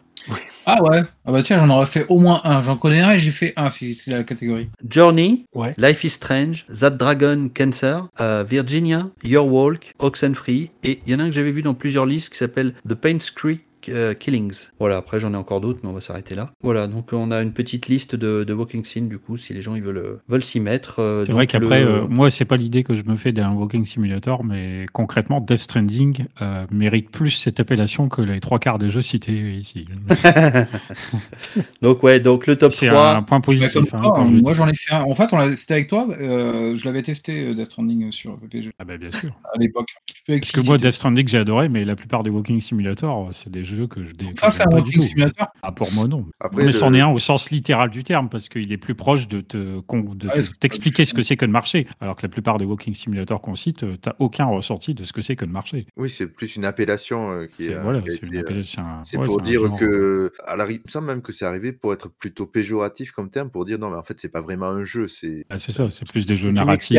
Ah 0.67 0.83
ouais 0.83 1.03
Ah 1.27 1.33
bah 1.33 1.43
tiens, 1.43 1.59
j'en 1.59 1.69
aurais 1.71 1.87
fait 1.87 2.05
au 2.09 2.19
moins 2.19 2.41
un. 2.45 2.61
J'en 2.61 2.77
connais 2.77 3.01
un 3.01 3.13
et 3.13 3.19
j'ai 3.19 3.31
fait 3.31 3.53
un 3.57 3.71
si 3.71 3.95
c'est 3.95 4.11
la 4.11 4.25
catégorie. 4.25 4.69
Journey, 4.89 5.45
Ouais. 5.55 5.75
Life 5.79 6.05
is 6.05 6.11
Strange, 6.11 6.67
That 6.81 6.91
Dragon 6.91 7.49
Cancer, 7.57 8.09
euh, 8.21 8.45
Virginia, 8.49 9.09
Your 9.23 9.47
Walk, 9.47 9.95
Oxenfree, 9.99 10.71
et 10.85 11.01
il 11.07 11.13
y 11.13 11.15
en 11.17 11.21
a 11.21 11.25
un 11.25 11.27
que 11.27 11.35
j'avais 11.35 11.53
vu 11.53 11.63
dans 11.63 11.75
plusieurs 11.75 12.07
listes 12.07 12.31
qui 12.33 12.39
s'appelle 12.39 12.75
The 12.89 12.95
Paints 12.95 13.33
Creek 13.35 13.63
euh, 13.91 14.15
Killings. 14.15 14.69
Voilà, 14.79 14.97
après 14.99 15.21
j'en 15.21 15.33
ai 15.35 15.37
encore 15.37 15.61
d'autres, 15.61 15.81
mais 15.83 15.89
on 15.91 15.93
va 15.95 16.01
s'arrêter 16.01 16.35
là. 16.35 16.51
Voilà, 16.63 16.87
donc 16.87 17.13
on 17.13 17.31
a 17.31 17.41
une 17.43 17.53
petite 17.53 17.89
liste 17.89 18.15
de, 18.17 18.45
de 18.45 18.53
Walking 18.55 18.85
Scene, 18.85 19.09
du 19.09 19.19
coup, 19.19 19.37
si 19.37 19.53
les 19.55 19.63
gens 19.63 19.75
ils 19.75 19.83
veulent, 19.83 19.99
euh, 19.99 20.21
veulent 20.29 20.45
s'y 20.45 20.61
mettre. 20.61 21.01
euh, 21.01 21.25
C'est 21.27 21.33
vrai 21.33 21.47
qu'après, 21.47 21.81
le- 21.83 21.89
euh, 22.03 22.07
moi, 22.09 22.31
c'est 22.31 22.45
pas 22.45 22.57
l'idée 22.57 22.83
que 22.85 22.95
je 22.95 23.03
me 23.03 23.17
fais 23.17 23.33
d'un 23.33 23.53
Walking 23.53 23.85
Simulator, 23.85 24.45
mais 24.45 24.87
concrètement, 24.93 25.41
Death 25.41 25.59
Stranding 25.61 26.27
euh, 26.43 26.67
mérite 26.71 27.11
plus 27.11 27.31
cette 27.31 27.61
appellation 27.61 28.09
que 28.09 28.23
les 28.23 28.41
trois 28.41 28.59
quarts 28.59 28.79
des 28.79 28.91
jeux 28.91 29.03
cités 29.03 29.53
ici. 29.55 29.87
donc 31.83 32.03
ouais, 32.03 32.21
donc 32.21 32.47
le 32.47 32.57
top 32.57 32.73
C'est 32.73 32.89
3. 32.89 33.17
un 33.17 33.23
point 33.23 33.41
positif. 33.41 33.93
hein, 33.95 34.03
je 34.27 34.41
moi 34.41 34.53
j'en 34.55 34.69
ai 34.69 34.75
fait 34.75 34.95
un. 34.95 35.03
En 35.03 35.15
fait, 35.15 35.31
c'était 35.55 35.75
avec 35.75 35.87
toi. 35.89 36.07
euh, 36.11 36.75
je 36.77 36.85
l'avais 36.85 37.03
testé 37.03 37.41
euh, 37.49 37.55
Death 37.55 37.67
Stranding 37.67 38.09
euh, 38.09 38.11
sur 38.11 38.39
PPG 38.39 38.71
Ah 38.79 38.85
bah, 38.85 38.97
bien 38.97 39.11
sûr. 39.13 39.31
à 39.53 39.59
l'époque. 39.59 39.89
Je 40.15 40.23
peux 40.27 40.39
Parce 40.39 40.53
que 40.53 40.61
moi. 40.61 40.77
Death 40.79 40.93
Stranding, 40.95 41.29
j'ai 41.29 41.39
adoré, 41.39 41.69
mais 41.69 41.85
la 41.85 41.97
plupart 41.97 42.23
des 42.23 42.31
Walking 42.31 42.61
Simulator, 42.61 43.31
c'est 43.33 43.51
des 43.51 43.65
jeux 43.65 43.80
que 43.87 44.05
je 44.05 44.13
dé- 44.15 44.31
Ça, 44.35 44.51
c'est 44.51 44.63
un 44.63 44.71
Walking. 44.71 45.01
Simulator. 45.03 45.49
Ah, 45.63 45.73
pour 45.73 45.93
moi, 45.95 46.07
non. 46.07 46.27
Après, 46.41 46.65
mais 46.65 46.73
c'en 46.73 46.93
est 46.95 47.01
un 47.01 47.09
au 47.09 47.19
sens 47.19 47.51
littéral 47.51 47.91
du 47.91 48.05
terme, 48.05 48.29
parce 48.29 48.49
qu'il 48.49 48.71
est 48.73 48.77
plus 48.77 48.95
proche 48.95 49.29
de 49.29 49.41
te 49.41 49.81
con- 49.81 50.01
de 50.15 50.29
Ouais, 50.29 50.41
te- 50.41 50.55
t'expliquer 50.59 51.05
ce 51.05 51.15
que 51.15 51.23
c'est 51.23 51.37
que 51.37 51.45
le 51.45 51.53
marché. 51.53 51.87
Alors 52.01 52.17
que 52.17 52.23
la 52.23 52.29
plupart 52.29 52.59
des 52.59 52.65
Walking 52.65 52.95
Simulator 52.95 53.41
qu'on 53.41 53.55
cite, 53.55 53.83
euh, 53.85 53.97
t'as 54.01 54.15
aucun 54.19 54.47
ressenti 54.47 54.95
de 54.95 55.05
ce 55.05 55.13
que 55.13 55.23
c'est 55.23 55.37
que 55.37 55.45
le 55.45 55.53
marché. 55.53 55.87
Oui, 55.97 56.09
c'est 56.11 56.27
plus 56.27 56.57
une 56.57 56.65
appellation 56.65 57.31
euh, 57.33 57.47
qui 57.47 57.65
C'est 57.65 57.71
est. 57.71 57.75
euh, 57.75 57.83
voilà, 57.83 58.01
c'est 58.07 58.25
euh, 58.25 59.19
ouais, 59.19 59.25
pour 59.27 59.41
dire 59.41 59.65
genre. 59.67 59.79
que, 59.79 60.33
à 60.47 60.57
la, 60.57 60.71
il 60.71 60.81
me 60.85 60.89
semble 60.91 61.07
même 61.07 61.23
que 61.23 61.33
c'est 61.33 61.45
arrivé 61.45 61.73
pour 61.73 61.93
être 61.93 62.09
plutôt 62.09 62.47
péjoratif 62.47 63.11
comme 63.13 63.31
terme, 63.31 63.51
pour 63.51 63.65
dire 63.65 63.79
non, 63.79 63.91
mais 63.91 63.97
en 63.97 64.03
fait, 64.03 64.19
c'est 64.21 64.29
pas 64.29 64.41
vraiment 64.41 64.67
un 64.67 64.85
jeu, 64.85 65.09
c'est. 65.09 65.45
Ah, 65.51 65.59
c'est 65.59 65.73
ça, 65.73 65.89
c'est 65.91 66.07
plus 66.09 66.27
des 66.27 66.37
jeux 66.37 66.51
narratifs 66.53 66.99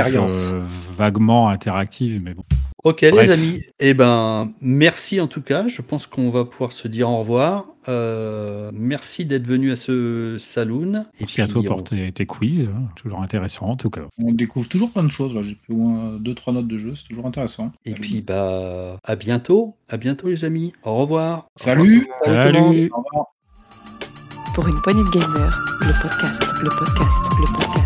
euh, 0.52 0.62
vaguement 0.98 1.50
interactifs, 1.50 2.22
mais 2.22 2.34
bon. 2.34 2.44
Ok 2.84 3.06
Bref. 3.12 3.28
les 3.28 3.32
amis, 3.32 3.62
eh 3.80 3.94
ben 3.94 4.52
merci 4.60 5.22
en 5.22 5.28
tout 5.28 5.42
cas. 5.42 5.68
Je 5.68 5.82
pense 5.84 6.08
qu'on 6.08 6.32
va 6.32 6.46
pouvoir 6.46 6.72
se 6.72 6.88
dire 6.88 7.10
au 7.10 7.20
revoir. 7.20 7.66
Euh, 7.90 8.72
merci 8.74 9.26
d'être 9.26 9.46
venu 9.46 9.72
à 9.72 9.76
ce 9.76 10.38
saloon. 10.40 10.94
Et 11.16 11.22
Merci 11.22 11.42
à 11.42 11.48
toi 11.48 11.62
on- 11.64 11.68
pour 11.68 11.84
tes, 11.84 12.12
tes 12.12 12.26
quiz, 12.26 12.68
hein, 12.74 12.88
toujours 12.96 13.22
intéressant 13.22 13.68
en 13.68 13.76
tout 13.76 13.90
cas. 13.92 14.02
On 14.18 14.32
découvre 14.32 14.68
toujours 14.68 14.92
plein 14.92 15.04
de 15.04 15.12
choses. 15.12 15.40
J'ai 15.42 15.54
fait 15.56 15.74
au 15.74 15.78
moins 15.78 16.18
deux 16.20 16.34
trois 16.34 16.54
notes 16.54 16.68
de 16.68 16.78
jeu. 16.80 16.94
C'est 16.96 17.08
toujours 17.10 17.26
intéressant. 17.28 17.72
Et 17.86 17.94
puis 17.94 18.22
bah 18.22 18.98
à 19.04 19.16
bientôt, 19.16 19.76
à 19.88 19.98
bientôt 19.98 20.28
les 20.28 20.44
amis. 20.46 20.74
Au 20.84 20.96
revoir. 20.96 21.48
salut. 21.56 22.08
Salut. 22.26 22.36
Salut 22.58 22.90
Au 22.94 22.98
revoir. 23.04 23.26
Pour 24.56 24.68
une 24.68 24.82
poignée 24.82 25.04
de 25.04 25.10
gamers, 25.12 25.60
le 25.82 26.02
podcast, 26.02 26.42
le 26.62 26.70
podcast, 26.70 27.18
le 27.40 27.46
podcast. 27.58 27.81